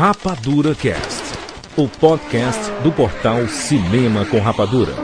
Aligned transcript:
Rapadura 0.00 0.74
Cast, 0.74 1.22
o 1.76 1.86
podcast 1.86 2.58
do 2.82 2.90
portal 2.90 3.46
Cinema 3.48 4.24
com 4.24 4.40
Rapadura. 4.40 4.94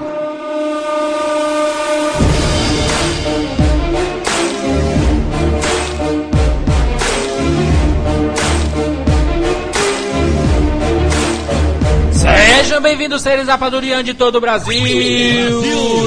Sejam 12.10 12.80
bem-vindos, 12.80 13.20
seres 13.20 13.48
rapadurianos 13.48 14.06
de 14.06 14.14
todo 14.14 14.36
o 14.36 14.40
Brasil. 14.40 14.82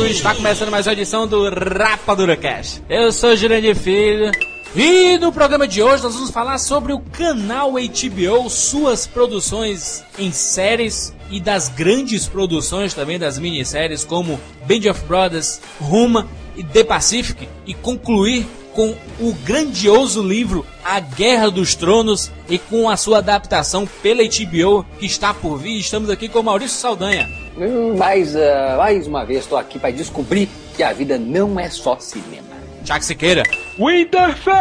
Está 0.08 0.34
começando 0.34 0.72
mais 0.72 0.88
uma 0.88 0.94
edição 0.94 1.28
do 1.28 1.48
Rapadura 1.48 2.36
Cast. 2.36 2.82
Eu 2.90 3.12
sou 3.12 3.36
Jurandir 3.36 3.76
Filho. 3.76 4.32
E 4.76 5.18
no 5.18 5.32
programa 5.32 5.68
de 5.68 5.82
hoje 5.82 6.04
nós 6.04 6.14
vamos 6.14 6.30
falar 6.30 6.60
sobre 6.60 6.94
o 6.94 7.00
canal 7.00 7.72
HBO, 7.72 8.50
suas 8.52 9.08
produções 9.08 10.04
em 10.18 10.32
séries 10.32 11.12
e 11.32 11.40
das 11.40 11.70
grandes 11.70 12.28
produções 12.28 12.94
também 12.94 13.18
das 13.18 13.40
minisséries 13.40 14.06
como 14.06 14.40
Band 14.68 14.92
of 14.92 15.04
Brothers, 15.06 15.60
Roma 15.82 16.28
e 16.56 16.64
The 16.64 16.84
Pacific 16.84 17.50
e 17.66 17.74
concluir 17.74 18.46
com 18.76 18.96
o 19.20 19.34
grandioso 19.44 20.22
livro 20.22 20.64
A 20.86 21.00
Guerra 21.00 21.50
dos 21.50 21.74
Tronos 21.74 22.32
e 22.48 22.60
com 22.60 22.88
a 22.88 22.96
sua 22.96 23.18
adaptação 23.18 23.90
pela 24.04 24.22
HBO 24.22 24.86
que 25.00 25.08
está 25.08 25.34
por 25.34 25.58
vir. 25.58 25.80
Estamos 25.80 26.12
aqui 26.12 26.30
com 26.30 26.44
Maurício 26.44 26.78
Saldanha. 26.78 27.28
Hum, 27.58 27.98
mais, 27.98 28.36
uh, 28.36 28.78
mais 28.78 29.08
uma 29.08 29.26
vez 29.26 29.40
estou 29.42 29.58
aqui 29.58 29.80
para 29.80 29.90
descobrir 29.90 30.48
que 30.78 30.84
a 30.84 30.94
vida 30.94 31.18
não 31.18 31.60
é 31.60 31.70
só 31.72 31.98
cinema. 32.00 32.49
Tiago 32.90 33.06
Siqueira. 33.06 33.44
Winterfell! 33.78 34.56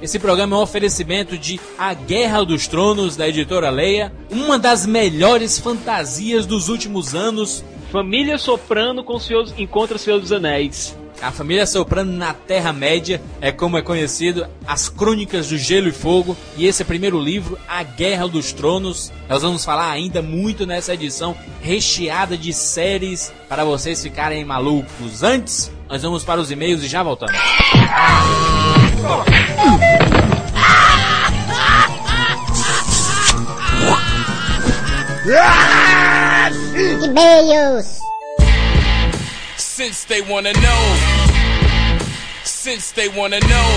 Esse 0.00 0.20
programa 0.20 0.54
é 0.54 0.58
um 0.60 0.62
oferecimento 0.62 1.36
de 1.36 1.58
A 1.76 1.92
Guerra 1.92 2.44
dos 2.44 2.68
Tronos, 2.68 3.16
da 3.16 3.28
editora 3.28 3.70
Leia, 3.70 4.12
uma 4.30 4.56
das 4.56 4.86
melhores 4.86 5.58
fantasias 5.58 6.46
dos 6.46 6.68
últimos 6.68 7.12
anos. 7.12 7.64
Família 7.90 8.38
Soprano 8.38 9.02
com 9.02 9.18
seus 9.18 9.52
encontra 9.58 9.98
Senhor 9.98 10.20
dos 10.20 10.30
Anéis. 10.30 10.96
A 11.20 11.32
família 11.32 11.66
Soprano 11.66 12.12
na 12.12 12.32
Terra-média 12.32 13.20
é 13.40 13.50
como 13.50 13.76
é 13.76 13.82
conhecido 13.82 14.46
as 14.64 14.88
Crônicas 14.88 15.48
do 15.48 15.58
Gelo 15.58 15.88
e 15.88 15.92
Fogo. 15.92 16.36
E 16.56 16.66
esse 16.66 16.82
é 16.82 16.84
o 16.84 16.86
primeiro 16.86 17.18
livro, 17.18 17.58
A 17.66 17.82
Guerra 17.82 18.28
dos 18.28 18.52
Tronos. 18.52 19.10
Nós 19.28 19.42
vamos 19.42 19.64
falar 19.64 19.90
ainda 19.90 20.22
muito 20.22 20.64
nessa 20.64 20.94
edição 20.94 21.36
recheada 21.60 22.36
de 22.36 22.52
séries 22.52 23.32
para 23.48 23.64
vocês 23.64 24.00
ficarem 24.00 24.44
malucos. 24.44 25.24
Antes, 25.24 25.74
nós 25.88 26.02
vamos 26.02 26.24
para 26.24 26.40
os 26.40 26.50
e-mails 26.50 26.82
e 26.82 26.88
já 26.88 27.02
voltamos. 27.02 27.36
E-mails. 37.04 38.00
Since 39.56 40.06
they 40.06 40.22
wanna 40.22 40.52
know. 40.52 40.96
Since 42.44 42.92
they 42.92 43.08
wanna 43.08 43.40
know. 43.40 43.68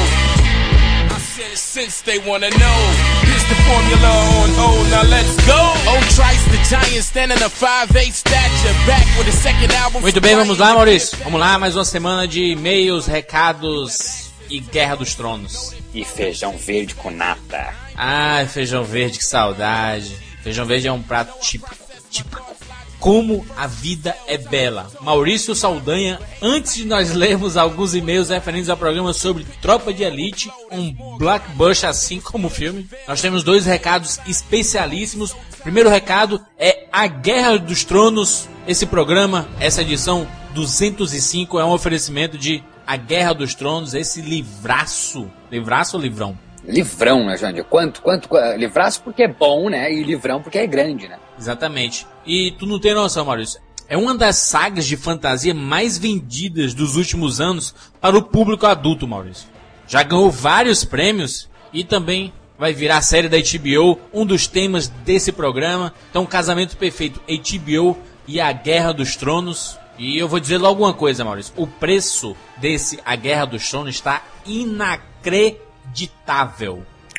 I 1.12 1.20
said 1.20 1.58
since 1.58 2.02
they 2.02 2.20
wanna 2.20 2.50
know. 2.50 3.19
The 3.50 3.56
formula 3.66 4.10
on 4.10 4.50
O, 4.60 4.90
now 4.90 5.04
let's 5.10 5.36
go. 5.46 5.60
Oh, 5.88 6.00
Trice 6.16 6.44
the 6.52 6.58
giant 6.70 7.04
standing 7.04 7.42
a 7.42 7.50
5'8 7.50 8.12
stature. 8.14 8.74
Back 8.86 9.06
with 9.18 9.28
a 9.28 9.32
second 9.32 9.72
album. 9.74 10.02
Muito 10.02 10.22
bem, 10.22 10.36
vamos 10.36 10.58
lá, 10.60 10.74
Maurício. 10.76 11.18
Vamos 11.24 11.40
lá, 11.40 11.58
mais 11.58 11.76
uma 11.76 11.86
semana 11.86 12.28
de 12.28 12.52
e-mails, 12.52 13.08
recados 13.08 14.30
e 14.50 14.60
Guerra 14.60 14.96
dos 14.96 15.16
Tronos. 15.16 15.74
E 15.94 16.06
feijão 16.06 16.58
verde 16.58 16.94
com 16.96 17.10
nata. 17.10 17.74
Ai, 17.96 18.46
feijão 18.48 18.84
verde, 18.84 19.18
que 19.18 19.26
saudade. 19.26 20.16
Feijão 20.44 20.66
verde 20.66 20.88
é 20.88 20.92
um 20.92 21.02
prato 21.02 21.40
típico. 21.40 21.76
Típico. 22.10 22.59
Como 23.00 23.46
a 23.56 23.66
vida 23.66 24.16
é 24.28 24.38
bela. 24.38 24.92
Maurício 25.02 25.56
Saldanha, 25.56 26.20
antes 26.42 26.76
de 26.76 26.86
nós 26.86 27.12
lermos 27.16 27.56
alguns 27.56 27.96
e-mails 27.96 28.30
referentes 28.30 28.70
ao 28.70 28.78
programa 28.78 29.14
sobre 29.14 29.46
Tropa 29.62 29.94
de 29.94 30.04
Elite, 30.04 30.52
um 30.72 31.18
blockbuster 31.18 31.90
assim 31.90 32.20
como 32.20 32.48
o 32.48 32.52
filme, 32.52 32.88
nós 33.08 33.22
temos 33.22 33.44
dois 33.44 33.66
recados 33.66 34.20
especialíssimos. 34.28 35.36
Primeiro 35.64 35.90
recado 35.90 36.42
é 36.58 36.88
A 36.92 37.08
Guerra 37.08 37.58
dos 37.58 37.84
Tronos. 37.84 38.50
Esse 38.68 38.86
programa, 38.86 39.48
essa 39.60 39.82
edição 39.82 40.28
205, 40.54 41.60
é 41.60 41.66
um 41.66 41.72
oferecimento 41.72 42.38
de 42.38 42.64
A 42.86 42.98
Guerra 42.98 43.34
dos 43.34 43.56
Tronos, 43.56 43.94
esse 43.94 44.22
livraço. 44.22 45.30
Livraço 45.50 45.96
ou 45.96 46.04
livrão? 46.04 46.49
Livrão, 46.70 47.26
né, 47.26 47.36
Jandir? 47.36 47.64
Quanto, 47.64 48.02
quanto, 48.02 48.30
qu- 48.30 48.38
livraço 48.58 49.02
porque 49.02 49.24
é 49.24 49.28
bom, 49.28 49.70
né? 49.70 49.92
E 49.92 50.04
livrão 50.04 50.42
porque 50.42 50.58
é 50.60 50.68
grande, 50.68 51.08
né? 51.08 51.18
Exatamente. 51.38 52.06
E 52.26 52.52
tu 52.60 52.66
não 52.68 52.80
tem 52.80 52.94
noção, 52.94 53.26
Maurício. 53.26 53.60
É 53.88 53.98
uma 53.98 54.14
das 54.16 54.36
sagas 54.36 54.86
de 54.86 54.96
fantasia 54.96 55.54
mais 55.54 55.98
vendidas 55.98 56.76
dos 56.76 56.96
últimos 56.96 57.42
anos 57.42 57.74
para 58.00 58.16
o 58.16 58.22
público 58.22 58.68
adulto, 58.68 59.08
Maurício. 59.08 59.48
Já 59.88 60.04
ganhou 60.04 60.30
vários 60.30 60.84
prêmios 60.86 61.50
e 61.74 61.84
também 61.84 62.32
vai 62.58 62.72
virar 62.72 62.98
a 62.98 63.02
série 63.02 63.28
da 63.28 63.38
HBO, 63.38 64.00
um 64.14 64.24
dos 64.26 64.46
temas 64.46 64.88
desse 64.88 65.32
programa. 65.32 65.92
Então, 66.12 66.24
Casamento 66.26 66.78
Perfeito, 66.78 67.20
HBO 67.28 67.98
e 68.28 68.40
a 68.40 68.52
Guerra 68.52 68.92
dos 68.94 69.16
Tronos. 69.16 69.76
E 69.98 70.20
eu 70.20 70.28
vou 70.28 70.40
dizer 70.40 70.60
logo 70.60 70.84
uma 70.84 70.94
coisa, 70.94 71.26
Maurício. 71.26 71.52
O 71.58 71.66
preço 71.66 72.36
desse 72.58 73.00
A 73.04 73.16
Guerra 73.16 73.46
dos 73.46 73.68
Tronos 73.68 73.96
está 73.96 74.22
inacreditável. 74.46 75.69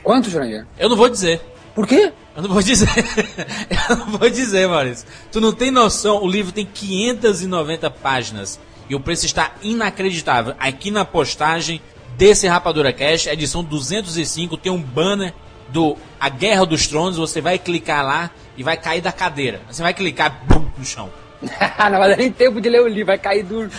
Quanto, 0.03 0.31
Jurandir? 0.31 0.66
Eu 0.78 0.88
não 0.88 0.97
vou 0.97 1.08
dizer. 1.08 1.41
Por 1.75 1.86
quê? 1.86 2.12
Eu 2.34 2.42
não 2.42 2.50
vou 2.50 2.62
dizer. 2.62 2.88
eu 3.88 3.97
não 3.97 4.06
vou 4.06 4.31
dizer, 4.31 4.69
Maurício. 4.69 5.06
Tu 5.31 5.41
não 5.41 5.53
tem 5.53 5.70
noção, 5.70 6.22
o 6.22 6.28
livro 6.28 6.53
tem 6.53 6.64
590 6.64 7.91
páginas 7.91 8.58
e 8.88 8.94
o 8.94 9.00
preço 9.00 9.26
está 9.26 9.53
inacreditável. 9.62 10.54
Aqui 10.58 10.91
na 10.91 11.04
postagem 11.04 11.81
desse 12.16 12.47
Rapadura 12.47 12.92
Cash, 12.92 13.26
edição 13.26 13.62
205, 13.62 14.56
tem 14.56 14.72
um 14.72 14.82
banner 14.82 15.32
do 15.69 15.97
A 16.19 16.28
Guerra 16.28 16.66
dos 16.66 16.87
Tronos, 16.87 17.16
você 17.16 17.41
vai 17.41 17.58
clicar 17.58 18.04
lá 18.04 18.31
e 18.56 18.62
vai 18.62 18.76
cair 18.76 19.00
da 19.00 19.12
cadeira. 19.12 19.60
Você 19.70 19.82
vai 19.82 19.94
clicar 19.94 20.42
bum, 20.47 20.66
no 20.76 20.84
chão. 20.84 21.10
não 21.41 21.98
vai 21.98 22.10
dar 22.10 22.16
nem 22.16 22.31
tempo 22.31 22.60
de 22.60 22.69
ler 22.69 22.82
o 22.82 22.88
livro, 22.88 23.06
vai 23.06 23.19
cair 23.19 23.42
duro. 23.42 23.70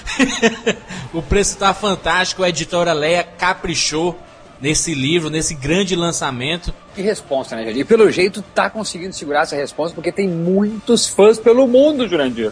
o 1.13 1.21
preço 1.21 1.57
tá 1.57 1.73
fantástico, 1.73 2.43
a 2.43 2.49
editora 2.49 2.93
Leia 2.93 3.23
caprichou 3.23 4.17
nesse 4.61 4.93
livro, 4.93 5.29
nesse 5.29 5.55
grande 5.55 5.95
lançamento. 5.95 6.73
Que 6.93 7.01
resposta, 7.01 7.55
né, 7.55 7.63
Jurandir? 7.63 7.81
E 7.81 7.85
pelo 7.85 8.09
jeito 8.11 8.41
tá 8.41 8.69
conseguindo 8.69 9.13
segurar 9.13 9.41
essa 9.41 9.55
resposta 9.55 9.95
porque 9.95 10.11
tem 10.11 10.29
muitos 10.29 11.07
fãs 11.07 11.39
pelo 11.39 11.67
mundo, 11.67 12.07
Jurandir. 12.07 12.51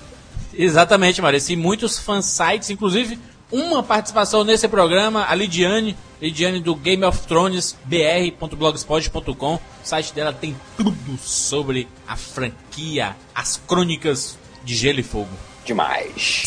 Exatamente, 0.54 1.22
Maurício. 1.22 1.54
E 1.54 1.56
muitos 1.56 2.00
fansites, 2.00 2.70
inclusive 2.70 3.20
uma 3.52 3.82
participação 3.82 4.44
nesse 4.44 4.68
programa, 4.68 5.26
a 5.28 5.34
Lidiane, 5.34 5.98
Lidiane 6.22 6.60
do 6.60 6.76
Game 6.76 7.04
of 7.04 7.26
Thrones 7.28 7.76
br.blogspot.com. 7.86 9.56
O 9.56 9.62
site 9.84 10.14
dela 10.14 10.34
tem 10.34 10.56
tudo 10.78 11.18
sobre 11.18 11.88
a 12.08 12.16
franquia, 12.16 13.16
as 13.34 13.58
crônicas 13.58 14.38
de 14.64 14.76
Gelo 14.76 15.00
e 15.00 15.04
Fogo. 15.04 15.30
Demais. 15.66 16.44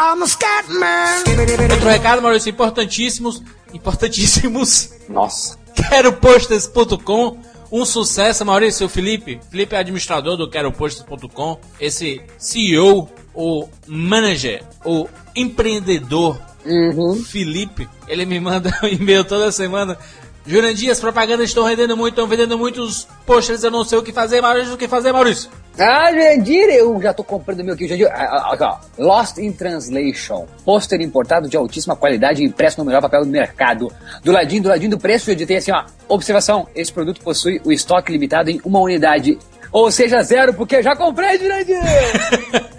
I'm 0.00 0.22
a 0.22 0.26
scat 0.28 0.70
man. 0.70 1.24
Outro 1.72 1.88
recado, 1.88 2.22
Maurício, 2.22 2.50
importantíssimos, 2.50 3.42
importantíssimos. 3.74 4.90
Nossa. 5.08 5.58
QueroPostas.com, 5.74 7.36
um 7.72 7.84
sucesso, 7.84 8.44
Maurício, 8.46 8.86
o 8.86 8.88
Felipe. 8.88 9.40
Felipe 9.50 9.74
é 9.74 9.78
administrador 9.80 10.36
do 10.36 10.48
QueroPostas.com. 10.48 11.58
Esse 11.80 12.22
CEO, 12.38 13.10
o 13.34 13.68
manager, 13.88 14.62
o 14.84 15.08
empreendedor 15.34 16.38
Felipe, 17.26 17.88
ele 18.06 18.24
me 18.24 18.38
manda 18.38 18.70
um 18.84 18.86
e-mail 18.86 19.24
toda 19.24 19.50
semana. 19.50 19.98
Jurandir, 20.48 20.90
as 20.90 20.98
propagandas 20.98 21.50
estão 21.50 21.62
rendendo 21.62 21.94
muito, 21.94 22.14
estão 22.14 22.26
vendendo 22.26 22.56
muitos 22.56 23.06
posters, 23.26 23.62
eu 23.62 23.70
não 23.70 23.84
sei 23.84 23.98
o 23.98 24.02
que 24.02 24.14
fazer, 24.14 24.40
Maurício, 24.40 24.72
o 24.72 24.78
que 24.78 24.88
fazer, 24.88 25.12
Maurício? 25.12 25.50
Ah, 25.78 26.10
Jurandir, 26.10 26.70
eu 26.70 26.98
já 27.02 27.12
tô 27.12 27.22
comprando 27.22 27.62
meu 27.62 27.74
aqui. 27.74 27.86
Jurandir, 27.86 28.08
ah, 28.10 28.56
ah, 28.58 28.58
ó, 28.58 28.78
Lost 28.96 29.36
in 29.36 29.52
Translation. 29.52 30.46
Pôster 30.64 31.02
importado 31.02 31.50
de 31.50 31.56
altíssima 31.58 31.94
qualidade 31.94 32.42
e 32.42 32.46
impresso 32.46 32.80
no 32.80 32.86
melhor 32.86 33.02
papel 33.02 33.26
do 33.26 33.30
mercado. 33.30 33.92
Do 34.24 34.32
ladinho, 34.32 34.62
do 34.62 34.70
ladinho 34.70 34.92
do 34.92 34.98
preço, 34.98 35.30
eu 35.30 35.46
tem 35.46 35.58
assim, 35.58 35.70
ó. 35.70 35.84
Observação, 36.08 36.66
esse 36.74 36.90
produto 36.90 37.20
possui 37.20 37.60
o 37.62 37.70
estoque 37.70 38.10
limitado 38.10 38.48
em 38.48 38.58
uma 38.64 38.80
unidade. 38.80 39.38
Ou 39.70 39.90
seja, 39.90 40.22
zero, 40.22 40.54
porque 40.54 40.82
já 40.82 40.96
comprei, 40.96 41.38
Jurandir! 41.38 41.76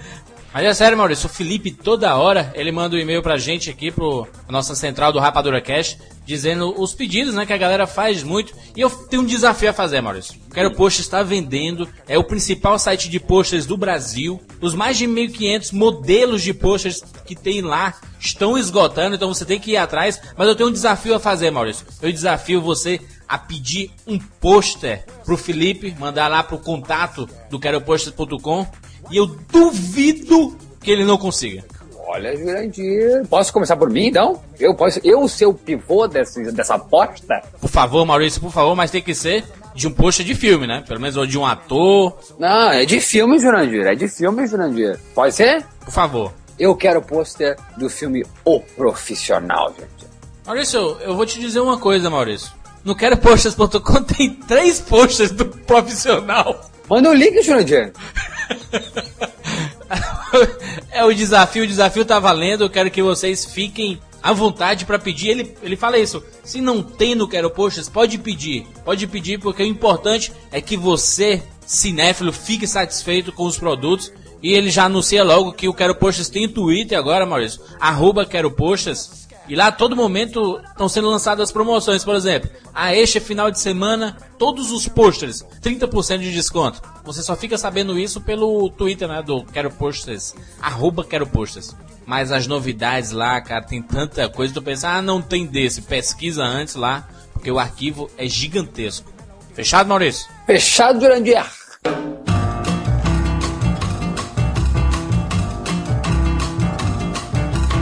Mas 0.60 0.68
é 0.68 0.74
sério, 0.74 0.98
Maurício, 0.98 1.28
o 1.28 1.30
Felipe 1.30 1.72
toda 1.72 2.18
hora 2.18 2.52
ele 2.54 2.70
manda 2.70 2.94
um 2.94 3.00
e-mail 3.00 3.24
pra 3.24 3.38
gente 3.38 3.70
aqui, 3.70 3.90
pro 3.90 4.28
a 4.46 4.52
nossa 4.52 4.76
central 4.76 5.14
do 5.14 5.18
Rapadura 5.18 5.62
Cash, 5.62 5.98
dizendo 6.26 6.78
os 6.78 6.94
pedidos, 6.94 7.34
né, 7.34 7.46
que 7.46 7.54
a 7.54 7.58
galera 7.58 7.88
faz 7.88 8.24
muito. 8.24 8.54
E 8.76 8.82
eu 8.82 8.90
tenho 8.90 9.22
um 9.22 9.26
desafio 9.26 9.70
a 9.70 9.74
fazer, 9.74 10.02
Maurício. 10.02 10.36
O 10.50 10.54
Quero 10.54 10.76
Post 10.76 11.00
está 11.00 11.24
vendendo, 11.24 11.88
é 12.10 12.18
o 12.18 12.26
principal 12.26 12.78
site 12.78 13.08
de 13.08 13.22
posters 13.22 13.66
do 13.66 13.78
Brasil. 13.78 14.38
Os 14.60 14.76
mais 14.76 14.98
de 14.98 15.08
1.500 15.08 15.72
modelos 15.72 16.42
de 16.42 16.54
posters 16.54 17.02
que 17.26 17.38
tem 17.38 17.62
lá 17.62 17.94
estão 18.20 18.58
esgotando, 18.58 19.16
então 19.16 19.34
você 19.34 19.46
tem 19.46 19.62
que 19.62 19.72
ir 19.72 19.78
atrás. 19.78 20.20
Mas 20.36 20.50
eu 20.50 20.56
tenho 20.58 20.68
um 20.68 20.74
desafio 20.74 21.16
a 21.16 21.20
fazer, 21.22 21.52
Maurício. 21.52 21.88
Eu 22.02 22.12
desafio 22.12 22.60
você 22.60 23.00
a 23.30 23.38
pedir 23.38 23.92
um 24.06 24.20
pôster 24.20 25.06
pro 25.24 25.38
Felipe, 25.38 25.96
mandar 25.98 26.28
lá 26.28 26.44
pro 26.44 26.58
contato 26.58 27.30
do 27.50 27.58
queroposter.com 27.58 28.68
e 29.10 29.18
eu 29.18 29.28
duvido 29.52 30.56
que 30.82 30.92
ele 30.92 31.04
não 31.04 31.18
consiga. 31.18 31.64
Olha, 32.12 32.36
Jurandir. 32.36 33.28
Posso 33.30 33.54
começar 33.54 33.76
por 33.78 33.90
mim, 33.90 34.08
então? 34.08 34.42
Eu 34.60 34.74
posso, 34.74 35.00
eu 35.04 35.28
ser 35.28 35.46
o 35.46 35.54
pivô 35.54 36.08
desse, 36.08 36.52
dessa 36.52 36.74
aposta? 36.74 37.44
Por 37.62 37.70
favor, 37.70 38.04
Maurício, 38.04 38.42
por 38.42 38.52
favor, 38.52 38.76
mas 38.76 38.90
tem 38.90 39.02
que 39.02 39.14
ser 39.14 39.44
de 39.76 39.88
um 39.88 39.92
pôster 39.92 40.26
de 40.26 40.34
filme, 40.34 40.66
né? 40.66 40.84
Pelo 40.88 41.00
menos 41.00 41.16
ou 41.16 41.28
de 41.28 41.38
um 41.38 41.46
ator. 41.46 42.18
Não, 42.40 42.72
é 42.72 42.84
de 42.84 43.00
filme, 43.00 43.38
Jurandir. 43.38 43.86
É 43.86 43.94
de 43.94 44.08
filme, 44.08 44.48
Jurandir. 44.48 45.00
Pode 45.14 45.36
ser? 45.36 45.64
Por 45.86 45.92
favor. 45.92 46.34
Eu 46.58 46.76
quero 46.76 47.00
o 47.00 47.04
pôster 47.04 47.56
do 47.78 47.88
filme 47.90 48.26
O 48.44 48.60
Profissional, 48.60 49.68
Jurandir. 49.68 50.10
Maurício, 50.48 50.98
eu 51.02 51.16
vou 51.16 51.28
te 51.28 51.40
dizer 51.40 51.60
uma 51.60 51.78
coisa, 51.78 52.10
Maurício. 52.10 52.52
No 52.84 52.96
queroposters.com 52.96 54.02
tem 54.04 54.34
três 54.34 54.80
posters 54.80 55.30
do 55.30 55.46
profissional. 55.46 56.60
Manda 56.90 57.12
o 57.12 57.14
link, 57.14 57.40
Jurandir. 57.44 57.94
é 60.92 61.04
o 61.04 61.14
desafio, 61.14 61.64
o 61.64 61.68
desafio 61.68 62.06
tá 62.06 62.20
valendo. 62.20 62.64
Eu 62.64 62.70
quero 62.70 62.92
que 62.92 63.02
vocês 63.02 63.46
fiquem 63.46 64.00
à 64.22 64.34
vontade 64.34 64.86
para 64.86 65.00
pedir. 65.00 65.30
Ele, 65.30 65.56
ele 65.62 65.76
fala 65.76 65.98
isso. 65.98 66.24
Se 66.44 66.62
não 66.62 66.82
tem 66.82 67.16
no 67.16 67.28
Quero 67.28 67.50
Posters, 67.50 67.90
pode 67.90 68.18
pedir. 68.18 68.66
Pode 68.84 69.06
pedir, 69.08 69.40
porque 69.40 69.64
o 69.64 69.68
importante 69.68 70.32
é 70.52 70.62
que 70.62 70.78
você, 70.78 71.42
cinéfilo, 71.66 72.32
fique 72.32 72.68
satisfeito 72.68 73.32
com 73.32 73.46
os 73.46 73.58
produtos. 73.58 74.12
E 74.42 74.54
ele 74.54 74.70
já 74.70 74.86
anuncia 74.86 75.24
logo 75.24 75.52
que 75.52 75.68
o 75.68 75.74
Quero 75.74 75.96
Posters 75.96 76.30
tem 76.30 76.48
Twitter 76.48 76.98
agora, 76.98 77.26
Maurício. 77.26 77.62
Arroba 77.80 78.26
Quero 78.26 78.52
Posters. 78.52 79.28
E 79.50 79.56
lá 79.56 79.68
a 79.68 79.72
todo 79.72 79.96
momento 79.96 80.62
estão 80.64 80.88
sendo 80.88 81.10
lançadas 81.10 81.52
promoções, 81.52 82.06
por 82.06 82.16
exemplo, 82.16 82.48
a 82.72 82.94
este 82.96 83.20
final 83.20 83.50
de 83.50 83.60
semana, 83.60 84.16
todos 84.38 84.72
os 84.72 84.88
posters, 84.88 85.44
30% 85.60 86.20
de 86.20 86.32
desconto. 86.32 86.80
Você 87.04 87.24
só 87.24 87.36
fica 87.36 87.58
sabendo 87.58 87.98
isso 87.98 88.22
pelo 88.22 88.70
Twitter, 88.70 89.08
né, 89.08 89.24
do 89.24 89.44
Quero 89.44 89.72
Posters, 89.72 90.36
arroba 90.62 91.04
Quero 91.04 91.26
Posters. 91.26 91.76
Mas 92.06 92.32
as 92.32 92.46
novidades 92.46 93.10
lá, 93.10 93.42
cara, 93.42 93.64
tem 93.64 93.82
tanta 93.82 94.30
coisa, 94.30 94.54
tu 94.54 94.62
pensa, 94.62 94.90
ah, 94.90 95.02
não 95.02 95.20
tem 95.20 95.48
desse, 95.48 95.82
pesquisa 95.82 96.44
antes 96.44 96.76
lá, 96.76 97.08
porque 97.34 97.50
o 97.50 97.58
arquivo 97.58 98.08
é 98.18 98.28
gigantesco. 98.28 99.12
Fechado, 99.56 99.90
Maurício? 99.90 100.30
Fechado, 100.46 101.02
Jurandir. 101.02 101.44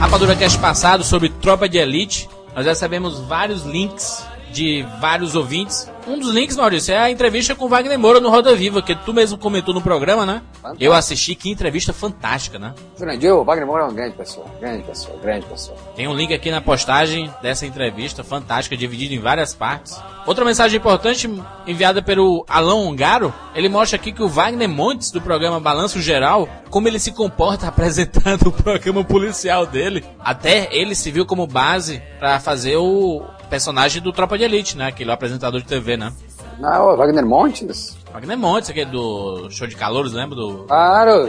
Rapadura 0.00 0.36
Cast 0.36 0.58
passado 0.60 1.02
sobre 1.02 1.28
Tropa 1.28 1.68
de 1.68 1.76
Elite, 1.76 2.28
nós 2.54 2.64
recebemos 2.64 3.18
vários 3.18 3.64
links 3.64 4.24
de 4.58 4.84
vários 5.00 5.36
ouvintes. 5.36 5.88
Um 6.04 6.18
dos 6.18 6.34
links, 6.34 6.56
Maurício, 6.56 6.94
é 6.94 6.98
a 6.98 7.10
entrevista 7.10 7.54
com 7.54 7.68
Wagner 7.68 7.98
Moura 7.98 8.18
no 8.18 8.30
Roda 8.30 8.56
Viva, 8.56 8.80
que 8.80 8.94
tu 8.94 9.12
mesmo 9.12 9.36
comentou 9.36 9.74
no 9.74 9.80
programa, 9.80 10.24
né? 10.24 10.42
Fantástico. 10.54 10.82
Eu 10.82 10.94
assisti, 10.94 11.34
que 11.34 11.50
entrevista 11.50 11.92
fantástica, 11.92 12.58
né? 12.58 12.74
Jurandir, 12.98 13.32
o 13.32 13.44
Wagner 13.44 13.66
Moura 13.66 13.82
é 13.82 13.86
uma 13.86 13.92
grande 13.92 14.16
pessoa. 14.16 14.46
Grande 14.58 14.82
pessoa, 14.82 15.18
grande 15.20 15.44
pessoa. 15.46 15.76
Tem 15.94 16.08
um 16.08 16.14
link 16.14 16.32
aqui 16.32 16.50
na 16.50 16.62
postagem 16.62 17.30
dessa 17.42 17.66
entrevista 17.66 18.24
fantástica, 18.24 18.76
dividida 18.76 19.14
em 19.14 19.18
várias 19.18 19.54
partes. 19.54 20.00
Outra 20.26 20.44
mensagem 20.46 20.78
importante 20.78 21.30
enviada 21.66 22.02
pelo 22.02 22.44
Alan 22.48 22.76
Ongaro, 22.76 23.32
ele 23.54 23.68
mostra 23.68 23.96
aqui 23.96 24.10
que 24.10 24.22
o 24.22 24.28
Wagner 24.28 24.68
Montes, 24.68 25.10
do 25.10 25.20
programa 25.20 25.60
Balanço 25.60 26.00
Geral, 26.00 26.48
como 26.70 26.88
ele 26.88 26.98
se 26.98 27.12
comporta 27.12 27.68
apresentando 27.68 28.48
o 28.48 28.52
programa 28.52 29.04
policial 29.04 29.66
dele. 29.66 30.04
Até 30.18 30.68
ele 30.74 30.94
se 30.94 31.10
viu 31.10 31.26
como 31.26 31.46
base 31.46 32.02
para 32.18 32.40
fazer 32.40 32.76
o 32.76 33.22
personagem 33.48 34.00
do 34.02 34.12
Tropa 34.12 34.36
de 34.38 34.44
Elite, 34.44 34.76
né? 34.76 34.86
Aquele 34.88 35.10
apresentador 35.10 35.60
de 35.60 35.66
TV, 35.66 35.96
né? 35.96 36.12
Não, 36.58 36.88
o 36.92 36.96
Wagner 36.96 37.24
Montes? 37.24 37.96
Wagner 38.12 38.36
Montes, 38.38 38.70
aquele 38.70 38.90
do 38.90 39.48
show 39.50 39.66
de 39.66 39.76
calouros, 39.76 40.12
lembra? 40.12 40.34
Do... 40.34 40.64
Claro, 40.66 41.28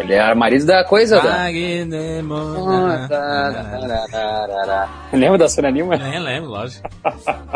ele 0.00 0.12
era 0.14 0.34
marido 0.34 0.66
da 0.66 0.84
coisa. 0.84 1.16
da- 1.20 1.22
Wagner 1.44 2.22
Montes. 2.22 3.08
Lembra 5.12 5.38
da 5.38 5.48
Sônia 5.48 5.70
Lima? 5.70 5.96
Nem 5.96 6.20
lembro, 6.20 6.50
lógico. 6.50 6.88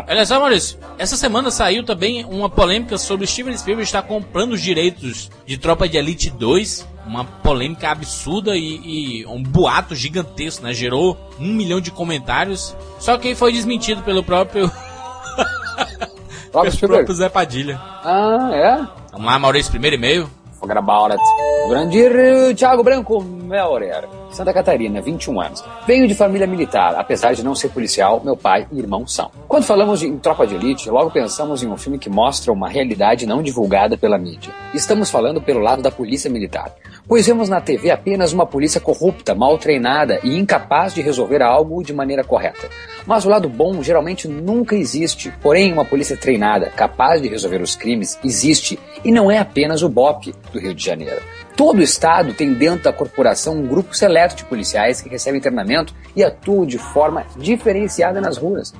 Olha 0.08 0.26
só, 0.26 0.40
Maurício. 0.40 0.78
Essa 0.98 1.16
semana 1.16 1.50
saiu 1.50 1.84
também 1.84 2.24
uma 2.24 2.48
polêmica 2.48 2.98
sobre 2.98 3.26
Steven 3.26 3.56
Spielberg 3.56 3.84
estar 3.86 4.02
comprando 4.02 4.52
os 4.52 4.60
direitos 4.60 5.30
de 5.46 5.56
Tropa 5.58 5.88
de 5.88 5.96
Elite 5.96 6.30
2. 6.30 6.88
Uma 7.06 7.24
polêmica 7.24 7.90
absurda 7.90 8.56
e, 8.56 9.20
e 9.22 9.26
um 9.26 9.42
boato 9.42 9.94
gigantesco, 9.94 10.64
né? 10.64 10.72
Gerou 10.72 11.18
um 11.38 11.52
milhão 11.52 11.80
de 11.80 11.90
comentários. 11.90 12.76
Só 12.98 13.18
que 13.18 13.34
foi 13.34 13.52
desmentido 13.52 14.02
pelo 14.02 14.22
próprio, 14.22 14.70
pelo 16.52 16.78
próprio 16.78 17.14
Zé 17.14 17.28
Padilha. 17.28 17.80
Ah, 18.04 18.50
é? 18.52 18.86
Vamos 19.10 19.26
lá, 19.26 19.38
Maurício, 19.38 19.70
primeiro 19.70 19.96
e-mail. 19.96 20.30
Vou 20.60 20.68
gravar 20.68 20.94
a 20.94 21.00
hora. 21.00 21.16
Jurandir 21.66 22.12
eh, 22.14 22.54
Thiago 22.54 22.84
Branco 22.84 23.20
Melrer, 23.20 24.08
Santa 24.32 24.52
Catarina, 24.52 25.00
21 25.00 25.40
anos. 25.40 25.62
Venho 25.86 26.08
de 26.08 26.14
família 26.14 26.46
militar, 26.46 26.94
apesar 26.96 27.34
de 27.34 27.44
não 27.44 27.54
ser 27.54 27.68
policial, 27.68 28.20
meu 28.24 28.36
pai 28.36 28.66
e 28.72 28.78
irmão 28.78 29.06
são. 29.06 29.30
Quando 29.46 29.64
falamos 29.64 30.02
em 30.02 30.16
Tropa 30.16 30.46
de 30.46 30.54
Elite, 30.54 30.88
logo 30.88 31.10
pensamos 31.10 31.62
em 31.62 31.68
um 31.68 31.76
filme 31.76 31.98
que 31.98 32.08
mostra 32.08 32.50
uma 32.50 32.68
realidade 32.68 33.26
não 33.26 33.42
divulgada 33.42 33.96
pela 33.96 34.16
mídia. 34.16 34.52
Estamos 34.72 35.10
falando 35.10 35.42
pelo 35.42 35.60
lado 35.60 35.82
da 35.82 35.90
polícia 35.90 36.30
militar. 36.30 36.74
Pois 37.06 37.26
vemos 37.26 37.50
na 37.50 37.60
TV 37.60 37.90
apenas 37.90 38.32
uma 38.32 38.46
polícia 38.46 38.80
corrupta, 38.80 39.34
mal 39.34 39.58
treinada 39.58 40.18
e 40.24 40.38
incapaz 40.38 40.94
de 40.94 41.02
resolver 41.02 41.42
algo 41.42 41.82
de 41.82 41.92
maneira 41.92 42.24
correta. 42.24 42.68
Mas 43.06 43.26
o 43.26 43.28
lado 43.28 43.48
bom 43.48 43.82
geralmente 43.82 44.26
nunca 44.26 44.74
existe. 44.74 45.32
Porém, 45.42 45.72
uma 45.72 45.84
polícia 45.84 46.16
treinada, 46.16 46.70
capaz 46.70 47.20
de 47.20 47.28
resolver 47.28 47.60
os 47.60 47.76
crimes, 47.76 48.18
existe 48.24 48.78
e 49.04 49.12
não 49.12 49.30
é 49.30 49.38
apenas 49.38 49.82
o 49.82 49.88
BOP 49.88 50.32
do 50.52 50.58
Rio 50.58 50.74
de 50.74 50.84
Janeiro. 50.84 51.20
Todo 51.56 51.78
o 51.78 51.82
estado 51.82 52.32
tem 52.32 52.54
dentro 52.54 52.84
da 52.84 52.92
corporação 52.92 53.56
um 53.56 53.66
grupo 53.66 53.94
seleto 53.94 54.34
de 54.34 54.44
policiais 54.44 55.00
que 55.00 55.08
recebem 55.08 55.40
treinamento 55.40 55.94
e 56.16 56.24
atuam 56.24 56.64
de 56.64 56.78
forma 56.78 57.26
diferenciada 57.36 58.20
nas 58.20 58.38
ruas. 58.38 58.74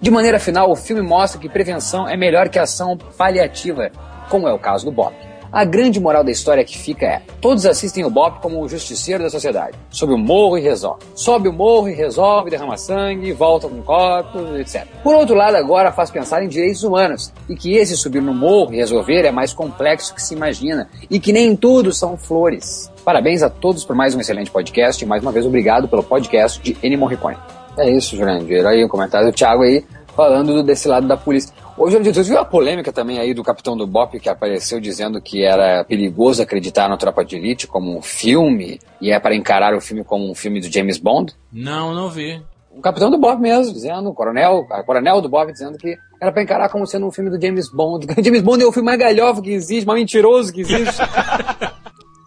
De 0.00 0.10
maneira 0.10 0.38
final, 0.38 0.70
o 0.70 0.76
filme 0.76 1.02
mostra 1.02 1.40
que 1.40 1.48
prevenção 1.48 2.08
é 2.08 2.16
melhor 2.16 2.48
que 2.48 2.58
ação 2.58 2.96
paliativa, 2.96 3.90
como 4.28 4.48
é 4.48 4.52
o 4.52 4.58
caso 4.58 4.86
do 4.86 4.92
BOP. 4.92 5.33
A 5.54 5.64
grande 5.64 6.00
moral 6.00 6.24
da 6.24 6.32
história 6.32 6.64
que 6.64 6.76
fica 6.76 7.06
é: 7.06 7.22
todos 7.40 7.64
assistem 7.64 8.04
o 8.04 8.10
BOP 8.10 8.40
como 8.40 8.60
o 8.60 8.68
justiceiro 8.68 9.22
da 9.22 9.30
sociedade. 9.30 9.78
Sobe 9.88 10.12
o 10.12 10.18
morro 10.18 10.58
e 10.58 10.60
resolve. 10.60 11.04
Sobe 11.14 11.48
o 11.48 11.52
morro 11.52 11.88
e 11.88 11.94
resolve, 11.94 12.50
derrama 12.50 12.76
sangue, 12.76 13.32
volta 13.32 13.68
com 13.68 13.80
corpos, 13.80 14.58
etc. 14.58 14.84
Por 15.04 15.14
outro 15.14 15.36
lado, 15.36 15.56
agora 15.56 15.92
faz 15.92 16.10
pensar 16.10 16.42
em 16.42 16.48
direitos 16.48 16.82
humanos 16.82 17.32
e 17.48 17.54
que 17.54 17.76
esse 17.76 17.96
subir 17.96 18.20
no 18.20 18.34
morro 18.34 18.74
e 18.74 18.78
resolver 18.78 19.24
é 19.24 19.30
mais 19.30 19.54
complexo 19.54 20.12
que 20.12 20.20
se 20.20 20.34
imagina 20.34 20.88
e 21.08 21.20
que 21.20 21.32
nem 21.32 21.54
tudo 21.54 21.92
são 21.92 22.16
flores. 22.16 22.90
Parabéns 23.04 23.40
a 23.40 23.48
todos 23.48 23.84
por 23.84 23.94
mais 23.94 24.12
um 24.12 24.20
excelente 24.20 24.50
podcast 24.50 25.04
e 25.04 25.06
mais 25.06 25.22
uma 25.22 25.30
vez 25.30 25.46
obrigado 25.46 25.86
pelo 25.86 26.02
podcast 26.02 26.60
de 26.60 26.76
Ennio 26.82 26.98
Morricone. 26.98 27.36
É 27.78 27.88
isso, 27.88 28.16
Jurandir. 28.16 28.66
Aí 28.66 28.82
o 28.82 28.88
comentário 28.88 29.30
do 29.30 29.32
Thiago 29.32 29.62
aí 29.62 29.84
falando 30.16 30.62
desse 30.64 30.88
lado 30.88 31.06
da 31.06 31.16
polícia. 31.16 31.54
Ô, 31.76 31.90
Jurandir, 31.90 32.14
tu 32.14 32.22
viu 32.22 32.38
a 32.38 32.44
polêmica 32.44 32.92
também 32.92 33.18
aí 33.18 33.34
do 33.34 33.42
capitão 33.42 33.76
do 33.76 33.84
BOP 33.84 34.20
que 34.20 34.28
apareceu 34.28 34.78
dizendo 34.78 35.20
que 35.20 35.42
era 35.42 35.82
perigoso 35.84 36.40
acreditar 36.40 36.88
na 36.88 36.96
Tropa 36.96 37.24
de 37.24 37.36
Elite 37.36 37.66
como 37.66 37.96
um 37.96 38.00
filme 38.00 38.78
e 39.00 39.10
é 39.10 39.18
para 39.18 39.34
encarar 39.34 39.74
o 39.74 39.80
filme 39.80 40.04
como 40.04 40.30
um 40.30 40.36
filme 40.36 40.60
do 40.60 40.72
James 40.72 40.98
Bond? 40.98 41.34
Não, 41.52 41.92
não 41.92 42.08
vi. 42.08 42.40
O 42.70 42.80
capitão 42.80 43.10
do 43.10 43.18
Bob 43.18 43.40
mesmo, 43.40 43.72
dizendo, 43.72 44.08
o 44.08 44.14
coronel, 44.14 44.66
a 44.70 44.84
coronel 44.84 45.20
do 45.20 45.28
Bob 45.28 45.52
dizendo 45.52 45.76
que 45.76 45.96
era 46.20 46.30
pra 46.30 46.42
encarar 46.42 46.68
como 46.68 46.86
sendo 46.86 47.06
um 47.06 47.12
filme 47.12 47.28
do 47.28 47.40
James 47.40 47.68
Bond. 47.68 48.06
James 48.22 48.42
Bond 48.42 48.62
é 48.62 48.66
o 48.66 48.72
filme 48.72 48.86
mais 48.86 48.98
galhofa 48.98 49.42
que 49.42 49.50
existe, 49.50 49.84
mais 49.84 49.98
mentiroso 49.98 50.52
que 50.52 50.60
existe. 50.60 51.02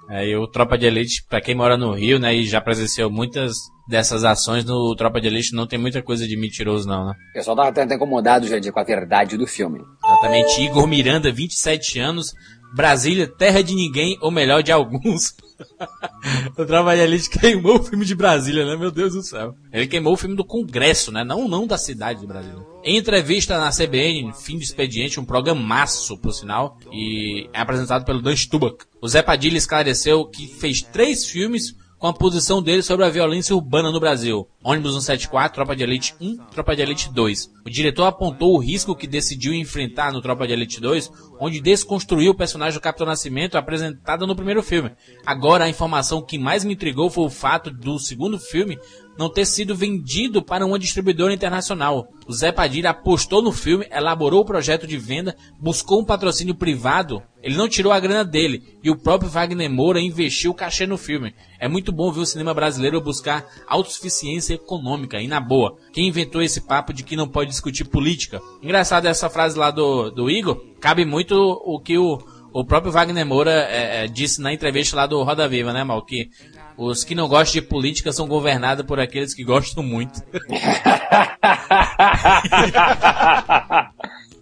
É, 0.10 0.26
e 0.26 0.36
o 0.36 0.48
Tropa 0.48 0.78
de 0.78 0.86
Elite, 0.86 1.24
pra 1.30 1.42
quem 1.42 1.54
mora 1.54 1.78
no 1.78 1.92
Rio, 1.94 2.18
né, 2.18 2.34
e 2.34 2.46
já 2.46 2.62
presenciou 2.62 3.10
muitas 3.10 3.54
dessas 3.90 4.24
ações 4.24 4.64
no 4.64 4.96
Tropa 4.96 5.20
de 5.20 5.28
Elite, 5.28 5.54
não 5.54 5.68
tem 5.68 5.78
muita 5.78 6.02
coisa 6.02 6.28
de 6.28 6.38
mentiroso 6.38 6.88
não, 6.88 7.08
né? 7.08 7.14
o 7.32 7.34
pessoal 7.34 7.56
tava 7.56 7.70
até 7.70 7.84
incomodado, 7.84 8.48
Jandir, 8.48 8.72
com 8.72 8.80
a 8.80 8.84
verdade 8.84 9.38
do 9.38 9.46
filme. 9.46 9.82
Exatamente, 10.06 10.62
Igor 10.62 10.88
Miranda, 10.88 11.32
27 11.32 12.00
anos, 12.00 12.34
Brasília, 12.76 13.28
terra 13.28 13.62
de 13.62 13.76
ninguém, 13.76 14.18
ou 14.22 14.32
melhor, 14.32 14.62
de 14.62 14.72
alguns. 14.72 15.34
o 16.58 16.92
Elite 16.92 17.30
queimou 17.30 17.80
o 17.80 17.84
filme 17.84 18.06
de 18.06 18.16
Brasília, 18.16 18.66
né? 18.66 18.76
Meu 18.76 18.92
Deus 18.92 19.14
do 19.14 19.24
céu. 19.24 19.56
Ele 19.72 19.88
queimou 19.88 20.14
o 20.14 20.18
filme 20.18 20.36
do 20.36 20.46
Congresso, 20.46 21.12
né? 21.12 21.24
Não, 21.24 21.48
não 21.48 21.66
da 21.66 21.78
cidade 21.78 22.22
de 22.22 22.28
Brasília. 22.28 22.66
Em 22.84 22.98
entrevista 22.98 23.58
na 23.58 23.72
CBN, 23.72 24.34
fim 24.34 24.58
de 24.58 24.64
expediente, 24.64 25.20
um 25.20 25.26
programaço, 25.26 26.18
por 26.18 26.32
sinal, 26.32 26.78
e 26.92 27.50
é 27.54 27.60
apresentado 27.60 28.06
pelo 28.06 28.22
Dan 28.22 28.36
Stubach. 28.36 28.86
O 29.02 29.08
Zé 29.08 29.22
Padilha 29.22 29.58
esclareceu 29.58 30.26
que 30.26 30.48
fez 30.48 30.82
três 30.82 31.26
filmes 31.26 31.76
com 32.00 32.08
a 32.08 32.14
posição 32.14 32.62
dele 32.62 32.82
sobre 32.84 33.06
a 33.06 33.10
violência 33.10 33.56
urbana 33.56 33.92
no 33.92 34.00
Brasil. 34.00 34.48
Ônibus 34.64 34.92
174, 34.92 35.56
Tropa 35.56 35.76
de 35.76 35.84
Elite 35.84 36.16
1, 36.22 36.38
Tropa 36.52 36.76
de 36.76 36.82
Elite 36.82 37.12
2. 37.12 37.52
O 37.66 37.70
diretor 37.70 38.06
apontou 38.06 38.54
o 38.54 38.60
risco 38.60 38.96
que 38.96 39.08
decidiu 39.08 39.54
enfrentar 39.54 40.12
no 40.12 40.22
Tropa 40.22 40.46
de 40.46 40.54
Elite 40.54 40.80
2, 40.80 41.12
onde 41.40 41.60
desconstruiu 41.60 42.32
o 42.32 42.36
personagem 42.36 42.80
do 42.80 42.84
Capitão 42.84 43.08
Nascimento 43.08 43.58
apresentado 43.58 44.28
no 44.28 44.36
primeiro 44.36 44.62
filme. 44.62 44.92
Agora, 45.26 45.66
a 45.66 45.70
informação 45.70 46.22
que 46.22 46.38
mais 46.38 46.64
me 46.64 46.74
intrigou 46.74 47.10
foi 47.10 47.26
o 47.26 47.30
fato 47.30 47.72
do 47.72 47.98
segundo 47.98 48.38
filme 48.38 48.78
não 49.18 49.30
ter 49.30 49.46
sido 49.46 49.76
vendido 49.76 50.42
para 50.42 50.66
uma 50.66 50.78
distribuidora 50.80 51.34
internacional. 51.34 52.08
O 52.28 52.34
Zé 52.34 52.52
Padilha 52.52 52.92
apostou 52.92 53.42
no 53.42 53.52
filme, 53.52 53.88
elaborou 53.92 54.42
o 54.42 54.46
projeto 54.46 54.86
de 54.86 54.98
venda, 54.98 55.36
buscou 55.60 56.02
um 56.02 56.06
patrocínio 56.06 56.56
privado. 56.56 57.22
Ele 57.42 57.56
não 57.56 57.70
tirou 57.70 57.92
a 57.92 58.00
grana 58.00 58.26
dele 58.26 58.64
e 58.84 58.90
o 58.90 58.98
próprio 58.98 59.30
Wagner 59.30 59.70
Moura 59.70 60.02
investiu 60.02 60.52
o 60.52 60.56
cachê 60.56 60.86
no 60.86 60.98
filme. 60.98 61.34
É 61.60 61.68
muito 61.68 61.92
bom 61.92 62.12
ver 62.12 62.20
o 62.20 62.26
cinema 62.26 62.54
brasileiro 62.54 63.02
buscar 63.02 63.46
autossuficiência 63.68 64.56
econômica 64.56 65.20
e 65.22 65.28
na 65.28 65.40
boa. 65.40 65.78
Quem 65.94 66.08
inventou 66.08 66.42
esse 66.42 66.62
papo 66.62 66.94
de 66.94 67.04
que 67.04 67.16
não 67.16 67.28
pode 67.28 67.50
discutir 67.50 67.86
política? 67.86 68.42
Engraçado 68.62 69.06
essa 69.06 69.30
frase 69.30 69.58
lá 69.58 69.72
do, 69.72 70.10
do 70.12 70.30
Igor. 70.30 70.62
Cabe 70.80 71.06
muito 71.06 71.34
o 71.36 71.80
que 71.80 71.98
o, 71.98 72.20
o 72.54 72.66
próprio 72.66 72.92
Wagner 72.92 73.26
Moura 73.26 73.52
é, 73.52 74.04
é, 74.04 74.08
disse 74.08 74.42
na 74.42 74.54
entrevista 74.54 74.96
lá 74.96 75.06
do 75.06 75.22
Roda 75.24 75.48
Viva, 75.48 75.72
né, 75.72 75.84
Mal? 75.84 76.04
Que 76.04 76.30
os 76.78 77.04
que 77.04 77.16
não 77.16 77.28
gostam 77.28 77.62
de 77.62 77.68
política 77.68 78.14
são 78.14 78.28
governados 78.28 78.86
por 78.86 79.00
aqueles 79.00 79.34
que 79.34 79.44
gostam 79.44 79.84
muito. 79.84 80.22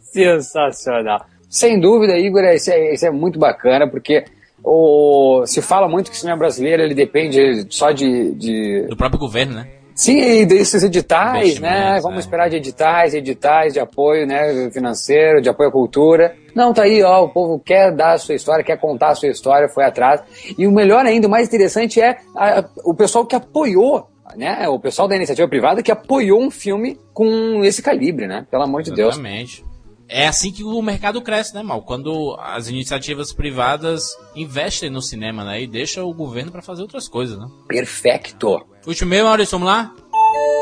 Sensacional. 0.01 1.25
Sem 1.49 1.79
dúvida, 1.79 2.17
Igor, 2.17 2.43
isso 2.53 2.69
é, 2.71 2.93
isso 2.93 3.05
é 3.05 3.11
muito 3.11 3.39
bacana, 3.39 3.89
porque 3.89 4.25
o, 4.63 5.45
se 5.45 5.61
fala 5.61 5.87
muito 5.87 6.11
que 6.11 6.17
o 6.17 6.19
cinema 6.19 6.37
brasileiro 6.37 6.83
ele 6.83 6.93
depende 6.93 7.65
só 7.69 7.91
de, 7.91 8.33
de... 8.33 8.87
Do 8.89 8.97
próprio 8.97 9.19
governo, 9.19 9.55
né? 9.55 9.67
Sim, 9.95 10.45
desses 10.45 10.83
editais, 10.83 11.57
né? 11.57 11.99
Vamos 12.03 12.17
é. 12.17 12.19
esperar 12.19 12.49
de 12.49 12.57
editais, 12.57 13.13
editais 13.13 13.73
de 13.73 13.79
apoio, 13.79 14.27
né? 14.27 14.69
Financeiro, 14.71 15.41
de 15.41 15.47
apoio 15.47 15.69
à 15.69 15.71
cultura. 15.71 16.35
Não, 16.53 16.73
tá 16.73 16.83
aí, 16.83 17.01
ó, 17.01 17.23
o 17.23 17.29
povo 17.29 17.57
quer 17.59 17.95
dar 17.95 18.13
a 18.13 18.17
sua 18.17 18.35
história, 18.35 18.63
quer 18.63 18.77
contar 18.77 19.09
a 19.09 19.15
sua 19.15 19.29
história, 19.29 19.69
foi 19.69 19.85
atrás. 19.85 20.21
E 20.57 20.67
o 20.67 20.71
melhor 20.71 21.05
ainda, 21.05 21.27
o 21.27 21.31
mais 21.31 21.47
interessante 21.47 22.01
é 22.01 22.17
a- 22.35 22.65
o 22.83 22.93
pessoal 22.93 23.25
que 23.25 23.37
apoiou, 23.37 24.09
né? 24.35 24.67
O 24.67 24.77
pessoal 24.79 25.07
da 25.07 25.15
iniciativa 25.15 25.47
privada 25.47 25.81
que 25.81 25.91
apoiou 25.91 26.41
um 26.41 26.51
filme 26.51 26.99
com 27.13 27.63
esse 27.63 27.81
calibre, 27.81 28.27
né? 28.27 28.45
Pelo 28.51 28.63
amor 28.63 28.83
de 28.83 28.91
Deus. 28.91 29.13
Exatamente. 29.15 29.63
É 30.07 30.27
assim 30.27 30.51
que 30.51 30.63
o 30.63 30.81
mercado 30.81 31.21
cresce, 31.21 31.53
né, 31.55 31.63
Mal? 31.63 31.81
Quando 31.81 32.37
as 32.39 32.67
iniciativas 32.67 33.33
privadas 33.33 34.15
investem 34.35 34.89
no 34.89 35.01
cinema, 35.01 35.43
né? 35.43 35.61
E 35.61 35.67
deixa 35.67 36.03
o 36.03 36.13
governo 36.13 36.51
para 36.51 36.61
fazer 36.61 36.83
outras 36.83 37.07
coisas, 37.07 37.37
né? 37.37 37.47
Perfecto. 37.67 38.63
Último 38.85 39.09
meio, 39.09 39.25
Maurício, 39.25 39.57
vamos 39.57 39.67
lá? 39.67 39.91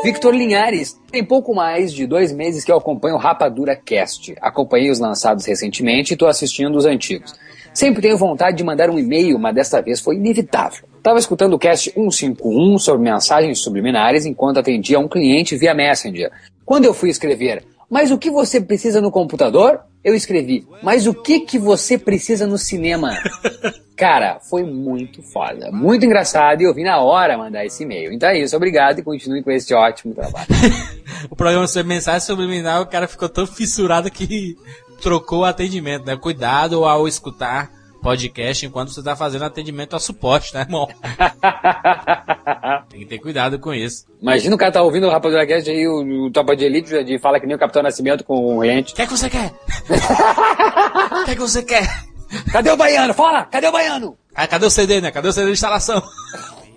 Victor 0.03 0.35
Linhares, 0.35 0.99
tem 1.11 1.23
pouco 1.23 1.53
mais 1.55 1.93
de 1.93 2.05
dois 2.05 2.31
meses 2.31 2.63
que 2.63 2.71
eu 2.71 2.77
acompanho 2.77 3.15
o 3.15 3.19
Rapadura 3.19 3.75
Cast. 3.75 4.35
Acompanhei 4.41 4.91
os 4.91 4.99
lançados 4.99 5.45
recentemente 5.45 6.11
e 6.11 6.15
estou 6.15 6.27
assistindo 6.27 6.75
os 6.77 6.85
antigos. 6.85 7.33
Sempre 7.73 8.01
tenho 8.01 8.17
vontade 8.17 8.57
de 8.57 8.63
mandar 8.63 8.89
um 8.89 8.99
e-mail, 8.99 9.39
mas 9.39 9.55
desta 9.55 9.81
vez 9.81 9.99
foi 9.99 10.15
inevitável. 10.15 10.85
Estava 10.97 11.17
escutando 11.17 11.53
o 11.53 11.59
cast 11.59 11.91
151 11.91 12.77
sobre 12.77 13.01
mensagens 13.01 13.59
subliminares 13.59 14.25
enquanto 14.25 14.59
atendia 14.59 14.99
um 14.99 15.07
cliente 15.07 15.57
via 15.57 15.73
Messenger. 15.73 16.31
Quando 16.65 16.85
eu 16.85 16.93
fui 16.93 17.09
escrever, 17.09 17.65
mas 17.93 18.09
o 18.09 18.17
que 18.17 18.31
você 18.31 18.59
precisa 18.59 18.99
no 18.99 19.11
computador? 19.11 19.81
Eu 20.03 20.15
escrevi, 20.15 20.67
mas 20.81 21.05
o 21.05 21.13
que, 21.13 21.41
que 21.41 21.59
você 21.59 21.95
precisa 21.95 22.47
no 22.47 22.57
cinema? 22.57 23.15
Cara, 23.95 24.39
foi 24.39 24.63
muito 24.63 25.21
foda, 25.21 25.71
muito 25.71 26.03
engraçado 26.03 26.61
e 26.61 26.63
eu 26.63 26.73
vi 26.73 26.83
na 26.83 26.99
hora 26.99 27.37
mandar 27.37 27.63
esse 27.63 27.83
e-mail. 27.83 28.11
Então 28.11 28.29
é 28.29 28.39
isso, 28.39 28.55
obrigado 28.55 28.97
e 28.97 29.03
continue 29.03 29.43
com 29.43 29.51
esse 29.51 29.71
ótimo 29.75 30.15
trabalho. 30.15 30.47
O 31.29 31.37
programa 31.37 31.65
sobre 31.67 31.87
mensagem 31.87 32.19
subliminar, 32.19 32.81
o 32.81 32.85
cara 32.85 33.07
ficou 33.07 33.29
tão 33.29 33.47
fissurado 33.47 34.11
que 34.11 34.57
trocou 35.01 35.39
o 35.39 35.45
atendimento, 35.45 36.05
né? 36.05 36.17
Cuidado 36.17 36.83
ao 36.83 37.07
escutar 37.07 37.71
podcast 38.03 38.65
enquanto 38.65 38.93
você 38.93 39.01
tá 39.01 39.15
fazendo 39.15 39.45
atendimento 39.45 39.95
a 39.95 39.99
suporte, 39.99 40.53
né, 40.53 40.61
irmão? 40.61 40.87
Tem 42.89 42.99
que 42.99 43.05
ter 43.05 43.19
cuidado 43.19 43.57
com 43.57 43.73
isso. 43.73 44.05
Imagina 44.21 44.53
o 44.55 44.57
cara 44.57 44.71
tá 44.71 44.81
ouvindo 44.81 45.07
o 45.07 45.09
Rapadura 45.09 45.47
Cast 45.47 45.69
aí, 45.69 45.87
o, 45.87 46.25
o 46.25 46.31
Topa 46.31 46.55
de 46.55 46.65
Elite, 46.65 47.03
de 47.03 47.17
fala 47.17 47.39
que 47.39 47.47
nem 47.47 47.55
o 47.55 47.59
Capitão 47.59 47.81
Nascimento 47.81 48.23
com 48.23 48.57
o 48.57 48.59
cliente. 48.59 48.91
O 48.93 48.95
que 48.95 49.01
é 49.01 49.07
que 49.07 49.17
você 49.17 49.29
quer? 49.29 49.53
O 51.21 51.25
que 51.25 51.31
é 51.31 51.35
que 51.35 51.41
você 51.41 51.63
quer? 51.63 51.87
Cadê 52.51 52.69
o 52.71 52.77
baiano? 52.77 53.13
Fala! 53.13 53.45
Cadê 53.45 53.67
o 53.67 53.71
baiano? 53.71 54.17
Ah, 54.35 54.47
cadê 54.47 54.65
o 54.65 54.69
CD, 54.69 54.99
né? 54.99 55.11
Cadê 55.11 55.29
o 55.29 55.33
CD 55.33 55.47
de 55.47 55.53
instalação? 55.53 56.03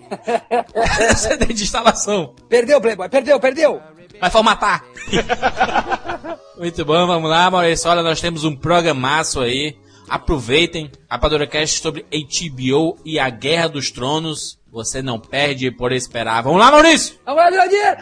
Cadê 0.09 1.11
o 1.11 1.17
CD 1.17 1.45
de 1.53 1.63
instalação? 1.63 2.33
Perdeu, 2.47 2.79
Playboy, 2.79 3.09
perdeu, 3.09 3.39
perdeu! 3.39 3.81
Vai 4.19 4.29
formatar! 4.29 4.83
Muito 6.57 6.83
bom, 6.83 7.05
vamos 7.05 7.29
lá, 7.29 7.51
Maurício. 7.51 7.89
Olha, 7.89 8.01
nós 8.01 8.19
temos 8.19 8.43
um 8.43 8.55
programaço 8.55 9.41
aí. 9.41 9.77
Aproveitem 10.09 10.91
a 11.09 11.17
PadoraCast 11.17 11.81
sobre 11.81 12.05
HBO 12.11 12.97
e 13.03 13.19
a 13.19 13.29
Guerra 13.29 13.67
dos 13.67 13.91
Tronos. 13.91 14.57
Você 14.71 15.01
não 15.01 15.19
perde 15.19 15.71
por 15.71 15.91
esperar. 15.91 16.43
Vamos 16.43 16.59
lá, 16.59 16.71
Maurício! 16.71 17.15
Vamos 17.25 17.41
lá, 17.41 17.51
Jurandir! 17.51 17.97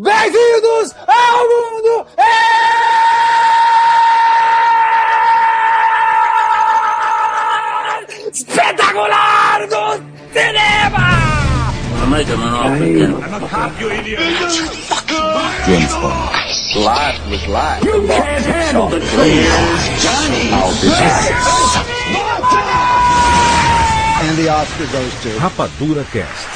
Bem-vindos 0.00 0.94
ao 1.06 1.48
mundo! 1.48 2.06
espetacular 8.32 9.66
do 9.68 10.02
cinema! 10.32 11.22
Rapadura 25.38 26.04
Cast. 26.04 26.51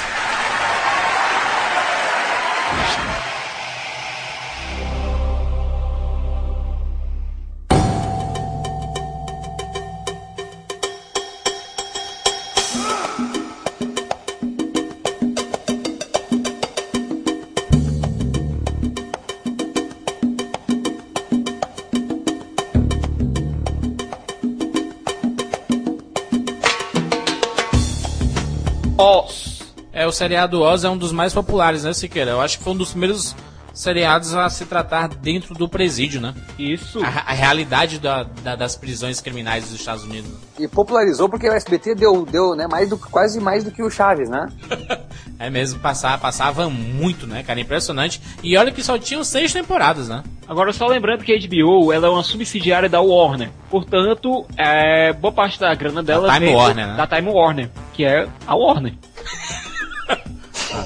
Oz. 28.98 29.62
É, 29.92 30.06
o 30.06 30.12
seriado 30.12 30.60
Oz 30.60 30.84
é 30.84 30.90
um 30.90 30.96
dos 30.96 31.12
mais 31.12 31.32
populares, 31.32 31.84
né, 31.84 31.92
Siqueira? 31.92 32.32
Eu 32.32 32.40
acho 32.40 32.58
que 32.58 32.64
foi 32.64 32.72
um 32.72 32.76
dos 32.76 32.90
primeiros 32.90 33.34
seriados 33.72 34.34
a 34.34 34.48
se 34.48 34.64
tratar 34.64 35.08
dentro 35.08 35.54
do 35.54 35.68
presídio, 35.68 36.18
né? 36.20 36.34
Isso. 36.58 36.98
A, 37.04 37.08
a 37.30 37.32
realidade 37.32 37.98
da- 37.98 38.22
da- 38.42 38.56
das 38.56 38.74
prisões 38.74 39.20
criminais 39.20 39.64
dos 39.64 39.74
Estados 39.74 40.02
Unidos. 40.04 40.30
E 40.58 40.66
popularizou 40.66 41.28
porque 41.28 41.46
o 41.48 41.52
SBT 41.52 41.94
deu, 41.94 42.24
deu 42.24 42.54
né, 42.54 42.66
mais 42.66 42.88
do, 42.88 42.96
quase 42.96 43.38
mais 43.38 43.64
do 43.64 43.70
que 43.70 43.82
o 43.82 43.90
Chaves, 43.90 44.28
né? 44.30 44.48
É 45.38 45.50
mesmo, 45.50 45.78
passar, 45.80 46.18
passava 46.18 46.70
muito, 46.70 47.26
né, 47.26 47.42
cara? 47.42 47.60
Impressionante. 47.60 48.22
E 48.42 48.56
olha 48.56 48.72
que 48.72 48.82
só 48.82 48.96
tinham 48.98 49.22
seis 49.22 49.52
temporadas, 49.52 50.08
né? 50.08 50.22
Agora, 50.48 50.72
só 50.72 50.86
lembrando 50.86 51.22
que 51.24 51.30
a 51.34 51.38
HBO 51.38 51.92
ela 51.92 52.06
é 52.06 52.10
uma 52.10 52.22
subsidiária 52.22 52.88
da 52.88 53.02
Warner. 53.02 53.50
Portanto, 53.68 54.46
é, 54.56 55.12
boa 55.12 55.32
parte 55.34 55.60
da 55.60 55.74
grana 55.74 56.02
dela 56.02 56.28
Da 56.28 56.34
Time 56.40 56.54
Warner, 56.54 56.86
né? 56.86 56.96
da 56.96 57.06
Time 57.06 57.28
Warner, 57.30 57.70
que 57.96 58.04
é 58.04 58.28
a 58.46 58.54
Warner. 58.54 58.92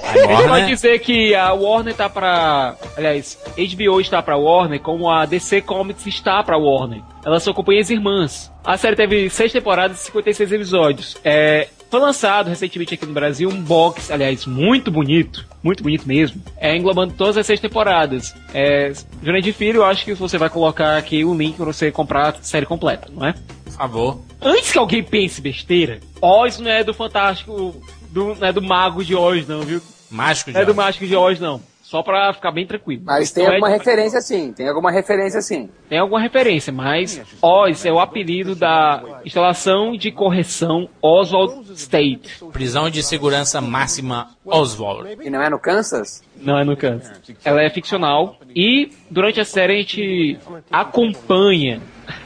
A 0.03 0.13
gente 0.17 0.49
pode 0.49 0.67
dizer 0.67 0.99
que 1.01 1.35
a 1.35 1.53
Warner 1.53 1.95
tá 1.95 2.09
pra. 2.09 2.77
Aliás, 2.97 3.39
HBO 3.57 4.01
está 4.01 4.23
pra 4.23 4.37
Warner, 4.37 4.81
como 4.81 5.11
a 5.11 5.27
DC 5.27 5.63
Comics 5.63 6.07
está 6.07 6.43
pra 6.43 6.57
Warner. 6.57 7.03
Elas 7.25 7.43
são 7.43 7.53
companhias 7.53 7.91
irmãs. 7.91 8.51
A 8.65 8.77
série 8.77 8.97
teve 8.97 9.29
seis 9.31 9.53
temporadas 9.53 10.01
e 10.01 10.05
56 10.07 10.53
episódios. 10.53 11.17
É, 11.25 11.69
foi 11.91 12.01
lançado 12.01 12.49
recentemente 12.49 12.95
aqui 12.95 13.05
no 13.05 13.13
Brasil 13.13 13.49
um 13.49 13.61
box, 13.63 14.11
aliás, 14.13 14.47
muito 14.47 14.91
bonito, 14.91 15.45
muito 15.63 15.83
bonito 15.83 16.07
mesmo, 16.07 16.41
é, 16.57 16.77
englobando 16.77 17.15
todas 17.15 17.37
as 17.37 17.45
seis 17.47 17.59
temporadas. 17.61 18.35
É, 18.55 18.93
Jurandir 19.23 19.53
Filho, 19.53 19.79
eu 19.79 19.85
acho 19.85 20.05
que 20.05 20.15
você 20.15 20.39
vai 20.39 20.49
colocar 20.49 20.97
aqui 20.97 21.25
o 21.25 21.35
link 21.35 21.57
pra 21.57 21.67
você 21.67 21.91
comprar 21.91 22.29
a 22.29 22.43
série 22.43 22.65
completa, 22.67 23.09
não 23.13 23.27
é? 23.27 23.35
por 23.65 23.73
favor. 23.73 24.21
Antes 24.43 24.73
que 24.73 24.79
alguém 24.79 25.03
pense 25.03 25.41
besteira, 25.41 26.01
Oz 26.21 26.59
não 26.59 26.71
é 26.71 26.85
do 26.85 26.93
Fantástico, 26.95 27.75
do, 28.11 28.35
não 28.35 28.47
é 28.49 28.53
do 28.53 28.61
Mago 28.63 29.05
de 29.05 29.15
Oz, 29.15 29.47
não, 29.49 29.61
viu? 29.63 29.81
Mágico 30.11 30.51
Não 30.51 30.61
é 30.61 30.65
já. 30.65 30.67
do 30.67 30.75
Mágico 30.75 31.07
de 31.07 31.15
Oz, 31.17 31.39
não. 31.41 31.61
Só 31.91 32.05
pra 32.05 32.33
ficar 32.33 32.53
bem 32.53 32.65
tranquilo. 32.65 33.03
Mas 33.05 33.33
tem 33.33 33.43
Então, 33.43 33.55
alguma 33.55 33.69
é- 33.69 33.77
referência 33.77 34.21
sim, 34.21 34.53
tem 34.53 34.69
alguma 34.69 34.93
referência 34.93 35.43
sim. 35.43 35.69
Tem 35.89 35.99
alguma 35.99 36.21
referência, 36.21 36.73
mas 36.73 37.21
Oz 37.43 37.85
é 37.85 37.91
o 37.91 37.99
apelido 37.99 38.55
da 38.55 39.03
instalação 39.25 39.97
de 39.97 40.13
correção 40.13 40.89
Oswald 41.03 41.73
State. 41.73 42.45
Prisão 42.53 42.89
de 42.89 43.03
segurança 43.03 43.61
máxima 43.61 44.29
Oswald. 44.47 45.19
E 45.21 45.29
não 45.29 45.43
é 45.43 45.51
no 45.51 45.59
Kansas? 45.59 46.23
Não 46.41 46.57
é 46.57 46.63
no 46.65 46.77
Kansas. 46.77 47.21
Ela 47.45 47.61
é 47.61 47.69
ficcional 47.69 48.37
e 48.55 48.93
durante 49.11 49.41
a 49.41 49.45
série 49.45 49.73
a 49.73 49.77
gente 49.79 50.39
acompanha 50.71 51.81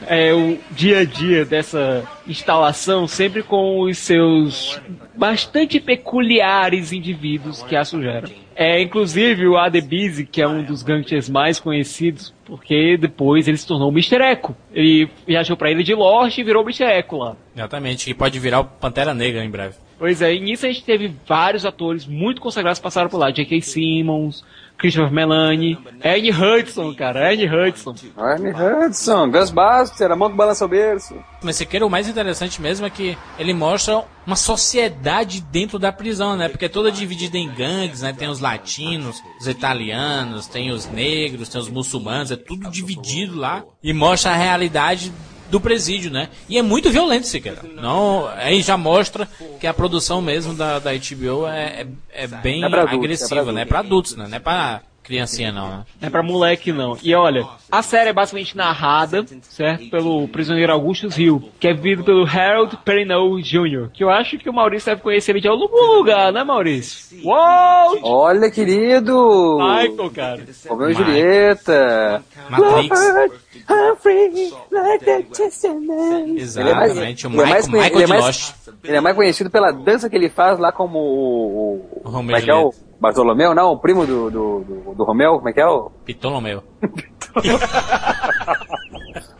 é, 0.05 0.31
o 0.31 0.59
dia 0.69 0.99
a 0.99 1.05
dia 1.05 1.43
dessa 1.43 2.03
instalação 2.27 3.07
sempre 3.07 3.41
com 3.41 3.81
os 3.81 3.97
seus 3.97 4.79
bastante 5.15 5.79
peculiares 5.79 6.91
indivíduos 6.91 7.63
que 7.63 7.75
a 7.75 7.83
sugeram. 7.83 8.44
É, 8.55 8.81
inclusive 8.81 9.45
o 9.47 9.57
Adebise, 9.57 10.25
que 10.25 10.41
é 10.41 10.47
um 10.47 10.63
dos 10.63 10.81
gangsters 10.81 11.29
mais 11.29 11.59
conhecidos, 11.59 12.33
porque 12.45 12.97
depois 12.97 13.47
ele 13.49 13.57
se 13.57 13.67
tornou 13.67 13.89
o 13.89 13.91
Mr. 13.91 14.21
Echo. 14.21 14.55
Ele 14.73 15.09
viajou 15.27 15.57
pra 15.57 15.69
ilha 15.69 15.83
de 15.83 15.93
Lost 15.93 16.37
e 16.37 16.43
virou 16.43 16.63
o 16.63 16.65
Mr. 16.65 16.85
Echo 16.85 17.17
lá. 17.17 17.35
Exatamente, 17.53 18.05
que 18.05 18.13
pode 18.13 18.39
virar 18.39 18.61
o 18.61 18.65
Pantera 18.65 19.13
Negra 19.13 19.43
em 19.43 19.49
breve. 19.49 19.75
Pois 19.99 20.21
é, 20.21 20.33
e 20.33 20.39
nisso 20.39 20.65
a 20.65 20.69
gente 20.69 20.83
teve 20.83 21.13
vários 21.27 21.65
atores 21.65 22.05
muito 22.05 22.41
consagrados 22.41 22.79
que 22.79 22.83
passaram 22.83 23.09
por 23.09 23.17
lá. 23.17 23.29
J.K. 23.29 23.61
Simmons, 23.61 24.43
Christopher 24.77 25.11
Melanie, 25.11 25.77
Annie 26.03 26.31
Hudson, 26.31 26.93
cara, 26.93 27.31
Annie 27.31 27.47
Hudson. 27.47 27.95
Arne 28.17 28.51
Hudson, 28.51 29.31
Ghostbuster, 29.31 30.11
a 30.11 30.15
mão 30.15 30.29
que 30.29 30.35
balança 30.35 30.65
o 30.65 30.67
berço. 30.67 31.15
Mas 31.41 31.55
você 31.55 31.65
queira, 31.65 31.85
o 31.85 31.89
mais 31.89 32.07
interessante 32.07 32.61
mesmo 32.61 32.85
é 32.85 32.89
que 32.89 33.17
ele 33.39 33.53
mostra 33.53 34.03
uma 34.25 34.35
sociedade 34.35 35.41
dentro 35.41 35.77
da 35.77 35.91
prisão, 35.91 36.35
né? 36.35 36.49
Porque 36.49 36.65
é 36.65 36.69
toda 36.69 36.91
dividida 36.91 37.37
em 37.37 37.49
gangues, 37.49 38.01
né? 38.01 38.13
Tem 38.13 38.27
os 38.27 38.39
latinos, 38.39 39.21
os 39.39 39.47
italianos, 39.47 40.47
tem 40.47 40.71
os 40.71 40.87
negros, 40.87 41.49
tem 41.49 41.61
os 41.61 41.69
muçulmanos, 41.69 42.31
é 42.31 42.35
tudo 42.35 42.69
dividido 42.69 43.37
lá. 43.37 43.63
E 43.83 43.93
mostra 43.93 44.31
a 44.31 44.35
realidade 44.35 45.11
do 45.49 45.59
presídio, 45.59 46.11
né? 46.11 46.29
E 46.49 46.57
é 46.57 46.61
muito 46.61 46.89
violento, 46.89 47.27
Siqueira. 47.27 47.61
Não, 47.75 48.27
aí 48.35 48.61
já 48.61 48.77
mostra 48.77 49.27
que 49.59 49.67
a 49.67 49.73
produção 49.73 50.21
mesmo 50.21 50.53
da, 50.53 50.79
da 50.79 50.91
HBO 50.91 51.47
é, 51.47 51.81
é, 52.13 52.23
é 52.23 52.27
bem 52.27 52.63
É 52.63 52.65
adultos, 52.65 52.93
agressiva, 52.93 53.51
é 53.51 53.53
né? 53.53 53.61
É 53.61 53.65
pra 53.65 53.79
adultos, 53.79 54.15
né? 54.15 54.27
Não 54.27 54.37
é 54.37 54.39
pra 54.39 54.81
criancinha, 55.05 55.51
não, 55.51 55.69
né? 55.69 55.85
Não 56.01 56.07
é 56.07 56.09
pra 56.09 56.23
moleque, 56.23 56.71
não. 56.71 56.97
E 57.03 57.13
olha, 57.13 57.47
a 57.71 57.83
série 57.83 58.09
é 58.09 58.13
basicamente 58.13 58.57
narrada, 58.57 59.23
certo? 59.43 59.87
Pelo 59.89 60.27
prisioneiro 60.27 60.73
Augustus 60.73 61.15
Hill, 61.17 61.51
que 61.59 61.67
é 61.67 61.73
vivido 61.73 62.03
pelo 62.03 62.25
Harold 62.25 62.75
Perrineau 62.83 63.39
Jr., 63.39 63.89
que 63.93 64.03
eu 64.03 64.09
acho 64.09 64.37
que 64.39 64.49
o 64.49 64.53
Maurício 64.53 64.89
deve 64.91 65.01
conhecer 65.01 65.31
ele 65.31 65.41
de 65.41 65.47
algum 65.47 65.67
lugar, 65.95 66.33
né, 66.33 66.43
Maurício? 66.43 67.19
Uou! 67.23 67.99
Olha, 68.01 68.49
querido! 68.49 69.59
Michael, 69.59 70.09
cara. 70.09 70.43
Romeu 70.67 70.89
e. 70.89 70.93
Julieta. 70.95 72.23
Matrix. 72.49 73.44
Humphrey, 73.67 74.53
like 74.71 75.03
the 75.05 75.23
testament. 75.23 76.37
Exatamente, 76.37 77.25
o 77.27 77.31
ele 77.31 77.41
é 77.41 77.45
mais- 77.45 77.67
Michael, 77.67 77.83
Michael 77.83 77.95
ele 77.95 78.03
é 78.03 78.07
mais- 78.07 78.25
Lost. 78.25 78.55
Ele 78.83 78.97
é 78.97 79.01
mais 79.01 79.15
conhecido 79.15 79.49
pela 79.49 79.71
dança 79.71 80.09
que 80.09 80.15
ele 80.15 80.29
faz 80.29 80.59
lá 80.59 80.71
como 80.71 80.99
o. 80.99 81.81
o 82.01 82.01
O 82.05 82.09
Romeu 82.09 82.11
como 82.11 82.31
é 82.37 82.41
que 82.41 82.51
é 82.51 82.55
o. 82.55 82.71
Bartolomeu? 82.99 83.53
Não, 83.55 83.71
o 83.73 83.79
primo 83.79 84.05
do, 84.05 84.29
do, 84.31 84.59
do, 84.61 84.93
do 84.95 85.03
Romeu? 85.03 85.37
Como 85.37 85.49
é 85.49 85.53
que 85.53 85.59
é 85.59 85.67
o? 85.67 85.89
Pitolomeu. 86.05 86.63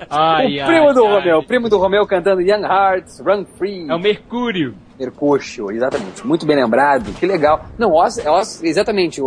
Ai, 0.09 0.61
o 0.61 0.65
primo 0.65 0.87
ai, 0.87 0.93
do 0.93 1.05
ai. 1.05 1.13
Romeu. 1.13 1.37
O 1.39 1.43
primo 1.45 1.69
do 1.69 1.77
Romeu 1.77 2.05
cantando 2.05 2.41
Young 2.41 2.63
Hearts, 2.63 3.19
Run 3.19 3.45
Free. 3.57 3.89
É 3.89 3.95
o 3.95 3.99
Mercúrio. 3.99 4.75
Mercúrio, 4.99 5.71
exatamente. 5.71 6.25
Muito 6.25 6.45
bem 6.45 6.55
lembrado. 6.55 7.13
Que 7.13 7.25
legal. 7.25 7.65
Não, 7.77 7.91
Oz, 7.93 8.17
Oz 8.25 8.63
exatamente. 8.63 9.21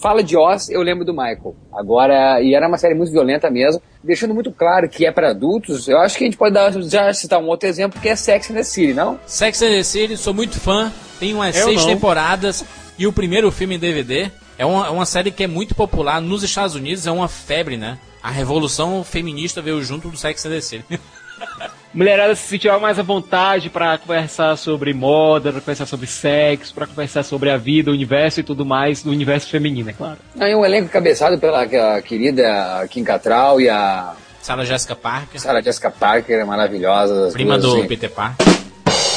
Fala 0.00 0.22
de 0.22 0.36
Oz, 0.36 0.68
eu 0.70 0.82
lembro 0.82 1.04
do 1.04 1.12
Michael. 1.12 1.54
Agora, 1.72 2.40
e 2.42 2.54
era 2.54 2.68
uma 2.68 2.78
série 2.78 2.94
muito 2.94 3.12
violenta 3.12 3.50
mesmo, 3.50 3.80
deixando 4.02 4.34
muito 4.34 4.50
claro 4.50 4.88
que 4.88 5.06
é 5.06 5.12
para 5.12 5.30
adultos. 5.30 5.88
Eu 5.88 5.98
acho 5.98 6.16
que 6.16 6.24
a 6.24 6.26
gente 6.26 6.36
pode 6.36 6.54
dar, 6.54 6.72
já 6.82 7.12
citar 7.14 7.40
um 7.40 7.46
outro 7.46 7.68
exemplo 7.68 8.00
que 8.00 8.08
é 8.08 8.16
Sex 8.16 8.50
and 8.50 8.54
the 8.54 8.62
City, 8.62 8.92
não? 8.94 9.18
Sex 9.26 9.62
and 9.62 9.68
the 9.70 9.82
City, 9.82 10.16
sou 10.16 10.34
muito 10.34 10.58
fã. 10.58 10.92
Tem 11.18 11.34
umas 11.34 11.56
Eu 11.56 11.64
seis 11.66 11.80
não. 11.80 11.86
temporadas 11.86 12.64
e 12.98 13.06
o 13.06 13.12
primeiro 13.12 13.50
filme 13.50 13.76
em 13.76 13.78
DVD. 13.78 14.30
É 14.58 14.66
uma, 14.66 14.86
é 14.86 14.90
uma 14.90 15.06
série 15.06 15.30
que 15.30 15.44
é 15.44 15.46
muito 15.46 15.74
popular 15.74 16.20
nos 16.20 16.42
Estados 16.42 16.74
Unidos, 16.74 17.06
é 17.06 17.10
uma 17.10 17.28
febre, 17.28 17.76
né? 17.76 17.98
A 18.22 18.30
revolução 18.30 19.02
feminista 19.02 19.60
veio 19.62 19.82
junto 19.82 20.08
do 20.08 20.16
Sex 20.16 20.44
and 20.46 20.50
the 20.50 20.60
City. 20.60 20.84
Mulherada 21.94 22.34
se 22.34 22.48
sentia 22.48 22.78
mais 22.78 22.98
à 22.98 23.02
vontade 23.02 23.68
pra 23.68 23.98
conversar 23.98 24.56
sobre 24.56 24.94
moda, 24.94 25.52
pra 25.52 25.60
conversar 25.60 25.86
sobre 25.86 26.06
sexo, 26.06 26.74
pra 26.74 26.86
conversar 26.86 27.22
sobre 27.22 27.50
a 27.50 27.58
vida, 27.58 27.90
o 27.90 27.94
universo 27.94 28.40
e 28.40 28.42
tudo 28.42 28.64
mais 28.64 29.02
do 29.02 29.10
universo 29.10 29.48
feminino, 29.48 29.90
é 29.90 29.92
claro. 29.92 30.16
Aí 30.40 30.54
um 30.54 30.64
elenco 30.64 30.88
cabeçado 30.88 31.38
pela 31.38 31.66
querida 32.00 32.86
Kim 32.88 33.04
Cattrall 33.04 33.60
e 33.60 33.68
a 33.68 34.14
Sarah 34.40 34.64
Jessica 34.64 34.96
Parker, 34.96 35.40
Sarah 35.40 35.60
Jessica 35.60 35.90
Parker, 35.90 36.46
maravilhosa. 36.46 37.26
as 37.28 37.32
prima 37.34 37.58
duas, 37.58 37.72
do 37.74 37.78
assim. 37.80 37.88
Peter 37.88 38.10
Parker. 38.10 38.46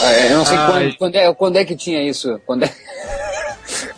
É, 0.03 0.31
eu 0.31 0.37
não 0.37 0.45
sei 0.45 0.57
Ai. 0.57 0.67
quando, 0.67 0.97
quando, 0.97 1.15
é, 1.15 1.33
quando 1.33 1.55
é 1.57 1.65
que 1.65 1.75
tinha 1.75 2.03
isso. 2.03 2.39
Quando 2.45 2.63
é... 2.63 2.71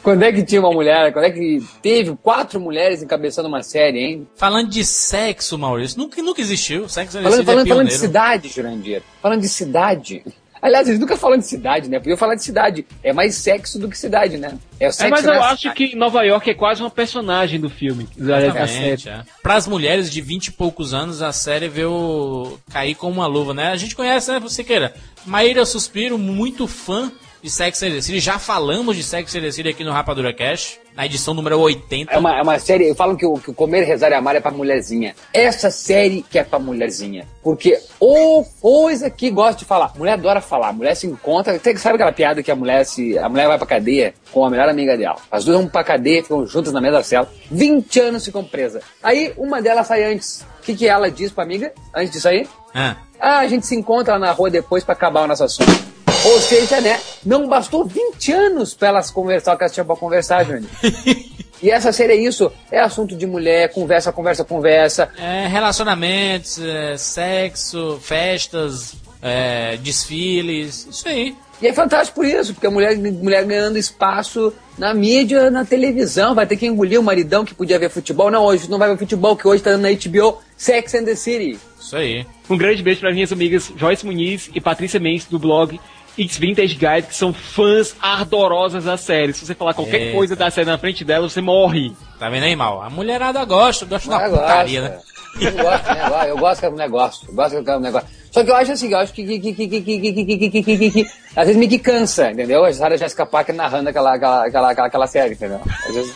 quando 0.07 0.23
é 0.23 0.31
que 0.31 0.41
tinha 0.41 0.61
uma 0.61 0.71
mulher? 0.71 1.11
Quando 1.11 1.25
é 1.25 1.31
que 1.31 1.61
teve 1.81 2.15
quatro 2.23 2.61
mulheres 2.61 3.03
encabeçando 3.03 3.49
uma 3.49 3.61
série, 3.61 3.99
hein? 3.99 4.27
Falando 4.37 4.69
de 4.69 4.85
sexo, 4.85 5.57
Maurício, 5.57 5.99
nunca, 5.99 6.23
nunca 6.23 6.39
existiu. 6.39 6.87
Sex 6.87 7.13
and 7.13 7.19
the 7.19 7.23
Falando, 7.23 7.39
City 7.39 7.41
é 7.41 7.53
falando, 7.53 7.67
falando 7.67 7.87
de 7.89 7.93
cidade, 7.93 8.47
Jurandir. 8.47 9.03
Falando 9.21 9.41
de 9.41 9.49
cidade. 9.49 10.23
Aliás, 10.61 10.87
eles 10.87 10.97
nunca 10.97 11.17
falam 11.17 11.37
de 11.37 11.45
cidade, 11.45 11.89
né? 11.89 11.99
Podia 11.99 12.15
falar 12.15 12.35
de 12.35 12.43
cidade. 12.43 12.87
É 13.03 13.11
mais 13.11 13.35
sexo 13.35 13.77
do 13.77 13.89
que 13.89 13.97
cidade, 13.97 14.37
né? 14.37 14.57
É 14.79 14.87
o 14.87 14.93
sexo 14.93 15.07
É, 15.07 15.09
mas 15.09 15.25
eu 15.25 15.43
acho 15.43 15.63
cidade. 15.63 15.75
que 15.75 15.95
Nova 15.97 16.23
York 16.23 16.49
é 16.49 16.53
quase 16.53 16.81
uma 16.81 16.89
personagem 16.89 17.59
do 17.59 17.69
filme. 17.69 18.07
Exatamente, 18.17 19.09
é. 19.09 19.23
Para 19.43 19.55
as 19.55 19.67
mulheres 19.67 20.09
de 20.09 20.21
20 20.21 20.47
e 20.47 20.51
poucos 20.53 20.93
anos, 20.93 21.21
a 21.21 21.33
série 21.33 21.67
veio 21.67 22.57
cair 22.71 22.95
como 22.95 23.15
uma 23.15 23.27
luva, 23.27 23.53
né? 23.53 23.73
A 23.73 23.75
gente 23.75 23.93
conhece, 23.93 24.31
né, 24.31 24.39
você 24.39 24.63
queira. 24.63 24.93
Maíra 25.25 25.65
Suspiro, 25.65 26.17
muito 26.17 26.65
fã 26.65 27.11
de 27.41 27.49
Sex 27.49 27.81
and 27.83 27.91
the 27.91 28.01
City. 28.01 28.19
Já 28.19 28.39
falamos 28.39 28.95
de 28.95 29.03
Sex 29.03 29.35
and 29.35 29.41
the 29.41 29.51
City 29.51 29.69
aqui 29.69 29.83
no 29.83 29.91
Rapadura 29.91 30.33
Cash, 30.33 30.79
na 30.95 31.05
edição 31.05 31.33
número 31.33 31.59
80. 31.59 32.11
É 32.11 32.17
uma, 32.17 32.37
é 32.37 32.41
uma 32.41 32.57
série, 32.59 32.93
falam 32.95 33.15
que 33.15 33.25
o, 33.25 33.35
que 33.35 33.51
o 33.51 33.53
Comer, 33.53 33.83
Rezar 33.85 34.11
e 34.11 34.15
Amar 34.15 34.35
é 34.35 34.39
pra 34.39 34.51
mulherzinha. 34.51 35.15
Essa 35.33 35.69
série 35.69 36.23
que 36.29 36.39
é 36.39 36.43
pra 36.43 36.57
mulherzinha. 36.59 37.27
Porque 37.43 37.79
o 37.99 38.43
coisa 38.61 39.09
que 39.09 39.29
gosta 39.29 39.59
de 39.59 39.65
falar. 39.65 39.93
Mulher 39.95 40.13
adora 40.13 40.41
falar. 40.41 40.73
Mulher 40.73 40.95
se 40.95 41.07
encontra. 41.07 41.57
Você 41.57 41.77
sabe 41.77 41.95
aquela 41.95 42.11
piada 42.11 42.41
que 42.43 42.51
a 42.51 42.55
mulher 42.55 42.85
se. 42.85 43.17
A 43.17 43.29
mulher 43.29 43.47
vai 43.47 43.57
pra 43.57 43.67
cadeia 43.67 44.13
com 44.31 44.43
a 44.45 44.49
melhor 44.49 44.67
amiga 44.67 44.97
dela. 44.97 45.17
As 45.31 45.45
duas 45.45 45.57
vão 45.57 45.67
pra 45.67 45.83
cadeia, 45.83 46.23
ficam 46.23 46.45
juntas 46.45 46.73
na 46.73 46.81
mesma 46.81 47.03
cela. 47.03 47.31
20 47.51 47.99
anos 47.99 48.25
ficam 48.25 48.43
presas. 48.43 48.83
Aí 49.01 49.33
uma 49.37 49.61
delas 49.61 49.87
sai 49.87 50.03
antes. 50.03 50.45
O 50.59 50.63
que, 50.63 50.75
que 50.75 50.87
ela 50.87 51.09
diz 51.09 51.31
pra 51.31 51.43
amiga 51.43 51.71
antes 51.95 52.11
de 52.11 52.19
sair? 52.19 52.47
Ah, 52.73 52.97
Ah, 53.19 53.37
a 53.39 53.47
gente 53.47 53.65
se 53.65 53.75
encontra 53.75 54.13
lá 54.13 54.19
na 54.19 54.31
rua 54.31 54.49
depois 54.49 54.83
pra 54.83 54.93
acabar 54.93 55.23
o 55.23 55.27
nosso 55.27 55.43
assunto. 55.43 55.96
Ou 56.25 56.41
seja, 56.41 56.81
né? 56.81 56.99
Não 57.25 57.47
bastou 57.47 57.85
20 57.85 58.31
anos 58.31 58.73
pra 58.73 58.89
elas 58.89 59.09
conversar 59.11 59.53
o 59.53 59.57
que 59.57 59.63
elas 59.63 59.73
tinham 59.73 59.85
pra 59.85 59.95
conversar, 59.95 60.43
Júnior. 60.43 60.69
E 61.59 61.71
essa 61.71 61.91
série 61.91 62.13
é 62.13 62.15
isso, 62.15 62.51
é 62.71 62.79
assunto 62.79 63.15
de 63.15 63.25
mulher, 63.25 63.73
conversa, 63.73 64.11
conversa, 64.11 64.45
conversa. 64.45 65.09
é, 65.17 65.47
relacionamentos, 65.47 66.59
é, 66.61 66.95
sexo, 66.97 67.97
festas, 67.99 68.95
é, 69.23 69.75
desfiles, 69.77 70.87
isso 70.87 71.07
aí. 71.09 71.35
E 71.59 71.65
é 71.65 71.73
fantástico 71.73 72.17
por 72.17 72.27
isso, 72.27 72.53
porque 72.53 72.67
a 72.67 72.69
mulher, 72.69 72.95
mulher 72.95 73.43
ganhando 73.43 73.79
espaço 73.79 74.53
na 74.77 74.93
mídia, 74.93 75.49
na 75.49 75.65
televisão, 75.65 76.35
vai 76.35 76.45
ter 76.45 76.57
que 76.57 76.67
engolir 76.67 76.99
o 76.99 77.03
maridão 77.03 77.43
que 77.43 77.55
podia 77.55 77.79
ver 77.79 77.89
futebol. 77.89 78.29
Não, 78.29 78.43
hoje 78.45 78.69
não 78.69 78.77
vai 78.77 78.89
ver 78.91 78.97
futebol, 78.99 79.35
que 79.35 79.47
hoje 79.47 79.63
tá 79.63 79.71
dando 79.71 79.81
na 79.81 79.89
HBO 79.89 80.37
Sex 80.55 80.93
and 80.93 81.05
the 81.05 81.15
City. 81.15 81.57
Isso 81.79 81.95
aí. 81.97 82.23
Um 82.47 82.55
grande 82.55 82.83
beijo 82.83 82.99
para 83.01 83.11
minhas 83.11 83.31
amigas 83.31 83.73
Joyce 83.75 84.05
Muniz 84.05 84.51
e 84.53 84.61
Patrícia 84.61 84.99
Mendes 84.99 85.25
do 85.25 85.39
blog 85.39 85.79
It's 86.17 86.37
Vintage 86.37 86.75
Guide, 86.75 87.07
que 87.07 87.15
são 87.15 87.31
fãs 87.33 87.95
ardorosas 88.01 88.85
da 88.85 88.97
série. 88.97 89.33
Se 89.33 89.45
você 89.45 89.53
falar 89.53 89.73
qualquer 89.73 90.01
Eita. 90.01 90.15
coisa 90.15 90.35
da 90.35 90.49
série 90.49 90.67
na 90.69 90.77
frente 90.77 91.03
dela, 91.05 91.29
você 91.29 91.41
morre. 91.41 91.93
Tá 92.19 92.29
vendo 92.29 92.43
aí, 92.43 92.55
mal? 92.55 92.81
A 92.81 92.89
mulherada 92.89 93.43
gosta, 93.45 93.85
gosta 93.85 94.09
da 94.09 94.17
Ah, 94.25 94.29
putaria, 94.29 94.81
gosta. 94.81 94.95
né? 94.95 95.01
Eu 95.39 95.51
gosto, 95.51 95.85
né? 95.85 96.29
Eu 96.31 96.37
gosto 96.37 96.59
que 96.61 96.65
é 96.65 96.69
um 96.69 96.75
negócio. 96.75 97.27
Eu 97.29 97.35
gosto 97.35 97.63
que 97.63 97.69
é 97.69 97.77
um 97.77 97.79
negócio. 97.79 98.07
Só 98.31 98.43
que 98.43 98.49
eu 98.51 98.55
acho 98.55 98.71
assim, 98.71 98.91
eu 98.91 98.97
acho 98.97 99.13
que, 99.13 99.23
que, 99.23 99.39
que, 99.39 99.53
que, 99.53 99.67
que, 99.67 99.81
que, 99.81 99.99
que, 99.99 100.13
que, 100.13 100.25
que, 100.25 100.49
que, 100.49 100.61
que, 100.63 100.77
que, 100.77 100.91
que, 100.91 101.05
às 101.35 101.45
vezes 101.45 101.55
me 101.55 101.67
que 101.67 101.77
cansa, 101.79 102.31
entendeu? 102.31 102.65
A 102.65 102.73
Sarah 102.73 102.97
Jessica 102.97 103.25
Parker 103.25 103.53
narrando 103.55 103.89
aquela, 103.89 104.15
aquela, 104.15 104.45
aquela, 104.45 104.71
aquela, 104.71 104.87
aquela 104.87 105.07
série, 105.07 105.33
entendeu? 105.35 105.61
Às 105.87 105.93
vezes 105.95 106.15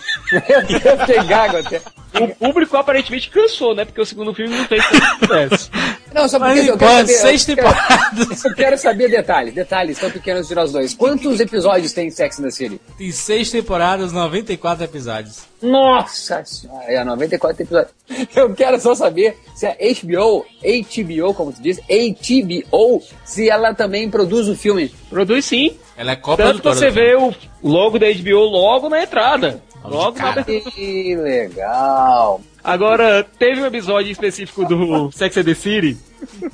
eu 0.86 0.98
fiquei 1.00 1.24
gago 1.24 1.58
até. 1.58 1.82
O 2.20 2.28
público 2.36 2.76
aparentemente 2.78 3.30
cansou, 3.30 3.74
né? 3.76 3.86
Porque 3.86 4.02
o 4.02 4.06
segundo 4.06 4.34
filme 4.34 4.56
não 4.56 4.66
fez 4.66 4.84
tanto 4.90 5.20
sucesso. 5.28 5.72
Não, 6.13 6.28
só 6.28 6.38
porque 6.39 6.56
Mas 6.56 6.67
eu 6.67 6.78
quero 6.78 6.91
saber. 6.91 7.08
seis 7.13 7.47
eu 7.47 7.56
quero- 7.56 7.67
temporadas. 7.69 8.43
Eu 8.45 8.56
quero 8.56 8.78
saber 8.78 9.10
detalhes, 9.10 9.54
detalhes 9.54 9.97
tão 10.00 10.12
pequenos 10.12 10.47
de 10.47 10.54
nós 10.56 10.71
dois. 10.71 10.93
Quantos 10.93 11.39
episódios 11.39 11.93
tem 11.93 12.10
Sex 12.12 12.39
and 12.39 12.43
the 12.43 12.52
City? 12.52 12.82
Tem 12.97 13.12
seis 13.12 13.50
temporadas, 13.50 14.12
94 14.12 14.84
episódios. 14.84 15.43
Nossa 15.62 16.43
senhora, 16.43 16.84
é 16.91 17.04
94 17.04 17.63
episódios. 17.63 17.93
Eu 18.36 18.54
quero 18.54 18.80
só 18.82 18.93
saber 18.93 19.38
se 19.56 19.65
a 19.65 19.74
HBO, 19.76 20.45
HBO, 20.62 21.34
como 21.34 21.54
tu 21.54 21.62
diz, 21.62 21.80
HBO, 21.80 23.02
se 23.24 23.50
ela 23.50 23.74
também 23.74 24.10
produz 24.10 24.47
o 24.50 24.56
filme. 24.56 24.93
Produz 25.10 25.45
sim. 25.45 25.78
Ela 25.95 26.12
é 26.12 26.15
Tanto 26.15 26.62
você 26.63 26.89
vê 26.89 27.15
o 27.15 27.34
logo 27.63 27.97
da 28.00 28.08
HBO 28.12 28.39
logo 28.45 28.89
na 28.89 29.04
entrada. 29.04 29.62
Logo 29.84 30.17
na 30.17 30.32
abertura. 30.32 30.71
Que 30.71 31.15
legal. 31.15 32.41
Agora, 32.63 33.26
teve 33.39 33.62
um 33.62 33.65
episódio 33.65 34.12
específico 34.12 34.65
do 34.65 35.12
Sex 35.12 35.38
and 35.38 35.43
the 35.43 35.54
City 35.56 35.97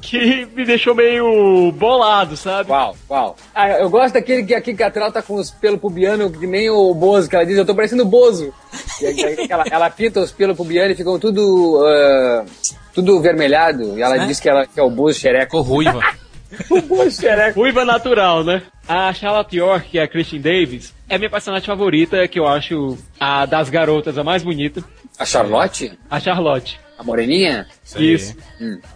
que 0.01 0.45
me 0.55 0.63
deixou 0.65 0.95
meio 0.95 1.71
bolado, 1.73 2.37
sabe? 2.37 2.71
Uau, 2.71 2.95
uau. 3.09 3.35
Ah, 3.53 3.69
eu 3.71 3.89
gosto 3.89 4.13
daquele 4.13 4.43
que 4.43 4.55
aqui 4.55 4.73
que 4.73 4.83
a 4.83 4.89
Tral 4.89 5.11
tá 5.11 5.21
com 5.21 5.35
os 5.35 5.51
pelos 5.51 5.79
pubianos, 5.81 6.31
que 6.37 6.47
nem 6.47 6.69
o 6.69 6.93
Bozo, 6.93 7.29
que 7.29 7.35
ela 7.35 7.45
diz, 7.45 7.57
eu 7.57 7.65
tô 7.65 7.75
parecendo 7.75 8.03
o 8.03 8.05
Bozo. 8.05 8.53
E 9.01 9.05
aí, 9.05 9.47
ela, 9.49 9.65
ela 9.69 9.89
pinta 9.89 10.21
os 10.21 10.31
pelos 10.31 10.55
pubianos 10.55 10.93
e 10.93 10.95
ficam 10.95 11.19
tudo, 11.19 11.83
ah, 11.85 12.45
tudo 12.93 13.19
vermelhado. 13.19 13.97
E 13.97 14.01
ela 14.01 14.15
Né? 14.17 14.25
diz 14.27 14.39
que, 14.39 14.47
ela, 14.47 14.65
que 14.65 14.79
é 14.79 14.83
o 14.83 14.89
Bozo 14.89 15.19
xereco. 15.19 15.45
Ficou 15.57 15.61
ruiva. 15.61 15.99
O 16.69 16.81
Bozo 16.81 17.11
xereco. 17.21 17.59
Ruiva 17.59 17.83
natural, 17.83 18.41
né? 18.41 18.61
A 18.87 19.13
Charlotte 19.13 19.57
York, 19.57 19.89
que 19.89 19.99
é 19.99 20.03
a 20.03 20.07
Christine 20.07 20.41
Davis, 20.41 20.93
é 21.09 21.15
a 21.15 21.17
minha 21.17 21.29
personagem 21.29 21.65
favorita, 21.65 22.25
que 22.25 22.39
eu 22.39 22.47
acho 22.47 22.97
a 23.19 23.45
das 23.45 23.69
garotas 23.69 24.17
a 24.17 24.23
mais 24.23 24.43
bonita. 24.43 24.81
A 25.19 25.25
Charlotte? 25.25 25.97
A 26.09 26.19
Charlotte. 26.19 26.79
A 26.97 27.03
moreninha? 27.03 27.67
Isso. 27.97 28.35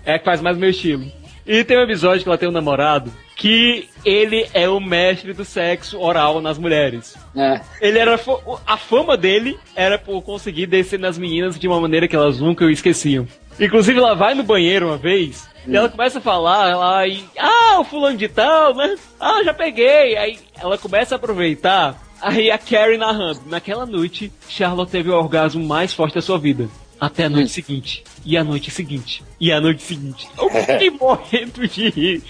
É 0.06 0.16
a 0.16 0.20
que 0.20 0.26
faz 0.26 0.42
mais 0.42 0.58
meu 0.58 0.70
estilo. 0.70 1.06
E 1.46 1.64
tem 1.64 1.78
um 1.78 1.84
episódio 1.84 2.24
que 2.24 2.30
ela 2.30 2.38
tem 2.38 2.50
um 2.50 2.52
namorado 2.52 3.12
que 3.36 3.90
ele 4.06 4.48
é 4.54 4.70
o 4.70 4.80
mestre 4.80 5.34
do 5.34 5.44
sexo 5.44 6.00
oral 6.00 6.40
nas 6.40 6.60
mulheres. 6.60 7.18
É. 7.36 7.60
Ele 7.82 7.98
era 7.98 8.20
a 8.68 8.78
fama 8.78 9.18
dele 9.18 9.58
era 9.76 9.98
por 9.98 10.22
conseguir 10.22 10.68
descer 10.68 11.00
nas 11.00 11.18
meninas 11.18 11.60
de 11.60 11.68
uma 11.68 11.82
maneira 11.82 12.08
que 12.08 12.16
elas 12.16 12.40
nunca 12.40 12.64
o 12.64 12.70
esqueciam. 12.70 13.28
Inclusive 13.60 13.98
ela 13.98 14.14
vai 14.14 14.36
no 14.36 14.44
banheiro 14.44 14.88
uma 14.88 14.98
vez 14.98 15.50
e 15.68 15.76
ela 15.76 15.90
começa 15.90 16.20
a 16.20 16.22
falar 16.22 16.76
lá 16.76 17.08
e 17.08 17.24
ah, 17.38 17.80
o 17.80 17.84
fulano 17.84 18.18
de 18.18 18.28
tal, 18.28 18.76
né? 18.76 18.96
Ah, 19.20 19.44
já 19.44 19.54
peguei. 19.54 20.18
Aí 20.18 20.40
ela 20.60 20.78
começa 20.78 21.16
a 21.16 21.18
aproveitar. 21.18 22.00
Aí 22.22 22.52
a 22.52 22.58
Carrie 22.58 22.98
narrando, 22.98 23.42
naquela 23.48 23.86
noite, 23.86 24.32
Charlotte 24.48 24.92
teve 24.92 25.10
o 25.10 25.18
orgasmo 25.18 25.66
mais 25.66 25.94
forte 25.94 26.16
da 26.16 26.22
sua 26.22 26.38
vida. 26.38 26.70
Até 27.00 27.26
a 27.26 27.30
noite 27.30 27.50
seguinte. 27.50 28.04
E 28.24 28.38
a 28.38 28.44
noite 28.44 28.70
seguinte. 28.70 29.24
E 29.40 29.52
a 29.52 29.60
noite 29.60 29.82
seguinte. 29.82 30.30
Eu 30.38 30.50
fiquei 30.52 30.90
morrendo 30.94 31.68
de 31.68 31.90
rir. 31.90 32.24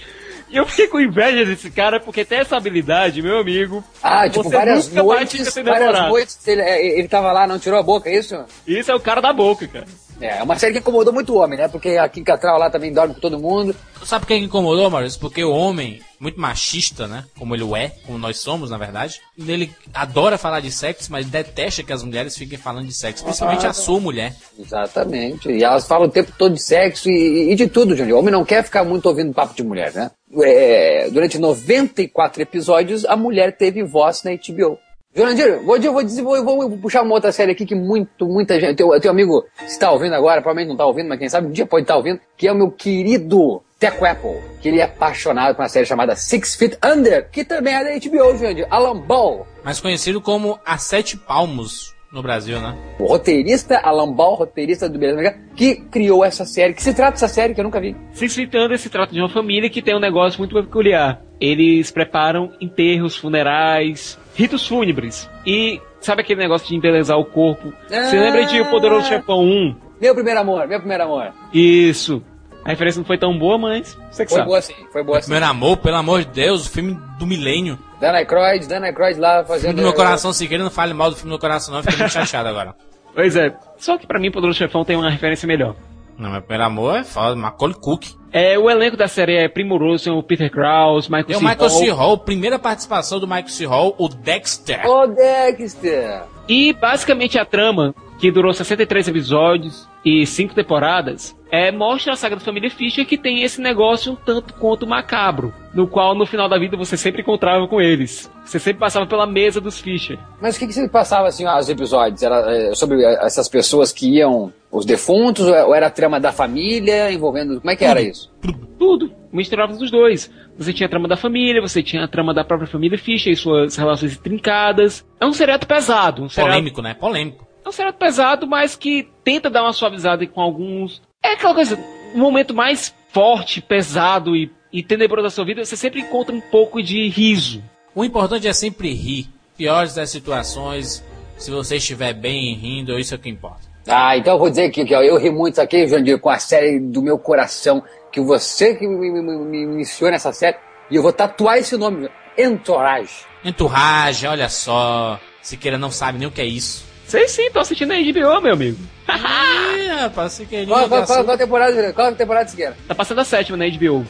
E 0.48 0.56
eu 0.56 0.66
fiquei 0.66 0.86
com 0.86 1.00
inveja 1.00 1.44
desse 1.44 1.70
cara 1.70 2.00
porque 2.00 2.24
tem 2.24 2.38
essa 2.38 2.56
habilidade, 2.56 3.22
meu 3.22 3.38
amigo. 3.38 3.82
Ah, 4.02 4.28
tipo, 4.28 4.48
várias 4.48 4.90
noites, 4.92 5.54
várias 5.54 6.08
noites, 6.08 6.46
ele, 6.46 6.60
é, 6.60 6.98
ele 6.98 7.08
tava 7.08 7.32
lá, 7.32 7.46
não 7.46 7.58
tirou 7.58 7.78
a 7.78 7.82
boca, 7.82 8.10
é 8.10 8.18
isso? 8.18 8.34
Isso 8.66 8.90
é 8.90 8.94
o 8.94 9.00
cara 9.00 9.20
da 9.20 9.32
boca, 9.32 9.66
cara. 9.66 9.86
É, 10.22 10.38
é 10.38 10.42
uma 10.42 10.56
série 10.56 10.72
que 10.72 10.78
incomodou 10.78 11.12
muito 11.12 11.34
o 11.34 11.38
homem, 11.38 11.58
né? 11.58 11.66
Porque 11.66 11.90
a 11.90 12.08
Kim 12.08 12.22
Cattrall 12.22 12.58
lá 12.58 12.70
também 12.70 12.92
dorme 12.92 13.14
com 13.14 13.20
todo 13.20 13.40
mundo. 13.40 13.74
Sabe 14.04 14.20
por 14.20 14.28
que 14.28 14.36
incomodou, 14.36 14.88
Maurício? 14.88 15.18
Porque 15.18 15.42
o 15.42 15.52
homem, 15.52 16.00
muito 16.20 16.40
machista, 16.40 17.08
né? 17.08 17.24
Como 17.36 17.54
ele 17.54 17.64
é, 17.74 17.90
como 18.06 18.18
nós 18.18 18.38
somos, 18.38 18.70
na 18.70 18.78
verdade, 18.78 19.20
ele 19.36 19.72
adora 19.92 20.38
falar 20.38 20.60
de 20.60 20.70
sexo, 20.70 21.10
mas 21.10 21.26
detesta 21.26 21.82
que 21.82 21.92
as 21.92 22.04
mulheres 22.04 22.36
fiquem 22.36 22.58
falando 22.58 22.86
de 22.86 22.94
sexo. 22.94 23.24
Principalmente 23.24 23.66
a 23.66 23.72
sua 23.72 23.98
mulher. 23.98 24.34
Exatamente. 24.58 25.50
E 25.50 25.64
elas 25.64 25.86
falam 25.86 26.06
o 26.06 26.10
tempo 26.10 26.32
todo 26.38 26.54
de 26.54 26.62
sexo 26.62 27.10
e, 27.10 27.52
e 27.52 27.54
de 27.56 27.66
tudo, 27.66 27.96
gente. 27.96 28.12
O 28.12 28.18
homem 28.18 28.30
não 28.32 28.44
quer 28.44 28.62
ficar 28.62 28.84
muito 28.84 29.06
ouvindo 29.06 29.34
papo 29.34 29.54
de 29.54 29.64
mulher, 29.64 29.92
né? 29.92 30.10
É, 30.40 31.10
durante 31.10 31.38
94 31.38 32.42
episódios, 32.42 33.04
a 33.04 33.16
mulher 33.16 33.56
teve 33.56 33.82
voz 33.82 34.22
na 34.22 34.30
HBO. 34.30 34.78
Jurandir, 35.14 35.60
vou, 35.62 35.78
vou, 35.78 36.02
dizer- 36.02 36.22
vou, 36.22 36.42
vou 36.44 36.78
puxar 36.78 37.02
uma 37.02 37.14
outra 37.14 37.30
série 37.32 37.52
aqui 37.52 37.66
que 37.66 37.74
muito, 37.74 38.26
muita 38.26 38.58
gente. 38.58 38.76
Teu, 38.76 38.98
teu 39.00 39.10
amigo 39.10 39.44
está 39.66 39.90
ouvindo 39.90 40.14
agora, 40.14 40.40
provavelmente 40.40 40.68
não 40.68 40.74
está 40.74 40.86
ouvindo, 40.86 41.08
mas 41.08 41.18
quem 41.18 41.28
sabe 41.28 41.48
um 41.48 41.52
dia 41.52 41.66
pode 41.66 41.84
estar 41.84 41.96
ouvindo, 41.96 42.18
que 42.36 42.48
é 42.48 42.52
o 42.52 42.54
meu 42.56 42.70
querido 42.70 43.62
Teco 43.78 44.06
Apple, 44.06 44.40
que 44.62 44.68
ele 44.68 44.80
é 44.80 44.84
apaixonado 44.84 45.54
por 45.54 45.62
uma 45.62 45.68
série 45.68 45.84
chamada 45.84 46.16
Six 46.16 46.54
Feet 46.54 46.78
Under, 46.84 47.28
que 47.30 47.44
também 47.44 47.74
é 47.74 47.84
da 47.84 47.90
HBO, 48.08 48.36
Jurandir. 48.38 48.66
Alan 48.70 48.96
Ball. 48.96 49.46
Mas 49.62 49.80
conhecido 49.80 50.20
como 50.20 50.58
A 50.64 50.78
Sete 50.78 51.16
Palmos 51.18 51.92
no 52.10 52.22
Brasil, 52.22 52.60
né? 52.60 52.76
o 52.98 53.06
roteirista 53.06 53.78
Alan 53.78 54.12
Ball, 54.12 54.34
roteirista 54.34 54.88
do 54.88 54.98
Beleza 54.98 55.34
que 55.56 55.76
criou 55.76 56.24
essa 56.24 56.44
série. 56.44 56.74
Que 56.74 56.82
se 56.82 56.92
trata 56.94 57.12
dessa 57.12 57.26
série 57.28 57.54
que 57.54 57.60
eu 57.60 57.64
nunca 57.64 57.80
vi. 57.80 57.96
Six 58.12 58.34
Feet 58.34 58.54
Under 58.54 58.78
se 58.78 58.88
trata 58.90 59.12
de 59.12 59.18
uma 59.20 59.28
família 59.30 59.68
que 59.68 59.80
tem 59.82 59.96
um 59.96 60.00
negócio 60.00 60.38
muito 60.38 60.54
peculiar. 60.54 61.22
Eles 61.40 61.90
preparam 61.90 62.52
enterros, 62.60 63.16
funerais, 63.16 64.18
ritos 64.34 64.66
fúnebres. 64.66 65.28
E 65.46 65.80
sabe 66.00 66.22
aquele 66.22 66.40
negócio 66.40 66.66
de 66.68 66.76
embelezar 66.76 67.18
o 67.18 67.24
corpo? 67.24 67.72
Você 67.88 68.16
Ah. 68.16 68.20
lembra 68.20 68.44
de 68.46 68.60
O 68.60 68.70
Poderoso 68.70 69.08
Chefão 69.08 69.40
1? 69.44 69.76
Meu 70.00 70.14
primeiro 70.14 70.40
amor, 70.40 70.66
meu 70.66 70.78
primeiro 70.80 71.04
amor. 71.04 71.32
Isso. 71.52 72.22
A 72.64 72.70
referência 72.70 72.98
não 73.00 73.04
foi 73.06 73.18
tão 73.18 73.36
boa, 73.36 73.58
mas 73.58 73.98
você 74.10 74.24
que 74.24 74.30
Foi 74.30 74.38
sabe. 74.38 74.48
boa 74.48 74.62
sim, 74.62 74.74
foi 74.92 75.02
boa 75.02 75.18
sim. 75.20 75.24
Primeiro 75.26 75.46
Amor, 75.46 75.76
pelo 75.78 75.96
amor 75.96 76.20
de 76.24 76.28
Deus, 76.30 76.66
o 76.66 76.70
filme 76.70 76.96
do 77.18 77.26
milênio. 77.26 77.76
Dana 78.00 78.18
Aykroyd, 78.18 78.68
Dana 78.68 78.86
Aykroyd 78.86 79.18
lá 79.18 79.40
O 79.40 79.44
filme 79.44 79.48
fazendo... 79.48 79.76
do 79.76 79.82
meu 79.82 79.92
coração, 79.92 80.32
se 80.32 80.46
queira, 80.46 80.62
não 80.62 80.70
fale 80.70 80.94
mal 80.94 81.10
do 81.10 81.16
filme 81.16 81.28
do 81.28 81.32
meu 81.32 81.38
coração, 81.40 81.72
não. 81.72 81.80
Eu 81.80 81.84
fiquei 81.84 81.98
muito 81.98 82.12
chateado 82.14 82.48
agora. 82.48 82.74
Pois 83.14 83.34
é. 83.36 83.52
Só 83.78 83.98
que 83.98 84.06
pra 84.06 84.18
mim, 84.20 84.30
Poderoso 84.30 84.58
Chefão 84.58 84.84
tem 84.84 84.96
uma 84.96 85.10
referência 85.10 85.46
melhor. 85.46 85.74
Não, 86.22 86.30
meu 86.30 86.40
primeiro 86.40 86.64
amor 86.64 86.98
é 86.98 87.02
foda, 87.02 87.34
Macaulay 87.34 87.74
Cook. 87.74 88.04
É, 88.32 88.56
o 88.56 88.70
elenco 88.70 88.96
da 88.96 89.08
série 89.08 89.34
é 89.34 89.48
primoroso, 89.48 90.04
tem 90.04 90.12
o 90.12 90.22
Peter 90.22 90.48
Krause, 90.48 91.10
Michael 91.10 91.26
Tem 91.26 91.36
o 91.36 91.40
C. 91.40 91.44
Michael 91.44 91.68
Hall. 91.68 91.80
C. 91.80 91.90
Hall, 91.90 92.18
primeira 92.18 92.58
participação 92.60 93.18
do 93.18 93.26
Michael 93.26 93.48
C. 93.48 93.66
Hall, 93.66 93.94
o 93.98 94.08
Dexter. 94.08 94.86
Ô, 94.86 95.08
Dexter! 95.08 96.22
E 96.48 96.72
basicamente 96.74 97.40
a 97.40 97.44
trama, 97.44 97.92
que 98.22 98.30
durou 98.30 98.52
63 98.52 99.08
episódios 99.08 99.88
e 100.04 100.24
5 100.24 100.54
temporadas, 100.54 101.36
é, 101.50 101.72
mostra 101.72 102.12
a 102.12 102.16
saga 102.16 102.36
da 102.36 102.40
família 102.40 102.70
Fischer 102.70 103.04
que 103.04 103.18
tem 103.18 103.42
esse 103.42 103.60
negócio 103.60 104.12
um 104.12 104.14
tanto 104.14 104.54
quanto 104.54 104.86
macabro, 104.86 105.52
no 105.74 105.88
qual 105.88 106.14
no 106.14 106.24
final 106.24 106.48
da 106.48 106.56
vida 106.56 106.76
você 106.76 106.96
sempre 106.96 107.22
encontrava 107.22 107.66
com 107.66 107.80
eles. 107.80 108.30
Você 108.44 108.60
sempre 108.60 108.78
passava 108.78 109.06
pela 109.06 109.26
mesa 109.26 109.60
dos 109.60 109.80
Fischer. 109.80 110.20
Mas 110.40 110.54
o 110.54 110.60
que 110.60 110.68
que 110.68 110.72
se 110.72 110.88
passava, 110.88 111.26
assim, 111.26 111.48
os 111.48 111.68
episódios? 111.68 112.22
Era 112.22 112.48
é, 112.48 112.72
sobre 112.76 113.04
é, 113.04 113.26
essas 113.26 113.48
pessoas 113.48 113.90
que 113.90 114.18
iam... 114.18 114.52
Os 114.70 114.86
defuntos? 114.86 115.44
Ou 115.44 115.74
era 115.74 115.88
a 115.88 115.90
trama 115.90 116.20
da 116.20 116.30
família 116.30 117.10
envolvendo... 117.12 117.60
Como 117.60 117.70
é 117.72 117.74
que 117.76 117.84
era 117.84 118.00
isso? 118.00 118.32
Tudo, 118.78 119.12
misturava 119.32 119.74
dos 119.74 119.90
dois. 119.90 120.30
Você 120.56 120.72
tinha 120.72 120.86
a 120.86 120.90
trama 120.90 121.08
da 121.08 121.16
família, 121.16 121.60
você 121.60 121.82
tinha 121.82 122.04
a 122.04 122.08
trama 122.08 122.32
da 122.32 122.44
própria 122.44 122.68
família 122.68 122.96
Fischer 122.96 123.32
e 123.32 123.36
suas 123.36 123.76
relações 123.76 124.14
intrincadas. 124.14 125.04
É 125.20 125.26
um 125.26 125.32
seriado 125.32 125.66
pesado, 125.66 126.22
um 126.22 126.28
seriado 126.28 126.54
Polêmico, 126.54 126.80
né? 126.80 126.94
Polêmico. 126.94 127.51
É 127.64 127.68
um 127.68 127.72
seriado 127.72 127.96
pesado, 127.96 128.46
mas 128.46 128.74
que 128.76 129.08
tenta 129.24 129.48
dar 129.50 129.62
uma 129.62 129.72
suavizada 129.72 130.26
com 130.26 130.40
alguns. 130.40 131.00
É 131.22 131.32
aquela 131.32 131.54
coisa, 131.54 131.78
um 132.14 132.18
momento 132.18 132.52
mais 132.54 132.94
forte, 133.12 133.60
pesado 133.60 134.34
e, 134.36 134.50
e 134.72 134.82
tenebroso 134.82 135.24
da 135.24 135.30
sua 135.30 135.44
vida, 135.44 135.64
você 135.64 135.76
sempre 135.76 136.00
encontra 136.00 136.34
um 136.34 136.40
pouco 136.40 136.82
de 136.82 137.08
riso. 137.08 137.62
O 137.94 138.04
importante 138.04 138.48
é 138.48 138.52
sempre 138.52 138.92
rir. 138.92 139.28
Piores 139.56 139.94
das 139.94 140.10
situações, 140.10 141.04
se 141.36 141.50
você 141.50 141.76
estiver 141.76 142.14
bem 142.14 142.54
rindo, 142.54 142.98
isso 142.98 143.14
é 143.14 143.16
o 143.16 143.20
que 143.20 143.28
importa. 143.28 143.70
Ah, 143.86 144.16
então 144.16 144.32
eu 144.34 144.38
vou 144.38 144.48
dizer 144.48 144.70
que, 144.70 144.84
que 144.84 144.94
ó, 144.94 145.02
eu 145.02 145.18
ri 145.18 145.30
muito 145.30 145.60
aqui, 145.60 145.86
Jandir, 145.86 146.18
com 146.18 146.30
a 146.30 146.38
série 146.38 146.80
do 146.80 147.02
meu 147.02 147.18
coração, 147.18 147.82
que 148.10 148.20
você 148.20 148.74
que 148.74 148.86
me, 148.88 149.10
me, 149.10 149.20
me- 149.22 149.36
me 149.44 149.62
iniciou 149.62 150.10
nessa 150.10 150.32
série, 150.32 150.56
e 150.90 150.96
eu 150.96 151.02
vou 151.02 151.12
tatuar 151.12 151.58
esse 151.58 151.76
nome, 151.76 152.08
Entourage. 152.36 153.24
Enturragem, 153.44 154.28
olha 154.28 154.48
só. 154.48 155.20
Siqueira 155.42 155.76
não 155.76 155.90
sabe 155.90 156.18
nem 156.18 156.28
o 156.28 156.30
que 156.30 156.40
é 156.40 156.46
isso. 156.46 156.84
Sei 157.12 157.28
sim, 157.28 157.50
tô 157.50 157.58
assistindo 157.60 157.92
a 157.92 157.96
HBO, 157.96 158.40
meu 158.40 158.54
amigo. 158.54 158.78
Ih, 159.06 159.86
rapaz, 160.00 160.32
Siqueirinha. 160.32 160.66
Qual, 160.74 160.88
qual, 160.88 160.88
qual, 160.88 161.02
açúcar. 161.02 161.24
qual 161.24 161.36
temporada, 161.36 161.92
qual 161.92 162.14
temporada 162.14 162.48
você 162.48 162.56
quer? 162.56 162.74
Tá 162.88 162.94
passando 162.94 163.20
a 163.20 163.24
sétima 163.24 163.58
na 163.58 163.66
HBO. 163.68 164.06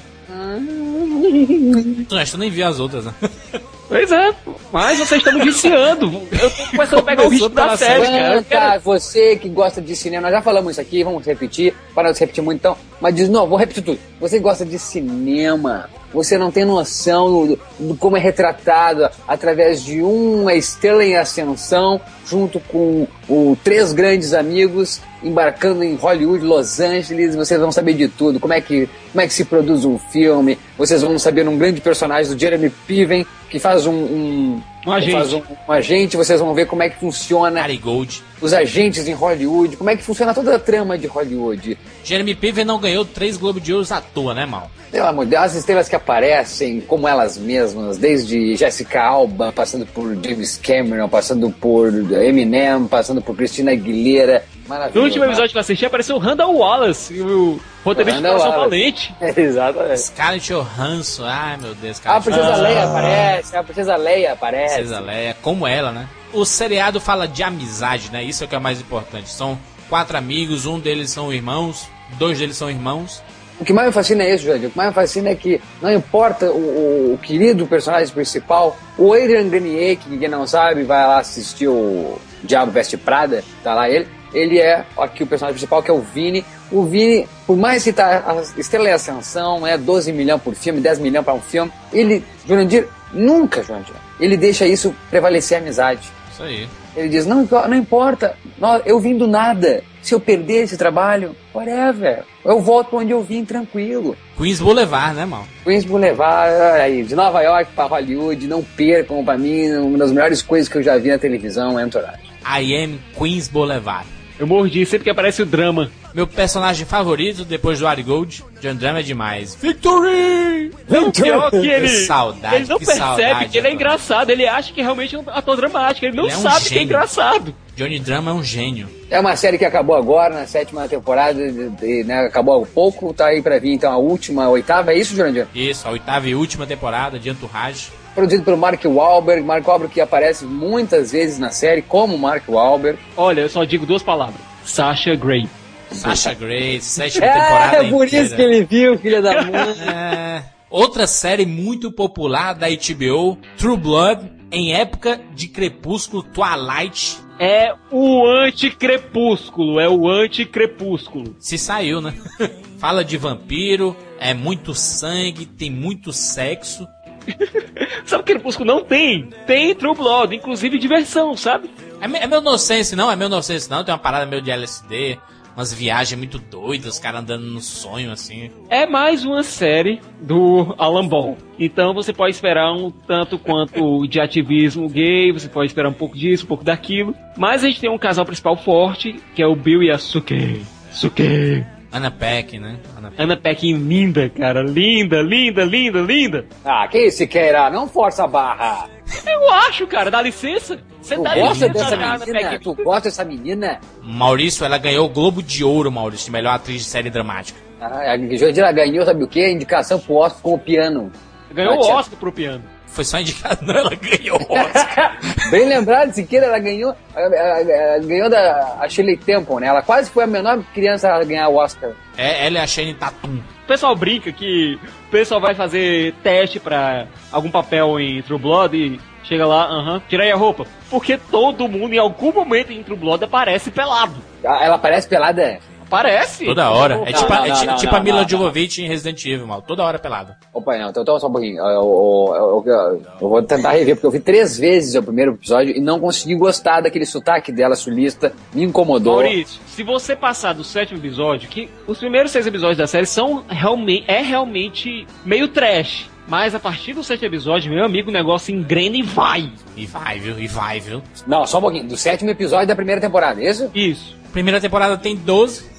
Tu, 2.08 2.26
tu 2.30 2.38
nem 2.38 2.48
viu 2.48 2.64
as 2.64 2.78
outras, 2.78 3.06
né? 3.06 3.12
Pois 3.88 4.10
é, 4.10 4.34
mas 4.72 4.98
vocês 5.00 5.20
estão 5.20 5.34
me 5.34 5.44
viciando. 5.44 6.06
Eu 6.40 6.50
tô 6.50 6.66
começando 6.70 6.98
a 7.00 7.02
pegar 7.02 7.26
o 7.26 7.28
ritmo 7.28 7.50
da 7.50 7.76
série, 7.76 8.06
cara. 8.06 8.42
Quero- 8.42 8.80
você 8.80 9.36
que 9.36 9.50
gosta 9.50 9.82
de 9.82 9.94
cinema, 9.94 10.22
nós 10.22 10.30
já 10.30 10.40
falamos 10.40 10.70
isso 10.72 10.80
aqui, 10.80 11.04
vamos 11.04 11.26
repetir, 11.26 11.74
para 11.94 12.08
não 12.08 12.14
se 12.14 12.20
repetir 12.20 12.42
muito 12.42 12.60
então, 12.60 12.74
mas 13.02 13.14
diz, 13.14 13.28
não, 13.28 13.46
vou 13.46 13.58
repetir 13.58 13.82
tudo. 13.82 13.98
Você 14.18 14.36
que 14.38 14.42
gosta 14.42 14.64
de 14.64 14.78
cinema, 14.78 15.90
você 16.12 16.36
não 16.36 16.50
tem 16.50 16.64
noção 16.64 17.46
do, 17.46 17.58
do 17.78 17.96
como 17.96 18.16
é 18.16 18.20
retratado 18.20 19.08
através 19.26 19.82
de 19.82 20.02
uma 20.02 20.54
estrela 20.54 21.04
em 21.04 21.16
ascensão, 21.16 22.00
junto 22.26 22.60
com 22.60 23.06
o 23.28 23.56
três 23.62 23.92
grandes 23.92 24.32
amigos 24.32 25.00
embarcando 25.22 25.84
em 25.84 25.94
Hollywood, 25.94 26.44
Los 26.44 26.80
Angeles, 26.80 27.36
vocês 27.36 27.60
vão 27.60 27.70
saber 27.70 27.94
de 27.94 28.08
tudo, 28.08 28.40
como 28.40 28.52
é 28.52 28.60
que, 28.60 28.88
como 29.12 29.22
é 29.22 29.26
que 29.26 29.32
se 29.32 29.44
produz 29.44 29.84
um 29.84 29.98
filme, 29.98 30.58
vocês 30.76 31.00
vão 31.02 31.18
saber 31.18 31.48
um 31.48 31.56
grande 31.56 31.80
personagem 31.80 32.32
do 32.34 32.38
Jeremy 32.38 32.70
Piven, 32.70 33.26
que 33.48 33.58
faz 33.58 33.86
um, 33.86 33.92
um 33.92 34.62
Um 34.86 34.92
agente. 34.92 35.34
um, 35.34 35.42
um 35.68 35.72
agente, 35.72 36.16
vocês 36.16 36.40
vão 36.40 36.54
ver 36.54 36.66
como 36.66 36.82
é 36.82 36.88
que 36.88 36.98
funciona 36.98 37.60
Gary 37.60 37.76
Gold. 37.76 38.22
os 38.40 38.52
agentes 38.52 39.06
em 39.06 39.12
Hollywood, 39.12 39.76
como 39.76 39.90
é 39.90 39.96
que 39.96 40.02
funciona 40.02 40.34
toda 40.34 40.56
a 40.56 40.58
trama 40.58 40.98
de 40.98 41.06
Hollywood. 41.06 41.78
Jeremy 42.04 42.34
Piven 42.34 42.64
não 42.64 42.80
ganhou 42.80 43.04
três 43.04 43.36
Globo 43.36 43.60
de 43.60 43.72
Ouro 43.72 43.86
à 43.90 44.00
toa, 44.00 44.34
né, 44.34 44.44
mal? 44.44 44.70
Pelo 44.90 45.06
amor 45.06 45.24
de 45.24 45.30
Deus, 45.30 45.44
as 45.44 45.54
estrelas 45.54 45.88
que 45.88 45.96
aparecem 45.96 46.80
como 46.80 47.06
elas 47.08 47.38
mesmas, 47.38 47.96
desde 47.96 48.56
Jessica 48.56 49.02
Alba, 49.02 49.52
passando 49.52 49.86
por 49.86 50.14
James 50.22 50.56
Cameron, 50.56 51.08
passando 51.08 51.50
por 51.50 51.88
Eminem, 52.12 52.86
passando 52.88 53.22
por 53.22 53.36
Christina 53.36 53.72
Aguilera. 53.72 54.44
Maravilhoso. 54.72 54.98
No 54.98 55.04
último 55.04 55.24
episódio 55.26 55.50
que 55.50 55.56
eu 55.56 55.60
assisti 55.60 55.84
apareceu 55.84 56.16
o 56.16 56.18
Randall 56.18 56.56
Wallace, 56.56 57.20
o 57.20 57.60
roteirista 57.84 58.20
de 58.20 58.26
Randall 58.26 58.40
Coração. 58.40 58.60
Valente. 58.60 59.14
Exatamente. 59.36 60.00
Scarlett 60.00 60.52
Johansson. 60.52 61.24
Ai, 61.26 61.56
meu 61.58 61.74
Deus, 61.74 61.98
A 61.98 62.00
Scarlett 62.00 62.24
Princesa 62.24 62.46
Johansson. 62.46 62.62
Leia 62.62 62.84
aparece, 62.84 63.56
a 63.56 63.62
Princesa 63.64 63.96
Leia 63.96 64.32
aparece. 64.32 64.74
Princesa 64.76 65.00
Leia. 65.00 65.36
Como 65.42 65.66
ela, 65.66 65.92
né? 65.92 66.08
o 66.32 66.44
seriado 66.44 67.00
fala 67.00 67.28
de 67.28 67.42
amizade, 67.42 68.10
né? 68.10 68.24
Isso 68.24 68.42
é 68.42 68.46
o 68.46 68.48
que 68.48 68.56
é 68.56 68.58
mais 68.58 68.80
importante. 68.80 69.28
São 69.28 69.58
quatro 69.88 70.16
amigos, 70.16 70.66
um 70.66 70.78
deles 70.78 71.10
são 71.10 71.32
irmãos, 71.32 71.86
dois 72.18 72.38
deles 72.38 72.56
são 72.56 72.70
irmãos. 72.70 73.22
O 73.60 73.64
que 73.64 73.72
mais 73.72 73.88
me 73.88 73.92
fascina 73.92 74.24
é 74.24 74.34
isso, 74.34 74.44
Jorge. 74.44 74.66
O 74.66 74.70
que 74.70 74.76
mais 74.76 74.88
me 74.88 74.94
fascina 74.94 75.28
é 75.28 75.34
que 75.34 75.60
não 75.80 75.92
importa 75.92 76.50
o, 76.50 76.56
o, 76.56 77.14
o 77.14 77.18
querido 77.18 77.66
personagem 77.66 78.12
principal, 78.12 78.76
o 78.96 79.12
Adrian 79.12 79.48
Grenier, 79.48 79.96
que 79.96 80.18
quem 80.18 80.28
não 80.28 80.46
sabe 80.46 80.82
vai 80.82 81.06
lá 81.06 81.18
assistir 81.18 81.68
o 81.68 82.18
Diabo 82.42 82.72
Veste 82.72 82.96
Prada, 82.96 83.44
tá 83.62 83.74
lá 83.74 83.88
ele. 83.88 84.08
Ele 84.32 84.58
é 84.58 84.84
aqui 84.96 85.22
o 85.22 85.26
personagem 85.26 85.54
principal, 85.54 85.82
que 85.82 85.90
é 85.90 85.94
o 85.94 86.00
Vini. 86.00 86.44
O 86.70 86.84
Vini, 86.84 87.28
por 87.46 87.56
mais 87.56 87.84
que 87.84 87.92
tá 87.92 88.24
a 88.26 88.58
estrela 88.58 88.88
em 88.88 88.92
ascensão, 88.92 89.66
é 89.66 89.76
12 89.76 90.12
milhões 90.12 90.40
por 90.40 90.54
filme, 90.54 90.80
10 90.80 90.98
milhões 91.00 91.24
para 91.24 91.34
um 91.34 91.40
filme, 91.40 91.70
ele, 91.92 92.24
Jurandir, 92.46 92.88
nunca, 93.12 93.62
Jurandir, 93.62 93.94
ele 94.18 94.36
deixa 94.36 94.66
isso 94.66 94.94
prevalecer 95.10 95.58
a 95.58 95.60
amizade. 95.60 96.08
Isso 96.32 96.42
aí. 96.42 96.68
Ele 96.96 97.08
diz, 97.08 97.26
não, 97.26 97.48
não 97.68 97.74
importa, 97.74 98.36
eu 98.84 98.98
vim 99.00 99.16
do 99.16 99.26
nada. 99.26 99.82
Se 100.02 100.14
eu 100.14 100.18
perder 100.18 100.64
esse 100.64 100.76
trabalho, 100.76 101.34
whatever. 101.54 102.24
Eu 102.44 102.60
volto 102.60 102.88
pra 102.88 102.98
onde 102.98 103.12
eu 103.12 103.22
vim 103.22 103.44
tranquilo. 103.44 104.16
Queens 104.36 104.60
Boulevard, 104.60 105.14
né, 105.14 105.24
mal? 105.24 105.46
Queens 105.62 105.84
Boulevard, 105.84 106.52
aí, 106.80 107.04
de 107.04 107.14
Nova 107.14 107.40
York 107.40 107.70
pra 107.72 107.84
Hollywood, 107.84 108.48
não 108.48 108.64
percam 108.64 109.24
pra 109.24 109.38
mim, 109.38 109.70
uma 109.76 109.98
das 109.98 110.10
melhores 110.10 110.42
coisas 110.42 110.68
que 110.68 110.76
eu 110.76 110.82
já 110.82 110.98
vi 110.98 111.08
na 111.08 111.18
televisão 111.18 111.78
é 111.78 111.84
Entourage. 111.84 112.18
I 112.44 112.74
am 112.84 112.98
Queens 113.16 113.46
Boulevard. 113.46 114.08
Eu 114.38 114.46
mordi 114.46 114.84
sempre 114.86 115.04
que 115.04 115.10
aparece 115.10 115.42
o 115.42 115.46
drama. 115.46 115.90
Meu 116.14 116.26
personagem 116.26 116.84
favorito 116.84 117.44
depois 117.44 117.78
do 117.78 117.86
Ari 117.86 118.02
Gold, 118.02 118.44
John 118.60 118.74
Drama 118.74 118.98
é 119.00 119.02
demais. 119.02 119.54
Victory! 119.54 120.70
Não, 120.88 121.10
pior 121.10 121.50
que 121.50 121.56
ele. 121.66 121.88
saudade, 121.88 122.56
ele 122.56 122.66
não 122.66 122.78
que 122.78 122.84
percebe 122.86 123.06
saudade, 123.06 123.48
que 123.50 123.58
ele 123.58 123.68
é 123.68 123.72
engraçado. 123.72 124.30
Ele 124.30 124.46
acha 124.46 124.72
que 124.72 124.82
realmente 124.82 125.14
é 125.14 125.18
um 125.18 125.24
ator 125.26 125.56
dramático. 125.56 126.04
Ele 126.04 126.16
não 126.16 126.24
Ele 126.24 126.32
é 126.32 126.36
um 126.36 126.40
sabe 126.40 126.60
que 126.60 126.66
é 126.66 126.68
gênio. 126.70 126.84
engraçado. 126.84 127.54
Johnny 127.76 127.98
Drama 127.98 128.30
é 128.30 128.34
um 128.34 128.42
gênio. 128.44 128.88
É 129.10 129.18
uma 129.18 129.34
série 129.36 129.56
que 129.58 129.64
acabou 129.64 129.96
agora, 129.96 130.34
na 130.34 130.46
sétima 130.46 130.86
temporada, 130.88 131.34
de- 131.50 131.70
de- 131.70 132.04
né, 132.04 132.26
acabou 132.26 132.62
há 132.62 132.66
pouco, 132.66 133.14
tá 133.14 133.26
aí 133.26 133.40
pra 133.40 133.58
vir 133.58 133.72
então 133.72 133.90
a 133.90 133.96
última, 133.96 134.44
a 134.44 134.48
oitava, 134.50 134.92
é 134.92 134.98
isso, 134.98 135.14
Jurandir? 135.16 135.46
Isso, 135.54 135.88
a 135.88 135.90
oitava 135.92 136.28
e 136.28 136.34
última 136.34 136.66
temporada 136.66 137.18
de 137.18 137.30
Entourage. 137.30 137.88
Produzido 138.14 138.44
pelo 138.44 138.56
Mark 138.58 138.80
Wahlberg, 138.84 139.42
Mark 139.42 139.66
Wahlberg 139.66 139.92
que 139.94 140.00
aparece 140.00 140.44
muitas 140.44 141.12
vezes 141.12 141.38
na 141.38 141.50
série 141.50 141.80
como 141.82 142.18
Mark 142.18 142.44
Wahlberg. 142.48 142.98
Olha, 143.16 143.40
eu 143.42 143.48
só 143.48 143.64
digo 143.64 143.86
duas 143.86 144.02
palavras: 144.02 144.40
Sasha 144.64 145.14
Grey. 145.14 145.48
Sasha 145.90 146.32
Grey, 146.34 146.80
sétima 146.80 147.26
temporada 147.32 147.76
É, 147.86 147.90
por 147.90 148.06
inteira. 148.06 148.26
isso 148.26 148.36
que 148.36 148.42
ele 148.42 148.64
viu, 148.64 148.98
filha 148.98 149.20
da 149.22 149.42
mãe. 149.44 149.52
É, 149.94 150.42
outra 150.70 151.06
série 151.06 151.44
muito 151.46 151.90
popular 151.92 152.54
da 152.54 152.66
HBO, 152.68 153.38
True 153.58 153.76
Blood, 153.76 154.30
em 154.50 154.74
época 154.74 155.20
de 155.34 155.48
Crepúsculo, 155.48 156.22
Twilight. 156.22 157.18
É 157.38 157.74
o 157.90 158.26
anticrepúsculo. 158.26 159.80
É 159.80 159.88
o 159.88 160.08
anticrepúsculo. 160.08 161.34
Se 161.38 161.56
saiu, 161.58 162.00
né? 162.00 162.14
Fala 162.78 163.04
de 163.04 163.16
vampiro, 163.16 163.96
é 164.18 164.32
muito 164.34 164.74
sangue, 164.74 165.46
tem 165.46 165.70
muito 165.70 166.12
sexo. 166.12 166.86
Sabe 168.04 168.22
o 168.22 168.26
que 168.26 168.32
Crepúsculo 168.32 168.66
não 168.66 168.84
tem? 168.84 169.30
Tem 169.46 169.74
True 169.74 169.94
Blood, 169.94 170.36
inclusive 170.36 170.78
diversão, 170.78 171.36
sabe? 171.36 171.70
É, 172.00 172.24
é 172.24 172.26
meu 172.26 172.40
nonsense, 172.40 172.96
não? 172.96 173.10
É 173.10 173.16
meu 173.16 173.28
nonsense, 173.28 173.70
não? 173.70 173.84
Tem 173.84 173.92
uma 173.92 173.98
parada 173.98 174.26
meio 174.26 174.42
de 174.42 174.50
LSD, 174.50 175.18
umas 175.56 175.72
viagens 175.72 176.18
muito 176.18 176.38
doidas, 176.38 176.94
os 176.94 176.98
caras 176.98 177.20
andando 177.20 177.44
no 177.44 177.60
sonho, 177.60 178.10
assim. 178.10 178.50
É 178.68 178.86
mais 178.86 179.24
uma 179.24 179.42
série 179.42 180.00
do 180.20 180.74
Alan 180.78 181.06
Ball. 181.06 181.36
Então 181.58 181.94
você 181.94 182.12
pode 182.12 182.34
esperar 182.34 182.72
um 182.72 182.90
tanto 182.90 183.38
quanto 183.38 184.06
de 184.06 184.20
ativismo 184.20 184.88
gay, 184.88 185.32
você 185.32 185.48
pode 185.48 185.66
esperar 185.66 185.88
um 185.88 185.94
pouco 185.94 186.16
disso, 186.16 186.44
um 186.44 186.48
pouco 186.48 186.64
daquilo. 186.64 187.14
Mas 187.36 187.62
a 187.62 187.68
gente 187.68 187.80
tem 187.80 187.90
um 187.90 187.98
casal 187.98 188.24
principal 188.24 188.56
forte, 188.56 189.16
que 189.34 189.42
é 189.42 189.46
o 189.46 189.54
Bill 189.54 189.82
e 189.82 189.90
a 189.90 189.98
Suke. 189.98 190.62
Suke. 190.90 191.64
Anna 191.92 192.10
Peck, 192.10 192.58
né? 192.58 192.78
Peck. 193.10 193.14
Ana 193.18 193.36
Peckin 193.36 193.76
linda, 193.76 194.28
cara. 194.30 194.62
Linda, 194.62 195.20
linda, 195.20 195.64
linda, 195.64 196.00
linda. 196.00 196.46
Ah, 196.64 196.88
que 196.88 197.06
isso, 197.06 197.26
Queira? 197.26 197.68
Não 197.70 197.86
força 197.86 198.24
a 198.24 198.26
barra. 198.26 198.88
Eu 199.26 199.50
acho, 199.52 199.86
cara, 199.86 200.10
dá 200.10 200.22
licença. 200.22 200.78
Você 201.00 201.16
Tu 201.16 201.22
dá 201.22 201.34
gosta 201.34 201.66
licença, 201.66 201.84
dessa 201.90 201.94
Ana 201.96 202.18
menina? 202.18 202.38
Peckin. 202.50 202.58
Tu 202.62 202.74
gosta 202.82 203.02
dessa 203.08 203.24
menina? 203.24 203.80
Maurício, 204.02 204.64
ela 204.64 204.78
ganhou 204.78 205.06
o 205.06 205.08
Globo 205.08 205.42
de 205.42 205.62
Ouro, 205.62 205.92
Maurício, 205.92 206.26
de 206.26 206.32
melhor 206.32 206.54
atriz 206.54 206.82
de 206.82 206.88
série 206.88 207.10
dramática. 207.10 207.60
Ah, 207.80 208.12
a 208.12 208.36
Jordira 208.36 208.72
ganhou, 208.72 209.04
sabe 209.04 209.24
o 209.24 209.28
quê? 209.28 209.50
Indicação 209.50 209.98
pro 209.98 210.14
Oscar 210.14 210.40
com 210.42 210.54
o 210.54 210.58
piano. 210.58 211.10
Ganhou 211.52 211.76
o. 211.76 211.92
Oscar 211.92 212.18
pro 212.18 212.32
piano. 212.32 212.62
Foi 212.86 213.04
só 213.04 213.18
indicado, 213.18 213.64
não, 213.64 213.74
ela 213.74 213.94
ganhou 213.94 214.38
o 214.38 214.52
Oscar. 214.52 215.18
Bem 215.50 215.66
lembrado, 215.66 216.12
Siqueira, 216.12 216.44
ela 216.44 216.58
ganhou, 216.58 216.94
ela, 217.16 217.34
ela- 217.34 217.72
ela 217.72 217.98
ganhou 218.04 218.28
da 218.28 218.76
a 218.80 218.86
Shirley 218.86 219.16
Temple, 219.16 219.56
né? 219.60 219.68
Ela 219.68 219.80
quase 219.80 220.10
foi 220.10 220.24
a 220.24 220.26
menor 220.26 220.62
criança 220.74 221.08
a 221.10 221.24
ganhar 221.24 221.48
o 221.48 221.56
Oscar. 221.56 221.92
é, 222.18 222.46
ela 222.46 222.58
é 222.58 222.60
a 222.60 222.66
Shane 222.66 222.92
Tatum. 222.92 223.38
O 223.64 223.66
pessoal 223.66 223.96
brinca 223.96 224.30
que 224.30 224.78
o 225.08 225.10
pessoal 225.10 225.40
vai 225.40 225.54
fazer 225.54 226.12
teste 226.22 226.60
pra 226.60 227.06
algum 227.30 227.50
papel 227.50 227.98
em 227.98 228.20
True 228.20 228.38
Blood 228.38 228.76
e 228.76 229.00
chega 229.26 229.46
lá, 229.46 229.64
aham, 229.64 230.02
tira 230.06 230.24
aí 230.24 230.30
a 230.30 230.36
roupa. 230.36 230.66
Porque 230.90 231.16
todo 231.16 231.66
mundo 231.68 231.94
em 231.94 231.98
algum 231.98 232.30
momento 232.30 232.72
em 232.72 232.82
True 232.82 232.98
Blood 232.98 233.24
aparece 233.24 233.70
pelado. 233.70 234.16
Ela 234.44 234.76
parece 234.76 235.08
pelada. 235.08 235.58
Aparece? 235.92 236.44
Toda 236.46 236.70
hora. 236.70 237.02
É 237.04 237.12
tipo, 237.12 237.28
não, 237.30 237.42
a- 237.42 237.46
é 237.46 237.64
não, 237.66 237.76
tipo 237.76 237.92
não, 237.92 238.00
a 238.00 238.02
Mila 238.02 238.26
Jovovich 238.26 238.82
em 238.82 238.88
Resident 238.88 239.22
Evil, 239.26 239.46
mal. 239.46 239.60
Toda 239.60 239.84
hora 239.84 239.98
pelada. 239.98 240.38
Opa, 240.52 240.78
não, 240.78 240.88
então, 240.88 241.02
então 241.02 241.20
só 241.20 241.28
um 241.28 241.32
pouquinho. 241.32 241.58
Eu, 241.58 241.66
eu- 241.66 242.34
eu- 242.34 242.72
eu- 242.72 243.02
eu 243.20 243.28
vou 243.28 243.42
tentar 243.42 243.72
rever, 243.72 243.94
porque 243.96 244.06
eu 244.06 244.10
vi 244.10 244.20
três 244.20 244.58
vezes 244.58 244.94
o 244.94 245.02
primeiro 245.02 245.32
episódio 245.32 245.76
e 245.76 245.80
não 245.80 246.00
consegui 246.00 246.34
gostar 246.34 246.80
daquele 246.80 247.04
sotaque 247.04 247.52
dela 247.52 247.76
sulista. 247.76 248.32
Me 248.54 248.62
incomodou. 248.62 249.16
Maurício, 249.16 249.60
se 249.66 249.82
você 249.82 250.16
passar 250.16 250.54
do 250.54 250.64
sétimo 250.64 250.98
episódio, 250.98 251.48
que 251.48 251.68
os 251.86 251.98
primeiros 251.98 252.30
seis 252.32 252.46
episódios 252.46 252.78
da 252.78 252.86
série 252.86 253.06
são 253.06 253.44
realmente, 253.48 254.04
é 254.08 254.22
realmente 254.22 255.06
meio 255.24 255.48
trash. 255.48 256.10
Mas 256.26 256.54
a 256.54 256.60
partir 256.60 256.94
do 256.94 257.02
sétimo 257.02 257.26
episódio, 257.26 257.70
meu 257.70 257.84
amigo, 257.84 258.08
o 258.08 258.12
negócio 258.12 258.54
engrena 258.54 258.96
e 258.96 259.02
vai. 259.02 259.50
E 259.76 259.84
vai, 259.84 260.18
viu? 260.20 260.38
E 260.38 260.46
vai, 260.46 260.78
viu? 260.80 261.02
Não, 261.26 261.44
só 261.46 261.58
um 261.58 261.62
pouquinho. 261.62 261.84
Do 261.88 261.96
sétimo 261.96 262.30
episódio 262.30 262.68
da 262.68 262.76
primeira 262.76 263.00
temporada, 263.00 263.42
é 263.42 263.50
isso? 263.50 263.68
Isso. 263.74 264.16
Primeira 264.32 264.60
temporada 264.60 264.96
tem 264.96 265.16
12. 265.16 265.71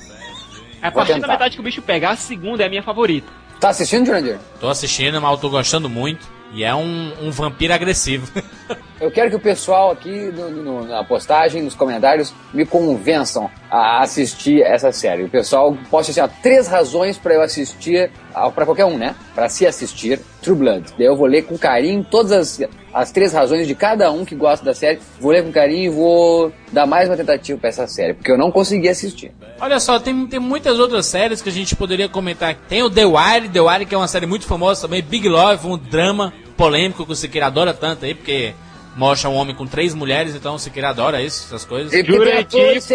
A 0.84 0.89
Vou 0.89 0.98
partir 0.98 1.22
da 1.22 1.28
metade 1.28 1.56
que 1.56 1.62
o 1.62 1.63
bicho 1.63 1.82
pegar, 1.82 2.12
a 2.12 2.15
segunda 2.17 2.62
é 2.62 2.65
a 2.65 2.69
minha 2.69 2.84
favorita. 2.84 3.32
Tá 3.58 3.69
assistindo, 3.69 4.06
Jurandir? 4.06 4.38
Tô 4.60 4.67
assistindo, 4.67 5.22
mas 5.22 5.32
eu 5.32 5.38
tô 5.38 5.50
gostando 5.50 5.89
muito. 5.89 6.28
E 6.52 6.62
é 6.65 6.76
um, 6.76 7.13
um 7.22 7.32
vampiro 7.32 7.74
agressivo. 7.74 8.30
Eu 9.03 9.11
quero 9.11 9.29
que 9.29 9.35
o 9.35 9.39
pessoal 9.39 9.91
aqui 9.91 10.09
no- 10.33 10.49
no- 10.49 10.87
na 10.87 11.03
postagem, 11.03 11.61
nos 11.61 11.75
comentários, 11.75 12.33
me 12.53 12.65
convençam 12.65 13.51
a 13.69 14.01
assistir 14.01 14.61
essa 14.61 14.93
série. 14.93 15.23
O 15.23 15.29
pessoal 15.29 15.77
possa 15.91 16.11
assim, 16.11 16.21
ó, 16.21 16.27
três 16.41 16.69
razões 16.69 17.17
para 17.17 17.33
eu 17.33 17.41
assistir, 17.41 18.09
para 18.55 18.65
qualquer 18.65 18.85
um, 18.85 18.97
né? 18.97 19.13
Para 19.35 19.49
se 19.49 19.67
assistir 19.67 20.21
True 20.41 20.55
Blood. 20.57 20.93
Daí 20.97 21.05
eu 21.05 21.17
vou 21.17 21.27
ler 21.27 21.41
com 21.41 21.57
carinho 21.57 22.01
todas 22.09 22.31
as, 22.31 22.61
as 22.93 23.11
três 23.11 23.33
razões 23.33 23.67
de 23.67 23.75
cada 23.75 24.09
um 24.09 24.23
que 24.23 24.35
gosta 24.35 24.63
da 24.63 24.73
série. 24.73 24.99
Vou 25.19 25.31
ler 25.31 25.43
com 25.43 25.51
carinho 25.51 25.83
e 25.83 25.89
vou 25.89 26.53
dar 26.71 26.85
mais 26.85 27.09
uma 27.09 27.17
tentativa 27.17 27.59
para 27.59 27.69
essa 27.69 27.85
série, 27.87 28.13
porque 28.13 28.31
eu 28.31 28.37
não 28.37 28.51
consegui 28.51 28.87
assistir. 28.87 29.33
Olha 29.59 29.81
só, 29.81 29.99
tem, 29.99 30.25
tem 30.27 30.39
muitas 30.39 30.79
outras 30.79 31.05
séries 31.07 31.41
que 31.41 31.49
a 31.49 31.51
gente 31.51 31.75
poderia 31.75 32.07
comentar. 32.07 32.55
Tem 32.69 32.81
o 32.81 32.89
The 32.89 33.05
Wire, 33.05 33.49
The 33.49 33.59
Wire 33.59 33.85
que 33.85 33.93
é 33.95 33.97
uma 33.97 34.07
série 34.07 34.25
muito 34.25 34.45
famosa 34.45 34.83
também. 34.83 35.01
Big 35.01 35.27
Love, 35.27 35.67
um 35.67 35.77
drama 35.77 36.31
polêmico 36.55 37.05
que 37.05 37.11
o 37.11 37.15
Siqueira 37.15 37.47
adora 37.47 37.73
tanto 37.73 38.05
aí, 38.05 38.13
porque 38.13 38.53
mostra 38.95 39.29
um 39.29 39.36
homem 39.36 39.56
com 39.56 39.65
três 39.65 39.93
mulheres, 39.93 40.36
então 40.36 40.56
o 40.56 40.60
Siqueira 40.60 40.89
adora 40.89 41.21
isso, 41.21 41.45
essas 41.47 41.65
coisas. 41.65 41.91
Jurandir- 42.06 42.39
atores- 42.39 42.88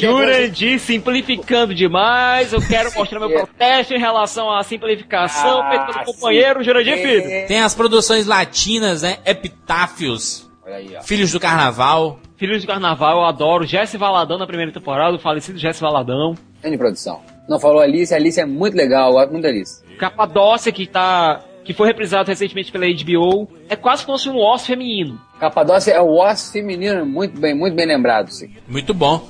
Jurandir 0.00 0.78
simplificando 0.80 1.74
demais. 1.74 2.52
Eu 2.52 2.60
quero 2.60 2.92
mostrar 2.94 3.18
meu 3.20 3.30
protesto 3.30 3.94
em 3.94 3.98
relação 3.98 4.50
à 4.52 4.62
simplificação 4.62 5.60
Ah, 5.62 5.70
feita 5.70 5.86
pelo 5.86 6.04
companheiro 6.14 6.62
Jurandir 6.62 6.96
Filho. 6.98 7.22
É. 7.30 7.44
Tem 7.46 7.60
as 7.60 7.74
produções 7.74 8.26
latinas, 8.26 9.02
né? 9.02 9.18
Epitáfios, 9.24 10.50
aí. 10.66 10.96
Filhos 11.02 11.32
do 11.32 11.40
Carnaval. 11.40 12.18
Filhos 12.36 12.60
de 12.62 12.66
Carnaval, 12.66 13.18
eu 13.18 13.24
adoro. 13.24 13.66
Jesse 13.66 13.96
Valadão 13.98 14.38
na 14.38 14.46
primeira 14.46 14.72
temporada, 14.72 15.14
o 15.14 15.18
falecido 15.18 15.58
Jesse 15.58 15.80
Valadão. 15.80 16.34
Grande 16.62 16.78
produção. 16.78 17.20
Não 17.48 17.58
falou 17.58 17.80
Alice, 17.80 18.14
a 18.14 18.16
Alice 18.16 18.40
é 18.40 18.46
muito 18.46 18.76
legal, 18.76 19.08
eu 19.08 19.14
gosto 19.14 19.30
muito 19.32 19.42
da 19.42 19.48
Alice. 19.48 19.82
Capadócia, 19.98 20.70
que 20.72 20.86
tá. 20.86 21.40
que 21.64 21.74
foi 21.74 21.86
reprisado 21.88 22.28
recentemente 22.28 22.72
pela 22.72 22.86
HBO. 22.86 23.48
É 23.68 23.76
quase 23.76 24.04
como 24.06 24.16
se 24.18 24.24
fosse 24.24 24.36
um 24.36 24.40
osso 24.40 24.66
feminino. 24.66 25.20
Capadócia 25.40 25.92
é 25.92 26.00
o 26.00 26.20
osso 26.20 26.52
feminino, 26.52 27.06
muito 27.06 27.40
bem, 27.40 27.54
muito 27.54 27.74
bem 27.74 27.86
lembrado, 27.86 28.28
sim. 28.28 28.50
Muito 28.68 28.92
bom. 28.92 29.26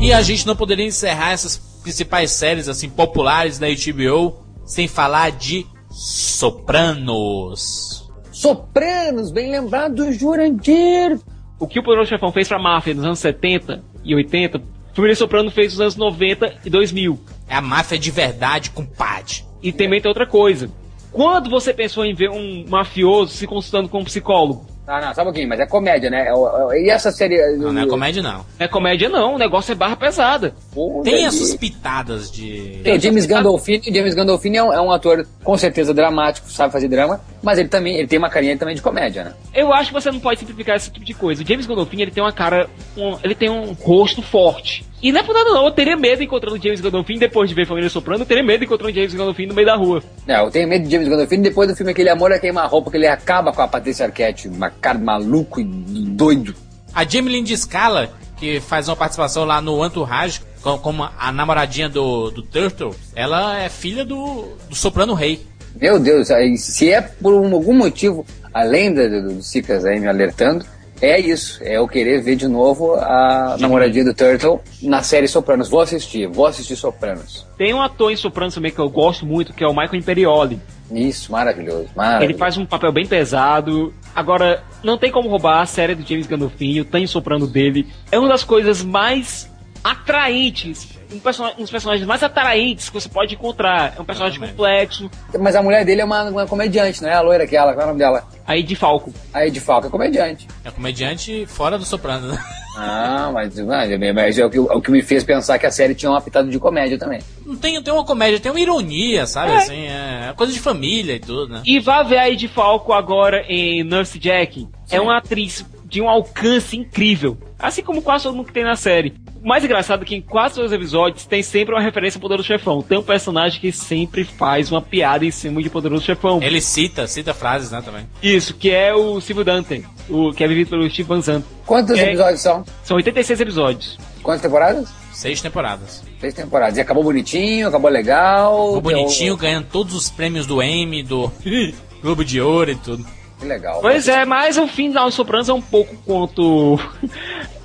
E 0.00 0.14
a 0.14 0.22
gente 0.22 0.46
não 0.46 0.56
poderia 0.56 0.86
encerrar 0.86 1.32
essas 1.32 1.58
principais 1.82 2.30
séries 2.30 2.68
assim 2.68 2.88
populares 2.88 3.58
da 3.58 3.66
HBO 3.66 4.42
sem 4.64 4.88
falar 4.88 5.32
de 5.32 5.66
Sopranos. 5.90 7.99
Sopranos, 8.40 9.30
bem 9.30 9.50
lembrado, 9.50 10.10
Jurandir. 10.14 11.20
O 11.58 11.66
que 11.66 11.78
o 11.78 11.82
Poderoso 11.82 12.08
Chefão 12.08 12.32
fez 12.32 12.48
pra 12.48 12.58
máfia 12.58 12.94
nos 12.94 13.04
anos 13.04 13.18
70 13.18 13.82
e 14.02 14.14
80, 14.14 14.62
Família 14.94 15.14
Soprano 15.14 15.50
fez 15.50 15.72
nos 15.74 15.80
anos 15.82 15.96
90 15.96 16.54
e 16.64 16.70
2000. 16.70 17.20
É 17.46 17.54
a 17.56 17.60
máfia 17.60 17.98
de 17.98 18.10
verdade, 18.10 18.70
compadre. 18.70 19.44
E 19.62 19.70
também 19.72 20.00
tem 20.00 20.08
outra 20.08 20.26
coisa. 20.26 20.70
Quando 21.12 21.50
você 21.50 21.74
pensou 21.74 22.02
em 22.02 22.14
ver 22.14 22.30
um 22.30 22.64
mafioso 22.66 23.34
se 23.34 23.46
consultando 23.46 23.90
com 23.90 23.98
um 23.98 24.04
psicólogo? 24.04 24.64
Ah, 24.86 25.02
não, 25.02 25.14
só 25.14 25.20
um 25.20 25.24
pouquinho, 25.24 25.48
mas 25.48 25.60
é 25.60 25.66
comédia, 25.66 26.08
né? 26.08 26.26
É 26.28 26.30
é- 26.32 26.82
E 26.86 26.88
essa 26.88 27.12
série. 27.12 27.36
Não, 27.58 27.74
não 27.74 27.82
é 27.82 27.86
comédia, 27.86 28.22
não. 28.22 28.38
Não 28.38 28.44
é 28.58 28.66
comédia 28.68 29.08
não, 29.10 29.34
o 29.34 29.38
negócio 29.38 29.70
é 29.70 29.74
barra 29.74 29.96
pesada. 29.96 30.54
Pô, 30.72 31.00
Tem 31.02 31.14
velho. 31.14 31.26
as 31.26 31.34
suas 31.34 31.54
pitadas 31.56 32.30
de. 32.30 32.80
Tem 32.84 32.96
o 32.96 33.00
James 33.00 33.26
Gandolfini, 33.26 33.78
o 33.90 33.92
James 33.94 34.14
Gandolfini 34.14 34.56
é 34.56 34.62
um, 34.62 34.72
é 34.72 34.80
um 34.80 34.92
ator 34.92 35.26
com 35.42 35.58
certeza 35.58 35.92
dramático, 35.92 36.48
sabe 36.48 36.72
fazer 36.72 36.86
drama, 36.86 37.20
mas 37.42 37.58
ele 37.58 37.68
também 37.68 37.96
ele 37.96 38.06
tem 38.06 38.18
uma 38.18 38.30
carinha 38.30 38.56
também 38.56 38.76
de 38.76 38.80
comédia, 38.82 39.24
né? 39.24 39.32
Eu 39.52 39.72
acho 39.72 39.88
que 39.88 39.94
você 40.00 40.12
não 40.12 40.20
pode 40.20 40.38
simplificar 40.38 40.76
esse 40.76 40.88
tipo 40.90 41.04
de 41.04 41.12
coisa. 41.12 41.42
O 41.42 41.46
James 41.46 41.66
Gandolfini, 41.66 42.02
ele 42.02 42.10
tem 42.12 42.22
uma 42.22 42.30
cara, 42.32 42.70
um- 42.96 43.18
ele 43.24 43.34
tem 43.34 43.50
um 43.50 43.72
rosto 43.72 44.22
forte. 44.22 44.84
E 45.02 45.10
não 45.10 45.20
é 45.20 45.22
por 45.24 45.34
nada 45.34 45.50
não, 45.50 45.64
eu 45.64 45.70
teria 45.72 45.96
medo 45.96 46.22
encontrando 46.22 46.56
o 46.56 46.62
James 46.62 46.80
Gandolfini 46.80 47.18
depois 47.18 47.48
de 47.48 47.54
ver 47.54 47.66
Família 47.66 47.90
Soprano, 47.90 48.22
eu 48.22 48.26
teria 48.26 48.44
medo 48.44 48.62
encontrando 48.62 48.92
o 48.92 48.94
James 48.94 49.12
Gandolfini 49.14 49.48
no 49.48 49.54
meio 49.54 49.66
da 49.66 49.74
rua. 49.74 50.00
É, 50.28 50.40
eu 50.40 50.50
tenho 50.52 50.68
medo 50.68 50.84
de 50.84 50.90
James 50.92 51.08
Gandolfini 51.08 51.42
depois 51.42 51.68
do 51.68 51.74
filme 51.74 51.90
Aquele 51.90 52.10
Amor 52.10 52.30
a 52.32 52.38
Queima-Roupa, 52.38 52.90
que 52.92 52.96
ele 52.96 53.06
acaba 53.08 53.52
com 53.52 53.62
a 53.62 53.66
Patrícia 53.66 54.06
Arquette, 54.06 54.46
uma 54.46 54.70
cara 54.70 54.98
maluco 54.98 55.58
e 55.60 55.64
doido. 55.64 56.54
A 56.94 57.02
Jamie 57.04 57.32
Lynn 57.40 57.56
Scala, 57.56 58.10
que 58.36 58.60
faz 58.60 58.88
uma 58.88 58.96
participação 58.96 59.44
lá 59.44 59.60
no 59.60 59.84
Entourage, 59.84 60.40
com- 60.40 60.49
como 60.62 61.08
a 61.18 61.32
namoradinha 61.32 61.88
do, 61.88 62.30
do 62.30 62.42
Turtle, 62.42 62.94
ela 63.14 63.58
é 63.58 63.68
filha 63.68 64.04
do, 64.04 64.56
do 64.68 64.74
Soprano 64.74 65.14
Rei. 65.14 65.46
Meu 65.80 65.98
Deus, 65.98 66.28
se 66.58 66.90
é 66.92 67.00
por 67.00 67.32
um- 67.32 67.54
algum 67.54 67.74
motivo, 67.74 68.26
além 68.52 68.92
do, 68.92 69.34
do, 69.34 69.42
Cicas 69.42 69.84
aí 69.84 70.00
me 70.00 70.08
alertando, 70.08 70.64
é 71.00 71.18
isso. 71.18 71.62
É 71.62 71.76
eu 71.78 71.88
querer 71.88 72.20
ver 72.22 72.36
de 72.36 72.46
novo 72.46 72.94
a 72.94 73.56
namoradinha 73.58 74.04
do 74.04 74.12
Turtle 74.14 74.60
na 74.82 75.02
série 75.02 75.26
Sopranos. 75.28 75.68
Vou 75.68 75.80
assistir, 75.80 76.26
vou 76.26 76.46
assistir 76.46 76.76
Sopranos. 76.76 77.46
Tem 77.56 77.72
um 77.72 77.80
ator 77.80 78.12
em 78.12 78.16
Sopranos 78.16 78.54
também 78.54 78.70
que 78.70 78.78
eu 78.78 78.90
gosto 78.90 79.24
muito, 79.24 79.54
que 79.54 79.64
é 79.64 79.66
o 79.66 79.70
Michael 79.72 79.96
Imperioli. 79.96 80.60
Isso, 80.92 81.30
maravilhoso, 81.30 81.88
maravilhoso. 81.94 82.24
Ele 82.32 82.38
faz 82.38 82.58
um 82.58 82.66
papel 82.66 82.92
bem 82.92 83.06
pesado. 83.06 83.94
Agora, 84.14 84.62
não 84.82 84.98
tem 84.98 85.10
como 85.10 85.28
roubar 85.28 85.62
a 85.62 85.66
série 85.66 85.94
do 85.94 86.06
James 86.06 86.26
Gandolfini, 86.26 86.80
o 86.80 86.84
Tanho 86.84 87.06
Soprano 87.06 87.46
dele. 87.46 87.86
É 88.10 88.18
uma 88.18 88.28
das 88.28 88.42
coisas 88.42 88.82
mais 88.82 89.49
atraentes, 89.82 90.88
um, 91.12 91.18
person 91.18 91.50
um 91.58 91.62
dos 91.62 91.70
personagens 91.70 92.06
mais 92.06 92.22
atraentes 92.22 92.88
que 92.88 92.94
você 92.94 93.08
pode 93.08 93.34
encontrar. 93.34 93.94
É 93.96 94.00
um 94.00 94.04
personagem 94.04 94.38
Exatamente. 94.38 94.56
complexo. 94.56 95.10
Mas 95.38 95.56
a 95.56 95.62
mulher 95.62 95.84
dele 95.84 96.00
é 96.00 96.04
uma, 96.04 96.24
uma 96.24 96.46
comediante, 96.46 97.02
não 97.02 97.08
é? 97.08 97.14
A 97.14 97.20
loira 97.20 97.44
aquela, 97.44 97.72
qual 97.72 97.80
é 97.80 97.84
o 97.84 97.86
nome 97.88 97.98
dela? 97.98 98.24
Aí 98.46 98.62
de 98.62 98.74
Falco. 98.74 99.12
A 99.32 99.46
Ed 99.46 99.58
Falco 99.60 99.86
é 99.86 99.90
comediante. 99.90 100.46
É 100.64 100.70
comediante 100.70 101.46
fora 101.46 101.78
do 101.78 101.84
Soprano, 101.84 102.32
né? 102.32 102.38
Ah, 102.76 103.30
mas, 103.32 103.54
mas 103.58 104.38
é, 104.38 104.46
o 104.46 104.50
que, 104.50 104.56
é 104.56 104.60
o 104.60 104.80
que 104.80 104.90
me 104.90 105.02
fez 105.02 105.24
pensar 105.24 105.58
que 105.58 105.66
a 105.66 105.70
série 105.70 105.94
tinha 105.94 106.10
uma 106.10 106.20
pitada 106.20 106.48
de 106.48 106.58
comédia 106.58 106.98
também. 106.98 107.20
Não 107.44 107.56
tem, 107.56 107.82
tem 107.82 107.92
uma 107.92 108.04
comédia, 108.04 108.38
tem 108.38 108.50
uma 108.50 108.60
ironia, 108.60 109.26
sabe? 109.26 109.52
Assim, 109.52 109.86
é 109.86 110.32
coisa 110.36 110.52
de 110.52 110.60
família 110.60 111.14
e 111.14 111.18
tudo, 111.18 111.52
né? 111.52 111.62
E 111.64 111.80
vá 111.80 112.02
ver 112.02 112.18
a 112.18 112.30
Ed 112.30 112.46
Falco 112.48 112.92
agora 112.92 113.44
em 113.48 113.82
Nurse 113.82 114.18
Jack. 114.18 114.68
É 114.90 115.00
uma 115.00 115.18
atriz 115.18 115.64
de 115.84 116.00
um 116.00 116.08
alcance 116.08 116.76
incrível. 116.76 117.36
Assim 117.58 117.82
como 117.82 118.00
quase 118.00 118.24
todo 118.24 118.36
mundo 118.36 118.46
que 118.46 118.52
tem 118.52 118.64
na 118.64 118.76
série. 118.76 119.14
O 119.42 119.48
mais 119.48 119.64
engraçado 119.64 120.02
é 120.02 120.04
que 120.04 120.14
em 120.14 120.20
quase 120.20 120.56
todos 120.56 120.70
os 120.70 120.76
episódios 120.76 121.24
tem 121.24 121.42
sempre 121.42 121.74
uma 121.74 121.80
referência 121.80 122.18
ao 122.18 122.20
Poderoso 122.20 122.46
Chefão. 122.46 122.82
Tem 122.82 122.98
um 122.98 123.02
personagem 123.02 123.58
que 123.58 123.72
sempre 123.72 124.22
faz 124.22 124.70
uma 124.70 124.82
piada 124.82 125.24
em 125.24 125.30
cima 125.30 125.62
de 125.62 125.70
Poderoso 125.70 126.04
Chefão. 126.04 126.40
Ele 126.42 126.60
cita, 126.60 127.06
cita 127.06 127.32
frases, 127.32 127.70
né, 127.70 127.80
também. 127.82 128.06
Isso, 128.22 128.52
que 128.54 128.70
é 128.70 128.94
o 128.94 129.18
Silvio 129.20 129.42
Dante, 129.44 129.82
o 130.10 130.30
que 130.32 130.44
é 130.44 130.48
vivido 130.48 130.68
pelo 130.68 130.88
Steve 130.90 131.08
Van 131.08 131.22
Zandt. 131.22 131.46
Quantos 131.64 131.98
É. 131.98 132.08
episódios 132.08 132.40
são? 132.42 132.64
São 132.84 132.96
86 132.98 133.40
episódios. 133.40 133.98
Quantas 134.22 134.42
temporadas? 134.42 134.90
Seis 135.12 135.40
temporadas. 135.40 136.02
Três 136.18 136.34
temporadas. 136.34 136.76
E 136.76 136.80
acabou 136.82 137.02
bonitinho, 137.02 137.66
acabou 137.68 137.90
legal. 137.90 138.66
Ficou 138.66 138.80
bonitinho, 138.82 139.34
deu- 139.34 139.42
ganhando 139.42 139.66
todos 139.72 139.94
os 139.94 140.10
prêmios 140.10 140.46
do 140.46 140.62
Emmy, 140.62 141.02
do 141.02 141.32
Globo 142.02 142.24
de 142.24 142.40
Ouro 142.42 142.70
e 142.72 142.76
tudo. 142.76 143.06
Que 143.38 143.46
legal. 143.46 143.80
Pois 143.80 144.06
é, 144.06 144.26
mas 144.26 144.58
o 144.58 144.66
final 144.68 145.08
de 145.08 145.14
Sopranos 145.14 145.48
é 145.48 145.52
um 145.54 145.62
pouco 145.62 145.96
quanto. 146.04 146.78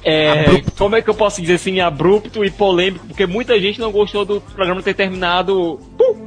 É, 0.06 0.62
como 0.78 0.96
é 0.96 1.02
que 1.02 1.10
eu 1.10 1.15
posso 1.15 1.41
dizer 1.41 1.56
assim, 1.56 1.80
abrupto 1.80 2.46
e 2.46 2.52
polêmico, 2.52 3.08
porque 3.08 3.26
muita 3.26 3.60
gente 3.60 3.80
não 3.80 3.91
gostou 3.91 4.24
do 4.24 4.39
programa 4.39 4.84
ter 4.84 4.94
terminado. 4.94 5.80
Pum! 5.98 6.25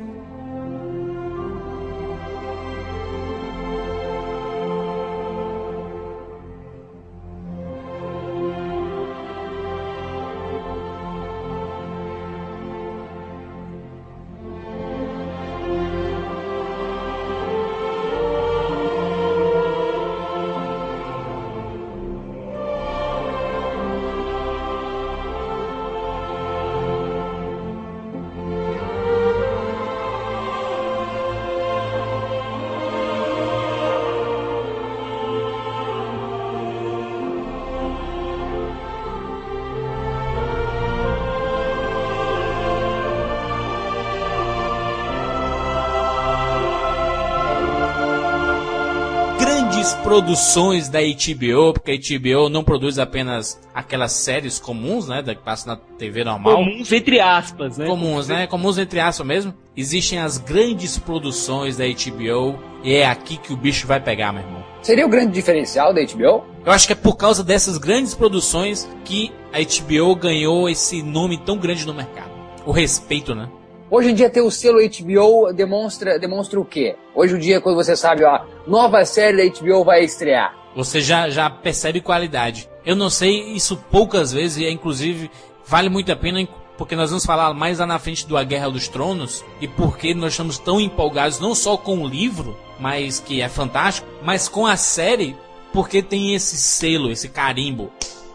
Grandes 49.89 49.95
produções 50.05 50.89
da 50.91 50.99
HBO, 51.01 51.73
porque 51.73 51.93
a 51.93 52.19
HBO 52.19 52.51
não 52.51 52.63
produz 52.63 52.99
apenas 52.99 53.59
aquelas 53.75 54.13
séries 54.13 54.59
comuns, 54.59 55.09
né, 55.09 55.23
da 55.23 55.35
que 55.35 55.43
passa 55.43 55.67
na 55.67 55.77
TV 55.77 56.25
normal. 56.25 56.57
Comuns 56.57 56.93
entre 56.93 57.21
aspas, 57.21 57.79
né? 57.79 57.87
Comuns, 57.87 58.29
né? 58.29 58.47
Comuns 58.47 58.77
entre 58.77 59.01
aspas 59.01 59.27
mesmo. 59.27 59.55
Existem 59.75 60.19
as 60.19 60.37
grandes 60.37 60.99
produções 60.99 61.79
da 61.79 61.85
HBO 61.87 62.59
e 62.85 62.97
é 62.97 63.07
aqui 63.07 63.39
que 63.39 63.53
o 63.53 63.57
bicho 63.57 63.87
vai 63.87 63.99
pegar, 63.99 64.31
meu 64.33 64.43
irmão. 64.43 64.63
Seria 64.83 65.07
o 65.07 65.09
grande 65.09 65.33
diferencial 65.33 65.95
da 65.95 66.03
HBO? 66.03 66.45
Eu 66.67 66.73
acho 66.73 66.87
que 66.87 66.93
é 66.93 66.97
por 66.97 67.17
causa 67.17 67.43
dessas 67.43 67.79
grandes 67.79 68.15
produções 68.15 68.87
que 69.05 69.33
a 69.53 69.59
HBO 69.59 70.15
ganhou 70.17 70.69
esse 70.69 71.03
nome 71.03 71.39
tão 71.39 71.57
grande 71.57 71.87
no 71.87 71.95
mercado. 71.95 72.31
O 72.67 72.73
respeito, 72.73 73.35
né? 73.35 73.49
Hoje 73.91 74.11
em 74.11 74.15
dia 74.15 74.29
ter 74.29 74.43
o 74.43 74.51
selo 74.51 74.79
HBO 74.81 75.53
demonstra, 75.53 76.19
demonstra 76.19 76.61
o 76.61 76.65
quê? 76.65 76.95
Hoje 77.15 77.35
em 77.37 77.39
dia, 77.39 77.61
quando 77.61 77.77
você 77.77 77.97
sabe, 77.97 78.23
ó, 78.25 78.41
nova 78.67 79.05
série 79.07 79.51
da 79.51 79.61
HBO 79.61 79.83
vai 79.85 80.05
estrear. 80.05 80.55
Você 80.77 81.01
já, 81.01 81.31
já 81.31 81.49
percebe 81.49 82.01
qualidade. 82.01 82.69
Eu 82.85 82.95
não 82.95 83.09
sei 83.09 83.53
isso 83.53 83.77
poucas 83.91 84.31
vezes, 84.33 84.59
e 84.59 84.67
é, 84.67 84.71
inclusive 84.71 85.31
vale 85.65 85.89
muito 85.89 86.13
a 86.13 86.17
pena, 86.17 86.47
porque 86.77 86.95
nós 86.95 87.09
vamos 87.11 87.25
falar 87.25 87.53
mais 87.55 87.79
lá 87.79 87.87
na 87.87 87.99
frente 87.99 88.27
do 88.27 88.37
A 88.37 88.45
Guerra 88.45 88.69
dos 88.71 88.89
Tronos, 88.89 89.43
e 89.61 89.67
porque 89.67 90.15
nós 90.15 90.35
estamos 90.35 90.59
tão 90.59 90.79
empolgados 90.79 91.41
não 91.41 91.55
só 91.55 91.77
com 91.77 91.99
o 92.03 92.07
livro, 92.09 92.57
mas 92.79 93.19
que 93.21 93.41
é 93.41 93.49
fantástico, 93.49 94.07
mas 94.23 94.49
com 94.49 94.67
a 94.67 94.77
série, 94.77 95.35
porque 95.73 96.03
tem 96.03 96.35
esse 96.35 96.57
selo, 96.59 97.11
esse 97.11 97.29
carimbo, 97.31 97.91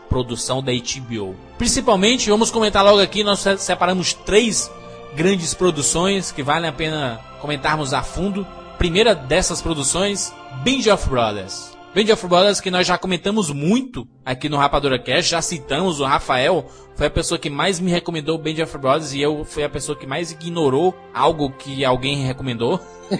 produção 0.09 0.61
da 0.63 0.71
HBO. 0.71 1.35
Principalmente, 1.59 2.29
vamos 2.29 2.49
comentar 2.51 2.83
logo 2.83 2.99
aqui, 2.99 3.23
nós 3.23 3.39
se- 3.39 3.57
separamos 3.59 4.13
três 4.13 4.69
grandes 5.15 5.53
produções 5.53 6.31
que 6.31 6.43
valem 6.43 6.69
a 6.69 6.73
pena 6.73 7.19
comentarmos 7.39 7.93
a 7.93 8.01
fundo. 8.01 8.45
Primeira 8.77 9.13
dessas 9.13 9.61
produções, 9.61 10.33
Band 10.63 10.93
of 10.93 11.09
Brothers. 11.09 11.73
Band 11.93 12.11
of 12.11 12.27
Brothers 12.27 12.59
que 12.59 12.71
nós 12.71 12.87
já 12.87 12.97
comentamos 12.97 13.51
muito 13.51 14.07
aqui 14.25 14.49
no 14.49 14.57
Rapadura 14.57 14.97
Cast, 14.97 15.29
já 15.29 15.41
citamos 15.43 15.99
o 15.99 16.05
Rafael, 16.05 16.65
foi 16.95 17.05
a 17.05 17.09
pessoa 17.09 17.37
que 17.37 17.51
mais 17.51 17.79
me 17.79 17.91
recomendou 17.91 18.37
Band 18.37 18.63
of 18.63 18.77
Brothers 18.79 19.13
e 19.13 19.21
eu 19.21 19.45
fui 19.45 19.63
a 19.63 19.69
pessoa 19.69 19.95
que 19.95 20.07
mais 20.07 20.31
ignorou 20.31 20.95
algo 21.13 21.51
que 21.51 21.85
alguém 21.85 22.25
recomendou. 22.25 22.79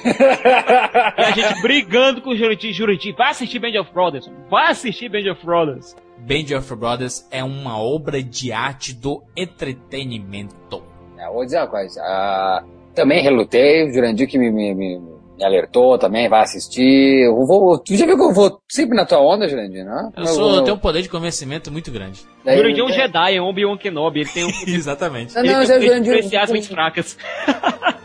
E 1.15 1.21
a 1.21 1.31
gente 1.31 1.61
brigando 1.61 2.21
com 2.21 2.31
o 2.31 2.35
Jurandir. 2.35 2.73
Jurandir, 2.73 3.15
vai 3.15 3.29
assistir 3.29 3.59
Band 3.59 3.79
of 3.79 3.93
Brothers. 3.93 4.29
Vai 4.49 4.71
assistir 4.71 5.07
Band 5.07 5.31
of 5.31 5.45
Brothers. 5.45 5.95
Band 6.17 6.57
of 6.57 6.75
Brothers 6.75 7.27
é 7.29 7.43
uma 7.43 7.77
obra 7.77 8.23
de 8.23 8.51
arte 8.51 8.93
do 8.93 9.23
entretenimento. 9.35 10.92
É, 11.23 11.31
vou 11.31 11.45
dizer 11.45 11.57
uma 11.57 11.67
coisa. 11.67 12.01
ah, 12.03 12.63
também 12.95 13.21
relutei, 13.23 13.89
o 13.89 13.93
Jurandir 13.93 14.27
que 14.27 14.37
me, 14.37 14.51
me, 14.51 14.73
me, 14.75 14.99
me 14.99 15.43
alertou 15.43 15.97
também, 15.97 16.29
vai 16.29 16.41
assistir. 16.41 17.25
Eu 17.25 17.45
vou, 17.45 17.77
tu 17.79 17.95
já 17.95 18.05
viu 18.05 18.15
que 18.15 18.23
eu 18.23 18.33
vou 18.33 18.59
sempre 18.69 18.95
na 18.95 19.05
tua 19.05 19.19
onda, 19.19 19.47
Jurandir, 19.47 19.83
não? 19.85 20.11
Eu, 20.15 20.27
sou, 20.27 20.55
eu 20.55 20.63
tenho 20.63 20.75
um 20.75 20.79
poder 20.79 21.01
de 21.01 21.09
convencimento 21.09 21.71
muito 21.71 21.91
grande. 21.91 22.21
daí- 22.45 22.57
Jurandir 22.57 22.81
é 22.83 22.85
um 22.85 22.91
Jedi, 22.91 23.35
é 23.35 23.41
um 23.41 23.45
Obi-Wan 23.45 23.77
Kenobi. 23.77 24.21
Ele 24.21 24.29
tem 24.29 24.45
um. 24.45 24.51
Exatamente. 24.67 25.33
Não, 25.33 25.41
ele 25.43 25.51
não, 25.53 25.59
tem 25.59 25.67
Zé 25.67 25.77
um 25.77 25.81
Jurandir. 25.81 26.49
muito 26.49 26.67
fracas. 26.67 27.17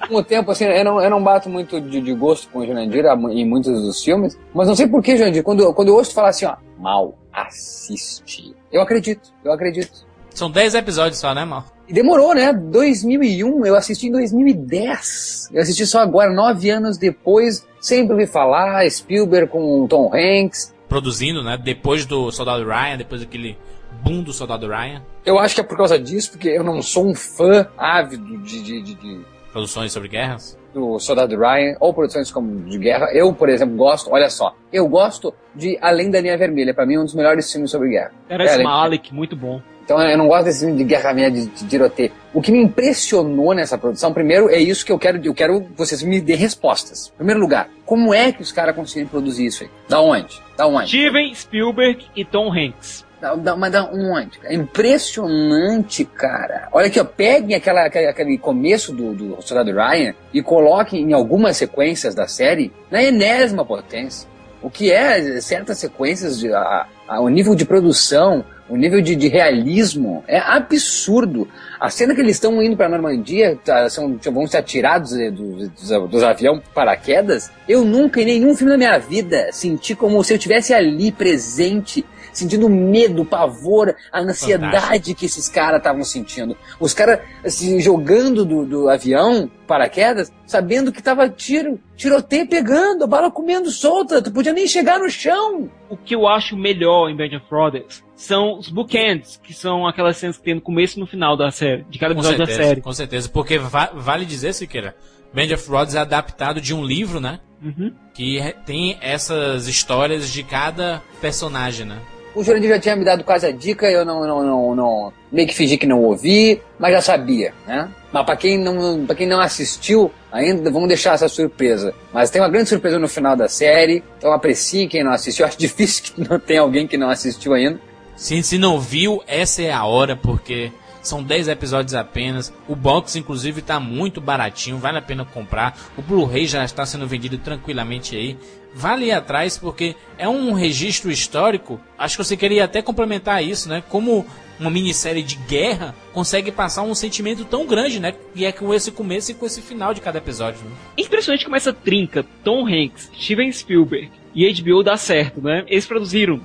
com 0.09 0.15
o 0.17 0.25
tempo, 0.25 0.51
assim, 0.51 0.65
eu 0.65 0.85
não, 0.85 1.03
eu 1.03 1.11
não 1.11 1.23
bato 1.23 1.51
muito 1.51 1.79
de, 1.83 2.01
de 2.01 2.15
gosto 2.15 2.49
com 2.49 2.61
o 2.61 2.67
Jurandir 2.67 3.05
em 3.31 3.47
muitos 3.47 3.71
dos 3.83 4.03
filmes, 4.03 4.39
mas 4.55 4.67
não 4.67 4.75
sei 4.75 4.87
por 4.87 5.03
que, 5.03 5.17
Jurandir, 5.19 5.43
quando, 5.43 5.73
quando 5.75 5.89
eu 5.89 5.95
ouço 5.97 6.15
falar 6.15 6.31
assim, 6.31 6.47
ó, 6.47 6.57
mal, 6.79 7.15
assiste. 7.31 8.55
Eu 8.73 8.81
acredito, 8.81 9.31
eu 9.45 9.53
acredito. 9.53 10.07
São 10.31 10.51
10 10.51 10.75
episódios 10.77 11.19
só, 11.21 11.35
né, 11.35 11.45
mal? 11.45 11.65
E 11.89 11.93
demorou, 11.93 12.35
né? 12.35 12.53
2001, 12.53 13.65
eu 13.65 13.75
assisti 13.75 14.09
em 14.09 14.13
2010. 14.13 15.49
Eu 15.53 15.63
assisti 15.63 15.87
só 15.87 16.01
agora, 16.01 16.31
nove 16.31 16.69
anos 16.71 16.99
depois. 16.99 17.67
Sempre 17.81 18.13
ouvi 18.13 18.27
falar, 18.27 18.89
Spielberg 18.91 19.51
com 19.51 19.87
Tom 19.89 20.13
Hanks. 20.15 20.75
Produzindo, 20.89 21.43
né? 21.43 21.59
Depois 21.63 22.05
do 22.05 22.31
Soldado 22.31 22.65
Ryan, 22.65 22.99
depois 22.99 23.23
daquele 23.23 23.57
boom 24.03 24.23
do 24.23 24.33
Soldado 24.33 24.69
Ryan. 24.69 25.03
Eu 25.25 25.39
acho 25.39 25.55
que 25.55 25.61
é 25.63 25.65
por 25.65 25.77
causa 25.77 25.99
disso, 25.99 26.33
porque 26.33 26.49
eu 26.49 26.63
não 26.63 26.83
sou 26.83 27.07
um 27.07 27.15
fã 27.15 27.67
ávido 27.77 28.39
de, 28.43 28.63
de, 28.63 28.83
de, 28.83 28.95
de 28.95 29.21
Produções 29.53 29.91
sobre 29.93 30.09
guerras? 30.09 30.59
do 30.75 30.99
Soldado 30.99 31.37
Ryan 31.37 31.77
ou 31.81 31.95
produções 31.95 32.31
como 32.31 32.69
de 32.69 32.79
guerra. 32.79 33.11
Eu, 33.13 33.33
por 33.33 33.49
exemplo, 33.49 33.75
gosto, 33.77 34.11
olha 34.13 34.29
só, 34.29 34.55
eu 34.73 34.87
gosto 34.87 35.35
de 35.55 35.79
Além 35.81 36.11
da 36.11 36.21
Linha 36.21 36.37
Vermelha. 36.37 36.75
Pra 36.75 36.85
mim, 36.87 36.95
é 36.95 37.01
um 37.01 37.05
dos 37.05 37.15
melhores 37.15 37.51
filmes 37.51 37.71
sobre 37.71 37.89
guerra. 37.89 38.13
Terence 38.29 38.61
É, 38.61 38.63
Malick, 38.63 39.13
muito 39.15 39.35
bom. 39.35 39.61
Então 39.89 39.99
eu 40.03 40.19
não 40.19 40.29
gosto 40.29 40.45
desse 40.45 40.61
filme 40.61 40.77
de 40.77 40.85
guerra 40.85 41.15
média, 41.15 41.41
de, 41.41 41.47
de 41.47 41.67
tiroteio. 41.67 42.13
O 42.35 42.43
que 42.43 42.53
me 42.53 42.63
impressionou 42.63 43.55
nessa 43.55 43.79
produção, 43.79 44.13
primeiro, 44.13 44.51
é 44.51 44.59
isso 44.59 44.85
que 44.85 44.93
eu 44.93 44.99
quero, 44.99 45.19
eu 45.25 45.33
quero 45.33 45.63
que 45.63 45.73
vocês 45.75 46.03
me 46.03 46.21
dêem 46.21 46.39
respostas. 46.39 47.11
Em 47.15 47.17
primeiro 47.17 47.41
lugar, 47.41 47.71
como 47.87 48.13
é 48.13 48.31
que 48.31 48.43
os 48.43 48.53
caras 48.53 48.77
conseguiram 48.77 49.09
produzir 49.09 49.47
isso 49.47 49.65
aí? 49.65 49.71
Da 49.89 49.99
onde? 50.03 50.43
Da 50.59 50.67
onde? 50.67 50.89
Steven 50.89 51.35
Spielberg 51.35 52.05
e 52.15 52.23
Tom 52.23 52.53
Hanks. 52.53 53.07
Da, 53.19 53.35
da, 53.35 53.57
mas 53.57 53.73
da 53.73 53.85
onde? 53.85 54.39
É 54.45 54.55
impressionante, 54.55 56.05
cara. 56.05 56.69
Olha 56.71 56.89
aqui, 56.89 57.01
ó, 57.01 57.05
peguem 57.05 57.57
aquela, 57.57 57.87
aquele, 57.87 58.09
aquele 58.09 58.37
começo 58.37 58.93
do, 58.93 59.15
do 59.15 59.41
Soldado 59.41 59.73
Ryan 59.73 60.15
e 60.35 60.43
coloquem 60.43 61.01
em 61.01 61.15
algumas 61.15 61.57
sequências 61.57 62.15
da 62.15 62.29
série 62.29 62.71
na 62.91 63.03
enésima 63.03 63.65
potência. 63.65 64.29
O 64.61 64.69
que 64.69 64.93
é 64.93 65.41
certas 65.41 65.79
sequências, 65.79 66.39
de, 66.39 66.53
a, 66.53 66.87
a, 67.09 67.21
o 67.21 67.29
nível 67.31 67.55
de 67.55 67.65
produção, 67.65 68.45
o 68.69 68.77
nível 68.77 69.01
de, 69.01 69.17
de 69.17 69.29
realismo 69.29 70.23
é 70.27 70.39
absurdo. 70.39 71.49
A 71.81 71.89
cena 71.89 72.15
que 72.15 72.21
eles 72.21 72.37
estão 72.37 72.63
indo 72.63 72.77
para 72.77 72.89
Normandia, 72.89 73.59
tá, 73.65 73.89
são, 73.89 74.19
vão 74.33 74.47
ser 74.47 74.59
atirados 74.59 75.13
dos, 75.33 75.69
dos, 75.69 76.11
dos 76.11 76.23
aviões 76.23 76.63
paraquedas. 76.75 77.51
Eu 77.69 77.85
nunca, 77.85 78.21
em 78.21 78.27
nenhum 78.27 78.55
filme 78.55 78.73
da 78.73 78.79
minha 78.79 78.99
vida, 78.99 79.49
senti 79.53 79.95
como 79.95 80.23
se 80.23 80.33
eu 80.33 80.37
estivesse 80.37 80.75
ali 80.75 81.11
presente, 81.11 82.05
sentindo 82.39 82.69
medo, 82.69 83.25
pavor, 83.25 83.95
a 84.13 84.21
ansiedade 84.21 84.81
Fantástico. 84.81 85.19
que 85.19 85.27
esses 85.27 85.49
caras 85.49 85.79
estavam 85.79 86.05
sentindo. 86.05 86.57
Os 86.81 86.95
caras 86.95 87.21
se 87.47 87.81
jogando 87.81 88.45
do, 88.45 88.65
do 88.65 88.89
avião, 88.89 89.51
paraquedas, 89.67 90.33
sabendo 90.47 90.91
que 90.93 91.03
tava 91.03 91.29
tiro, 91.29 91.79
tiroteio 91.97 92.49
pegando, 92.49 93.07
bala 93.07 93.31
comendo 93.31 93.71
solta, 93.71 94.23
tu 94.23 94.33
podia 94.33 94.53
nem 94.53 94.67
chegar 94.67 94.99
no 94.99 95.11
chão. 95.11 95.71
O 95.91 95.97
que 95.97 96.15
eu 96.15 96.27
acho 96.27 96.57
melhor 96.57 97.09
em 97.11 97.17
Band 97.17 97.37
of 97.37 97.47
Brothers 97.51 98.03
são 98.17 98.59
os 98.59 98.69
bookends, 98.69 99.39
que 99.43 99.53
são 99.55 99.87
aquelas 99.87 100.17
cenas 100.17 100.37
que 100.39 100.43
tem 100.45 100.55
no 100.55 100.61
começo 100.61 100.99
e 100.99 101.01
no 101.01 101.07
final 101.07 101.37
da 101.37 101.51
série, 101.51 101.85
de 101.91 101.99
cada 101.99 102.15
Com 102.15 102.21
episódio 102.21 102.39
da 102.39 102.47
certeza, 102.47 102.69
série. 102.69 102.81
com 102.81 102.93
certeza. 102.93 103.29
Porque 103.29 103.59
va- 103.59 103.91
vale 103.95 104.25
dizer, 104.25 104.53
Siqueira, 104.55 104.97
Band 105.35 105.55
of 105.55 105.69
Brothers 105.69 105.95
é 105.95 105.99
adaptado 105.99 106.61
de 106.61 106.75
um 106.75 106.83
livro, 106.85 107.21
né? 107.21 107.41
Uhum. 107.63 107.93
Que 108.15 108.55
tem 108.65 108.97
essas 109.01 109.67
histórias 109.69 110.31
de 110.33 110.43
cada 110.43 111.03
personagem, 111.21 111.85
né? 111.87 111.99
O 112.39 112.45
Jurandir 112.45 112.69
já 112.69 112.79
tinha 112.79 112.95
me 112.95 113.05
dado 113.05 113.25
quase 113.25 113.49
a 113.49 113.51
dica, 113.51 113.91
eu 113.91 114.05
não, 114.05 114.25
não, 114.25 114.45
não, 114.45 114.75
não 114.77 115.13
meio 115.33 115.49
que 115.49 115.53
fingi 115.53 115.77
que 115.77 115.89
não 115.89 116.01
ouvi, 116.05 116.63
mas 116.79 116.93
já 116.93 117.01
sabia, 117.01 117.53
né? 117.67 117.91
Mas 118.13 118.25
para 118.25 118.37
quem 118.37 118.57
não, 118.57 119.05
para 119.07 119.17
quem 119.17 119.27
não 119.27 119.41
assistiu 119.41 120.09
ainda, 120.31 120.71
vamos 120.71 120.87
deixar 120.87 121.15
essa 121.15 121.29
surpresa. 121.29 121.93
Mas 122.13 122.31
tem 122.31 122.41
uma 122.41 122.49
grande 122.49 122.69
surpresa 122.69 122.97
no 122.97 123.09
final 123.09 123.35
da 123.35 123.49
série, 123.49 124.05
então 124.17 124.33
aprecie 124.33 124.87
quem 124.87 125.03
não 125.03 125.11
assistiu. 125.11 125.45
Acho 125.47 125.59
difícil 125.59 126.15
que 126.15 126.29
não 126.29 126.39
tenha 126.39 126.61
alguém 126.61 126.87
que 126.87 126.97
não 126.97 127.11
assistiu 127.11 127.55
ainda. 127.55 127.81
Se, 128.15 128.41
se 128.45 128.57
não 128.57 128.79
viu, 128.79 129.21
essa 129.27 129.61
é 129.61 129.73
a 129.73 129.85
hora, 129.85 130.15
porque 130.15 130.71
são 131.03 131.23
10 131.23 131.49
episódios 131.49 131.95
apenas. 131.95 132.53
O 132.69 132.77
box, 132.77 133.17
inclusive, 133.17 133.63
tá 133.63 133.81
muito 133.81 134.21
baratinho, 134.21 134.79
vale 134.79 134.99
a 134.99 135.03
pena 135.03 135.25
comprar. 135.25 135.77
O 135.97 136.03
Blu-ray 136.03 136.47
já 136.47 136.65
está 136.65 136.87
sendo 136.87 137.07
vendido 137.07 137.39
tranquilamente 137.39 138.15
aí. 138.15 138.39
Vale 138.75 139.07
ir 139.07 139.13
atrás, 139.13 139.57
porque 139.59 139.97
é 140.17 140.29
um 140.29 140.53
registro 140.53 141.11
histórico. 141.11 141.81
Acho 141.99 142.17
que 142.17 142.25
você 142.25 142.37
queria 142.37 142.65
até 142.65 142.81
complementar 142.83 143.43
isso, 143.43 143.69
né? 143.69 143.83
Como 143.89 144.25
uma 144.61 144.71
minissérie 144.71 145.23
de 145.23 145.37
guerra 145.37 145.95
consegue 146.13 146.51
passar 146.51 146.83
um 146.83 146.95
sentimento 146.95 147.45
tão 147.45 147.65
grande, 147.67 148.01
né? 148.01 148.15
E 148.35 148.45
é 148.45 148.53
com 148.53 148.73
esse 148.75 148.91
começo 148.91 149.31
e 149.31 149.35
com 149.35 149.47
esse 149.47 149.63
final 149.63 149.95
de 149.95 150.01
cada 150.01 150.19
episódio, 150.19 150.61
né? 150.65 150.71
Impressionante 150.97 151.45
como 151.45 151.57
essa 151.57 151.73
trinca, 151.73 152.25
Tom 152.45 152.67
Hanks, 152.67 153.11
Steven 153.19 153.51
Spielberg 153.53 154.11
e 154.35 154.53
HBO 154.63 154.83
dá 154.83 154.97
certo, 154.97 155.41
né? 155.41 155.65
Eles 155.67 155.87
produziram, 155.87 156.41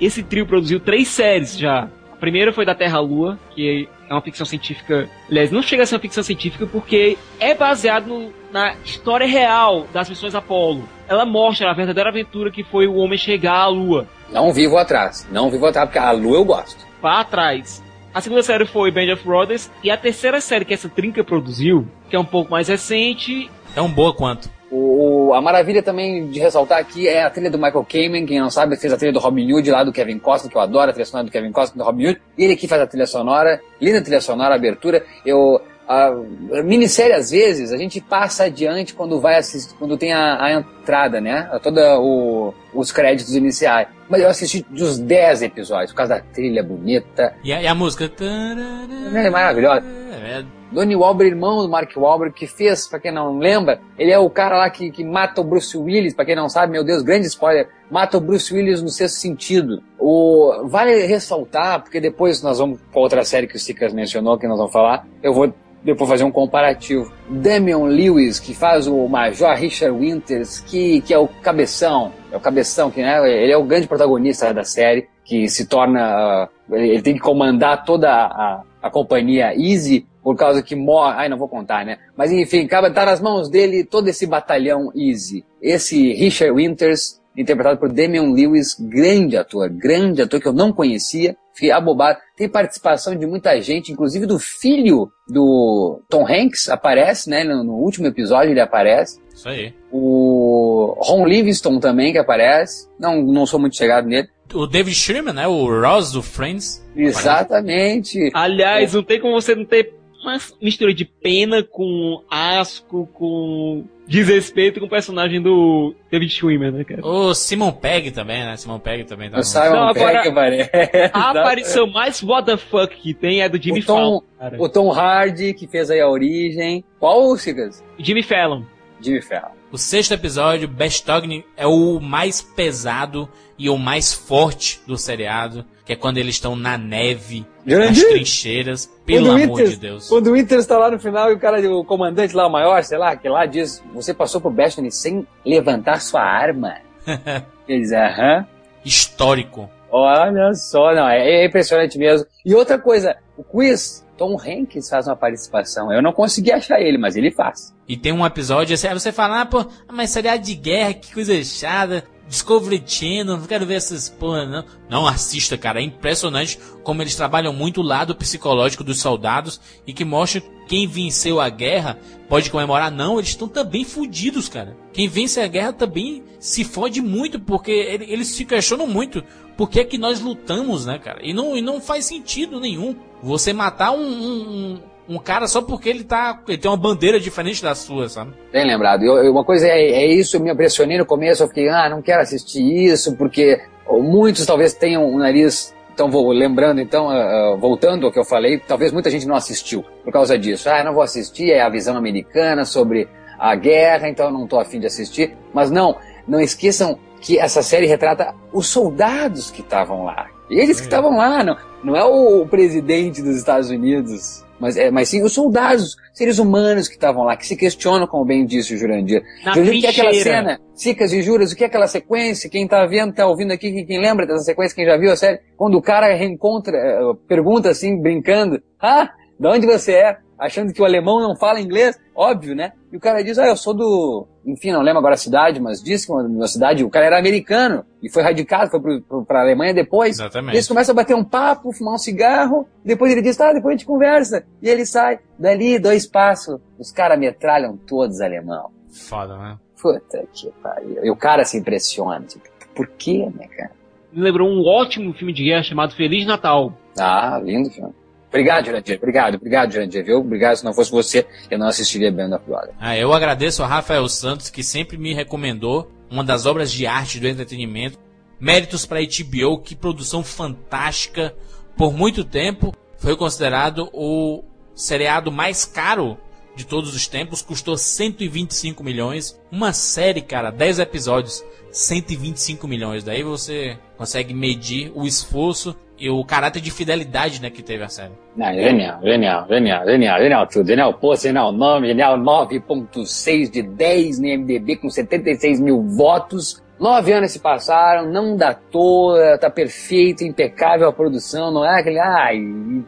esse, 0.00 0.22
trio 0.22 0.46
produziu 0.46 0.80
três 0.80 1.08
séries 1.08 1.56
já. 1.56 1.88
A 2.12 2.16
primeira 2.16 2.52
foi 2.52 2.66
da 2.66 2.74
Terra 2.74 2.98
à 2.98 3.00
Lua, 3.00 3.38
que 3.54 3.88
é 4.08 4.12
uma 4.12 4.20
ficção 4.20 4.44
científica. 4.44 5.08
Aliás, 5.30 5.50
não 5.50 5.62
chega 5.62 5.82
a 5.84 5.86
ser 5.86 5.94
uma 5.94 6.00
ficção 6.00 6.22
científica 6.22 6.66
porque 6.66 7.16
é 7.38 7.54
baseado 7.54 8.06
no- 8.08 8.32
na 8.52 8.74
história 8.84 9.26
real 9.26 9.86
das 9.92 10.08
missões 10.08 10.34
Apollo. 10.34 10.86
Ela 11.10 11.26
mostra 11.26 11.68
a 11.68 11.74
verdadeira 11.74 12.08
aventura 12.08 12.52
que 12.52 12.62
foi 12.62 12.86
o 12.86 12.94
homem 12.94 13.18
chegar 13.18 13.56
à 13.56 13.66
Lua. 13.66 14.06
Não 14.32 14.52
vivo 14.52 14.78
atrás, 14.78 15.26
não 15.32 15.50
vivo 15.50 15.66
atrás, 15.66 15.86
porque 15.88 15.98
a 15.98 16.12
Lu 16.12 16.36
eu 16.36 16.44
gosto. 16.44 16.86
Para 17.02 17.24
trás. 17.24 17.82
A 18.14 18.20
segunda 18.20 18.44
série 18.44 18.64
foi 18.64 18.92
Band 18.92 19.12
of 19.12 19.24
Brothers. 19.26 19.68
E 19.82 19.90
a 19.90 19.96
terceira 19.96 20.40
série 20.40 20.64
que 20.64 20.72
essa 20.72 20.88
trinca 20.88 21.24
produziu, 21.24 21.84
que 22.08 22.14
é 22.14 22.18
um 22.18 22.24
pouco 22.24 22.48
mais 22.52 22.68
recente, 22.68 23.50
Tão 23.74 23.88
boa 23.88 24.12
quanto. 24.14 24.48
O, 24.70 25.28
o- 25.30 25.34
a 25.34 25.40
maravilha 25.42 25.80
também 25.82 26.28
de 26.28 26.38
ressaltar 26.40 26.78
aqui 26.78 27.08
é 27.08 27.22
a 27.24 27.30
trilha 27.30 27.50
do 27.50 27.56
Michael 27.58 27.84
Kamen, 27.88 28.26
quem 28.26 28.38
não 28.40 28.50
sabe, 28.50 28.76
fez 28.76 28.92
a 28.92 28.96
trilha 28.96 29.12
do 29.12 29.18
Robin 29.20 29.52
Hood 29.52 29.68
lá 29.70 29.82
do 29.84 29.92
Kevin 29.92 30.18
Costa, 30.18 30.48
que 30.48 30.56
eu 30.56 30.60
adoro 30.60 30.90
a 30.90 30.92
trilha 30.92 31.06
sonora 31.06 31.26
do 31.26 31.32
Kevin 31.32 31.50
Costa 31.52 31.76
do 31.78 31.82
Robin 31.84 32.06
Hood. 32.08 32.20
Ele 32.38 32.52
aqui 32.52 32.66
faz 32.68 32.82
a 32.82 32.86
trilha 32.86 33.06
sonora, 33.06 33.60
linda 33.80 34.00
trilha 34.02 34.20
sonora, 34.20 34.54
abertura. 34.56 35.04
Eu 35.26 35.60
a, 35.90 36.62
minissérie 36.62 37.12
às 37.12 37.32
vezes 37.32 37.72
a 37.72 37.76
gente 37.76 38.00
passa 38.00 38.44
adiante 38.44 38.94
quando 38.94 39.20
vai 39.20 39.36
assistir, 39.36 39.74
quando 39.74 39.98
tem 39.98 40.12
a, 40.12 40.40
a 40.40 40.52
entrada, 40.52 41.20
né? 41.20 41.50
Toda 41.60 41.98
o, 41.98 42.54
os 42.72 42.92
créditos 42.92 43.34
iniciais. 43.34 43.88
Mas 44.08 44.22
eu 44.22 44.28
assisti 44.28 44.64
dos 44.70 44.98
10 44.98 45.42
episódios 45.42 45.90
por 45.90 45.96
causa 45.98 46.14
da 46.14 46.20
trilha 46.20 46.62
bonita, 46.62 47.34
E 47.42 47.52
a, 47.52 47.60
e 47.60 47.66
a 47.66 47.74
música. 47.74 48.08
é 48.14 49.30
maravilhosa. 49.30 49.84
É, 49.84 50.44
Donnie 50.70 50.94
Wahlberg, 50.94 51.32
irmão 51.32 51.62
do 51.62 51.68
Mark 51.68 51.90
Wahlberg, 51.96 52.34
que 52.34 52.46
fez, 52.46 52.86
pra 52.86 53.00
quem 53.00 53.10
não 53.10 53.38
lembra, 53.38 53.80
ele 53.98 54.12
é 54.12 54.18
o 54.18 54.30
cara 54.30 54.56
lá 54.56 54.70
que, 54.70 54.92
que 54.92 55.02
mata 55.02 55.40
o 55.40 55.44
Bruce 55.44 55.76
Willis, 55.76 56.14
pra 56.14 56.24
quem 56.24 56.36
não 56.36 56.48
sabe, 56.48 56.70
meu 56.70 56.84
Deus, 56.84 57.02
grande 57.02 57.26
spoiler, 57.26 57.68
mata 57.90 58.16
o 58.16 58.20
Bruce 58.20 58.54
Willis 58.54 58.80
no 58.80 58.88
sexto 58.88 59.16
sentido. 59.16 59.82
O, 59.98 60.68
vale 60.68 61.06
ressaltar, 61.06 61.82
porque 61.82 62.00
depois 62.00 62.40
nós 62.42 62.58
vamos 62.60 62.80
pra 62.92 63.00
outra 63.00 63.24
série 63.24 63.48
que 63.48 63.56
o 63.56 63.58
Sicas 63.58 63.92
mencionou, 63.92 64.38
que 64.38 64.46
nós 64.46 64.58
vamos 64.58 64.72
falar, 64.72 65.04
eu 65.20 65.32
vou 65.32 65.52
depois 65.82 66.08
fazer 66.10 66.24
um 66.24 66.30
comparativo. 66.30 67.12
Damian 67.28 67.84
Lewis, 67.84 68.38
que 68.38 68.54
faz 68.54 68.86
o 68.86 69.08
Major 69.08 69.54
Richard 69.54 69.98
Winters, 69.98 70.60
que, 70.60 71.00
que 71.00 71.14
é 71.14 71.18
o 71.18 71.26
cabeção, 71.26 72.12
é 72.30 72.36
o 72.36 72.40
cabeção, 72.40 72.90
que 72.90 73.02
né, 73.02 73.18
ele 73.30 73.52
é 73.52 73.56
o 73.56 73.64
grande 73.64 73.86
protagonista 73.86 74.52
da 74.52 74.64
série, 74.64 75.08
que 75.24 75.48
se 75.48 75.66
torna, 75.66 76.00
ah, 76.00 76.48
ele 76.72 77.02
tem 77.02 77.14
que 77.14 77.20
comandar 77.20 77.84
toda 77.84 78.10
a, 78.10 78.62
a 78.82 78.90
companhia 78.90 79.54
Easy, 79.54 80.06
por 80.22 80.36
causa 80.36 80.62
que 80.62 80.76
morre, 80.76 81.14
ai 81.16 81.28
não 81.28 81.38
vou 81.38 81.48
contar, 81.48 81.84
né? 81.84 81.98
Mas 82.16 82.30
enfim, 82.30 82.64
acaba 82.64 82.90
tá 82.90 83.06
nas 83.06 83.20
mãos 83.20 83.48
dele 83.48 83.84
todo 83.84 84.08
esse 84.08 84.26
batalhão 84.26 84.92
Easy. 84.94 85.44
Esse 85.62 86.12
Richard 86.12 86.54
Winters, 86.54 87.20
interpretado 87.36 87.78
por 87.78 87.90
Damian 87.90 88.32
Lewis, 88.32 88.76
grande 88.78 89.36
ator, 89.36 89.70
grande 89.70 90.20
ator 90.20 90.40
que 90.40 90.48
eu 90.48 90.52
não 90.52 90.72
conhecia, 90.72 91.36
fiquei 91.60 91.70
abobado. 91.70 92.18
Tem 92.36 92.48
participação 92.48 93.14
de 93.14 93.26
muita 93.26 93.60
gente, 93.60 93.92
inclusive 93.92 94.24
do 94.24 94.38
filho 94.38 95.12
do 95.28 96.00
Tom 96.08 96.26
Hanks, 96.26 96.70
aparece, 96.70 97.28
né? 97.28 97.44
No, 97.44 97.62
no 97.62 97.74
último 97.74 98.06
episódio 98.06 98.50
ele 98.50 98.60
aparece. 98.60 99.20
isso 99.32 99.48
aí. 99.48 99.74
O 99.92 100.96
Ron 100.98 101.26
Livingston 101.26 101.78
também 101.78 102.12
que 102.12 102.18
aparece. 102.18 102.88
Não, 102.98 103.22
não 103.22 103.44
sou 103.44 103.60
muito 103.60 103.76
chegado 103.76 104.06
nele. 104.06 104.28
O 104.52 104.66
David 104.66 104.96
Sherman, 104.96 105.34
né? 105.34 105.46
O 105.46 105.66
Ross 105.80 106.10
do 106.10 106.22
Friends. 106.22 106.84
Exatamente. 106.96 108.30
Aliás, 108.34 108.94
não 108.94 109.02
tem 109.02 109.20
como 109.20 109.40
você 109.40 109.54
não 109.54 109.64
ter 109.64 109.99
uma 110.22 110.36
mistura 110.60 110.92
de 110.94 111.04
pena 111.04 111.62
com 111.62 112.22
asco, 112.30 113.08
com 113.14 113.84
desrespeito 114.06 114.80
com 114.80 114.86
o 114.86 114.90
personagem 114.90 115.40
do 115.40 115.94
David 116.10 116.32
Schwimmer, 116.32 116.72
né, 116.72 116.84
cara? 116.84 117.06
O 117.06 117.32
Simon 117.32 117.70
Pegg 117.72 118.10
também, 118.10 118.44
né? 118.44 118.56
Simon 118.56 118.78
Pegg 118.80 119.04
também 119.04 119.30
tá 119.30 119.38
O 119.38 119.42
Simon 119.42 119.70
Não, 119.70 119.88
agora- 119.88 120.18
Pegg 120.22 120.28
aparece. 120.28 120.70
A 121.12 121.30
aparição 121.30 121.86
mais 121.86 122.22
what 122.22 122.44
the 122.46 122.56
fuck 122.56 122.94
que 122.96 123.14
tem 123.14 123.40
é 123.42 123.48
do 123.48 123.60
Jimmy 123.62 123.80
o 123.80 123.84
Tom, 123.86 123.94
Fallon, 123.96 124.20
cara. 124.38 124.56
o 124.62 124.68
Tom 124.68 124.90
Hardy, 124.92 125.54
que 125.54 125.66
fez 125.68 125.90
aí 125.90 126.00
a 126.00 126.08
origem. 126.08 126.84
Qual 126.98 127.22
o 127.28 127.36
Sigas? 127.36 127.82
Jimmy 127.98 128.22
Fallon. 128.22 128.62
Jimmy 129.00 129.22
Fallon. 129.22 129.59
O 129.72 129.78
sexto 129.78 130.12
episódio, 130.12 130.66
Bestogni, 130.66 131.44
é 131.56 131.66
o 131.66 132.00
mais 132.00 132.42
pesado 132.42 133.28
e 133.56 133.70
o 133.70 133.78
mais 133.78 134.12
forte 134.12 134.80
do 134.86 134.96
seriado, 134.96 135.64
que 135.84 135.92
é 135.92 135.96
quando 135.96 136.18
eles 136.18 136.34
estão 136.34 136.56
na 136.56 136.76
neve, 136.76 137.46
nas 137.64 137.74
Jurandir? 137.76 138.08
trincheiras, 138.08 138.90
pelo 139.06 139.26
Quando 139.26 139.42
amor 139.42 139.56
Winters- 139.58 139.70
de 139.70 139.76
Deus. 139.76 140.08
Quando 140.08 140.26
o 140.28 140.32
Winter 140.32 140.58
está 140.58 140.76
lá 140.76 140.90
no 140.90 140.98
final 140.98 141.30
e 141.30 141.34
o 141.34 141.38
cara, 141.38 141.60
o 141.70 141.84
comandante 141.84 142.34
lá, 142.34 142.46
o 142.48 142.50
maior, 142.50 142.82
sei 142.82 142.98
lá, 142.98 143.14
que 143.14 143.28
lá 143.28 143.46
diz, 143.46 143.80
você 143.94 144.12
passou 144.12 144.40
por 144.40 144.52
Destiny 144.52 144.90
sem 144.90 145.24
levantar 145.46 146.00
sua 146.00 146.22
arma. 146.22 146.74
Ele 147.68 147.80
diz, 147.80 147.92
aham. 147.92 148.46
Histórico. 148.84 149.70
Olha 149.92 150.52
só, 150.54 150.92
não, 150.94 151.08
é, 151.08 151.42
é 151.42 151.46
impressionante 151.46 151.96
mesmo. 151.98 152.26
E 152.44 152.54
outra 152.54 152.78
coisa, 152.78 153.16
o 153.36 153.44
quiz, 153.44 154.04
Tom 154.20 154.36
Hanks 154.38 154.90
faz 154.90 155.06
uma 155.08 155.16
participação. 155.16 155.90
Eu 155.90 156.02
não 156.02 156.12
consegui 156.12 156.52
achar 156.52 156.78
ele, 156.78 156.98
mas 156.98 157.16
ele 157.16 157.30
faz. 157.30 157.74
E 157.88 157.96
tem 157.96 158.12
um 158.12 158.26
episódio 158.26 158.74
assim, 158.74 158.86
aí 158.86 158.92
você 158.92 159.10
fala, 159.10 159.40
ah, 159.40 159.46
pô, 159.46 159.64
mas 159.90 160.10
seriado 160.10 160.44
de 160.44 160.54
guerra, 160.54 160.92
que 160.92 161.14
coisa 161.14 161.42
chata. 161.42 162.04
Discovery 162.28 162.80
Channel, 162.86 163.38
não 163.38 163.46
quero 163.46 163.66
ver 163.66 163.74
essas 163.74 164.08
porra, 164.10 164.44
não. 164.46 164.64
Não 164.88 165.06
assista, 165.06 165.58
cara. 165.58 165.80
É 165.80 165.82
impressionante 165.82 166.60
como 166.84 167.02
eles 167.02 167.16
trabalham 167.16 167.52
muito 167.52 167.80
o 167.80 167.84
lado 167.84 168.14
psicológico 168.14 168.84
dos 168.84 169.00
soldados 169.00 169.58
e 169.84 169.92
que 169.92 170.04
mostra 170.04 170.40
quem 170.68 170.86
venceu 170.86 171.40
a 171.40 171.48
guerra 171.48 171.98
pode 172.28 172.48
comemorar. 172.50 172.88
Não, 172.92 173.18
eles 173.18 173.30
estão 173.30 173.48
também 173.48 173.84
fudidos, 173.84 174.48
cara. 174.48 174.76
Quem 174.92 175.08
vence 175.08 175.40
a 175.40 175.48
guerra 175.48 175.72
também 175.72 176.22
se 176.38 176.62
fode 176.62 177.00
muito, 177.00 177.40
porque 177.40 177.72
ele- 177.72 178.12
eles 178.12 178.28
se 178.28 178.44
questionam 178.44 178.86
muito 178.86 179.24
por 179.60 179.68
que 179.68 179.84
que 179.84 179.98
nós 179.98 180.22
lutamos, 180.22 180.86
né, 180.86 180.98
cara? 180.98 181.18
E 181.22 181.34
não, 181.34 181.54
e 181.54 181.60
não 181.60 181.82
faz 181.82 182.06
sentido 182.06 182.58
nenhum 182.58 182.96
você 183.22 183.52
matar 183.52 183.90
um, 183.90 183.98
um, 184.00 184.80
um- 185.06 185.16
um 185.16 185.18
cara 185.18 185.46
só 185.46 185.60
porque 185.60 185.90
ele 185.90 186.02
tá. 186.02 186.40
Ele 186.48 186.56
tem 186.56 186.70
uma 186.70 186.78
bandeira 186.78 187.20
diferente 187.20 187.62
da 187.62 187.74
sua, 187.74 188.08
sabe? 188.08 188.32
Bem 188.50 188.66
lembrado. 188.66 189.02
Eu, 189.04 189.30
uma 189.30 189.44
coisa 189.44 189.66
é, 189.68 189.78
é 189.82 190.06
isso, 190.06 190.36
eu 190.36 190.40
me 190.40 190.50
impressionei 190.50 190.96
no 190.96 191.04
começo, 191.04 191.42
eu 191.42 191.48
fiquei, 191.48 191.68
ah, 191.68 191.90
não 191.90 192.00
quero 192.00 192.22
assistir 192.22 192.62
isso, 192.62 193.14
porque 193.16 193.60
muitos 193.86 194.46
talvez 194.46 194.72
tenham 194.72 195.04
o 195.04 195.18
nariz. 195.18 195.74
Então, 195.92 196.10
vou 196.10 196.32
lembrando, 196.32 196.80
então, 196.80 197.10
ah, 197.10 197.54
voltando 197.60 198.06
ao 198.06 198.12
que 198.12 198.18
eu 198.18 198.24
falei, 198.24 198.58
talvez 198.60 198.92
muita 198.92 199.10
gente 199.10 199.26
não 199.26 199.34
assistiu 199.36 199.84
por 200.02 200.10
causa 200.10 200.38
disso. 200.38 200.70
Ah, 200.70 200.82
não 200.82 200.94
vou 200.94 201.02
assistir, 201.02 201.50
é 201.50 201.60
a 201.60 201.68
visão 201.68 201.98
americana 201.98 202.64
sobre 202.64 203.06
a 203.38 203.54
guerra, 203.56 204.08
então 204.08 204.24
eu 204.24 204.32
não 204.32 204.44
estou 204.44 204.58
afim 204.58 204.80
de 204.80 204.86
assistir. 204.86 205.36
Mas 205.52 205.70
não, 205.70 205.96
não 206.26 206.40
esqueçam 206.40 206.98
que 207.20 207.38
essa 207.38 207.62
série 207.62 207.86
retrata 207.86 208.34
os 208.52 208.66
soldados 208.68 209.50
que 209.50 209.60
estavam 209.60 210.04
lá. 210.04 210.26
Eles 210.50 210.78
que 210.80 210.86
estavam 210.86 211.16
lá, 211.16 211.44
não, 211.44 211.56
não 211.84 211.96
é 211.96 212.04
o 212.04 212.44
presidente 212.46 213.22
dos 213.22 213.36
Estados 213.36 213.70
Unidos, 213.70 214.44
mas, 214.58 214.76
é, 214.76 214.90
mas 214.90 215.08
sim 215.08 215.22
os 215.22 215.32
soldados, 215.32 215.96
seres 216.12 216.38
humanos 216.38 216.88
que 216.88 216.94
estavam 216.94 217.22
lá, 217.24 217.36
que 217.36 217.46
se 217.46 217.56
questionam, 217.56 218.06
como 218.06 218.24
bem 218.24 218.44
disse 218.44 218.74
o 218.74 218.76
Jurandir. 218.78 219.22
Na 219.44 219.52
Jurandir, 219.54 219.78
o 219.78 219.80
que 219.80 219.86
é 219.86 219.90
aquela 219.90 220.10
cena? 220.24 220.60
Cicas 220.74 221.12
e 221.12 221.22
juras, 221.22 221.52
o 221.52 221.56
que 221.56 221.62
é 221.62 221.66
aquela 221.68 221.86
sequência? 221.86 222.50
Quem 222.50 222.66
tá 222.66 222.84
vendo, 222.84 223.14
tá 223.14 223.26
ouvindo 223.26 223.52
aqui, 223.52 223.70
quem- 223.72 223.86
quem 223.86 224.00
lembra 224.00 224.26
dessa 224.26 224.42
sequência, 224.44 224.74
quem 224.74 224.84
já 224.84 224.96
viu 224.98 225.12
a 225.12 225.16
série? 225.16 225.38
Quando 225.56 225.76
o 225.78 225.82
cara 225.82 226.12
reencontra, 226.14 226.76
eh, 226.76 227.00
pergunta 227.28 227.70
assim, 227.70 227.96
brincando, 228.00 228.60
ah, 228.82 229.08
de 229.38 229.46
onde 229.48 229.66
você 229.66 229.92
é? 229.92 230.16
Achando 230.40 230.72
que 230.72 230.80
o 230.80 230.84
alemão 230.84 231.20
não 231.20 231.36
fala 231.36 231.60
inglês, 231.60 232.00
óbvio, 232.16 232.54
né? 232.54 232.72
E 232.90 232.96
o 232.96 233.00
cara 233.00 233.22
diz, 233.22 233.38
ah, 233.38 233.46
eu 233.46 233.56
sou 233.56 233.74
do, 233.74 234.26
enfim, 234.44 234.72
não 234.72 234.80
lembro 234.80 234.98
agora 234.98 235.14
a 235.14 235.18
cidade, 235.18 235.60
mas 235.60 235.82
disse 235.82 236.06
que 236.06 236.12
uma, 236.12 236.22
uma 236.22 236.48
cidade, 236.48 236.82
o 236.82 236.88
cara 236.88 237.06
era 237.06 237.18
americano 237.18 237.84
e 238.02 238.10
foi 238.10 238.22
radicado, 238.22 238.70
foi 238.70 238.80
pro, 238.80 239.02
pro, 239.02 239.24
pra 239.24 239.42
Alemanha 239.42 239.74
depois. 239.74 240.18
Exatamente. 240.18 240.56
Eles 240.56 240.66
começam 240.66 240.92
a 240.92 240.96
bater 240.96 241.14
um 241.14 241.24
papo, 241.24 241.72
fumar 241.72 241.94
um 241.94 241.98
cigarro, 241.98 242.66
depois 242.82 243.12
ele 243.12 243.22
diz, 243.22 243.36
tá, 243.36 243.52
depois 243.52 243.74
a 243.74 243.76
gente 243.76 243.86
conversa. 243.86 244.44
E 244.62 244.68
ele 244.68 244.86
sai, 244.86 245.20
dali, 245.38 245.78
dois 245.78 246.06
passos, 246.06 246.58
os 246.78 246.90
caras 246.90 247.18
metralham 247.18 247.76
todos 247.76 248.20
alemão. 248.20 248.70
Foda, 248.90 249.36
né? 249.36 249.58
Puta 249.80 250.24
que 250.32 250.50
pariu. 250.62 251.04
E 251.04 251.10
o 251.10 251.16
cara 251.16 251.44
se 251.44 251.58
impressiona. 251.58 252.20
Tipo, 252.26 252.44
por 252.74 252.88
quê, 252.88 253.28
né, 253.34 253.46
cara? 253.46 253.72
Me 254.12 254.22
lembrou 254.22 254.48
um 254.48 254.66
ótimo 254.66 255.12
filme 255.14 255.32
de 255.32 255.44
guerra 255.44 255.62
chamado 255.62 255.94
Feliz 255.94 256.26
Natal. 256.26 256.72
Ah, 256.98 257.40
lindo 257.42 257.70
filme. 257.70 257.94
Obrigado, 258.30 258.66
Jurandir. 258.66 258.96
Obrigado, 258.96 259.34
obrigado, 259.34 259.72
Jurandir, 259.72 260.04
viu? 260.04 260.20
Obrigado, 260.20 260.56
se 260.56 260.64
não 260.64 260.72
fosse 260.72 260.90
você, 260.90 261.26
eu 261.50 261.58
não 261.58 261.66
assistiria 261.66 262.12
Band 262.12 262.36
of 262.36 262.46
Brothers. 262.46 262.76
Ah, 262.78 262.96
eu 262.96 263.12
agradeço 263.12 263.60
a 263.62 263.66
Rafael 263.66 264.08
Santos, 264.08 264.48
que 264.48 264.62
sempre 264.62 264.96
me 264.96 265.12
recomendou 265.12 265.90
uma 266.08 266.22
das 266.22 266.46
obras 266.46 266.70
de 266.70 266.86
arte 266.86 267.18
do 267.18 267.26
entretenimento. 267.26 267.98
Méritos 268.38 268.86
para 268.86 269.00
HBO, 269.00 269.58
que 269.58 269.74
produção 269.74 270.22
fantástica. 270.22 271.34
Por 271.76 271.92
muito 271.92 272.24
tempo, 272.24 272.72
foi 272.98 273.16
considerado 273.16 273.90
o 273.92 274.44
seriado 274.76 275.32
mais 275.32 275.64
caro 275.64 276.16
de 276.54 276.64
todos 276.64 276.94
os 276.94 277.08
tempos. 277.08 277.42
Custou 277.42 277.76
125 277.76 278.84
milhões. 278.84 279.38
Uma 279.50 279.72
série, 279.72 280.22
cara, 280.22 280.50
10 280.50 280.78
episódios, 280.78 281.44
125 281.72 282.68
milhões. 282.68 283.02
Daí 283.02 283.24
você 283.24 283.76
consegue 283.96 284.32
medir 284.32 284.92
o 284.94 285.04
esforço 285.04 285.74
e 286.00 286.08
o 286.08 286.24
caráter 286.24 286.60
de 286.62 286.70
fidelidade 286.70 287.42
né, 287.42 287.50
que 287.50 287.62
teve 287.62 287.84
a 287.84 287.88
série. 287.88 288.12
Não, 288.34 288.52
genial, 288.54 289.00
genial, 289.02 289.46
genial, 289.46 289.84
genial, 289.84 290.18
genial 290.18 290.46
tudo. 290.46 290.66
Genial 290.66 290.94
post, 290.94 291.26
genial 291.26 291.52
nome, 291.52 291.88
genial 291.88 292.18
9.6 292.18 293.50
de 293.50 293.62
10 293.62 294.18
no 294.18 294.26
MDB 294.26 294.76
com 294.76 294.88
76 294.88 295.60
mil 295.60 295.82
votos. 295.82 296.62
Nove 296.80 297.12
anos 297.12 297.32
se 297.32 297.38
passaram, 297.38 298.10
não 298.10 298.34
datou, 298.34 299.14
tá 299.38 299.50
perfeito, 299.50 300.24
impecável 300.24 300.88
a 300.88 300.92
produção, 300.92 301.52
não 301.52 301.62
é 301.62 301.78
aquele, 301.78 301.98
ai, 301.98 302.40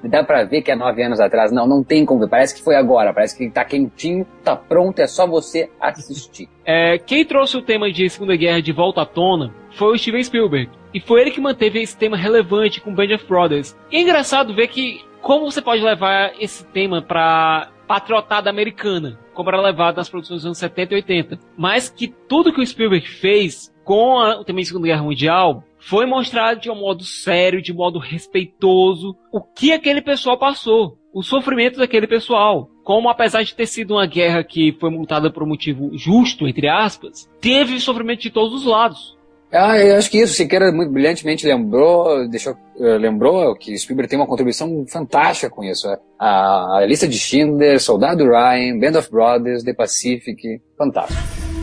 dá 0.05 0.25
pra 0.25 0.45
ver 0.45 0.63
que 0.63 0.71
é 0.71 0.75
nove 0.75 1.03
anos 1.05 1.21
atrás. 1.21 1.53
Não, 1.53 1.67
não 1.67 1.85
tem 1.85 2.07
como 2.07 2.21
ver, 2.21 2.31
parece 2.31 2.55
que 2.55 2.63
foi 2.63 2.75
agora, 2.75 3.13
parece 3.13 3.37
que 3.37 3.51
tá 3.51 3.63
quentinho, 3.67 4.27
tá 4.43 4.57
pronto, 4.57 4.99
é 4.99 5.07
só 5.07 5.27
você 5.27 5.69
assistir. 5.79 6.49
É, 6.65 6.97
quem 6.97 7.25
trouxe 7.25 7.57
o 7.57 7.63
tema 7.63 7.91
de 7.91 8.09
Segunda 8.09 8.37
Guerra 8.37 8.63
de 8.63 8.73
volta 8.73 9.03
à 9.03 9.05
tona 9.05 9.53
foi 9.73 9.95
o 9.95 9.99
Steven 9.99 10.23
Spielberg. 10.23 10.71
E 10.93 11.01
foi 11.01 11.23
ele 11.23 11.31
que 11.31 11.41
manteve 11.41 11.81
esse 11.81 11.97
tema 11.97 12.17
relevante 12.17 12.81
com 12.81 12.95
Band 12.95 13.15
of 13.15 13.27
Brothers. 13.27 13.77
E 13.91 13.97
é 13.97 14.01
engraçado 14.01 14.55
ver 14.55 14.69
que 14.69 15.01
como 15.21 15.51
você 15.51 15.63
pode 15.63 15.83
levar 15.83 16.33
esse 16.39 16.67
tema 16.67 17.01
pra 17.01 17.71
patriotada 17.87 18.51
americana, 18.51 19.19
como 19.35 19.51
era 19.51 19.61
levado 19.61 19.97
nas 19.97 20.09
produções 20.09 20.39
dos 20.39 20.47
anos 20.47 20.59
70 20.59 20.95
e 20.95 20.97
80. 20.97 21.39
Mas 21.57 21.89
que 21.89 22.09
tudo 22.09 22.53
que 22.53 22.61
o 22.61 22.67
Spielberg 22.67 23.07
fez 23.07 23.73
com 23.85 24.19
a, 24.19 24.41
o 24.41 24.45
tema 24.45 24.61
de 24.61 24.67
Segunda 24.67 24.87
Guerra 24.87 25.03
Mundial 25.03 25.65
foi 25.79 26.07
mostrado 26.07 26.61
de 26.61 26.71
um 26.71 26.75
modo 26.75 27.03
sério, 27.03 27.63
de 27.63 27.73
um 27.73 27.77
modo 27.77 27.99
respeitoso, 27.99 29.17
o 29.33 29.41
que 29.41 29.73
aquele 29.73 30.01
pessoal 30.01 30.39
passou, 30.39 30.97
o 31.13 31.23
sofrimento 31.23 31.79
daquele 31.79 32.07
pessoal. 32.07 32.69
Como 32.85 33.09
apesar 33.09 33.43
de 33.43 33.55
ter 33.55 33.67
sido 33.67 33.95
uma 33.95 34.07
guerra 34.07 34.43
que 34.43 34.73
foi 34.81 34.91
montada 34.91 35.31
por 35.31 35.43
um 35.43 35.49
motivo 35.49 35.91
justo, 35.97 36.49
entre 36.49 36.69
aspas, 36.69 37.31
teve 37.41 37.79
sofrimento 37.79 38.23
de 38.23 38.31
todos 38.31 38.55
os 38.55 38.65
lados. 38.65 39.17
Ah, 39.53 39.79
eu 39.79 39.97
acho 39.97 40.11
que 40.11 40.19
isso, 40.19 40.33
Siqueira 40.33 40.73
muito 40.73 40.91
brilhantemente 40.91 41.47
lembrou, 41.47 42.27
deixou, 42.27 42.57
eh, 42.81 42.97
lembrou 42.97 43.55
que 43.55 43.77
Spielberg 43.77 44.09
tem 44.09 44.19
uma 44.19 44.27
contribuição 44.27 44.87
fantástica 44.89 45.51
com 45.51 45.63
isso. 45.63 45.87
é. 45.89 45.99
A, 46.19 46.79
a 46.79 46.87
lista 46.87 47.07
de 47.07 47.19
Schindler, 47.19 47.79
Soldado 47.79 48.25
Ryan, 48.25 48.79
Band 48.79 48.99
of 48.99 49.11
Brothers, 49.11 49.63
The 49.63 49.75
Pacific, 49.75 50.61
fantástico. 50.79 51.62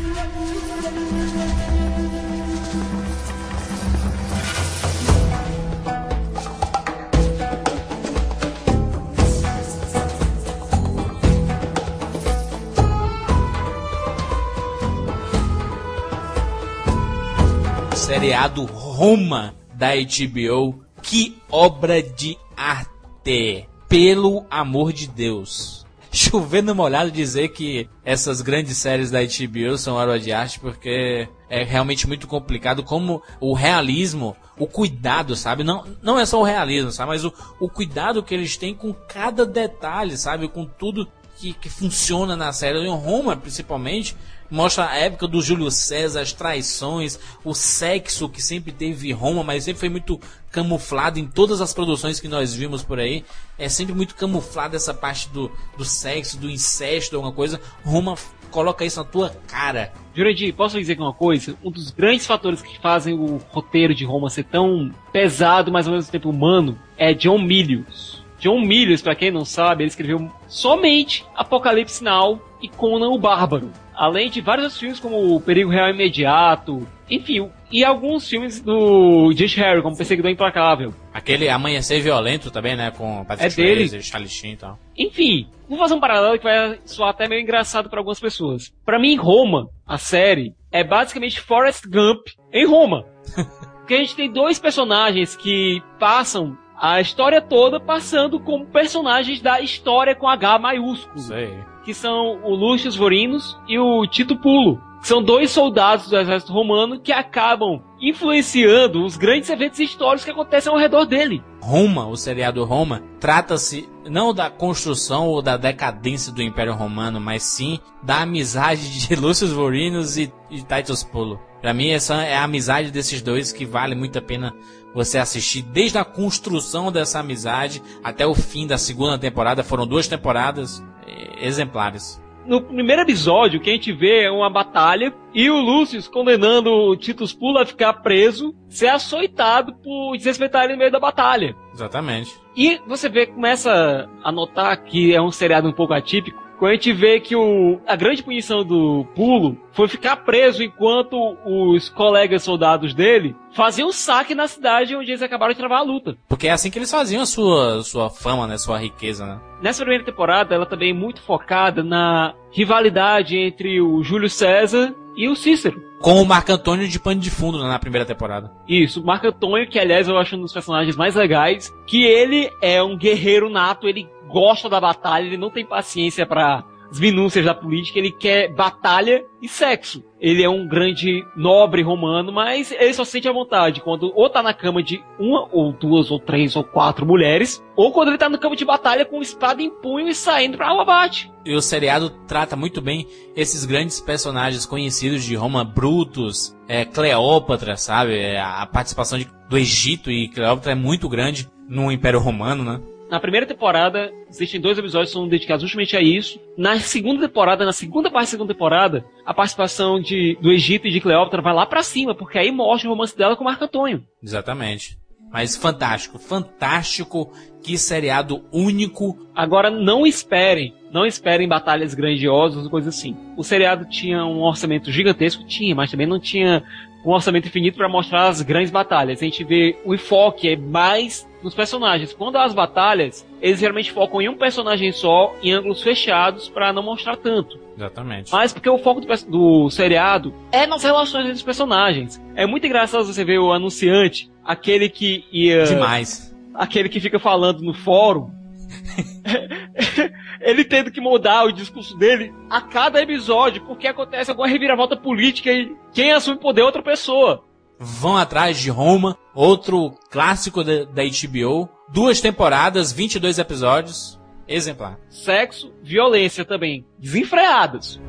Seriado 18.09 18.65
Roma 18.65 19.53
da 19.75 19.89
HBO. 19.89 20.83
Que 20.99 21.37
obra 21.51 22.01
de 22.01 22.35
arte! 22.57 23.69
Pelo 23.87 24.47
amor 24.49 24.91
de 24.91 25.07
Deus. 25.07 25.85
Chovendo 26.11 26.73
molhado 26.73 27.11
dizer 27.11 27.49
que 27.49 27.87
essas 28.03 28.41
grandes 28.41 28.77
séries 28.77 29.11
da 29.11 29.19
HBO 29.19 29.77
são 29.77 29.95
obra 29.95 30.19
de 30.19 30.31
arte 30.31 30.59
porque 30.59 31.29
é 31.47 31.63
realmente 31.63 32.07
muito 32.07 32.25
complicado 32.25 32.83
como 32.83 33.21
o 33.39 33.53
realismo, 33.53 34.35
o 34.57 34.65
cuidado, 34.65 35.35
sabe? 35.35 35.63
Não, 35.63 35.85
não 36.01 36.17
é 36.17 36.25
só 36.25 36.41
o 36.41 36.43
realismo, 36.43 36.91
sabe? 36.91 37.09
Mas 37.09 37.23
o, 37.23 37.31
o 37.59 37.69
cuidado 37.69 38.23
que 38.23 38.33
eles 38.33 38.57
têm 38.57 38.73
com 38.73 38.91
cada 38.91 39.45
detalhe, 39.45 40.17
sabe? 40.17 40.47
Com 40.47 40.65
tudo 40.65 41.07
que, 41.37 41.53
que 41.53 41.69
funciona 41.69 42.35
na 42.35 42.51
série. 42.51 42.79
Em 42.79 42.89
Roma, 42.89 43.37
principalmente, 43.37 44.17
mostra 44.49 44.87
a 44.87 44.95
época 44.95 45.27
do 45.27 45.41
Júlio 45.41 45.69
César, 45.69 46.21
as 46.21 46.33
traições, 46.33 47.19
o 47.43 47.53
sexo 47.53 48.29
que 48.29 48.41
sempre 48.41 48.71
teve 48.71 49.09
em 49.09 49.13
Roma, 49.13 49.43
mas 49.43 49.63
sempre 49.63 49.79
foi 49.79 49.89
muito 49.89 50.19
camuflado 50.51 51.19
em 51.19 51.27
todas 51.27 51.61
as 51.61 51.73
produções 51.73 52.19
que 52.19 52.27
nós 52.27 52.53
vimos 52.53 52.83
por 52.83 52.99
aí. 52.99 53.23
É 53.57 53.69
sempre 53.69 53.93
muito 53.93 54.15
camuflado 54.15 54.75
essa 54.75 54.93
parte 54.93 55.29
do, 55.29 55.51
do 55.77 55.85
sexo, 55.85 56.37
do 56.37 56.49
incesto, 56.49 57.15
alguma 57.15 57.33
coisa. 57.33 57.59
Roma 57.83 58.15
coloca 58.49 58.83
isso 58.83 58.99
na 58.99 59.05
tua 59.05 59.29
cara. 59.47 59.93
Jurandir, 60.15 60.53
posso 60.53 60.77
dizer 60.77 60.97
uma 60.99 61.13
coisa? 61.13 61.55
Um 61.63 61.71
dos 61.71 61.91
grandes 61.91 62.25
fatores 62.25 62.61
que 62.61 62.79
fazem 62.79 63.13
o 63.13 63.39
roteiro 63.49 63.93
de 63.93 64.05
Roma 64.05 64.29
ser 64.29 64.43
tão 64.43 64.91
pesado, 65.13 65.71
mas 65.71 65.87
ao 65.87 65.93
mesmo 65.93 66.11
tempo 66.11 66.29
humano, 66.29 66.77
é 66.97 67.13
John 67.13 67.39
Milius. 67.39 68.08
John 68.39 68.61
Milius, 68.61 69.01
pra 69.01 69.15
quem 69.15 69.31
não 69.31 69.43
sabe, 69.45 69.83
ele 69.83 69.89
escreveu 69.89 70.31
somente 70.47 71.25
Apocalipse 71.35 72.03
Now 72.03 72.41
e 72.61 72.67
Conan 72.69 73.09
o 73.09 73.19
Bárbaro. 73.19 73.71
Além 73.93 74.29
de 74.29 74.39
vários 74.39 74.63
outros 74.65 74.79
filmes 74.79 74.99
como 74.99 75.35
O 75.35 75.41
Perigo 75.41 75.69
Real 75.69 75.89
Imediato, 75.89 76.87
enfim, 77.09 77.49
e 77.69 77.83
alguns 77.83 78.29
filmes 78.29 78.61
do 78.61 79.33
Josh 79.33 79.55
Harry, 79.55 79.81
como 79.81 79.97
Perseguidor 79.97 80.31
Implacável. 80.31 80.93
Aquele 81.13 81.49
Amanhecer 81.49 82.01
Violento 82.01 82.49
também, 82.49 82.77
né? 82.77 82.91
Com 82.91 83.25
Patrick 83.25 83.47
É. 83.47 83.49
Swayze, 83.49 84.01
Charlie 84.01 84.29
Sheen 84.29 84.53
e 84.53 84.57
tal. 84.57 84.79
Enfim, 84.97 85.47
vou 85.67 85.77
fazer 85.77 85.95
um 85.95 85.99
paralelo 85.99 86.37
que 86.37 86.43
vai 86.45 86.79
soar 86.85 87.09
até 87.09 87.27
meio 87.27 87.41
engraçado 87.41 87.89
para 87.89 87.99
algumas 87.99 88.19
pessoas. 88.21 88.73
Pra 88.85 88.97
mim, 88.99 89.17
Roma, 89.17 89.67
a 89.85 89.97
série, 89.97 90.53
é 90.71 90.81
basicamente 90.83 91.41
Forrest 91.41 91.83
Gump 91.85 92.27
em 92.53 92.65
Roma. 92.65 93.05
Porque 93.79 93.95
a 93.95 93.97
gente 93.97 94.15
tem 94.15 94.31
dois 94.31 94.59
personagens 94.59 95.35
que 95.35 95.81
passam 95.99 96.55
a 96.79 97.01
história 97.01 97.41
toda 97.41 97.79
passando 97.79 98.39
como 98.39 98.65
personagens 98.65 99.41
da 99.41 99.59
história 99.59 100.15
com 100.15 100.27
H 100.27 100.57
maiúsculo. 100.59 101.33
Aí. 101.33 101.53
que 101.83 101.93
são 101.93 102.39
o 102.43 102.53
Lucius 102.55 102.95
Vorinus 102.95 103.57
e 103.67 103.77
o 103.79 104.05
Tito 104.07 104.37
Pulo. 104.37 104.79
que 105.01 105.07
São 105.07 105.23
dois 105.23 105.51
soldados 105.51 106.09
do 106.09 106.17
exército 106.17 106.53
romano 106.53 106.99
que 106.99 107.11
acabam 107.11 107.81
influenciando 107.99 109.03
os 109.03 109.17
grandes 109.17 109.49
eventos 109.49 109.79
históricos 109.79 110.23
que 110.23 110.31
acontecem 110.31 110.71
ao 110.71 110.77
redor 110.77 111.05
dele. 111.05 111.43
Roma, 111.61 112.07
o 112.07 112.15
seriado 112.15 112.63
Roma, 112.63 113.03
trata-se 113.19 113.89
não 114.05 114.33
da 114.33 114.49
construção 114.49 115.27
ou 115.27 115.41
da 115.41 115.57
decadência 115.57 116.31
do 116.31 116.41
Império 116.41 116.73
Romano, 116.73 117.19
mas 117.19 117.43
sim 117.43 117.79
da 118.01 118.21
amizade 118.21 118.89
de 119.07 119.15
Lucius 119.15 119.51
Vorinus 119.51 120.17
e, 120.17 120.31
e 120.49 120.61
Titus 120.61 121.03
Pulo. 121.03 121.39
Pra 121.61 121.73
mim, 121.73 121.89
essa 121.89 122.23
é 122.23 122.35
a 122.35 122.43
amizade 122.43 122.89
desses 122.89 123.21
dois 123.21 123.51
que 123.51 123.65
vale 123.65 123.93
muito 123.93 124.17
a 124.17 124.21
pena 124.21 124.55
você 124.93 125.17
assistir 125.17 125.61
desde 125.61 125.97
a 125.97 126.05
construção 126.05 126.91
dessa 126.91 127.19
amizade 127.19 127.81
até 128.03 128.25
o 128.25 128.35
fim 128.35 128.65
da 128.65 128.77
segunda 128.77 129.17
temporada. 129.17 129.63
Foram 129.63 129.85
duas 129.85 130.07
temporadas 130.07 130.83
eh, 131.07 131.45
exemplares. 131.47 132.21
No 132.45 132.61
primeiro 132.61 133.03
episódio, 133.03 133.59
o 133.59 133.61
que 133.61 133.69
a 133.69 133.73
gente 133.73 133.93
vê 133.93 134.23
é 134.23 134.31
uma 134.31 134.49
batalha 134.49 135.13
e 135.33 135.49
o 135.51 135.59
Lucius 135.59 136.07
condenando 136.07 136.71
o 136.71 136.95
Titus 136.95 137.31
Pulo 137.31 137.59
a 137.59 137.65
ficar 137.65 137.93
preso, 138.01 138.55
ser 138.67 138.87
açoitado 138.87 139.75
por 139.75 140.17
desrespeitar 140.17 140.63
ele 140.63 140.73
no 140.73 140.79
meio 140.79 140.91
da 140.91 140.99
batalha. 140.99 141.55
Exatamente. 141.71 142.33
E 142.57 142.81
você 142.87 143.07
vê, 143.07 143.27
começa 143.27 144.09
a 144.23 144.31
notar 144.31 144.83
que 144.83 145.13
é 145.13 145.21
um 145.21 145.31
seriado 145.31 145.67
um 145.67 145.71
pouco 145.71 145.93
atípico. 145.93 146.41
Quando 146.59 146.71
a 146.71 146.75
gente 146.75 146.91
vê 146.91 147.21
que 147.21 147.37
o, 147.37 147.79
a 147.87 147.95
grande 147.95 148.21
punição 148.21 148.65
do 148.65 149.05
pulo 149.15 149.57
foi 149.71 149.87
ficar 149.87 150.17
preso 150.17 150.61
enquanto 150.61 151.37
os 151.45 151.87
colegas 151.87 152.43
soldados 152.43 152.93
dele 152.93 153.33
faziam 153.53 153.87
um 153.87 153.93
saque 153.93 154.35
na 154.35 154.45
cidade 154.45 154.93
onde 154.93 155.09
eles 155.09 155.21
acabaram 155.21 155.53
de 155.53 155.57
travar 155.57 155.79
a 155.79 155.83
luta. 155.83 156.17
Porque 156.27 156.49
é 156.49 156.51
assim 156.51 156.69
que 156.69 156.77
eles 156.77 156.91
faziam 156.91 157.23
a 157.23 157.25
sua, 157.25 157.81
sua 157.83 158.09
fama, 158.09 158.45
né? 158.45 158.57
Sua 158.57 158.77
riqueza, 158.77 159.25
né? 159.25 159.39
Nessa 159.61 159.83
primeira 159.83 160.03
temporada, 160.03 160.53
ela 160.53 160.65
também 160.65 160.91
é 160.91 160.93
muito 160.93 161.21
focada 161.21 161.81
na 161.81 162.33
rivalidade 162.51 163.37
entre 163.37 163.79
o 163.79 164.03
Júlio 164.03 164.29
César 164.29 164.93
e 165.15 165.29
o 165.29 165.35
Cícero. 165.37 165.88
Com 166.01 166.21
o 166.21 166.25
Marco 166.25 166.51
Antônio 166.51 166.87
de 166.87 166.99
pano 166.99 167.19
de 167.19 167.29
fundo 167.29 167.61
né, 167.61 167.67
na 167.67 167.77
primeira 167.77 168.05
temporada. 168.05 168.51
Isso, 168.67 169.01
o 169.01 169.05
Marco 169.05 169.27
Antônio, 169.27 169.69
que 169.69 169.77
aliás 169.77 170.07
eu 170.07 170.17
acho 170.17 170.35
um 170.35 170.41
dos 170.41 170.53
personagens 170.53 170.95
mais 170.95 171.15
legais, 171.15 171.73
que 171.85 172.03
ele 172.03 172.49
é 172.61 172.81
um 172.81 172.97
guerreiro 172.97 173.49
nato, 173.49 173.87
ele 173.87 174.09
gosta 174.27 174.69
da 174.69 174.79
batalha, 174.79 175.25
ele 175.25 175.37
não 175.37 175.49
tem 175.49 175.65
paciência 175.65 176.25
para 176.25 176.63
as 176.91 176.99
minúcias 176.99 177.45
da 177.45 177.53
política, 177.53 177.99
ele 177.99 178.11
quer 178.11 178.51
batalha 178.53 179.23
e 179.41 179.47
sexo. 179.47 180.03
Ele 180.19 180.43
é 180.43 180.49
um 180.49 180.67
grande 180.67 181.23
nobre 181.35 181.81
romano, 181.81 182.31
mas 182.31 182.71
ele 182.71 182.93
só 182.93 183.05
sente 183.05 183.27
a 183.29 183.31
vontade 183.31 183.79
quando 183.81 184.11
ou 184.15 184.29
tá 184.29 184.43
na 184.43 184.53
cama 184.53 184.83
de 184.83 185.01
uma 185.17 185.47
ou 185.51 185.71
duas 185.71 186.11
ou 186.11 186.19
três 186.19 186.55
ou 186.55 186.63
quatro 186.63 187.05
mulheres, 187.05 187.63
ou 187.75 187.91
quando 187.93 188.09
ele 188.09 188.17
tá 188.17 188.27
no 188.27 188.37
campo 188.37 188.55
de 188.55 188.65
batalha 188.65 189.05
com 189.05 189.21
espada 189.21 189.61
em 189.61 189.69
punho 189.69 190.09
e 190.09 190.15
saindo 190.15 190.57
pra 190.57 190.69
abate. 190.71 191.31
E 191.45 191.53
o 191.55 191.61
seriado 191.61 192.09
trata 192.27 192.55
muito 192.55 192.81
bem 192.81 193.07
esses 193.35 193.63
grandes 193.65 194.01
personagens 194.01 194.65
conhecidos 194.65 195.23
de 195.23 195.35
Roma, 195.35 195.63
Brutus, 195.63 196.53
é, 196.67 196.83
Cleópatra, 196.83 197.77
sabe? 197.77 198.17
É, 198.17 198.41
a 198.41 198.65
participação 198.65 199.17
de- 199.17 199.29
do 199.49 199.57
Egito 199.57 200.11
e 200.11 200.27
Cleópatra 200.29 200.73
é 200.73 200.75
muito 200.75 201.07
grande 201.07 201.47
no 201.67 201.91
Império 201.91 202.19
Romano, 202.19 202.63
né? 202.63 202.81
Na 203.09 203.19
primeira 203.19 203.45
temporada, 203.45 204.11
existem 204.29 204.61
dois 204.61 204.77
episódios 204.77 205.09
que 205.09 205.17
são 205.17 205.27
dedicados 205.27 205.63
justamente 205.63 205.97
a 205.97 206.01
isso. 206.01 206.39
Na 206.55 206.79
segunda 206.79 207.27
temporada, 207.27 207.65
na 207.65 207.73
segunda 207.73 208.11
parte 208.11 208.27
da 208.27 208.31
segunda 208.31 208.53
temporada, 208.53 209.03
a 209.25 209.33
participação 209.33 209.99
de, 209.99 210.37
do 210.39 210.51
Egito 210.51 210.87
e 210.87 210.91
de 210.91 211.01
Cleópatra 211.01 211.41
vai 211.41 211.53
lá 211.53 211.65
pra 211.65 211.81
cima, 211.81 212.13
porque 212.13 212.37
aí 212.37 212.51
mostra 212.51 212.87
o 212.87 212.93
romance 212.93 213.17
dela 213.17 213.35
com 213.35 213.43
Marco 213.43 213.63
Antônio. 213.63 214.03
Exatamente. 214.21 214.99
Mas 215.31 215.55
fantástico, 215.55 216.19
fantástico. 216.19 217.31
Que 217.63 217.77
seriado 217.77 218.45
único. 218.53 219.17
Agora 219.35 219.69
não 219.69 220.05
esperem, 220.05 220.73
não 220.91 221.05
esperem 221.05 221.47
batalhas 221.47 221.93
grandiosas 221.93 222.63
ou 222.63 222.69
coisa 222.69 222.89
assim. 222.89 223.15
O 223.35 223.43
seriado 223.43 223.85
tinha 223.85 224.23
um 224.23 224.41
orçamento 224.41 224.91
gigantesco, 224.91 225.45
tinha, 225.45 225.75
mas 225.75 225.91
também 225.91 226.07
não 226.07 226.19
tinha 226.19 226.63
um 227.05 227.11
orçamento 227.11 227.47
infinito 227.47 227.77
para 227.77 227.89
mostrar 227.89 228.27
as 228.27 228.41
grandes 228.41 228.71
batalhas. 228.71 229.21
A 229.21 229.25
gente 229.25 229.43
vê 229.43 229.77
o 229.85 229.93
enfoque 229.93 230.49
é 230.49 230.55
mais 230.55 231.28
nos 231.43 231.53
personagens. 231.53 232.13
Quando 232.13 232.37
as 232.37 232.53
batalhas, 232.53 233.25
eles 233.41 233.59
geralmente 233.59 233.91
focam 233.91 234.21
em 234.21 234.29
um 234.29 234.37
personagem 234.37 234.91
só, 234.91 235.33
em 235.41 235.51
ângulos 235.51 235.81
fechados, 235.81 236.49
para 236.49 236.73
não 236.73 236.83
mostrar 236.83 237.15
tanto. 237.15 237.59
Exatamente. 237.75 238.31
Mas 238.31 238.51
porque 238.51 238.69
o 238.69 238.77
foco 238.77 239.01
do, 239.01 239.07
do 239.27 239.69
seriado 239.69 240.33
é 240.51 240.67
nas 240.67 240.83
relações 240.83 241.23
entre 241.23 241.37
os 241.37 241.43
personagens. 241.43 242.21
É 242.35 242.45
muito 242.45 242.65
engraçado 242.65 243.05
você 243.05 243.23
ver 243.23 243.39
o 243.39 243.53
anunciante, 243.53 244.29
aquele 244.43 244.89
que 244.89 245.25
ia. 245.31 245.63
Demais. 245.63 246.35
Aquele 246.53 246.89
que 246.89 246.99
fica 246.99 247.19
falando 247.19 247.61
no 247.61 247.73
fórum. 247.73 248.31
ele 250.41 250.63
tendo 250.63 250.91
que 250.91 251.01
mudar 251.01 251.45
o 251.45 251.51
discurso 251.51 251.97
dele 251.97 252.33
a 252.49 252.61
cada 252.61 253.01
episódio, 253.01 253.63
porque 253.65 253.87
acontece 253.87 254.29
alguma 254.29 254.47
reviravolta 254.47 254.95
política 254.95 255.51
e 255.51 255.75
quem 255.93 256.11
assume 256.11 256.37
o 256.37 256.39
poder 256.39 256.61
é 256.61 256.65
outra 256.65 256.81
pessoa. 256.81 257.43
Vão 257.79 258.17
atrás 258.17 258.57
de 258.57 258.69
Roma, 258.69 259.17
outro 259.33 259.91
clássico 260.11 260.63
da, 260.63 260.83
HBO. 260.83 261.69
Duas 261.87 262.19
temporadas, 262.19 262.91
22 262.91 263.39
episódios. 263.39 264.19
Exemplar. 264.47 264.99
Sexo, 265.09 265.71
violência 265.81 266.43
também, 266.43 266.85
desenfreadas. 266.97 267.99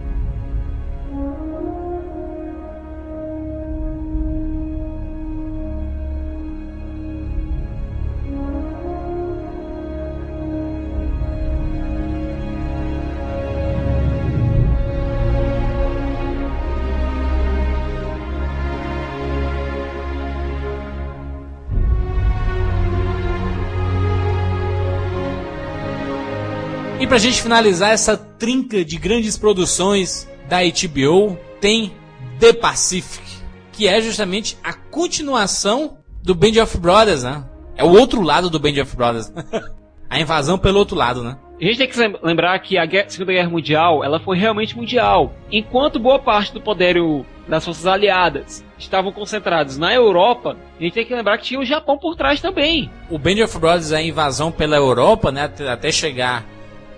Pra 27.11 27.19
gente 27.19 27.43
finalizar 27.43 27.91
essa 27.91 28.17
trinca 28.17 28.85
de 28.85 28.97
grandes 28.97 29.37
produções 29.37 30.31
da 30.49 30.59
HBO, 30.59 31.37
tem 31.61 31.93
The 32.39 32.53
Pacific, 32.53 33.25
que 33.73 33.89
é 33.89 34.01
justamente 34.01 34.57
a 34.63 34.73
continuação 34.73 35.99
do 36.23 36.37
Band 36.37 36.63
of 36.63 36.79
Brothers, 36.79 37.25
né? 37.25 37.45
É 37.77 37.83
o 37.83 37.91
outro 37.91 38.23
lado 38.23 38.49
do 38.49 38.61
Band 38.61 38.81
of 38.81 38.95
Brothers. 38.95 39.33
a 40.09 40.21
invasão 40.21 40.57
pelo 40.57 40.79
outro 40.79 40.95
lado, 40.95 41.25
né? 41.25 41.37
A 41.61 41.65
gente 41.65 41.79
tem 41.79 41.89
que 41.89 41.99
lem- 41.99 42.17
lembrar 42.23 42.57
que 42.61 42.79
a 42.79 42.87
Guerra- 42.87 43.09
Segunda 43.11 43.33
Guerra 43.33 43.51
Mundial 43.51 44.05
ela 44.05 44.21
foi 44.21 44.39
realmente 44.39 44.77
mundial. 44.77 45.35
Enquanto 45.51 45.99
boa 45.99 46.21
parte 46.21 46.55
do 46.55 46.61
poderio 46.61 47.27
das 47.49 47.65
forças 47.65 47.89
aliadas 47.89 48.65
estavam 48.79 49.11
concentrados 49.11 49.77
na 49.77 49.93
Europa, 49.93 50.57
a 50.79 50.83
gente 50.85 50.93
tem 50.93 51.05
que 51.05 51.13
lembrar 51.13 51.39
que 51.39 51.45
tinha 51.45 51.59
o 51.59 51.65
Japão 51.65 51.99
por 51.99 52.15
trás 52.15 52.41
também. 52.41 52.89
O 53.11 53.19
Band 53.19 53.43
of 53.43 53.59
Brothers 53.59 53.91
é 53.91 53.97
a 53.97 54.03
invasão 54.03 54.53
pela 54.53 54.77
Europa, 54.77 55.33
né? 55.33 55.51
Até 55.69 55.91
chegar 55.91 56.45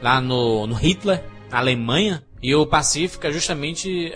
lá 0.02 0.20
no, 0.20 0.66
no 0.66 0.74
Hitler, 0.74 1.22
na 1.50 1.58
Alemanha. 1.58 2.22
E 2.42 2.54
o 2.54 2.66
Pacífico 2.66 3.26
é 3.26 3.30
justamente 3.30 4.12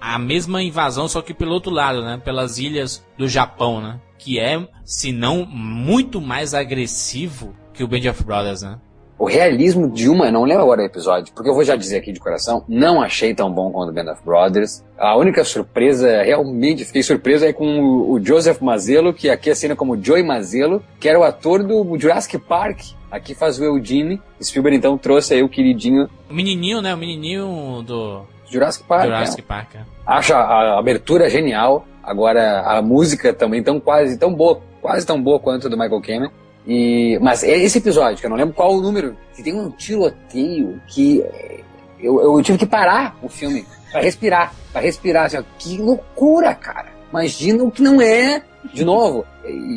a, 0.00 0.18
mesma 0.18 0.62
invasão, 0.62 1.08
só 1.08 1.22
que 1.22 1.32
pelo 1.32 1.52
outro 1.52 1.70
lado, 1.70 2.02
né? 2.02 2.20
Pelas 2.22 2.58
ilhas 2.58 3.04
do 3.16 3.28
Japão, 3.28 3.80
né? 3.80 4.00
Que 4.18 4.40
é, 4.40 4.66
se 4.84 5.12
não, 5.12 5.46
muito 5.46 6.20
mais 6.20 6.54
agressivo 6.54 7.54
que 7.72 7.84
o 7.84 7.88
Band 7.88 8.10
of 8.10 8.24
Brothers, 8.24 8.62
né? 8.62 8.78
O 9.18 9.26
realismo 9.26 9.90
de 9.90 10.08
uma, 10.08 10.30
não 10.30 10.44
lembro 10.44 10.62
agora 10.62 10.80
o 10.80 10.84
episódio, 10.84 11.32
porque 11.34 11.50
eu 11.50 11.54
vou 11.54 11.64
já 11.64 11.74
dizer 11.74 11.96
aqui 11.96 12.12
de 12.12 12.20
coração, 12.20 12.64
não 12.68 13.02
achei 13.02 13.34
tão 13.34 13.50
bom 13.50 13.72
quanto 13.72 13.90
o 13.90 13.92
Band 13.92 14.12
of 14.12 14.22
Brothers. 14.24 14.84
A 14.96 15.16
única 15.16 15.42
surpresa, 15.42 16.22
realmente 16.22 16.84
fiquei 16.84 17.02
surpreso, 17.02 17.44
é 17.44 17.52
com 17.52 17.80
o, 17.80 18.24
Joseph 18.24 18.60
Mazzello, 18.60 19.12
que 19.12 19.28
aqui 19.28 19.50
assina 19.50 19.74
como 19.74 20.00
Joey 20.00 20.22
Mazzello, 20.22 20.84
que 21.00 21.08
era 21.08 21.18
o 21.18 21.24
ator 21.24 21.64
do 21.64 21.98
Jurassic 21.98 22.38
Park. 22.38 22.80
Aqui 23.10 23.34
faz 23.34 23.58
o 23.58 23.64
Eugene. 23.64 24.20
Spielberg 24.42 24.76
então 24.76 24.98
trouxe 24.98 25.34
aí 25.34 25.42
o 25.42 25.48
queridinho 25.48 26.08
O 26.30 26.34
menininho, 26.34 26.80
né? 26.82 26.94
O 26.94 26.98
menininho 26.98 27.82
do 27.82 28.22
Jurassic 28.50 28.84
Park. 28.84 29.04
Jurassic 29.04 29.42
né? 29.42 29.46
Park. 29.48 29.74
né? 29.74 29.86
Acho 30.06 30.34
a, 30.34 30.78
abertura 30.78 31.28
genial. 31.28 31.86
Agora, 32.02 32.62
a 32.62 32.80
música 32.82 33.32
também 33.32 33.62
tão 33.62 33.78
quase 33.78 34.18
tão 34.18 34.34
boa, 34.34 34.60
quase 34.80 35.06
tão 35.06 35.20
boa 35.20 35.38
quanto 35.38 35.66
a 35.66 35.70
do 35.70 35.76
Michael 35.76 36.00
Cameron. 36.00 36.30
E, 36.66 37.18
mas 37.22 37.42
é 37.42 37.56
esse 37.56 37.78
episódio, 37.78 38.18
que 38.18 38.26
eu 38.26 38.30
não 38.30 38.36
lembro 38.36 38.54
qual 38.54 38.74
o 38.74 38.82
número, 38.82 39.16
que 39.34 39.42
tem 39.42 39.54
um 39.54 39.70
tiroteio 39.70 40.78
que 40.86 41.22
é, 41.22 41.60
eu, 41.98 42.20
eu 42.20 42.42
tive 42.42 42.58
que 42.58 42.66
parar 42.66 43.16
o 43.22 43.28
filme 43.28 43.64
para 43.90 44.02
respirar, 44.02 44.52
para 44.72 44.82
respirar. 44.82 45.26
Assim, 45.26 45.38
ó, 45.38 45.42
que 45.58 45.78
loucura, 45.78 46.54
cara! 46.54 46.97
Imagina 47.10 47.64
o 47.64 47.70
que 47.70 47.82
não 47.82 48.00
é, 48.00 48.42
de 48.72 48.84
novo. 48.84 49.24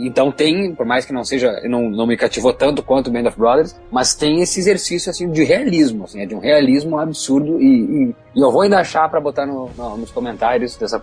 Então 0.04 0.32
tem, 0.32 0.76
por 0.76 0.86
mais 0.86 1.06
que 1.06 1.14
não 1.14 1.24
seja, 1.24 1.62
não, 1.70 1.90
não 1.90 2.06
me 2.06 2.18
cativou 2.18 2.54
tanto 2.54 2.84
quanto 2.84 3.12
Band 3.12 3.28
of 3.28 3.38
Brothers, 3.38 3.76
mas 3.92 4.14
tem 4.14 4.42
esse 4.42 4.60
exercício 4.60 5.10
assim 5.10 5.32
de 5.32 5.44
realismo, 5.44 6.04
assim, 6.04 6.22
é 6.22 6.26
de 6.26 6.36
um 6.36 6.40
realismo 6.40 7.00
absurdo 7.00 7.62
e, 7.62 7.66
e, 7.66 8.16
e 8.36 8.42
eu 8.42 8.52
vou 8.52 8.62
ainda 8.62 8.80
achar 8.80 9.08
para 9.10 9.22
botar 9.22 9.46
no, 9.46 9.70
no, 9.78 9.98
nos 9.98 10.12
comentários 10.12 10.76
dessa, 10.76 11.02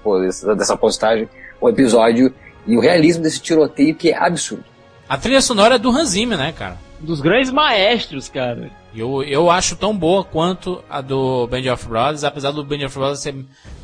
dessa 0.54 0.76
postagem 0.76 1.28
o 1.60 1.68
episódio 1.68 2.32
e 2.66 2.76
o 2.76 2.80
realismo 2.80 3.22
desse 3.22 3.40
tiroteio 3.40 3.94
que 3.94 4.10
é 4.10 4.16
absurdo. 4.16 4.64
A 5.08 5.16
trilha 5.16 5.40
sonora 5.40 5.76
é 5.76 5.78
do 5.78 5.90
Hans 5.90 6.10
Zimmer, 6.10 6.36
né, 6.36 6.52
cara? 6.52 6.76
Dos 7.00 7.20
grandes 7.20 7.50
maestros, 7.50 8.28
cara. 8.28 8.70
Eu, 8.94 9.22
eu 9.22 9.50
acho 9.50 9.76
tão 9.76 9.96
boa 9.96 10.22
quanto 10.22 10.82
a 10.90 11.00
do 11.00 11.46
Band 11.46 11.72
of 11.72 11.86
Brothers, 11.86 12.24
apesar 12.24 12.50
do 12.50 12.64
Band 12.64 12.84
of 12.84 12.94
Brothers 12.94 13.20
ser 13.20 13.34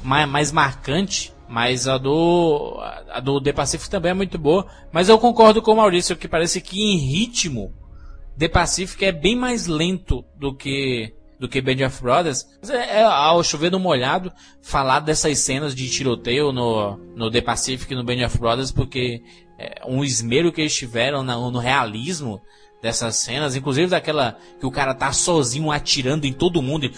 mais, 0.03 0.29
mais 0.29 0.53
marcante, 0.53 1.34
mas 1.55 1.87
a 1.87 1.99
do 1.99 2.81
a 3.09 3.21
do 3.21 3.41
The 3.41 3.53
Pacific 3.53 3.89
também 3.89 4.11
é 4.11 4.15
muito 4.15 4.37
boa. 4.37 4.67
Mas 4.91 5.09
eu 5.09 5.17
concordo 5.17 5.63
com 5.63 5.71
o 5.71 5.77
Maurício 5.77 6.17
que 6.17 6.27
parece 6.27 6.61
que 6.61 6.83
em 6.83 6.97
ritmo 6.97 7.73
The 8.37 8.49
Pacific 8.49 9.05
é 9.05 9.13
bem 9.13 9.37
mais 9.37 9.69
lento 9.69 10.25
do 10.37 10.53
que 10.53 11.15
do 11.39 11.49
que 11.49 11.61
Band 11.61 11.87
of 11.87 12.03
Brothers. 12.03 12.45
É, 12.69 12.99
é, 12.99 13.03
ao 13.05 13.45
chover 13.45 13.71
no 13.71 13.79
molhado 13.79 14.33
falar 14.61 14.99
dessas 14.99 15.39
cenas 15.39 15.77
de 15.77 15.89
tiroteio 15.89 16.51
no, 16.51 16.97
no 17.15 17.31
The 17.31 17.41
Pacific 17.41 17.93
e 17.93 17.97
no 17.97 18.03
Band 18.03 18.27
of 18.27 18.37
Brothers, 18.37 18.73
porque 18.73 19.23
é, 19.57 19.81
um 19.87 20.03
esmero 20.03 20.51
que 20.51 20.61
eles 20.61 20.75
tiveram 20.75 21.23
no, 21.23 21.59
realismo 21.61 22.43
dessas 22.83 23.15
cenas, 23.15 23.55
inclusive 23.55 23.87
daquela 23.87 24.37
que 24.59 24.67
o 24.67 24.73
cara 24.73 24.93
tá 24.93 25.13
sozinho 25.13 25.71
atirando 25.71 26.27
em 26.27 26.33
todo 26.33 26.61
mundo 26.61 26.87
e, 26.87 26.93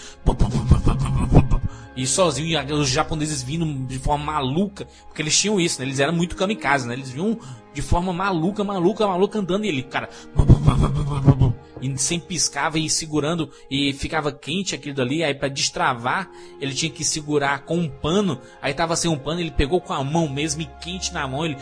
e 1.97 2.05
sozinho, 2.05 2.47
e 2.47 2.73
os 2.73 2.89
japoneses 2.89 3.41
vindo 3.41 3.65
de 3.87 3.97
forma 3.97 4.25
maluca, 4.25 4.85
porque 5.07 5.21
eles 5.21 5.37
tinham 5.37 5.59
isso, 5.59 5.79
né? 5.79 5.87
Eles 5.87 5.99
eram 5.99 6.13
muito 6.13 6.35
kamikaze, 6.35 6.87
né? 6.87 6.93
Eles 6.93 7.09
vinham 7.09 7.39
de 7.73 7.81
forma 7.81 8.13
maluca, 8.13 8.63
maluca, 8.63 9.07
maluca 9.07 9.39
andando 9.39 9.65
e 9.65 9.67
ele, 9.67 9.81
cara, 9.81 10.07
e 11.81 11.97
sem 11.97 12.19
piscava 12.19 12.77
e 12.77 12.87
segurando 12.87 13.49
e 13.69 13.93
ficava 13.93 14.31
quente 14.31 14.75
aquilo 14.75 14.95
dali, 14.95 15.23
aí 15.23 15.33
para 15.33 15.47
destravar, 15.47 16.29
ele 16.61 16.73
tinha 16.73 16.91
que 16.91 17.03
segurar 17.03 17.65
com 17.65 17.77
um 17.77 17.89
pano, 17.89 18.39
aí 18.61 18.75
tava 18.75 18.95
sem 18.95 19.09
um 19.09 19.17
pano, 19.17 19.39
ele 19.39 19.51
pegou 19.51 19.81
com 19.81 19.93
a 19.93 20.03
mão 20.03 20.29
mesmo 20.29 20.61
e 20.61 20.69
quente 20.79 21.11
na 21.11 21.27
mão, 21.27 21.45
ele 21.45 21.57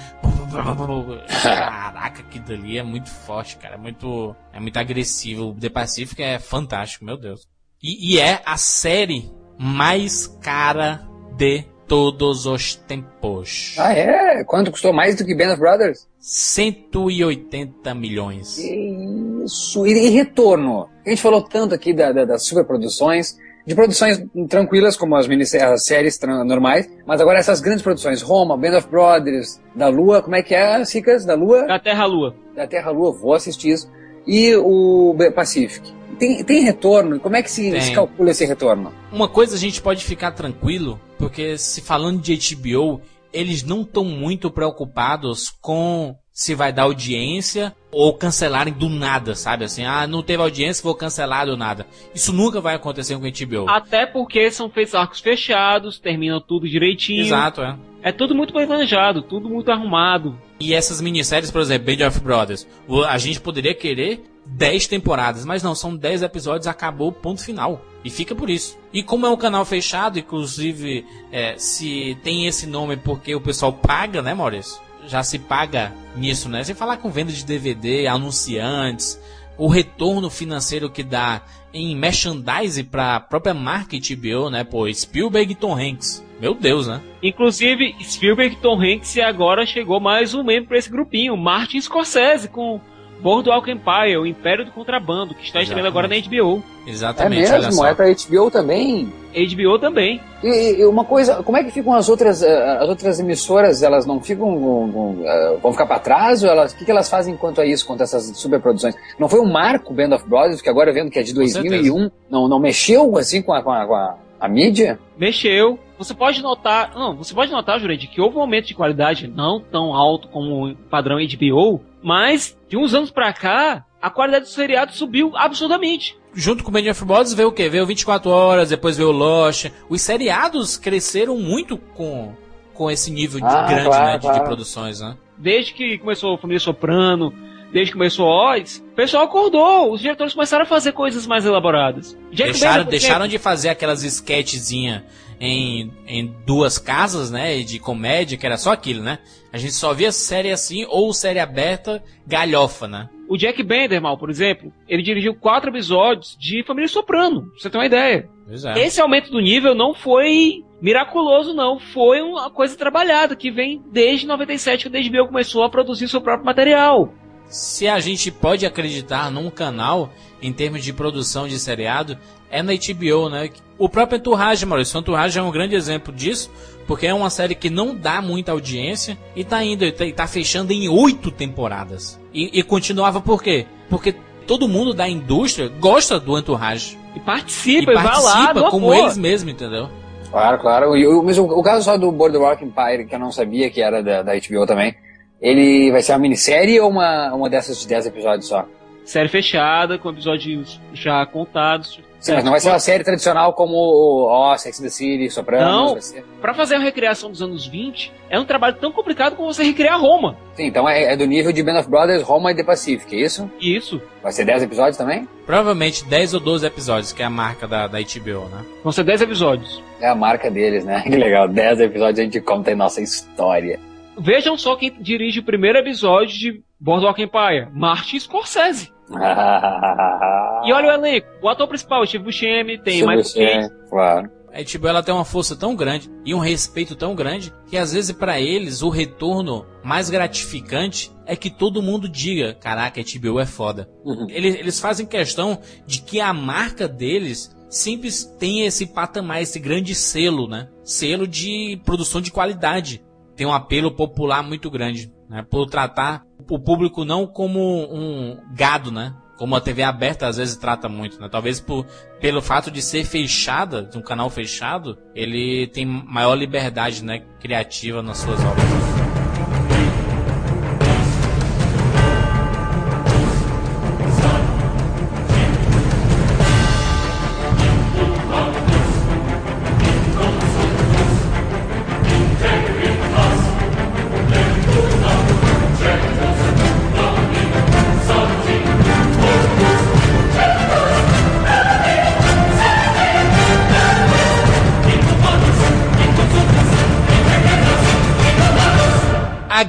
Caraca, 1.42 2.22
aquilo 2.22 2.46
dali 2.46 2.78
é 2.78 2.84
muito 2.84 3.10
forte, 3.10 3.56
cara, 3.56 3.76
é 3.76 3.78
muito 3.78 4.36
é 4.52 4.60
muito 4.60 4.78
agressivo. 4.78 5.52
O 5.52 5.54
The 5.54 5.70
Pacific 5.70 6.22
é 6.22 6.40
fantástico, 6.40 7.06
meu 7.06 7.18
Deus. 7.18 7.48
E, 7.82 8.16
e 8.16 8.20
é 8.20 8.42
a 8.46 8.58
série 8.58 9.32
mais 9.58 10.28
cara 10.42 11.08
de 11.38 11.66
todos 11.88 12.46
os 12.46 12.76
tempos. 12.76 13.76
Ah, 13.78 13.94
é? 13.94 14.44
Quanto 14.44 14.72
custou 14.72 14.94
mais 14.94 15.16
do 15.16 15.26
que 15.26 15.36
Band 15.36 15.54
of 15.54 15.60
Brothers? 15.60 16.08
180 16.20 17.94
milhões. 17.94 18.58
Isso. 18.58 19.86
E, 19.86 19.92
e 19.92 20.10
retorno? 20.10 20.90
A 21.06 21.10
gente 21.10 21.22
falou 21.22 21.42
tanto 21.42 21.76
aqui 21.76 21.94
da, 21.94 22.12
da, 22.12 22.26
das 22.26 22.46
superproduções, 22.46 23.38
de 23.66 23.76
produções 23.76 24.24
tranquilas, 24.50 24.96
como 24.98 25.16
as, 25.16 25.28
as 25.28 25.86
séries 25.86 26.20
normais, 26.46 26.90
mas 27.06 27.22
agora 27.22 27.40
essas 27.40 27.62
grandes 27.62 27.84
produções, 27.84 28.22
Roma, 28.22 28.58
Band 28.58 28.78
of 28.78 28.88
Brothers, 28.90 29.60
da 29.76 29.88
Lua, 29.88 30.22
como 30.22 30.36
é 30.36 30.44
que 30.44 30.54
é, 30.54 30.84
Cicas? 30.86 31.26
Da 31.26 31.36
Lua? 31.36 31.66
Da 31.68 31.80
Terra-Lua. 31.80 32.36
Da 32.56 32.68
Terra-Lua, 32.68 33.12
vou 33.12 33.34
assistir 33.34 33.70
isso. 33.72 33.92
E 34.28 34.56
o 34.56 35.16
Pacific. 35.36 35.94
Tem, 36.18 36.44
tem 36.44 36.64
retorno? 36.64 37.20
Como 37.20 37.36
é 37.36 37.44
que 37.44 37.52
se, 37.52 37.80
se, 37.82 37.92
calcula 37.92 38.32
esse 38.32 38.46
retorno? 38.46 38.94
Uma 39.12 39.28
coisa 39.28 39.56
a 39.56 39.60
gente 39.60 39.82
pode 39.82 40.04
ficar 40.04 40.32
tranquilo, 40.32 41.00
porque 41.18 41.58
se 41.58 41.82
falando 41.82 42.22
de 42.22 42.56
HBO, 42.56 43.02
eles 43.34 43.64
não 43.64 43.82
estão 43.82 44.04
muito 44.04 44.50
preocupados 44.50 45.50
com 45.62 46.16
se 46.32 46.54
vai 46.54 46.74
dar 46.74 46.84
audiência 46.84 47.74
ou 47.92 48.14
cancelarem 48.14 48.74
do 48.74 48.90
nada, 48.90 49.36
sabe? 49.36 49.64
Assim, 49.64 49.86
ah, 49.86 50.06
não 50.06 50.22
teve 50.22 50.44
audiência, 50.44 50.84
vou 50.84 50.94
cancelar 50.94 51.46
do 51.46 51.56
nada. 51.56 51.88
Isso 52.14 52.34
nunca 52.34 52.60
vai 52.60 52.76
acontecer 52.76 53.18
com 53.18 53.26
o 53.26 53.32
HBO. 53.32 53.70
Até 53.70 54.06
porque 54.06 54.52
são 54.52 54.70
feitos 54.70 54.94
arcos 54.94 55.22
fechados, 55.22 55.98
terminam 55.98 56.42
tudo 56.42 56.68
direitinho. 56.68 57.22
Exato, 57.22 57.62
é. 57.62 57.78
É 58.04 58.12
tudo 58.12 58.36
muito 58.36 58.52
planejado, 58.52 59.22
tudo 59.22 59.50
muito 59.50 59.72
arrumado. 59.72 60.38
E 60.60 60.74
essas 60.74 61.00
minisséries, 61.00 61.50
por 61.50 61.62
exemplo, 61.62 61.96
Band 61.96 62.06
of 62.06 62.20
Brothers, 62.20 62.68
a 63.08 63.18
gente 63.18 63.40
poderia 63.40 63.74
querer 63.74 64.22
10 64.46 64.88
temporadas, 64.88 65.46
mas 65.46 65.64
não, 65.64 65.74
são 65.74 65.96
10 65.96 66.22
episódios, 66.22 66.68
acabou, 66.68 67.12
ponto 67.12 67.44
final. 67.44 67.84
E 68.04 68.10
fica 68.10 68.36
por 68.36 68.50
isso. 68.50 68.78
E 68.94 69.02
como 69.02 69.26
é 69.26 69.30
um 69.30 69.38
canal 69.38 69.66
fechado, 69.66 70.20
inclusive, 70.20 71.06
é, 71.32 71.56
se 71.58 72.18
tem 72.24 72.46
esse 72.46 72.68
nome 72.68 72.98
porque 72.98 73.34
o 73.34 73.42
pessoal 73.42 73.74
paga, 73.74 74.22
né, 74.22 74.34
Maurício? 74.34 74.86
já 75.08 75.24
se 75.24 75.40
paga 75.40 75.94
nisso, 76.16 76.50
né? 76.50 76.64
Sem 76.64 76.76
falar 76.76 76.98
com 76.98 77.10
venda 77.10 77.32
de 77.32 77.46
DVD, 77.46 78.08
anunciantes, 78.08 79.20
o 79.58 79.68
retorno 79.68 80.30
financeiro 80.30 80.90
que 80.90 81.04
dá 81.04 81.42
em 81.74 81.96
merchandise 81.96 82.84
para 82.84 83.16
a 83.16 83.20
própria 83.20 83.54
marca 83.54 83.98
HBO, 83.98 84.50
né? 84.50 84.64
Pô, 84.64 84.92
Spielberg 84.92 85.52
e 85.52 85.56
Tom 85.56 85.78
Hanks. 85.78 86.24
Meu 86.40 86.54
Deus, 86.54 86.88
né? 86.88 87.02
Inclusive, 87.24 87.96
Spielberg 88.02 88.58
Tom 88.58 88.82
Hanks 88.82 89.16
e 89.16 89.22
agora 89.22 89.66
chegou 89.66 90.00
mais 90.00 90.34
um 90.34 90.44
membro 90.44 90.70
para 90.70 90.78
esse 90.78 90.90
grupinho, 90.90 91.38
Martin 91.38 91.80
Scorsese, 91.80 92.50
com 92.50 92.82
Boardwalk 93.22 93.70
Empire, 93.70 94.18
o 94.18 94.26
Império 94.26 94.66
do 94.66 94.72
Contrabando, 94.72 95.34
que 95.34 95.44
está 95.44 95.62
estreando 95.62 95.88
agora 95.88 96.08
na 96.08 96.16
HBO. 96.16 96.64
Exatamente, 96.86 97.52
é 97.52 97.60
mesmo? 97.60 97.86
É 97.86 97.94
pra 97.94 98.06
HBO 98.08 98.52
também? 98.52 99.12
HBO 99.34 99.80
também. 99.80 100.22
E, 100.44 100.80
e, 100.80 100.86
uma 100.86 101.04
coisa, 101.04 101.42
como 101.44 101.58
é 101.58 101.64
que 101.64 101.72
ficam 101.72 101.94
as 101.94 102.08
outras, 102.08 102.44
eh, 102.44 102.78
as 102.80 102.88
outras 102.88 103.20
emissoras? 103.20 103.82
Elas 103.82 104.06
não 104.06 104.22
ficam, 104.22 104.60
vão, 104.60 105.18
eh, 105.24 105.58
vão 105.62 105.72
ficar 105.72 105.88
para 105.88 106.00
trás? 106.00 106.44
Ou 106.44 106.50
elas, 106.50 106.74
o 106.74 106.78
que, 106.78 106.86
que 106.86 106.92
elas 106.92 107.10
fazem 107.10 107.36
quanto 107.36 107.60
a 107.60 107.66
isso, 107.66 107.86
quanto 107.86 108.02
a 108.02 108.04
essas 108.04 108.38
superproduções? 108.38 108.96
Não 109.18 109.28
foi 109.28 109.40
um 109.40 109.52
marco 109.52 109.94
Band 109.94 110.16
of 110.16 110.28
Brothers, 110.30 110.62
que 110.62 110.70
agora 110.70 110.94
vendo 110.94 111.10
que 111.10 111.20
é 111.20 111.24
de 111.24 111.34
2001, 111.34 112.10
não, 112.30 112.48
não 112.48 112.60
mexeu 112.60 113.18
assim 113.18 113.42
com 113.42 113.54
a, 113.54 113.64
com 113.64 113.72
a, 113.72 113.88
com 113.88 113.96
a, 113.96 114.16
a 114.40 114.48
mídia? 114.48 115.00
Mexeu. 115.18 115.80
Você 115.98 116.14
pode 116.14 116.42
notar, 116.42 116.94
não, 116.94 117.16
você 117.16 117.34
pode 117.34 117.52
notar, 117.52 117.80
Jurandir, 117.80 118.10
que 118.10 118.20
houve 118.20 118.38
um 118.38 118.42
aumento 118.42 118.68
de 118.68 118.76
qualidade 118.76 119.28
não 119.28 119.62
tão 119.62 119.94
alto 119.94 120.28
como 120.28 120.68
o 120.68 120.76
padrão 120.76 121.18
HBO, 121.18 121.82
mas 122.06 122.56
de 122.70 122.78
uns 122.78 122.94
anos 122.94 123.10
pra 123.10 123.34
cá, 123.34 123.84
a 124.00 124.12
qualidade 124.12 124.46
do 124.46 124.52
seriado 124.52 124.94
subiu 124.94 125.32
absurdamente. 125.36 126.16
Junto 126.36 126.64
com 126.64 126.70
o 126.70 126.74
Band 126.74 126.92
of 126.92 127.04
Brothers 127.04 127.34
veio 127.34 127.48
o 127.48 127.52
quê? 127.52 127.68
Veio 127.68 127.84
24 127.84 128.30
Horas, 128.30 128.70
depois 128.70 128.96
veio 128.96 129.10
o 129.10 129.12
Lost. 129.12 129.72
Os 129.90 130.02
seriados 130.04 130.78
cresceram 130.78 131.36
muito 131.40 131.78
com, 131.78 132.36
com 132.76 132.92
esse 132.92 133.10
nível 133.10 133.40
de 133.40 133.48
Ah, 133.48 133.64
grande 133.64 133.86
claro, 133.86 134.06
né, 134.06 134.12
de, 134.14 134.20
de 134.20 134.28
claro. 134.28 134.44
produções, 134.44 135.00
né? 135.00 135.18
Desde 135.36 135.74
que 135.74 135.98
começou 135.98 136.36
a 136.36 136.38
Família 136.38 136.60
Soprano, 136.60 137.34
desde 137.74 137.92
que 137.92 137.98
começou 137.98 138.28
Oz, 138.28 138.78
o 138.92 138.96
pessoal 138.96 139.24
acordou. 139.24 139.92
Os 139.92 140.00
diretores 140.00 140.34
começaram 140.36 140.64
a 140.64 140.68
fazer 140.68 140.92
coisas 140.92 141.26
mais 141.26 141.44
elaboradas. 141.44 142.16
Jack 142.32 142.52
Deixaram, 142.52 142.84
Bender, 142.84 142.92
deixaram 142.92 143.28
de 143.28 143.40
fazer 143.40 143.70
aquelas 143.70 144.04
sketchzinhas 144.04 145.02
em, 145.40 145.92
em 146.08 146.34
duas 146.46 146.78
casas, 146.78 147.32
né? 147.32 147.60
De 147.62 147.80
comédia, 147.80 148.38
que 148.38 148.46
era 148.46 148.58
só 148.58 148.72
aquilo, 148.72 149.04
né? 149.04 149.20
A 149.52 149.58
gente 149.58 149.74
só 149.74 149.94
via 149.94 150.12
série 150.12 150.52
assim, 150.52 150.86
ou 150.90 151.14
série 151.14 151.40
aberta, 151.40 152.04
galhofa, 152.28 152.88
né? 152.88 153.10
O 153.28 153.38
Jack 153.38 153.64
Bender, 153.64 154.02
mal, 154.02 154.18
por 154.18 154.30
exemplo, 154.30 154.72
ele 154.88 155.02
dirigiu 155.02 155.34
quatro 155.34 155.70
episódios 155.70 156.38
de 156.40 156.64
Família 156.64 156.88
Soprano, 156.88 157.42
pra 157.42 157.60
você 157.60 157.70
ter 157.70 157.78
uma 157.78 157.86
ideia. 157.86 158.30
Pois 158.46 158.66
é. 158.66 158.86
Esse 158.86 159.02
aumento 159.02 159.32
do 159.32 159.40
nível 159.40 159.74
não 159.74 159.94
foi 159.94 160.64
miraculoso, 160.82 161.54
não. 161.54 161.80
Foi 161.80 162.22
uma 162.22 162.52
coisa 162.52 162.78
trabalhada, 162.78 163.36
que 163.36 163.50
vem 163.50 163.82
desde 163.92 164.28
97 164.28 164.90
que 164.90 164.98
a 164.98 165.02
HBO 165.02 165.28
começou 165.28 165.64
a 165.64 165.70
produzir 165.70 166.08
seu 166.08 166.22
próprio 166.22 166.46
material. 166.46 167.12
Se 167.48 167.88
a 167.88 168.00
gente 168.00 168.32
pode 168.32 168.66
acreditar 168.66 169.32
num 169.32 169.50
canal 169.50 170.12
em 170.46 170.54
termos 170.54 170.84
de 170.84 170.94
produção 170.94 171.48
de 171.48 171.58
seriado, 171.60 172.18
é 172.52 172.62
na 172.62 172.74
HBO, 172.74 173.30
né? 173.30 173.50
O 173.78 173.90
próprio 173.90 174.18
Entourage, 174.18 174.66
Maurício, 174.66 174.98
o 174.98 175.02
Entourage 175.02 175.38
é 175.38 175.42
um 175.42 175.52
grande 175.52 175.76
exemplo 175.76 176.14
disso, 176.14 176.52
porque 176.88 177.08
é 177.08 177.14
uma 177.14 177.30
série 177.30 177.56
que 177.56 177.70
não 177.70 177.96
dá 177.96 178.22
muita 178.22 178.52
audiência 178.52 179.18
e 179.36 179.44
tá 179.44 179.64
indo, 179.64 179.84
e 179.84 179.92
tá, 179.92 180.06
e 180.06 180.14
tá 180.14 180.28
fechando 180.28 180.72
em 180.72 180.88
oito 180.88 181.32
temporadas. 181.32 182.20
E, 182.34 182.60
e 182.60 182.64
continuava 182.64 183.20
por 183.20 183.42
quê? 183.42 183.66
Porque 183.90 184.16
todo 184.46 184.68
mundo 184.68 184.94
da 184.94 185.10
indústria 185.10 185.68
gosta 185.68 186.20
do 186.20 186.38
Entourage. 186.38 186.98
E 187.16 187.18
E 187.18 187.20
participa, 187.20 187.92
e, 187.92 187.96
vai 187.96 188.04
lá, 188.04 188.12
participa 188.12 188.70
como 188.70 188.92
amor. 188.92 189.04
eles 189.04 189.18
mesmos, 189.18 189.54
entendeu? 189.54 189.90
Claro, 190.30 190.60
claro. 190.60 190.98
E 190.98 191.08
o, 191.08 191.24
mas 191.24 191.38
o, 191.38 191.46
o 191.46 191.64
caso 191.64 191.84
só 191.84 191.98
do 191.98 192.12
Boardwalk 192.12 192.64
Empire, 192.64 193.06
que 193.08 193.16
eu 193.16 193.20
não 193.20 193.32
sabia 193.32 193.70
que 193.70 193.82
era 193.82 194.04
da, 194.04 194.22
da 194.22 194.34
HBO 194.34 194.66
também, 194.66 194.96
ele 195.42 195.92
vai 195.92 196.02
ser 196.02 196.14
uma 196.14 196.20
minissérie 196.20 196.80
ou 196.80 196.90
uma, 196.90 197.34
uma 197.34 197.50
dessas 197.50 197.80
de 197.80 197.88
10 197.88 198.08
episódios 198.08 198.48
só? 198.48 198.66
Série 199.06 199.30
fechada, 199.30 199.98
com 199.98 200.10
episódios 200.10 200.82
já 200.94 201.26
contados. 201.26 202.00
Sim, 202.20 202.34
mas 202.34 202.44
não 202.44 202.52
vai 202.52 202.60
ser 202.60 202.70
uma 202.70 202.80
série 202.80 203.04
tradicional 203.04 203.54
como 203.54 203.76
o 203.76 204.52
oh, 204.52 204.58
Sex 204.58 204.80
and 204.80 204.84
the 204.84 204.90
City, 204.90 205.30
Sopranos. 205.30 205.68
Não. 205.68 205.92
vai 205.94 206.02
ser- 206.02 206.26
Pra 206.42 206.56
fazer 206.56 206.76
uma 206.76 206.84
recriação 206.84 207.30
dos 207.30 207.40
anos 207.40 207.68
20, 207.68 208.12
é 208.32 208.40
um 208.40 208.46
trabalho 208.46 208.76
tão 208.78 208.92
complicado 208.92 209.36
como 209.36 209.54
você 209.54 209.64
recriar 209.64 210.02
Roma. 210.02 210.36
Sim, 210.56 210.66
então 210.66 210.90
é, 210.90 211.14
é 211.14 211.16
do 211.16 211.26
nível 211.28 211.52
de 211.52 211.62
Band 211.62 211.80
of 211.80 211.88
Brothers, 211.88 212.24
Roma 212.24 212.52
e 212.52 212.56
The 212.56 212.64
Pacific, 212.64 213.16
é 213.16 213.20
isso? 213.20 213.50
Isso. 213.62 214.02
Vai 214.24 214.32
ser 214.32 214.44
10 214.44 214.64
episódios 214.64 214.98
também? 214.98 215.28
Provavelmente 215.46 216.04
10 216.06 216.34
ou 216.34 216.40
12 216.40 216.66
episódios, 216.66 217.14
que 217.14 217.22
é 217.22 217.26
a 217.26 217.30
marca 217.30 217.68
da, 217.68 217.86
da 217.86 218.00
HBO, 218.00 218.50
né? 218.50 218.66
Vão 218.84 218.92
ser 218.92 219.04
10 219.04 219.22
episódios. 219.22 219.84
É 220.02 220.10
a 220.10 220.16
marca 220.16 220.50
deles, 220.50 220.84
né? 220.84 221.04
Que 221.06 221.16
legal, 221.16 221.48
10 221.48 221.80
episódios 221.80 222.20
a 222.20 222.24
gente 222.24 222.42
conta 222.42 222.72
em 222.72 222.76
nossa 222.76 223.02
história. 223.02 223.80
Vejam 224.18 224.58
só 224.58 224.76
quem 224.76 224.92
dirige 225.00 225.42
o 225.42 225.44
primeiro 225.44 225.78
episódio 225.78 226.36
de 226.40 226.64
Boardwalk 226.80 227.22
Empire. 227.22 227.68
Martin 227.72 228.20
Scorsese. 228.20 228.95
E 229.10 230.74
olha 230.74 230.88
o 230.88 230.92
elenco. 230.92 231.28
O 231.42 231.50
ator 231.50 231.68
principal, 231.68 232.06
Steve 232.06 232.24
Buscemi, 232.24 232.78
tem 232.78 233.00
Se 233.00 233.06
Michael 233.06 233.34
Caine. 233.34 233.70
Claro. 233.90 234.32
A 234.56 234.78
HBO 234.78 234.88
ela 234.88 235.04
tem 235.04 235.14
uma 235.14 235.26
força 235.26 235.54
tão 235.54 235.76
grande 235.76 236.10
e 236.26 236.34
um 236.34 236.40
respeito 236.40 236.96
tão 236.96 237.14
grande 237.14 237.54
que 237.68 237.78
às 237.78 237.92
vezes 237.92 238.14
pra 238.14 238.40
eles 238.40 238.82
o 238.82 238.88
retorno 238.88 239.66
mais 239.84 240.10
gratificante 240.10 241.12
é 241.26 241.36
que 241.36 241.50
todo 241.50 241.82
mundo 241.82 242.08
diga: 242.08 242.54
caraca, 242.54 243.02
a 243.02 243.04
HBO 243.04 243.40
é 243.40 243.46
foda. 243.46 243.90
Uhum. 244.06 244.28
Eles, 244.30 244.56
eles 244.56 244.80
fazem 244.80 245.06
questão 245.06 245.60
de 245.86 246.02
que 246.02 246.22
a 246.22 246.32
marca 246.34 246.88
deles 246.88 247.54
sempre 247.70 248.10
tem 248.40 248.66
esse 248.66 248.86
patamar, 248.86 249.42
esse 249.42 249.60
grande 249.60 249.94
selo, 249.94 250.48
né? 250.48 250.70
Selo 250.84 251.28
de 251.28 251.82
produção 251.84 252.22
de 252.22 252.32
qualidade. 252.32 253.04
Tem 253.36 253.46
um 253.46 253.54
apelo 253.54 253.92
popular 253.92 254.42
muito 254.42 254.72
grande, 254.72 255.12
né? 255.30 255.46
Por 255.50 255.66
tratar 255.66 256.25
o 256.50 256.60
público 256.60 257.06
não 257.06 257.26
como 257.28 257.60
um 257.60 258.38
gado, 258.54 258.92
né? 258.92 259.14
Como 259.38 259.56
a 259.56 259.62
TV 259.62 259.84
aberta 259.84 260.28
às 260.28 260.38
vezes 260.38 260.56
trata 260.56 260.88
muito, 260.88 261.20
né? 261.20 261.28
Talvez 261.30 261.60
por, 261.60 261.86
pelo 262.22 262.42
fato 262.42 262.72
de 262.72 262.82
ser 262.82 263.04
fechada, 263.04 263.84
de 263.84 263.98
um 263.98 264.02
canal 264.02 264.30
fechado, 264.30 264.98
ele 265.14 265.68
tem 265.68 265.86
maior 265.86 266.36
liberdade, 266.36 267.04
né? 267.04 267.20
Criativa 267.40 268.02
nas 268.02 268.18
suas 268.18 268.40
obras. 268.40 269.05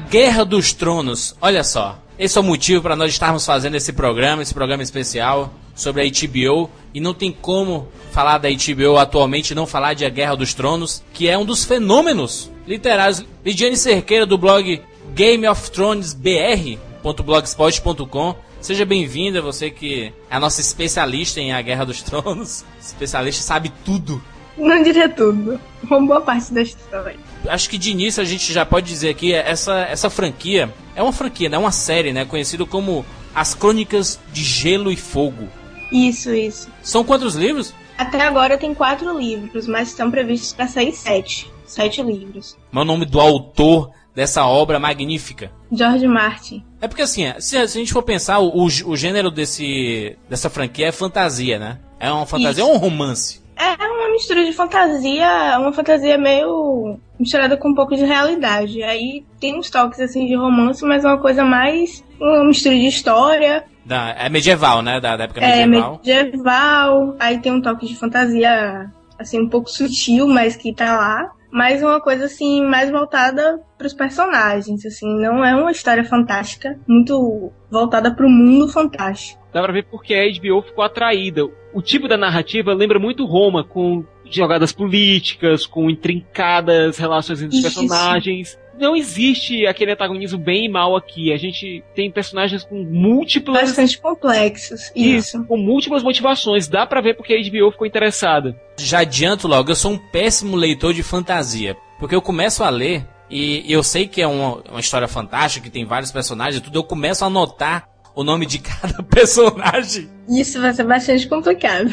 Guerra 0.08 0.44
dos 0.44 0.72
Tronos. 0.72 1.36
Olha 1.40 1.64
só. 1.64 1.98
Esse 2.18 2.38
é 2.38 2.40
o 2.40 2.44
motivo 2.44 2.80
para 2.80 2.96
nós 2.96 3.12
estarmos 3.12 3.44
fazendo 3.44 3.74
esse 3.74 3.92
programa, 3.92 4.40
esse 4.40 4.54
programa 4.54 4.82
especial 4.82 5.52
sobre 5.74 6.00
a 6.02 6.04
HBO. 6.04 6.70
E 6.94 7.00
não 7.00 7.12
tem 7.12 7.30
como 7.32 7.88
falar 8.12 8.38
da 8.38 8.48
HBO 8.48 8.96
atualmente 8.98 9.50
e 9.50 9.54
não 9.54 9.66
falar 9.66 9.94
de 9.94 10.04
A 10.04 10.08
Guerra 10.08 10.36
dos 10.36 10.54
Tronos, 10.54 11.02
que 11.12 11.28
é 11.28 11.36
um 11.36 11.44
dos 11.44 11.64
fenômenos 11.64 12.52
literários. 12.66 13.24
Lidiane 13.44 13.76
Cerqueira, 13.76 14.24
do 14.24 14.38
blog 14.38 14.80
Game 15.12 15.44
of 15.46 15.70
Thrones 15.72 16.14
BR.blogspot.com. 16.14 18.36
Seja 18.60 18.84
bem-vinda, 18.84 19.42
você 19.42 19.70
que 19.70 20.12
é 20.30 20.34
a 20.34 20.40
nossa 20.40 20.60
especialista 20.60 21.40
em 21.40 21.52
A 21.52 21.60
Guerra 21.60 21.84
dos 21.84 22.02
Tronos. 22.02 22.64
Especialista 22.80 23.42
sabe 23.42 23.72
tudo. 23.84 24.22
Não 24.56 24.82
diria 24.82 25.08
tudo. 25.08 25.60
Uma 25.82 26.00
boa 26.00 26.20
parte 26.20 26.54
da 26.54 26.62
história. 26.62 27.16
Acho 27.48 27.68
que 27.68 27.78
de 27.78 27.90
início 27.90 28.22
a 28.22 28.26
gente 28.26 28.52
já 28.52 28.64
pode 28.64 28.86
dizer 28.86 29.10
aqui, 29.10 29.32
essa, 29.32 29.80
essa 29.80 30.10
franquia 30.10 30.72
é 30.94 31.02
uma 31.02 31.12
franquia, 31.12 31.48
né? 31.48 31.56
É 31.56 31.58
uma 31.58 31.72
série, 31.72 32.12
né? 32.12 32.24
Conhecido 32.24 32.66
como 32.66 33.04
As 33.34 33.54
Crônicas 33.54 34.18
de 34.32 34.42
Gelo 34.42 34.90
e 34.90 34.96
Fogo. 34.96 35.48
Isso, 35.90 36.34
isso. 36.34 36.68
São 36.82 37.04
quantos 37.04 37.34
livros? 37.34 37.74
Até 37.96 38.20
agora 38.22 38.58
tem 38.58 38.74
quatro 38.74 39.18
livros, 39.18 39.66
mas 39.66 39.88
estão 39.88 40.10
previstos 40.10 40.52
para 40.52 40.68
sair 40.68 40.92
sete. 40.92 41.50
Sete 41.64 42.02
livros. 42.02 42.56
Mas 42.70 42.82
o 42.82 42.86
nome 42.86 43.04
do 43.04 43.20
autor 43.20 43.90
dessa 44.14 44.46
obra 44.46 44.78
magnífica. 44.78 45.52
George 45.70 46.06
Martin. 46.06 46.64
É 46.80 46.88
porque 46.88 47.02
assim, 47.02 47.24
se 47.38 47.56
a, 47.56 47.66
gente 47.66 47.92
for 47.92 48.02
pensar, 48.02 48.38
o, 48.38 48.64
o, 48.64 48.96
gênero 48.96 49.30
desse, 49.30 50.16
dessa 50.28 50.48
franquia 50.48 50.88
é 50.88 50.92
fantasia, 50.92 51.58
né? 51.58 51.78
É 52.00 52.10
uma 52.10 52.24
fantasia, 52.24 52.62
é 52.62 52.66
um 52.66 52.78
romance. 52.78 53.42
É 53.56 53.86
uma 53.86 54.10
mistura 54.10 54.44
de 54.44 54.52
fantasia, 54.52 55.56
uma 55.58 55.72
fantasia 55.72 56.16
meio 56.16 56.98
misturada 57.18 57.56
com 57.56 57.70
um 57.70 57.74
pouco 57.74 57.94
de 57.96 58.04
realidade. 58.04 58.82
Aí 58.82 59.24
tem 59.40 59.58
uns 59.58 59.70
toques 59.70 60.00
assim 60.00 60.26
de 60.26 60.34
romance, 60.34 60.84
mas 60.84 61.04
é 61.04 61.08
uma 61.08 61.18
coisa 61.20 61.44
mais 61.44 62.04
uma 62.20 62.44
mistura 62.44 62.74
de 62.74 62.86
história, 62.86 63.64
Da, 63.84 64.10
é 64.18 64.28
medieval, 64.28 64.82
né? 64.82 65.00
Da, 65.00 65.16
da 65.16 65.24
época 65.24 65.40
é 65.40 65.66
medieval. 65.66 66.00
medieval, 66.04 67.16
aí 67.20 67.38
tem 67.38 67.52
um 67.52 67.60
toque 67.60 67.86
de 67.86 67.96
fantasia 67.96 68.90
assim 69.18 69.40
um 69.40 69.48
pouco 69.48 69.70
sutil, 69.70 70.26
mas 70.28 70.56
que 70.56 70.74
tá 70.74 70.96
lá. 70.96 71.30
Mas 71.50 71.82
uma 71.82 72.00
coisa 72.00 72.26
assim 72.26 72.62
mais 72.62 72.90
voltada 72.90 73.60
para 73.78 73.86
os 73.86 73.94
personagens, 73.94 74.84
assim, 74.84 75.06
não 75.20 75.44
é 75.44 75.54
uma 75.54 75.70
história 75.70 76.04
fantástica, 76.04 76.78
muito 76.86 77.50
voltada 77.70 78.14
para 78.14 78.26
o 78.26 78.30
mundo 78.30 78.68
fantástico. 78.68 79.40
Dá 79.54 79.62
pra 79.62 79.72
ver 79.72 79.84
porque 79.84 80.12
a 80.14 80.24
HBO 80.26 80.60
ficou 80.62 80.84
atraída. 80.84 81.44
O 81.72 81.80
tipo 81.80 82.08
da 82.08 82.16
narrativa 82.16 82.74
lembra 82.74 82.98
muito 82.98 83.24
Roma, 83.24 83.64
com 83.64 84.04
jogadas 84.30 84.72
políticas, 84.72 85.66
com 85.66 85.90
intrincadas 85.90 86.98
relações 86.98 87.42
entre 87.42 87.56
os 87.56 87.62
personagens. 87.62 88.58
Não 88.78 88.94
existe 88.94 89.66
aquele 89.66 89.92
antagonismo 89.92 90.38
bem 90.38 90.66
e 90.66 90.68
mal 90.68 90.94
aqui. 90.96 91.32
A 91.32 91.38
gente 91.38 91.82
tem 91.94 92.10
personagens 92.10 92.62
com 92.62 92.82
múltiplas. 92.84 93.62
Bastante 93.62 93.98
complexos. 93.98 94.92
Isso. 94.94 95.42
Com 95.44 95.56
múltiplas 95.56 96.02
motivações. 96.02 96.68
Dá 96.68 96.86
pra 96.86 97.00
ver 97.00 97.14
porque 97.14 97.32
a 97.32 97.38
HBO 97.38 97.72
ficou 97.72 97.86
interessada. 97.86 98.54
Já 98.78 99.00
adianto 99.00 99.48
logo, 99.48 99.70
eu 99.70 99.76
sou 99.76 99.92
um 99.92 99.98
péssimo 99.98 100.56
leitor 100.56 100.92
de 100.92 101.02
fantasia. 101.02 101.74
Porque 101.98 102.14
eu 102.14 102.20
começo 102.20 102.62
a 102.62 102.68
ler, 102.68 103.06
e 103.30 103.64
eu 103.72 103.82
sei 103.82 104.06
que 104.06 104.20
é 104.20 104.26
uma, 104.26 104.62
uma 104.70 104.80
história 104.80 105.08
fantástica, 105.08 105.64
que 105.64 105.72
tem 105.72 105.86
vários 105.86 106.12
personagens 106.12 106.58
e 106.58 106.60
tudo, 106.60 106.78
eu 106.78 106.84
começo 106.84 107.24
a 107.24 107.28
anotar 107.28 107.88
o 108.14 108.22
nome 108.22 108.46
de 108.46 108.58
cada 108.60 109.02
personagem. 109.02 110.08
Isso 110.28 110.60
vai 110.60 110.72
ser 110.72 110.84
bastante 110.84 111.26
complicado. 111.28 111.90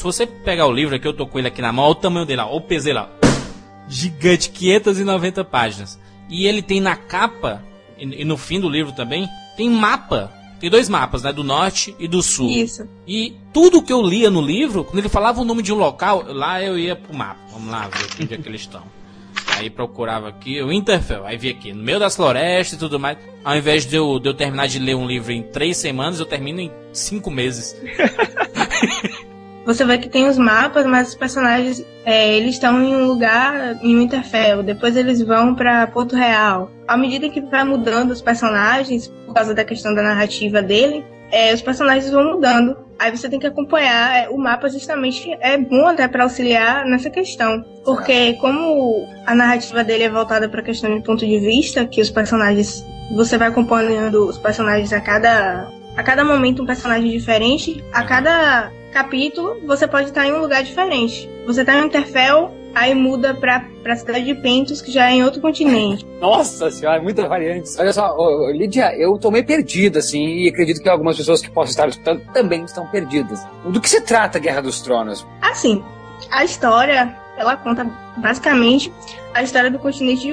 Se 0.00 0.04
você 0.04 0.26
pegar 0.26 0.66
o 0.66 0.72
livro 0.72 0.96
aqui, 0.96 1.06
eu 1.06 1.12
tô 1.12 1.26
com 1.26 1.38
ele 1.38 1.48
aqui 1.48 1.60
na 1.60 1.70
mão, 1.74 1.84
olha 1.84 1.92
o 1.92 1.94
tamanho 1.94 2.24
dele 2.24 2.38
lá, 2.38 2.48
olha 2.48 2.56
o 2.56 2.62
peso 2.62 2.86
dele 2.86 3.00
lá. 3.00 3.10
Gigante, 3.86 4.48
590 4.48 5.44
páginas. 5.44 6.00
E 6.26 6.46
ele 6.46 6.62
tem 6.62 6.80
na 6.80 6.96
capa, 6.96 7.62
e, 7.98 8.22
e 8.22 8.24
no 8.24 8.38
fim 8.38 8.58
do 8.58 8.66
livro 8.66 8.92
também, 8.92 9.28
tem 9.58 9.68
mapa. 9.68 10.32
Tem 10.58 10.70
dois 10.70 10.88
mapas, 10.88 11.22
né? 11.22 11.34
Do 11.34 11.44
norte 11.44 11.94
e 11.98 12.08
do 12.08 12.22
sul. 12.22 12.48
Isso. 12.48 12.88
E 13.06 13.36
tudo 13.52 13.82
que 13.82 13.92
eu 13.92 14.00
lia 14.00 14.30
no 14.30 14.40
livro, 14.40 14.84
quando 14.84 15.00
ele 15.00 15.10
falava 15.10 15.42
o 15.42 15.44
nome 15.44 15.62
de 15.62 15.70
um 15.70 15.76
local, 15.76 16.24
lá 16.28 16.62
eu 16.62 16.78
ia 16.78 16.96
pro 16.96 17.14
mapa. 17.14 17.38
Vamos 17.52 17.70
lá 17.70 17.86
ver 17.88 18.24
onde 18.24 18.34
é 18.34 18.38
que 18.38 18.48
eles 18.48 18.62
estão. 18.62 18.84
Aí 19.58 19.68
procurava 19.68 20.30
aqui, 20.30 20.62
o 20.62 20.72
Interfell, 20.72 21.26
aí 21.26 21.36
vi 21.36 21.50
aqui, 21.50 21.74
no 21.74 21.82
meio 21.82 21.98
das 21.98 22.16
florestas 22.16 22.78
e 22.78 22.78
tudo 22.78 22.98
mais. 22.98 23.18
Ao 23.44 23.54
invés 23.54 23.84
de 23.84 23.96
eu, 23.96 24.18
de 24.18 24.30
eu 24.30 24.32
terminar 24.32 24.66
de 24.66 24.78
ler 24.78 24.96
um 24.96 25.06
livro 25.06 25.30
em 25.30 25.42
três 25.42 25.76
semanas, 25.76 26.18
eu 26.18 26.24
termino 26.24 26.58
em 26.58 26.72
cinco 26.90 27.30
meses. 27.30 27.76
Você 29.64 29.84
vê 29.84 29.98
que 29.98 30.08
tem 30.08 30.28
os 30.28 30.38
mapas, 30.38 30.86
mas 30.86 31.08
os 31.08 31.14
personagens 31.14 31.84
é, 32.04 32.34
eles 32.34 32.54
estão 32.54 32.82
em 32.82 32.94
um 32.96 33.06
lugar 33.06 33.76
em 33.82 33.98
Winterfell. 33.98 34.62
Depois 34.62 34.96
eles 34.96 35.22
vão 35.22 35.54
para 35.54 35.86
Porto 35.86 36.16
Real. 36.16 36.70
À 36.88 36.96
medida 36.96 37.28
que 37.28 37.40
vai 37.40 37.64
mudando 37.64 38.10
os 38.10 38.22
personagens, 38.22 39.08
por 39.26 39.34
causa 39.34 39.54
da 39.54 39.64
questão 39.64 39.94
da 39.94 40.02
narrativa 40.02 40.62
dele, 40.62 41.04
é, 41.30 41.54
os 41.54 41.62
personagens 41.62 42.10
vão 42.10 42.32
mudando. 42.32 42.76
Aí 42.98 43.16
você 43.16 43.28
tem 43.28 43.38
que 43.38 43.46
acompanhar. 43.46 44.16
é, 44.16 44.28
O 44.28 44.36
mapa 44.36 44.68
justamente 44.68 45.30
é 45.40 45.56
bom 45.56 45.86
até 45.86 46.08
para 46.08 46.24
auxiliar 46.24 46.84
nessa 46.84 47.08
questão, 47.08 47.64
porque 47.84 48.34
como 48.34 49.06
a 49.24 49.34
narrativa 49.34 49.84
dele 49.84 50.04
é 50.04 50.10
voltada 50.10 50.48
para 50.48 50.60
a 50.60 50.64
questão 50.64 50.94
de 50.94 51.04
ponto 51.04 51.26
de 51.26 51.38
vista, 51.38 51.86
que 51.86 52.00
os 52.00 52.10
personagens 52.10 52.84
você 53.14 53.36
vai 53.38 53.48
acompanhando 53.48 54.28
os 54.28 54.38
personagens 54.38 54.92
a 54.92 55.00
cada 55.00 55.68
a 55.96 56.02
cada 56.02 56.24
momento 56.24 56.62
um 56.62 56.66
personagem 56.66 57.10
diferente, 57.10 57.82
a 57.92 58.04
cada 58.04 58.70
capítulo 58.92 59.60
você 59.66 59.86
pode 59.86 60.08
estar 60.08 60.26
em 60.26 60.32
um 60.32 60.40
lugar 60.40 60.62
diferente. 60.62 61.28
Você 61.46 61.64
tá 61.64 61.74
em 61.78 61.86
Interfell, 61.86 62.50
aí 62.74 62.94
muda 62.94 63.34
pra, 63.34 63.64
pra 63.82 63.96
cidade 63.96 64.24
de 64.24 64.34
Pentos, 64.34 64.80
que 64.80 64.90
já 64.90 65.10
é 65.10 65.14
em 65.14 65.24
outro 65.24 65.40
continente. 65.40 66.06
Nossa 66.20 66.70
senhora, 66.70 67.00
muitas 67.02 67.26
variantes. 67.28 67.78
Olha 67.78 67.92
só, 67.92 68.14
ô, 68.16 68.46
ô, 68.46 68.50
Lídia, 68.50 68.94
eu 68.96 69.16
tô 69.18 69.30
meio 69.30 69.44
perdido, 69.44 69.98
assim, 69.98 70.24
e 70.24 70.48
acredito 70.48 70.82
que 70.82 70.88
algumas 70.88 71.16
pessoas 71.16 71.40
que 71.40 71.50
possam 71.50 71.70
estar 71.70 71.88
escutando 71.88 72.22
também 72.32 72.64
estão 72.64 72.86
perdidas. 72.86 73.40
Do 73.64 73.80
que 73.80 73.88
se 73.88 74.00
trata 74.00 74.38
a 74.38 74.40
Guerra 74.40 74.62
dos 74.62 74.80
Tronos? 74.80 75.26
Assim, 75.40 75.82
a 76.30 76.44
história, 76.44 77.16
ela 77.36 77.56
conta 77.56 77.84
basicamente 78.16 78.92
a 79.34 79.42
história 79.42 79.70
do 79.70 79.78
continente 79.78 80.28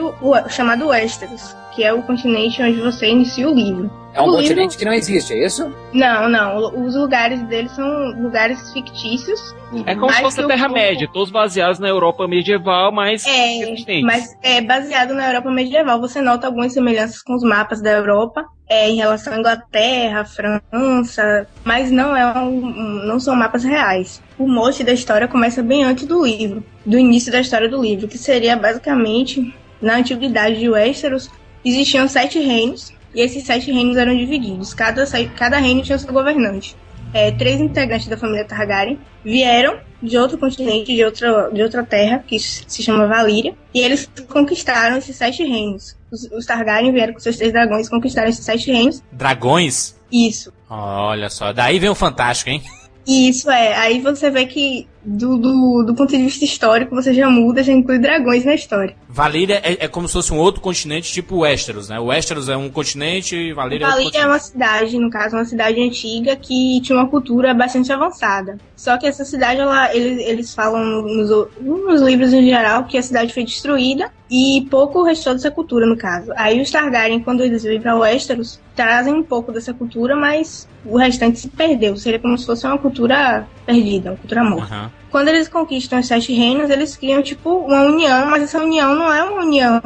chamado 0.50 0.88
Westeros, 0.88 1.56
que 1.78 1.84
é 1.84 1.94
o 1.94 2.02
continente 2.02 2.60
onde 2.64 2.82
você 2.82 3.08
inicia 3.08 3.48
o 3.48 3.54
livro. 3.54 3.88
É 4.12 4.20
um 4.20 4.30
o 4.30 4.32
continente 4.32 4.62
livro... 4.72 4.78
que 4.80 4.86
não 4.86 4.94
existe, 4.94 5.32
é 5.32 5.46
isso? 5.46 5.72
Não, 5.94 6.28
não. 6.28 6.58
Os 6.84 6.96
lugares 6.96 7.40
deles 7.44 7.72
são 7.74 7.86
lugares 8.20 8.74
fictícios. 8.74 9.40
É 9.86 9.94
como 9.94 10.12
se 10.12 10.20
fosse 10.22 10.42
a 10.42 10.48
Terra-média, 10.48 11.08
todos 11.14 11.30
baseados 11.30 11.78
na 11.78 11.88
Europa 11.88 12.28
medieval, 12.28 12.92
mas 12.92 13.24
É, 13.28 13.60
existentes. 13.62 14.04
mas 14.04 14.36
é 14.42 14.60
baseado 14.60 15.14
na 15.14 15.28
Europa 15.30 15.52
medieval. 15.52 16.00
Você 16.02 16.20
nota 16.20 16.48
algumas 16.48 16.74
semelhanças 16.74 17.22
com 17.22 17.36
os 17.36 17.44
mapas 17.44 17.80
da 17.80 17.92
Europa 17.92 18.44
é, 18.68 18.90
em 18.90 18.96
relação 18.96 19.34
à 19.34 19.38
Inglaterra, 19.38 20.26
França, 20.26 21.48
mas 21.64 21.92
não 21.92 22.18
é 22.18 22.26
um, 22.40 22.66
um- 22.66 23.06
não 23.06 23.20
são 23.20 23.36
mapas 23.36 23.64
reais. 23.64 24.20
O 24.40 24.48
mote 24.48 24.84
da 24.84 24.94
história 24.94 25.28
começa 25.28 25.62
bem 25.62 25.84
antes 25.84 26.06
do 26.08 26.26
livro, 26.26 26.64
do 26.84 26.98
início 26.98 27.32
da 27.32 27.40
história 27.40 27.70
do 27.70 27.80
livro, 27.80 28.08
que 28.08 28.18
seria 28.18 28.56
basicamente 28.58 29.54
na 29.80 29.98
antiguidade 29.98 30.60
de 30.60 30.68
Westeros 30.68 31.30
existiam 31.70 32.08
sete 32.08 32.40
reinos 32.40 32.94
e 33.14 33.22
esses 33.22 33.44
sete 33.44 33.72
reinos 33.72 33.98
eram 33.98 34.16
divididos. 34.16 34.74
Cada 34.74 35.06
cada 35.36 35.58
reino 35.58 35.82
tinha 35.82 35.98
seu 35.98 36.12
governante. 36.12 36.76
É, 37.14 37.32
três 37.32 37.60
integrantes 37.62 38.08
da 38.08 38.18
família 38.18 38.46
Targaryen 38.46 39.00
vieram 39.24 39.80
de 40.02 40.18
outro 40.18 40.38
continente, 40.38 40.94
de 40.94 41.04
outra, 41.04 41.50
de 41.52 41.62
outra 41.64 41.84
terra, 41.84 42.24
que 42.26 42.38
se 42.40 42.84
chama 42.84 43.08
Valíria, 43.08 43.56
e 43.74 43.80
eles 43.80 44.10
conquistaram 44.28 44.98
esses 44.98 45.16
sete 45.16 45.44
reinos. 45.44 45.96
Os, 46.12 46.30
os 46.32 46.46
Targaryen 46.46 46.92
vieram 46.92 47.14
com 47.14 47.20
seus 47.20 47.38
três 47.38 47.52
dragões, 47.52 47.90
conquistaram 47.90 48.30
esses 48.30 48.46
sete 48.46 48.72
reinos. 48.72 49.02
Dragões? 49.12 49.96
Isso. 50.12 50.54
Olha 50.70 51.30
só, 51.30 51.52
daí 51.52 51.80
vem 51.80 51.90
o 51.90 51.96
fantástico, 51.96 52.50
hein? 52.50 52.62
Isso 53.08 53.50
é. 53.50 53.74
Aí 53.76 54.02
você 54.02 54.30
vê 54.30 54.46
que, 54.46 54.86
do, 55.08 55.38
do, 55.38 55.84
do 55.84 55.96
ponto 55.96 56.10
de 56.10 56.22
vista 56.22 56.44
histórico, 56.44 56.94
você 56.94 57.14
já 57.14 57.30
muda, 57.30 57.64
já 57.64 57.72
inclui 57.72 57.98
dragões 57.98 58.44
na 58.44 58.54
história. 58.54 58.94
Valíria 59.08 59.62
é, 59.64 59.86
é 59.86 59.88
como 59.88 60.06
se 60.06 60.14
fosse 60.14 60.34
um 60.34 60.38
outro 60.38 60.60
continente, 60.60 61.14
tipo 61.14 61.38
Westeros, 61.38 61.88
né? 61.88 61.98
O 61.98 62.08
Westeros 62.08 62.50
é 62.50 62.58
um 62.58 62.70
continente 62.70 63.34
e 63.34 63.54
Valíria 63.54 63.86
é 63.86 63.88
outro 63.88 64.04
Valíria 64.04 64.20
é 64.20 64.24
continente. 64.24 64.28
uma 64.28 64.40
cidade, 64.40 65.00
no 65.00 65.10
caso, 65.10 65.38
uma 65.38 65.46
cidade 65.46 65.82
antiga 65.82 66.36
que 66.36 66.82
tinha 66.82 66.98
uma 66.98 67.08
cultura 67.08 67.54
bastante 67.54 67.92
avançada. 67.92 68.58
Só 68.76 68.98
que 68.98 69.08
essa 69.08 69.24
cidade, 69.24 69.62
ela, 69.62 69.96
eles, 69.96 70.28
eles 70.28 70.54
falam 70.54 70.84
nos, 71.04 71.30
nos 71.62 72.02
livros 72.02 72.34
em 72.34 72.46
geral 72.46 72.84
que 72.84 72.98
a 72.98 73.02
cidade 73.02 73.34
foi 73.34 73.46
destruída 73.46 74.12
e 74.30 74.68
pouco 74.70 75.04
restou 75.04 75.34
dessa 75.34 75.50
cultura, 75.50 75.86
no 75.86 75.96
caso. 75.96 76.34
Aí 76.36 76.62
os 76.62 76.70
Targaryen, 76.70 77.24
quando 77.24 77.44
eles 77.44 77.64
vêm 77.64 77.80
para 77.80 77.96
Westeros, 77.96 78.60
trazem 78.78 79.14
um 79.14 79.24
pouco 79.24 79.52
dessa 79.52 79.74
cultura, 79.74 80.16
mas 80.16 80.70
o 80.86 80.98
restante 80.98 81.40
se 81.40 81.50
perdeu. 81.50 81.98
Seria 81.98 82.20
como 82.20 82.38
se 82.38 82.46
fosse 82.46 82.66
uma 82.66 82.78
cultura 82.78 83.46
perdida, 83.66 84.12
uma 84.12 84.18
cultura 84.18 84.44
morta. 84.44 84.74
Aham. 84.74 84.92
Quando 85.12 85.28
eles 85.30 85.50
conquistam 85.50 86.00
os 86.00 86.08
sete 86.08 86.32
reinos, 86.32 86.70
eles 86.70 86.96
criam 86.96 87.24
tipo 87.24 87.50
uma 87.50 87.82
união, 87.82 88.28
mas 88.30 88.44
essa 88.44 88.60
união 88.60 88.96
não 88.96 89.12
é 89.12 89.24
uma 89.24 89.42
união 89.42 89.82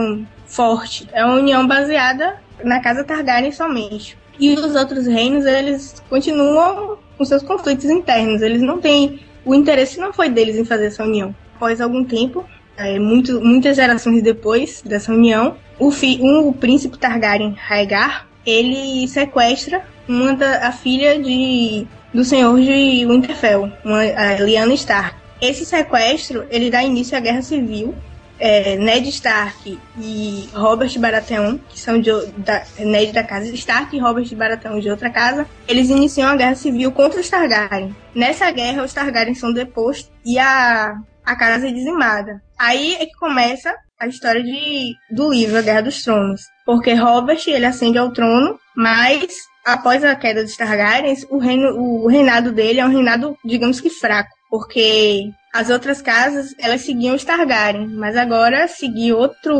forte, 0.45 1.07
é 1.13 1.23
uma 1.25 1.35
união 1.35 1.65
baseada 1.65 2.35
na 2.63 2.81
casa 2.81 3.03
Targaryen 3.03 3.51
somente. 3.51 4.17
E 4.37 4.53
os 4.53 4.75
outros 4.75 5.07
reinos, 5.07 5.45
eles 5.45 6.03
continuam 6.09 6.97
com 7.17 7.23
seus 7.23 7.43
conflitos 7.43 7.85
internos, 7.85 8.41
eles 8.41 8.61
não 8.61 8.79
têm 8.79 9.21
o 9.43 9.55
interesse 9.55 9.99
não 9.99 10.13
foi 10.13 10.29
deles 10.29 10.55
em 10.55 10.65
fazer 10.65 10.87
essa 10.87 11.03
união. 11.03 11.33
Após 11.55 11.81
algum 11.81 12.03
tempo, 12.03 12.45
é, 12.77 12.99
muito, 12.99 13.41
muitas 13.41 13.75
gerações 13.75 14.21
depois 14.21 14.81
dessa 14.85 15.11
união, 15.11 15.55
o, 15.79 15.91
fi, 15.91 16.19
um, 16.21 16.47
o 16.47 16.53
príncipe 16.53 16.97
Targaryen 16.97 17.55
Rhaegar, 17.57 18.27
ele 18.45 19.07
sequestra 19.07 19.83
uma 20.07 20.33
da, 20.33 20.67
a 20.67 20.71
filha 20.71 21.21
de 21.21 21.87
do 22.13 22.25
senhor 22.25 22.59
de 22.59 23.05
Winterfell, 23.05 23.71
uma, 23.83 24.01
a 24.01 24.35
Lyanna 24.39 24.73
Stark. 24.73 25.15
Esse 25.41 25.65
sequestro, 25.65 26.45
ele 26.49 26.69
dá 26.69 26.83
início 26.83 27.17
à 27.17 27.19
Guerra 27.19 27.41
Civil. 27.41 27.95
É, 28.43 28.75
Ned 28.75 29.07
Stark 29.09 29.79
e 29.99 30.49
Robert 30.51 30.97
Baratheon, 30.97 31.59
que 31.69 31.79
são 31.79 32.01
de, 32.01 32.09
da, 32.37 32.63
Ned 32.79 33.11
da 33.11 33.23
casa 33.23 33.45
Stark 33.53 33.95
e 33.95 33.99
Robert 33.99 34.27
Baratheon 34.35 34.79
de 34.79 34.89
outra 34.89 35.11
casa, 35.11 35.45
eles 35.67 35.91
iniciam 35.91 36.27
a 36.27 36.35
Guerra 36.35 36.55
Civil 36.55 36.91
contra 36.91 37.21
os 37.21 37.29
Targaryen. 37.29 37.95
Nessa 38.15 38.49
guerra, 38.49 38.83
os 38.83 38.91
Targaryen 38.93 39.35
são 39.35 39.53
depostos 39.53 40.11
e 40.25 40.39
a, 40.39 40.95
a 41.23 41.35
casa 41.35 41.67
é 41.67 41.71
dizimada. 41.71 42.41
Aí 42.57 42.95
é 42.95 43.05
que 43.05 43.13
começa 43.13 43.75
a 43.99 44.07
história 44.07 44.43
de, 44.43 44.95
do 45.11 45.31
livro, 45.31 45.59
A 45.59 45.61
Guerra 45.61 45.81
dos 45.81 46.01
Tronos. 46.01 46.41
Porque 46.65 46.93
Robert, 46.93 47.41
ele 47.47 47.65
ascende 47.65 47.97
ao 47.97 48.11
trono, 48.11 48.59
mas 48.75 49.27
após 49.65 50.03
a 50.03 50.15
queda 50.15 50.43
dos 50.43 50.55
Targaryens, 50.55 51.25
o, 51.29 51.37
reino, 51.37 51.75
o 51.77 52.07
reinado 52.07 52.51
dele 52.51 52.79
é 52.79 52.85
um 52.85 52.91
reinado, 52.91 53.37
digamos 53.43 53.79
que 53.79 53.89
fraco. 53.89 54.29
Porque 54.49 55.23
as 55.53 55.69
outras 55.69 56.01
casas, 56.01 56.53
elas 56.59 56.81
seguiam 56.81 57.15
os 57.15 57.23
Targaryen, 57.23 57.87
mas 57.87 58.17
agora 58.17 58.67
seguir 58.67 59.13
outro 59.13 59.55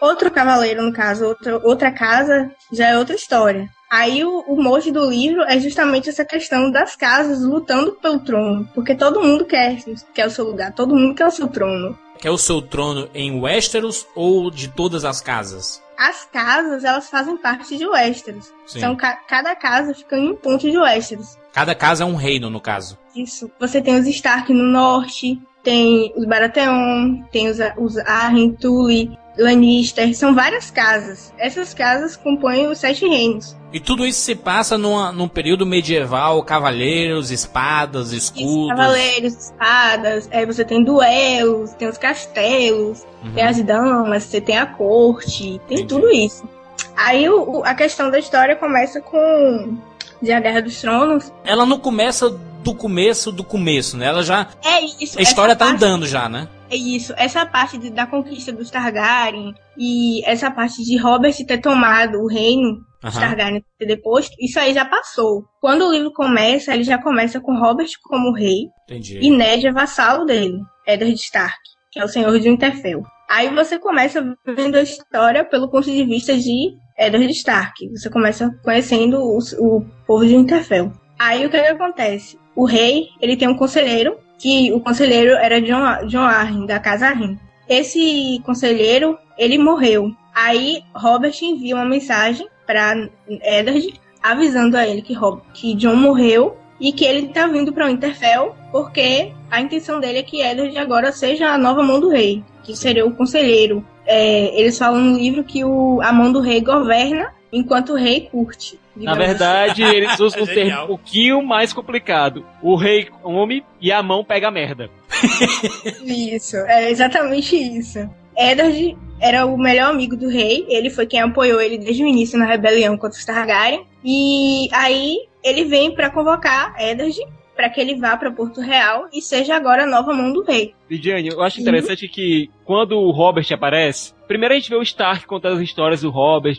outro 0.00 0.30
cavaleiro, 0.30 0.82
no 0.82 0.92
caso, 0.92 1.26
outra, 1.26 1.58
outra 1.58 1.90
casa, 1.90 2.50
já 2.72 2.88
é 2.88 2.98
outra 2.98 3.16
história. 3.16 3.68
Aí 3.90 4.22
o, 4.22 4.40
o 4.46 4.62
mote 4.62 4.92
do 4.92 5.08
livro 5.08 5.42
é 5.42 5.58
justamente 5.58 6.10
essa 6.10 6.24
questão 6.24 6.70
das 6.70 6.94
casas 6.94 7.42
lutando 7.42 7.92
pelo 7.92 8.20
trono. 8.20 8.68
Porque 8.74 8.94
todo 8.94 9.22
mundo 9.22 9.46
quer, 9.46 9.78
quer 10.14 10.26
o 10.26 10.30
seu 10.30 10.44
lugar, 10.44 10.72
todo 10.72 10.94
mundo 10.94 11.14
quer 11.14 11.26
o 11.26 11.30
seu 11.30 11.48
trono. 11.48 11.98
Quer 12.20 12.30
o 12.30 12.38
seu 12.38 12.60
trono 12.60 13.08
em 13.14 13.40
Westeros 13.40 14.06
ou 14.14 14.50
de 14.50 14.68
todas 14.68 15.04
as 15.04 15.20
casas? 15.20 15.82
As 15.96 16.24
casas, 16.32 16.84
elas 16.84 17.08
fazem 17.10 17.36
parte 17.36 17.76
de 17.76 17.86
Westeros. 17.86 18.52
Sim. 18.66 18.78
Então, 18.78 18.96
ca- 18.96 19.16
cada 19.28 19.54
casa 19.56 19.94
fica 19.94 20.16
em 20.16 20.30
um 20.30 20.36
ponto 20.36 20.70
de 20.70 20.78
Westeros. 20.78 21.36
Cada 21.52 21.74
casa 21.74 22.04
é 22.04 22.06
um 22.06 22.14
reino, 22.14 22.48
no 22.50 22.60
caso. 22.60 22.98
Isso. 23.16 23.50
Você 23.58 23.80
tem 23.80 23.98
os 23.98 24.06
Stark 24.06 24.52
no 24.52 24.62
norte, 24.64 25.40
tem 25.62 26.12
os 26.16 26.24
Baratheon, 26.24 27.22
tem 27.32 27.48
os, 27.48 27.58
os 27.76 27.98
Arryn, 27.98 28.52
Tully, 28.52 29.18
Lannister. 29.36 30.14
São 30.16 30.34
várias 30.34 30.70
casas. 30.70 31.32
Essas 31.38 31.74
casas 31.74 32.16
compõem 32.16 32.66
os 32.66 32.78
Sete 32.78 33.06
Reinos. 33.06 33.56
E 33.72 33.78
tudo 33.78 34.06
isso 34.06 34.20
se 34.20 34.34
passa 34.34 34.78
numa, 34.78 35.12
num 35.12 35.28
período 35.28 35.66
medieval, 35.66 36.42
cavaleiros, 36.42 37.30
espadas, 37.30 38.12
Isso, 38.12 38.32
escudos. 38.34 38.68
cavaleiros, 38.70 39.34
espadas, 39.34 40.28
aí 40.32 40.46
você 40.46 40.64
tem 40.64 40.82
duelos, 40.82 41.72
tem 41.74 41.86
os 41.86 41.98
castelos, 41.98 43.04
tem 43.34 43.44
as 43.44 43.62
damas, 43.62 44.22
você 44.24 44.40
tem 44.40 44.56
a 44.56 44.64
corte, 44.64 45.60
tem 45.68 45.80
Entendi. 45.80 45.84
tudo 45.86 46.08
isso. 46.10 46.48
Aí 46.96 47.28
o- 47.28 47.58
o- 47.58 47.64
a 47.64 47.74
questão 47.74 48.10
da 48.10 48.18
história 48.18 48.56
começa 48.56 49.02
com 49.02 49.76
de 50.22 50.32
A 50.32 50.40
Guerra 50.40 50.62
dos 50.62 50.80
Tronos. 50.80 51.30
Ela 51.44 51.66
não 51.66 51.78
começa 51.78 52.34
do 52.72 52.74
começo 52.78 53.32
do 53.32 53.44
começo, 53.44 53.96
né? 53.96 54.06
Ela 54.06 54.22
já. 54.22 54.46
É 54.64 54.80
isso. 55.02 55.18
A 55.18 55.22
história 55.22 55.54
tá 55.56 55.66
parte- 55.66 55.76
andando 55.84 56.06
já, 56.06 56.28
né? 56.28 56.48
É 56.70 56.76
isso. 56.76 57.14
Essa 57.16 57.46
parte 57.46 57.78
de- 57.78 57.90
da 57.90 58.06
conquista 58.06 58.52
dos 58.52 58.70
Targaryen 58.70 59.54
e 59.78 60.22
essa 60.28 60.50
parte 60.50 60.82
de 60.84 60.96
Robert 60.98 61.34
ter 61.46 61.58
tomado 61.58 62.18
o 62.18 62.26
reino, 62.28 62.80
Aham. 63.02 63.20
Targaryen 63.20 63.64
ter 63.78 63.86
deposto, 63.86 64.34
isso 64.40 64.58
aí 64.60 64.74
já 64.74 64.84
passou. 64.84 65.44
Quando 65.60 65.86
o 65.86 65.92
livro 65.92 66.12
começa, 66.12 66.74
ele 66.74 66.84
já 66.84 66.98
começa 67.00 67.40
com 67.40 67.58
Robert 67.58 67.88
como 68.02 68.34
rei 68.34 68.66
Entendi. 68.84 69.18
e 69.22 69.30
Ned 69.30 69.66
é 69.66 69.72
vassalo 69.72 70.24
dele, 70.26 70.58
Eddard 70.86 71.14
Stark, 71.14 71.58
que 71.90 71.98
é 72.00 72.04
o 72.04 72.08
senhor 72.08 72.38
de 72.38 72.50
Winterfell. 72.50 73.02
Aí 73.30 73.48
você 73.54 73.78
começa 73.78 74.22
vendo 74.46 74.76
a 74.76 74.82
história 74.82 75.44
pelo 75.44 75.70
ponto 75.70 75.84
de 75.90 76.04
vista 76.04 76.36
de 76.36 76.70
Eddard 76.98 77.30
Stark. 77.32 77.88
Você 77.90 78.10
começa 78.10 78.50
conhecendo 78.64 79.18
os- 79.36 79.52
o, 79.54 79.84
povo 80.06 80.26
de 80.26 80.36
Winterfell. 80.36 80.90
Aí 81.18 81.44
o 81.46 81.50
que, 81.50 81.60
que 81.60 81.66
acontece? 81.66 82.38
O 82.58 82.64
rei, 82.64 83.10
ele 83.22 83.36
tem 83.36 83.46
um 83.46 83.54
conselheiro, 83.54 84.18
que 84.36 84.72
o 84.72 84.80
conselheiro 84.80 85.30
era 85.34 85.62
John, 85.62 86.08
John 86.08 86.24
Arryn, 86.24 86.66
da 86.66 86.80
casa 86.80 87.06
Arryn. 87.06 87.38
Esse 87.68 88.42
conselheiro, 88.44 89.16
ele 89.38 89.56
morreu. 89.58 90.10
Aí 90.34 90.82
Robert 90.92 91.36
envia 91.40 91.76
uma 91.76 91.84
mensagem 91.84 92.48
para 92.66 93.08
Eddard, 93.28 93.94
avisando 94.20 94.76
a 94.76 94.84
ele 94.84 95.02
que, 95.02 95.14
que 95.54 95.74
John 95.74 95.94
morreu 95.94 96.56
e 96.80 96.92
que 96.92 97.04
ele 97.04 97.28
tá 97.28 97.46
vindo 97.46 97.72
para 97.72 97.86
Winterfell 97.86 98.56
porque 98.72 99.32
a 99.48 99.60
intenção 99.60 100.00
dele 100.00 100.18
é 100.18 100.22
que 100.24 100.42
Eddard 100.42 100.76
agora 100.78 101.12
seja 101.12 101.50
a 101.50 101.58
nova 101.58 101.84
mão 101.84 102.00
do 102.00 102.08
rei, 102.08 102.42
que 102.64 102.76
seria 102.76 103.06
o 103.06 103.14
conselheiro. 103.14 103.86
É, 104.04 104.60
eles 104.60 104.76
falam 104.76 105.00
no 105.00 105.16
livro 105.16 105.44
que 105.44 105.64
o, 105.64 106.00
a 106.02 106.12
mão 106.12 106.32
do 106.32 106.40
rei 106.40 106.60
governa 106.60 107.32
enquanto 107.52 107.92
o 107.92 107.96
rei 107.96 108.22
curte. 108.22 108.80
Na 108.98 109.14
verdade, 109.14 109.82
eles 109.82 110.18
usam 110.18 110.42
um 110.44 110.46
termo 110.46 110.84
um 110.84 110.86
pouquinho 110.86 111.42
mais 111.42 111.72
complicado. 111.72 112.44
O 112.62 112.76
rei 112.76 113.04
come 113.22 113.64
e 113.80 113.92
a 113.92 114.02
mão 114.02 114.24
pega 114.24 114.48
a 114.48 114.50
merda. 114.50 114.90
assim. 115.10 116.04
Isso, 116.34 116.56
é 116.56 116.90
exatamente 116.90 117.56
isso. 117.56 118.08
Eddard 118.36 118.96
era 119.20 119.44
o 119.46 119.58
melhor 119.58 119.90
amigo 119.90 120.16
do 120.16 120.28
rei, 120.28 120.64
ele 120.68 120.90
foi 120.90 121.06
quem 121.06 121.20
apoiou 121.20 121.60
ele 121.60 121.76
desde 121.76 122.04
o 122.04 122.06
início 122.06 122.38
na 122.38 122.46
rebelião 122.46 122.96
contra 122.96 123.18
os 123.18 123.24
Targaryen. 123.24 123.84
E 124.04 124.68
aí 124.72 125.18
ele 125.42 125.64
vem 125.64 125.92
para 125.92 126.08
convocar 126.08 126.74
Eddard 126.78 127.18
para 127.58 127.68
que 127.68 127.80
ele 127.80 127.96
vá 127.96 128.16
para 128.16 128.30
Porto 128.30 128.60
Real 128.60 129.08
e 129.12 129.20
seja 129.20 129.56
agora 129.56 129.82
a 129.82 129.86
nova 129.86 130.14
mão 130.14 130.32
do 130.32 130.44
rei. 130.44 130.72
Lidiane, 130.88 131.30
eu 131.30 131.42
acho 131.42 131.60
interessante 131.60 132.06
que 132.06 132.48
quando 132.64 132.92
o 132.92 133.10
Robert 133.10 133.46
aparece, 133.52 134.14
primeiro 134.28 134.54
a 134.54 134.56
gente 134.56 134.70
vê 134.70 134.76
o 134.76 134.82
Stark 134.82 135.26
contando 135.26 135.56
as 135.56 135.62
histórias 135.62 136.02
do 136.02 136.08
Robert, 136.10 136.56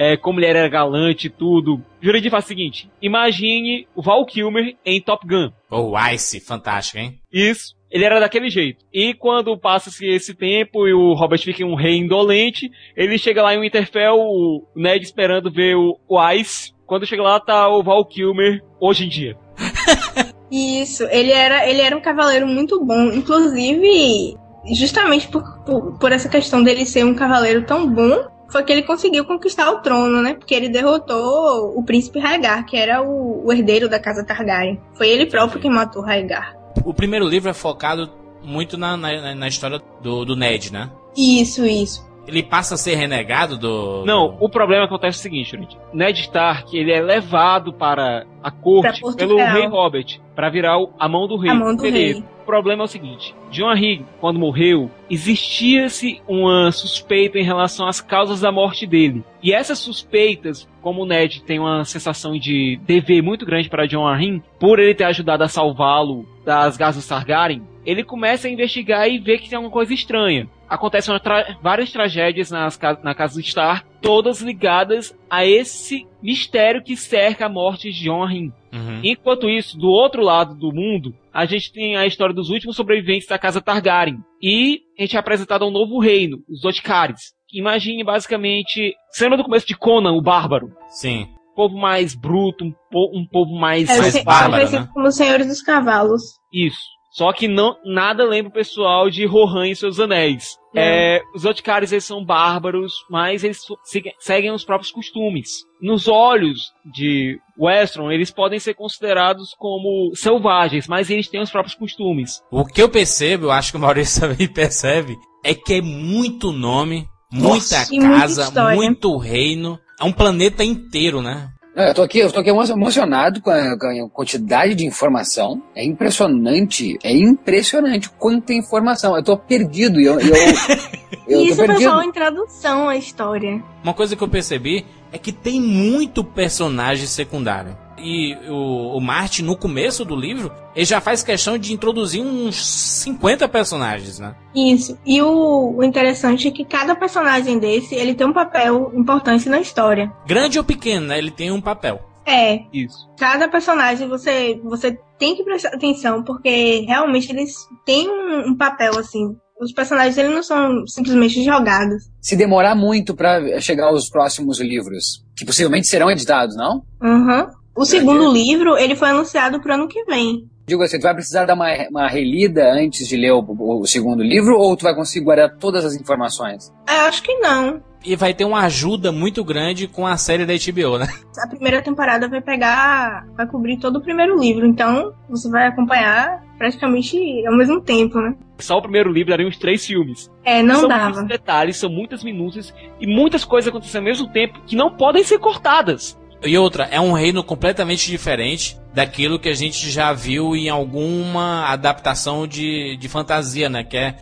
é, 0.00 0.16
como 0.16 0.40
ele 0.40 0.46
era 0.46 0.66
galante 0.66 1.26
e 1.26 1.30
tudo. 1.30 1.84
Jurandir 2.00 2.30
faz 2.30 2.46
o 2.46 2.48
seguinte: 2.48 2.90
imagine 3.02 3.86
o 3.94 4.00
Val 4.00 4.24
Kilmer 4.24 4.74
em 4.82 4.98
Top 4.98 5.26
Gun. 5.28 5.50
Oh, 5.70 5.92
Ice, 6.14 6.40
fantástico, 6.40 6.98
hein? 6.98 7.20
Isso. 7.30 7.74
ele 7.90 8.06
era 8.06 8.18
daquele 8.18 8.48
jeito. 8.48 8.82
E 8.90 9.12
quando 9.12 9.58
passa-se 9.58 10.06
esse 10.06 10.34
tempo 10.34 10.88
e 10.88 10.94
o 10.94 11.12
Robert 11.12 11.40
fica 11.40 11.66
um 11.66 11.74
rei 11.74 11.98
indolente, 11.98 12.70
ele 12.96 13.18
chega 13.18 13.42
lá 13.42 13.54
em 13.54 13.60
Winterfell, 13.60 14.16
o 14.16 14.66
Ned 14.74 15.04
esperando 15.04 15.52
ver 15.52 15.76
o, 15.76 15.98
o 16.08 16.32
Ice. 16.32 16.72
Quando 16.86 17.06
chega 17.06 17.22
lá, 17.22 17.38
tá 17.38 17.68
o 17.68 17.82
Val 17.82 18.02
Kilmer 18.06 18.62
hoje 18.80 19.04
em 19.04 19.08
dia. 19.08 19.36
Isso, 20.50 21.04
ele 21.10 21.30
era, 21.30 21.68
ele 21.68 21.82
era 21.82 21.96
um 21.96 22.00
cavaleiro 22.00 22.46
muito 22.46 22.82
bom. 22.84 23.12
Inclusive, 23.12 24.34
justamente 24.74 25.28
por, 25.28 25.42
por, 25.64 25.98
por 25.98 26.10
essa 26.10 26.28
questão 26.28 26.62
dele 26.62 26.86
ser 26.86 27.04
um 27.04 27.14
cavaleiro 27.14 27.66
tão 27.66 27.86
bom, 27.86 28.29
foi 28.50 28.64
que 28.64 28.72
ele 28.72 28.82
conseguiu 28.82 29.24
conquistar 29.24 29.70
o 29.70 29.80
trono, 29.80 30.20
né? 30.20 30.34
Porque 30.34 30.54
ele 30.54 30.68
derrotou 30.68 31.78
o 31.78 31.82
príncipe 31.82 32.18
Rhaegar, 32.18 32.66
que 32.66 32.76
era 32.76 33.02
o, 33.02 33.46
o 33.46 33.52
herdeiro 33.52 33.88
da 33.88 33.98
casa 33.98 34.24
Targaryen. 34.24 34.80
Foi 34.94 35.08
ele 35.08 35.26
próprio 35.26 35.60
que 35.60 35.70
matou 35.70 36.02
Rhaegar. 36.02 36.56
O 36.84 36.92
primeiro 36.92 37.26
livro 37.26 37.48
é 37.48 37.54
focado 37.54 38.10
muito 38.42 38.76
na, 38.76 38.96
na, 38.96 39.34
na 39.34 39.48
história 39.48 39.80
do, 40.02 40.24
do 40.24 40.36
Ned, 40.36 40.72
né? 40.72 40.90
Isso, 41.16 41.64
isso. 41.66 42.09
Ele 42.26 42.42
passa 42.42 42.74
a 42.74 42.78
ser 42.78 42.94
renegado 42.94 43.58
do. 43.58 44.04
Não, 44.04 44.36
o 44.40 44.48
problema 44.48 44.84
acontece 44.84 45.18
o 45.18 45.22
seguinte, 45.22 45.56
gente. 45.56 45.76
Ned 45.92 46.20
Stark, 46.20 46.76
ele 46.76 46.92
é 46.92 47.00
levado 47.00 47.72
para 47.72 48.24
a 48.42 48.50
corte 48.50 49.00
pelo 49.16 49.36
rei 49.36 49.66
Robert, 49.66 50.20
para 50.34 50.48
virar 50.48 50.76
a 50.98 51.08
mão 51.08 51.26
do 51.26 51.36
rei. 51.36 51.50
A 51.50 51.54
mão 51.54 51.74
do 51.74 51.82
Beleza. 51.82 52.20
rei. 52.20 52.24
O 52.42 52.46
problema 52.50 52.82
é 52.82 52.86
o 52.86 52.88
seguinte, 52.88 53.32
John 53.52 53.72
Henry, 53.72 54.04
quando 54.20 54.38
morreu, 54.38 54.90
existia-se 55.08 56.20
uma 56.26 56.72
suspeita 56.72 57.38
em 57.38 57.44
relação 57.44 57.86
às 57.86 58.00
causas 58.00 58.40
da 58.40 58.50
morte 58.50 58.88
dele. 58.88 59.24
E 59.40 59.52
essas 59.52 59.78
suspeitas, 59.78 60.68
como 60.82 61.02
o 61.02 61.06
Ned 61.06 61.44
tem 61.44 61.60
uma 61.60 61.84
sensação 61.84 62.32
de 62.32 62.80
dever 62.82 63.22
muito 63.22 63.46
grande 63.46 63.68
para 63.68 63.86
John 63.86 64.04
Arryn, 64.04 64.42
por 64.58 64.80
ele 64.80 64.94
ter 64.96 65.04
ajudado 65.04 65.44
a 65.44 65.48
salvá-lo 65.48 66.26
das 66.44 66.76
garras 66.76 67.06
Targaryen, 67.06 67.62
ele 67.86 68.02
começa 68.02 68.48
a 68.48 68.50
investigar 68.50 69.08
e 69.08 69.18
vê 69.18 69.38
que 69.38 69.48
tem 69.48 69.56
alguma 69.56 69.72
coisa 69.72 69.94
estranha. 69.94 70.48
Acontecem 70.70 71.18
tra- 71.18 71.58
várias 71.60 71.90
tragédias 71.90 72.50
nas 72.50 72.76
ca- 72.76 72.98
na 73.02 73.14
casa 73.14 73.34
do 73.34 73.40
Stark, 73.40 73.84
todas 74.00 74.40
ligadas 74.40 75.12
a 75.28 75.44
esse 75.44 76.06
mistério 76.22 76.82
que 76.82 76.96
cerca 76.96 77.46
a 77.46 77.48
morte 77.48 77.90
de 77.90 78.04
John 78.04 78.22
Arryn. 78.22 78.52
Uhum. 78.72 79.00
Enquanto 79.02 79.50
isso, 79.50 79.76
do 79.76 79.88
outro 79.88 80.22
lado 80.22 80.54
do 80.54 80.72
mundo, 80.72 81.12
a 81.34 81.44
gente 81.44 81.72
tem 81.72 81.96
a 81.96 82.06
história 82.06 82.32
dos 82.34 82.50
últimos 82.50 82.76
sobreviventes 82.76 83.26
da 83.26 83.36
casa 83.38 83.60
Targaryen. 83.60 84.18
E 84.40 84.80
a 84.96 85.02
gente 85.02 85.16
é 85.16 85.18
apresentado 85.18 85.64
a 85.64 85.68
um 85.68 85.72
novo 85.72 85.98
reino, 85.98 86.38
os 86.48 86.60
Dotikaris. 86.62 87.32
Imagine 87.52 88.04
basicamente, 88.04 88.94
você 89.10 89.24
lembra 89.24 89.38
do 89.38 89.44
começo 89.44 89.66
de 89.66 89.76
Conan, 89.76 90.12
o 90.12 90.22
Bárbaro? 90.22 90.68
Sim. 90.88 91.26
Um 91.52 91.54
povo 91.56 91.76
mais 91.76 92.14
bruto, 92.14 92.64
um, 92.64 92.72
po- 92.90 93.10
um 93.12 93.26
povo 93.26 93.58
mais... 93.58 93.90
É, 93.90 93.98
Mais 93.98 94.24
bárbaro, 94.24 94.70
né? 94.70 94.88
como 94.94 95.08
os 95.08 95.16
Senhores 95.16 95.48
dos 95.48 95.60
Cavalos. 95.60 96.22
Isso. 96.54 96.78
Só 97.10 97.32
que 97.32 97.48
não, 97.48 97.76
nada 97.84 98.24
lembra 98.24 98.50
o 98.50 98.54
pessoal 98.54 99.10
de 99.10 99.26
Rohan 99.26 99.66
e 99.68 99.74
seus 99.76 99.98
anéis. 99.98 100.56
É, 100.76 101.20
os 101.34 101.44
Otikaris, 101.44 101.90
eles 101.90 102.04
são 102.04 102.24
bárbaros, 102.24 102.92
mas 103.10 103.42
eles 103.42 103.58
seguem- 103.82 104.14
seguem 104.20 104.52
os 104.52 104.64
próprios 104.64 104.92
costumes. 104.92 105.64
Nos 105.82 106.06
olhos 106.06 106.70
de 106.94 107.36
Westron, 107.58 108.12
eles 108.12 108.30
podem 108.30 108.60
ser 108.60 108.74
considerados 108.74 109.52
como 109.58 110.12
selvagens, 110.14 110.86
mas 110.86 111.10
eles 111.10 111.28
têm 111.28 111.40
os 111.42 111.50
próprios 111.50 111.74
costumes. 111.74 112.40
O 112.50 112.64
que 112.64 112.80
eu 112.80 112.88
percebo, 112.88 113.46
eu 113.46 113.50
acho 113.50 113.72
que 113.72 113.76
o 113.76 113.80
Maurício 113.80 114.20
também 114.30 114.46
percebe, 114.46 115.16
é 115.44 115.52
que 115.52 115.74
é 115.74 115.82
muito 115.82 116.52
nome, 116.52 117.08
muita 117.32 117.84
muita 117.90 118.08
casa, 118.20 118.42
história. 118.44 118.76
muito 118.76 119.16
reino. 119.16 119.78
É 120.00 120.04
um 120.04 120.12
planeta 120.12 120.62
inteiro, 120.64 121.20
né? 121.20 121.48
Não, 121.74 121.84
eu 121.84 121.94
tô 121.94 122.02
aqui, 122.02 122.18
eu 122.18 122.32
tô 122.32 122.40
aqui 122.40 122.50
emo- 122.50 122.62
emocionado 122.64 123.40
com 123.40 123.50
a, 123.50 123.78
com 123.78 123.86
a 123.86 124.08
quantidade 124.10 124.74
de 124.74 124.84
informação. 124.84 125.62
É 125.74 125.84
impressionante, 125.84 126.98
é 127.02 127.12
impressionante 127.16 128.10
quanta 128.10 128.52
informação. 128.52 129.16
Eu 129.16 129.22
tô 129.22 129.36
perdido 129.36 130.00
e 130.00 130.04
eu, 130.04 130.18
eu, 130.20 130.34
eu 130.34 130.54
tô 131.38 131.40
isso 131.44 131.56
foi 131.56 131.66
perdido. 131.68 131.88
só 131.88 131.94
uma 131.96 132.04
introdução 132.04 132.88
à 132.88 132.96
história. 132.96 133.62
Uma 133.84 133.94
coisa 133.94 134.16
que 134.16 134.22
eu 134.22 134.28
percebi 134.28 134.84
é 135.12 135.18
que 135.18 135.32
tem 135.32 135.60
muito 135.60 136.22
personagem 136.22 137.06
secundário. 137.06 137.76
E 138.02 138.34
o, 138.48 138.96
o 138.96 139.00
Martin, 139.00 139.42
no 139.42 139.56
começo 139.56 140.04
do 140.04 140.16
livro, 140.16 140.50
ele 140.74 140.86
já 140.86 141.00
faz 141.00 141.22
questão 141.22 141.58
de 141.58 141.72
introduzir 141.72 142.22
uns 142.22 142.56
50 143.02 143.46
personagens, 143.48 144.18
né? 144.18 144.34
Isso. 144.54 144.98
E 145.04 145.20
o, 145.20 145.76
o 145.76 145.84
interessante 145.84 146.48
é 146.48 146.50
que 146.50 146.64
cada 146.64 146.94
personagem 146.94 147.58
desse, 147.58 147.94
ele 147.94 148.14
tem 148.14 148.26
um 148.26 148.32
papel 148.32 148.90
importante 148.94 149.48
na 149.48 149.60
história. 149.60 150.10
Grande 150.26 150.58
ou 150.58 150.64
pequeno, 150.64 151.08
né? 151.08 151.18
Ele 151.18 151.30
tem 151.30 151.50
um 151.50 151.60
papel. 151.60 152.00
É, 152.24 152.64
Isso. 152.72 153.08
cada 153.18 153.48
personagem 153.48 154.06
você, 154.06 154.60
você 154.62 154.96
tem 155.18 155.34
que 155.34 155.42
prestar 155.42 155.70
atenção, 155.70 156.22
porque 156.22 156.84
realmente 156.86 157.30
eles 157.30 157.54
têm 157.84 158.08
um, 158.08 158.50
um 158.50 158.56
papel, 158.56 158.98
assim. 158.98 159.36
Os 159.60 159.72
personagens, 159.72 160.16
eles 160.16 160.32
não 160.32 160.42
são 160.42 160.86
simplesmente 160.86 161.44
jogados. 161.44 162.08
Se 162.18 162.34
demorar 162.34 162.74
muito 162.74 163.14
pra 163.14 163.60
chegar 163.60 163.88
aos 163.88 164.08
próximos 164.08 164.58
livros, 164.58 165.22
que 165.36 165.44
possivelmente 165.44 165.86
serão 165.86 166.10
editados, 166.10 166.56
não? 166.56 166.82
Uhum. 167.02 167.46
O 167.76 167.84
segundo 167.84 168.32
livro, 168.32 168.78
ele 168.78 168.96
foi 168.96 169.10
anunciado 169.10 169.60
pro 169.60 169.74
ano 169.74 169.86
que 169.86 170.02
vem. 170.04 170.48
Digo 170.66 170.82
assim, 170.82 170.98
tu 170.98 171.02
vai 171.02 171.14
precisar 171.14 171.44
dar 171.44 171.54
uma, 171.54 171.66
uma 171.90 172.08
relida 172.08 172.72
antes 172.72 173.06
de 173.06 173.16
ler 173.16 173.32
o, 173.32 173.44
o 173.48 173.86
segundo 173.86 174.22
livro 174.22 174.56
ou 174.56 174.76
tu 174.76 174.84
vai 174.84 174.94
conseguir 174.94 175.24
guardar 175.24 175.56
todas 175.58 175.84
as 175.84 175.94
informações? 175.94 176.72
Eu 176.88 177.00
acho 177.06 177.22
que 177.22 177.34
não. 177.38 177.82
E 178.04 178.16
vai 178.16 178.32
ter 178.32 178.44
uma 178.44 178.60
ajuda 178.60 179.12
muito 179.12 179.44
grande 179.44 179.86
com 179.86 180.06
a 180.06 180.16
série 180.16 180.46
da 180.46 180.54
HBO, 180.54 180.98
né? 180.98 181.06
A 181.38 181.46
primeira 181.46 181.82
temporada 181.82 182.28
vai 182.28 182.40
pegar, 182.40 183.26
vai 183.36 183.46
cobrir 183.46 183.78
todo 183.78 183.96
o 183.96 184.02
primeiro 184.02 184.38
livro, 184.40 184.66
então 184.66 185.12
você 185.28 185.50
vai 185.50 185.66
acompanhar 185.66 186.42
praticamente 186.56 187.16
ao 187.46 187.56
mesmo 187.56 187.80
tempo, 187.80 188.18
né? 188.20 188.34
Só 188.58 188.78
o 188.78 188.82
primeiro 188.82 189.12
livro 189.12 189.30
daria 189.30 189.46
uns 189.46 189.58
três 189.58 189.84
filmes. 189.84 190.30
É, 190.44 190.62
não 190.62 190.80
são 190.80 190.88
dava. 190.88 191.04
muitos 191.04 191.24
detalhes, 191.24 191.76
são 191.76 191.90
muitas 191.90 192.24
minúcias 192.24 192.74
e 193.00 193.06
muitas 193.06 193.44
coisas 193.44 193.68
acontecendo 193.68 194.02
ao 194.02 194.04
mesmo 194.04 194.28
tempo 194.28 194.60
que 194.66 194.76
não 194.76 194.96
podem 194.96 195.22
ser 195.22 195.38
cortadas. 195.38 196.18
E 196.42 196.56
outra, 196.56 196.84
é 196.84 197.00
um 197.00 197.12
reino 197.12 197.44
completamente 197.44 198.10
diferente 198.10 198.78
daquilo 198.94 199.38
que 199.38 199.48
a 199.48 199.54
gente 199.54 199.90
já 199.90 200.12
viu 200.12 200.56
em 200.56 200.68
alguma 200.68 201.66
adaptação 201.66 202.46
de, 202.46 202.96
de 202.96 203.08
fantasia, 203.08 203.68
né? 203.68 203.84
Que 203.84 203.96
é, 203.96 204.16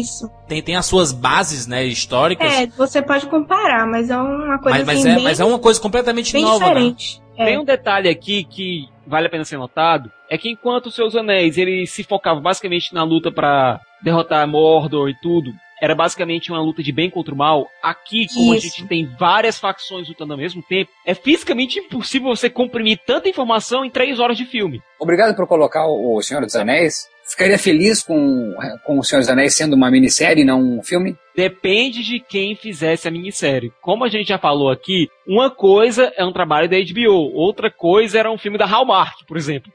Isso. 0.00 0.28
tem, 0.46 0.62
tem 0.62 0.76
as 0.76 0.86
suas 0.86 1.12
bases, 1.12 1.66
né, 1.66 1.84
históricas, 1.84 2.52
É, 2.52 2.66
você 2.66 3.00
pode 3.02 3.26
comparar, 3.26 3.86
mas 3.86 4.10
é 4.10 4.16
uma 4.16 4.58
coisa 4.58 4.78
mas, 4.78 4.86
mas, 4.86 4.98
assim, 5.00 5.10
é, 5.10 5.14
bem, 5.14 5.24
mas 5.24 5.40
é 5.40 5.44
uma 5.44 5.58
coisa 5.58 5.80
completamente 5.80 6.32
bem 6.32 6.42
nova, 6.42 6.58
né? 6.58 6.66
diferente. 6.66 7.22
É. 7.36 7.44
Tem 7.44 7.58
um 7.58 7.64
detalhe 7.64 8.08
aqui 8.08 8.44
que 8.44 8.88
vale 9.06 9.26
a 9.26 9.30
pena 9.30 9.44
ser 9.44 9.56
notado, 9.56 10.10
é 10.28 10.36
que 10.36 10.50
enquanto 10.50 10.86
os 10.86 10.94
seus 10.94 11.14
anéis 11.14 11.56
ele 11.56 11.86
se 11.86 12.02
focava 12.02 12.40
basicamente 12.40 12.92
na 12.92 13.04
luta 13.04 13.30
pra 13.30 13.80
derrotar 14.02 14.46
Mordor 14.46 15.08
e 15.08 15.14
tudo, 15.20 15.52
era 15.80 15.94
basicamente 15.94 16.50
uma 16.50 16.60
luta 16.60 16.82
de 16.82 16.92
bem 16.92 17.10
contra 17.10 17.34
o 17.34 17.36
mal. 17.36 17.68
Aqui, 17.82 18.26
como 18.32 18.52
a 18.52 18.56
Isso. 18.56 18.66
gente 18.66 18.86
tem 18.86 19.06
várias 19.18 19.58
facções 19.58 20.08
lutando 20.08 20.32
ao 20.32 20.38
mesmo 20.38 20.62
tempo, 20.62 20.90
é 21.06 21.14
fisicamente 21.14 21.78
impossível 21.78 22.28
você 22.28 22.50
comprimir 22.50 22.98
tanta 23.06 23.28
informação 23.28 23.84
em 23.84 23.90
três 23.90 24.18
horas 24.18 24.36
de 24.36 24.44
filme. 24.44 24.82
Obrigado 24.98 25.34
por 25.34 25.46
colocar 25.46 25.86
o 25.86 26.20
Senhor 26.22 26.40
dos 26.40 26.56
Anéis. 26.56 27.08
Ficaria 27.28 27.58
feliz 27.58 28.02
com, 28.02 28.54
com 28.84 28.98
o 28.98 29.04
Senhor 29.04 29.20
dos 29.20 29.28
Anéis 29.28 29.54
sendo 29.54 29.76
uma 29.76 29.90
minissérie 29.90 30.42
e 30.42 30.46
não 30.46 30.60
um 30.60 30.82
filme? 30.82 31.14
Depende 31.36 32.02
de 32.02 32.20
quem 32.20 32.56
fizesse 32.56 33.06
a 33.06 33.10
minissérie. 33.10 33.70
Como 33.82 34.02
a 34.02 34.08
gente 34.08 34.28
já 34.28 34.38
falou 34.38 34.70
aqui, 34.70 35.08
uma 35.26 35.50
coisa 35.50 36.10
é 36.16 36.24
um 36.24 36.32
trabalho 36.32 36.70
da 36.70 36.76
HBO, 36.78 37.30
outra 37.34 37.70
coisa 37.70 38.18
era 38.18 38.32
um 38.32 38.38
filme 38.38 38.56
da 38.56 38.64
Hallmark, 38.64 39.26
por 39.26 39.36
exemplo. 39.36 39.70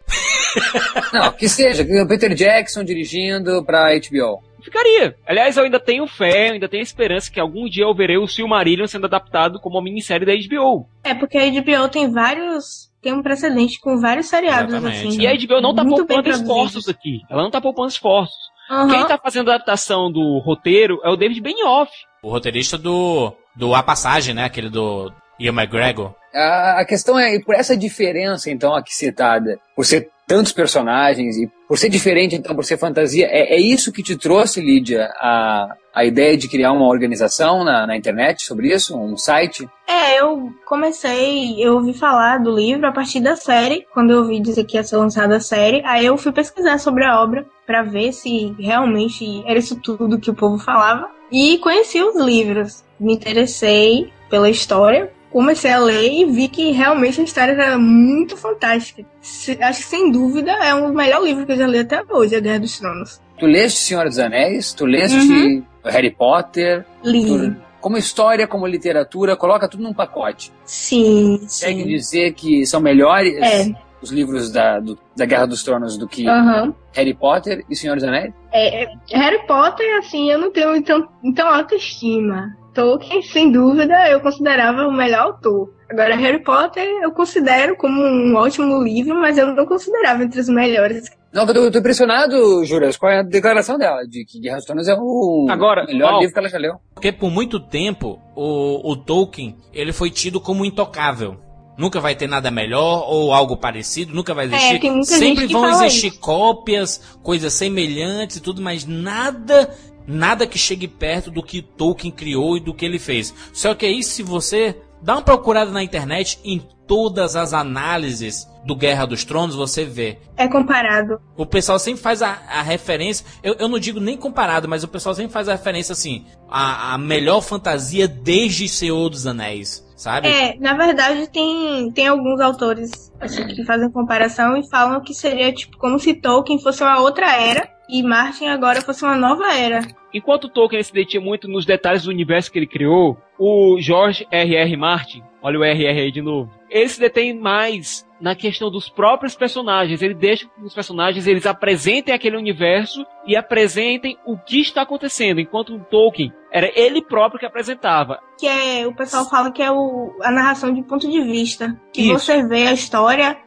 Não, 1.13 1.31
que 1.31 1.47
seja, 1.47 1.85
Peter 2.07 2.33
Jackson 2.33 2.83
dirigindo 2.83 3.63
pra 3.63 3.93
HBO. 3.93 4.41
Ficaria. 4.63 5.15
Aliás, 5.27 5.57
eu 5.57 5.63
ainda 5.63 5.79
tenho 5.79 6.07
fé, 6.07 6.49
eu 6.49 6.53
ainda 6.53 6.69
tenho 6.69 6.81
esperança 6.81 7.31
que 7.31 7.39
algum 7.39 7.67
dia 7.67 7.83
eu 7.83 7.93
verei 7.93 8.17
o 8.17 8.27
Silmarillion 8.27 8.87
sendo 8.87 9.05
adaptado 9.05 9.59
como 9.59 9.75
uma 9.75 9.83
minissérie 9.83 10.25
da 10.25 10.33
HBO. 10.33 10.87
É, 11.03 11.13
porque 11.13 11.37
a 11.37 11.49
HBO 11.49 11.89
tem 11.89 12.11
vários. 12.11 12.91
Tem 13.01 13.13
um 13.13 13.21
precedente 13.21 13.79
com 13.81 13.99
vários 13.99 14.27
seriados, 14.27 14.73
Exatamente, 14.73 15.07
assim. 15.07 15.21
E 15.21 15.27
a 15.27 15.35
HBO 15.35 15.61
não 15.61 15.75
tá 15.75 15.83
poupando 15.83 16.29
esforços 16.29 16.87
aqui. 16.87 17.19
Ela 17.29 17.43
não 17.43 17.51
tá 17.51 17.59
poupando 17.59 17.89
esforços. 17.89 18.53
Aham. 18.71 18.89
Quem 18.89 19.07
tá 19.07 19.17
fazendo 19.17 19.51
a 19.51 19.55
adaptação 19.55 20.09
do 20.09 20.39
roteiro 20.39 21.01
é 21.03 21.09
o 21.09 21.17
David 21.17 21.41
Benioff. 21.41 21.91
O 22.23 22.29
roteirista 22.29 22.77
do, 22.77 23.33
do 23.53 23.75
A 23.75 23.83
Passagem, 23.83 24.33
né? 24.33 24.45
Aquele 24.45 24.69
do 24.69 25.11
Ian 25.37 25.51
McGregor. 25.51 26.15
A, 26.33 26.79
a 26.79 26.85
questão 26.85 27.19
é, 27.19 27.35
e 27.35 27.43
por 27.43 27.53
essa 27.53 27.75
diferença, 27.75 28.49
então, 28.49 28.73
aqui 28.73 28.93
citada, 28.93 29.59
por 29.75 29.85
ser 29.85 30.09
tantos 30.25 30.53
personagens 30.53 31.37
e 31.37 31.51
por 31.73 31.79
ser 31.79 31.89
diferente, 31.89 32.35
então, 32.35 32.55
por 32.55 32.63
ser 32.63 32.77
fantasia, 32.77 33.25
é, 33.25 33.55
é 33.55 33.59
isso 33.59 33.91
que 33.91 34.03
te 34.03 34.15
trouxe, 34.15 34.61
Lídia, 34.61 35.11
a, 35.15 35.75
a 35.91 36.05
ideia 36.05 36.37
de 36.37 36.47
criar 36.47 36.71
uma 36.71 36.85
organização 36.85 37.63
na, 37.63 37.87
na 37.87 37.97
internet 37.97 38.43
sobre 38.43 38.71
isso, 38.71 38.95
um 38.95 39.17
site? 39.17 39.67
É, 39.87 40.21
eu 40.21 40.53
comecei, 40.67 41.55
eu 41.57 41.73
ouvi 41.73 41.95
falar 41.95 42.37
do 42.37 42.51
livro 42.51 42.85
a 42.85 42.91
partir 42.91 43.21
da 43.21 43.35
série, 43.35 43.87
quando 43.91 44.11
eu 44.11 44.19
ouvi 44.19 44.39
dizer 44.39 44.65
que 44.65 44.77
ia 44.77 44.83
ser 44.83 44.97
lançada 44.97 45.37
a 45.37 45.39
série, 45.39 45.81
aí 45.83 46.05
eu 46.05 46.15
fui 46.15 46.31
pesquisar 46.31 46.77
sobre 46.77 47.05
a 47.05 47.19
obra 47.19 47.43
pra 47.65 47.81
ver 47.81 48.13
se 48.13 48.55
realmente 48.59 49.43
era 49.47 49.57
isso 49.57 49.75
tudo 49.81 50.19
que 50.19 50.29
o 50.29 50.35
povo 50.35 50.59
falava 50.59 51.09
e 51.31 51.57
conheci 51.57 52.03
os 52.03 52.15
livros. 52.15 52.83
Me 52.99 53.15
interessei 53.15 54.13
pela 54.29 54.47
história, 54.47 55.11
comecei 55.33 55.71
a 55.71 55.79
ler 55.79 56.09
e 56.09 56.25
vi 56.25 56.47
que 56.47 56.71
realmente 56.71 57.19
a 57.19 57.23
história 57.25 57.51
era 57.51 57.77
muito 57.77 58.37
fantástica. 58.37 59.03
Se- 59.19 59.57
acho 59.61 59.79
que 59.81 59.85
sem 59.87 60.11
dúvida 60.11 60.51
é 60.51 60.73
o 60.75 60.93
melhor 60.93 61.21
livro 61.23 61.45
que 61.45 61.51
eu 61.51 61.57
já 61.57 61.67
li 61.67 61.79
até 61.79 62.01
hoje, 62.09 62.35
A 62.35 62.39
Guerra 62.39 62.59
dos 62.59 62.79
Tronos. 62.79 63.21
Tu 63.39 63.45
leste 63.47 63.79
Senhor 63.79 64.05
dos 64.05 64.19
Anéis, 64.19 64.71
tu 64.73 64.85
leste 64.85 65.17
Uhum. 65.17 65.63
Harry 65.83 66.11
Potter, 66.11 66.85
Li. 67.03 67.25
tu, 67.25 67.55
como 67.81 67.97
história, 67.97 68.47
como 68.47 68.65
literatura, 68.67 69.35
coloca 69.35 69.67
tudo 69.67 69.83
num 69.83 69.93
pacote. 69.93 70.53
Sim, 70.63 71.39
Consegue 71.41 71.81
sim. 71.81 71.87
dizer 71.87 72.33
que 72.33 72.65
são 72.65 72.79
melhores 72.79 73.33
É. 73.41 73.73
os 74.01 74.11
livros 74.11 74.51
da, 74.51 74.79
do- 74.79 74.97
da 75.17 75.25
Guerra 75.25 75.47
dos 75.47 75.63
Tronos 75.63 75.97
do 75.97 76.07
que 76.07 76.27
Aham. 76.27 76.73
Harry 76.93 77.13
Potter 77.13 77.65
e 77.69 77.75
Senhor 77.75 77.95
dos 77.95 78.03
Anéis? 78.03 78.31
É, 78.51 78.83
é, 78.83 78.87
Harry 79.13 79.45
Potter, 79.47 79.97
assim, 79.97 80.29
eu 80.31 80.37
não 80.37 80.51
tenho 80.51 80.81
tão, 80.83 81.07
tão 81.35 81.47
alta 81.49 81.75
estima. 81.75 82.55
Tolkien, 82.73 83.21
sem 83.21 83.51
dúvida, 83.51 84.09
eu 84.09 84.19
considerava 84.19 84.87
o 84.87 84.91
melhor 84.91 85.27
autor. 85.27 85.73
Agora, 85.89 86.15
Harry 86.15 86.43
Potter 86.43 86.83
eu 87.01 87.11
considero 87.11 87.75
como 87.77 88.01
um 88.01 88.35
ótimo 88.35 88.83
livro, 88.83 89.15
mas 89.15 89.37
eu 89.37 89.53
não 89.53 89.65
considerava 89.65 90.23
entre 90.23 90.39
os 90.39 90.49
melhores. 90.49 91.09
Não, 91.31 91.47
eu 91.47 91.53
tô, 91.53 91.71
tô 91.71 91.79
impressionado, 91.79 92.63
Juras, 92.63 92.95
com 92.95 93.07
a 93.07 93.23
declaração 93.23 93.77
dela, 93.77 94.03
de 94.07 94.23
que 94.23 94.39
Guerra 94.39 94.57
dos 94.57 94.65
Tronos 94.65 94.87
é 94.87 94.95
o 94.95 95.47
Agora, 95.49 95.83
melhor 95.85 96.19
livro 96.19 96.33
que 96.33 96.39
ela 96.39 96.49
já 96.49 96.57
leu. 96.59 96.75
Porque 96.93 97.11
por 97.11 97.31
muito 97.31 97.59
tempo 97.59 98.19
o, 98.35 98.91
o 98.91 98.95
Tolkien 98.95 99.55
ele 99.73 99.91
foi 99.91 100.11
tido 100.11 100.39
como 100.39 100.63
intocável. 100.63 101.37
Nunca 101.75 101.99
vai 101.99 102.13
ter 102.15 102.27
nada 102.27 102.51
melhor 102.51 103.05
ou 103.09 103.33
algo 103.33 103.57
parecido, 103.57 104.13
nunca 104.13 104.31
vai 104.31 104.45
existir. 104.45 104.75
É, 104.75 104.79
tem 104.79 104.91
muita 104.91 105.07
Sempre 105.07 105.27
gente 105.41 105.47
que 105.47 105.53
vão 105.53 105.63
fala 105.63 105.85
existir 105.87 106.19
cópias, 106.19 107.17
coisas 107.23 107.51
semelhantes 107.51 108.37
e 108.37 108.41
tudo, 108.41 108.61
mas 108.61 108.85
nada, 108.85 109.75
nada 110.07 110.47
que 110.47 110.57
chegue 110.57 110.87
perto 110.87 111.31
do 111.31 111.43
que 111.43 111.61
Tolkien 111.61 112.11
criou 112.11 112.57
e 112.57 112.59
do 112.59 112.73
que 112.73 112.85
ele 112.85 112.99
fez. 112.99 113.33
Só 113.53 113.73
que 113.73 113.85
aí 113.85 114.03
se 114.03 114.23
você 114.23 114.75
dá 115.01 115.15
uma 115.15 115.21
procurada 115.21 115.71
na 115.71 115.83
internet 115.83 116.39
em 116.43 116.61
todas 116.87 117.35
as 117.35 117.53
análises 117.53 118.47
do 118.65 118.75
Guerra 118.75 119.05
dos 119.05 119.23
Tronos, 119.25 119.55
você 119.55 119.83
vê 119.83 120.17
É 120.37 120.47
comparado. 120.47 121.19
o 121.35 121.45
pessoal 121.45 121.77
sempre 121.79 122.01
faz 122.01 122.21
a, 122.21 122.29
a 122.49 122.61
referência. 122.61 123.25
Eu, 123.41 123.55
eu 123.59 123.67
não 123.67 123.79
digo 123.79 123.99
nem 123.99 124.15
comparado, 124.17 124.67
mas 124.69 124.83
o 124.83 124.87
pessoal 124.87 125.13
sempre 125.15 125.31
faz 125.33 125.49
a 125.49 125.53
referência 125.53 125.91
assim: 125.93 126.25
a, 126.49 126.93
a 126.93 126.97
melhor 126.97 127.41
fantasia 127.41 128.07
desde 128.07 128.67
Senhor 128.69 129.09
dos 129.09 129.27
Anéis, 129.27 129.85
sabe? 129.97 130.27
É, 130.27 130.57
na 130.59 130.73
verdade, 130.75 131.27
tem, 131.27 131.91
tem 131.91 132.07
alguns 132.07 132.39
autores 132.39 133.11
assim, 133.19 133.45
que 133.47 133.65
fazem 133.65 133.89
comparação 133.91 134.55
e 134.57 134.69
falam 134.69 135.01
que 135.01 135.13
seria 135.13 135.51
tipo 135.53 135.77
como 135.77 135.99
se 135.99 136.13
Tolkien 136.13 136.59
fosse 136.59 136.81
uma 136.83 136.99
outra 136.99 137.35
era 137.35 137.67
e 137.89 138.01
Martin 138.01 138.47
agora 138.47 138.81
fosse 138.81 139.03
uma 139.03 139.17
nova 139.17 139.53
era. 139.53 139.81
Enquanto 140.13 140.49
Tolkien 140.49 140.83
se 140.83 140.93
detinha 140.93 141.21
muito 141.21 141.47
nos 141.47 141.65
detalhes 141.65 142.03
do 142.03 142.11
universo 142.11 142.51
que 142.51 142.59
ele 142.59 142.67
criou, 142.67 143.17
o 143.37 143.77
George 143.79 144.27
R.R. 144.29 144.77
Martin, 144.77 145.23
olha 145.41 145.59
o 145.59 145.63
R.R. 145.63 145.99
aí 145.99 146.11
de 146.11 146.21
novo, 146.21 146.51
ele 146.69 146.87
se 146.87 146.99
detém 146.99 147.37
mais 147.37 148.07
na 148.21 148.35
questão 148.35 148.71
dos 148.71 148.87
próprios 148.87 149.35
personagens. 149.35 150.01
Ele 150.01 150.13
deixa 150.13 150.45
que 150.45 150.63
os 150.63 150.73
personagens 150.73 151.27
eles 151.27 151.45
apresentem 151.45 152.13
aquele 152.13 152.37
universo 152.37 153.05
e 153.27 153.35
apresentem 153.35 154.17
o 154.25 154.37
que 154.37 154.61
está 154.61 154.83
acontecendo, 154.83 155.41
enquanto 155.41 155.75
o 155.75 155.79
Tolkien 155.79 156.31
era 156.51 156.71
ele 156.73 157.01
próprio 157.01 157.39
que 157.39 157.45
apresentava. 157.45 158.19
Que 158.39 158.47
é, 158.47 158.87
o 158.87 158.95
pessoal 158.95 159.27
fala 159.27 159.51
que 159.51 159.61
é 159.61 159.71
o, 159.71 160.15
a 160.21 160.31
narração 160.31 160.71
de 160.71 160.83
ponto 160.83 161.09
de 161.09 161.21
vista. 161.21 161.75
Que 161.91 162.03
Isso. 162.03 162.13
você 162.13 162.47
vê 162.47 162.67
a 162.67 162.73
história 162.73 163.37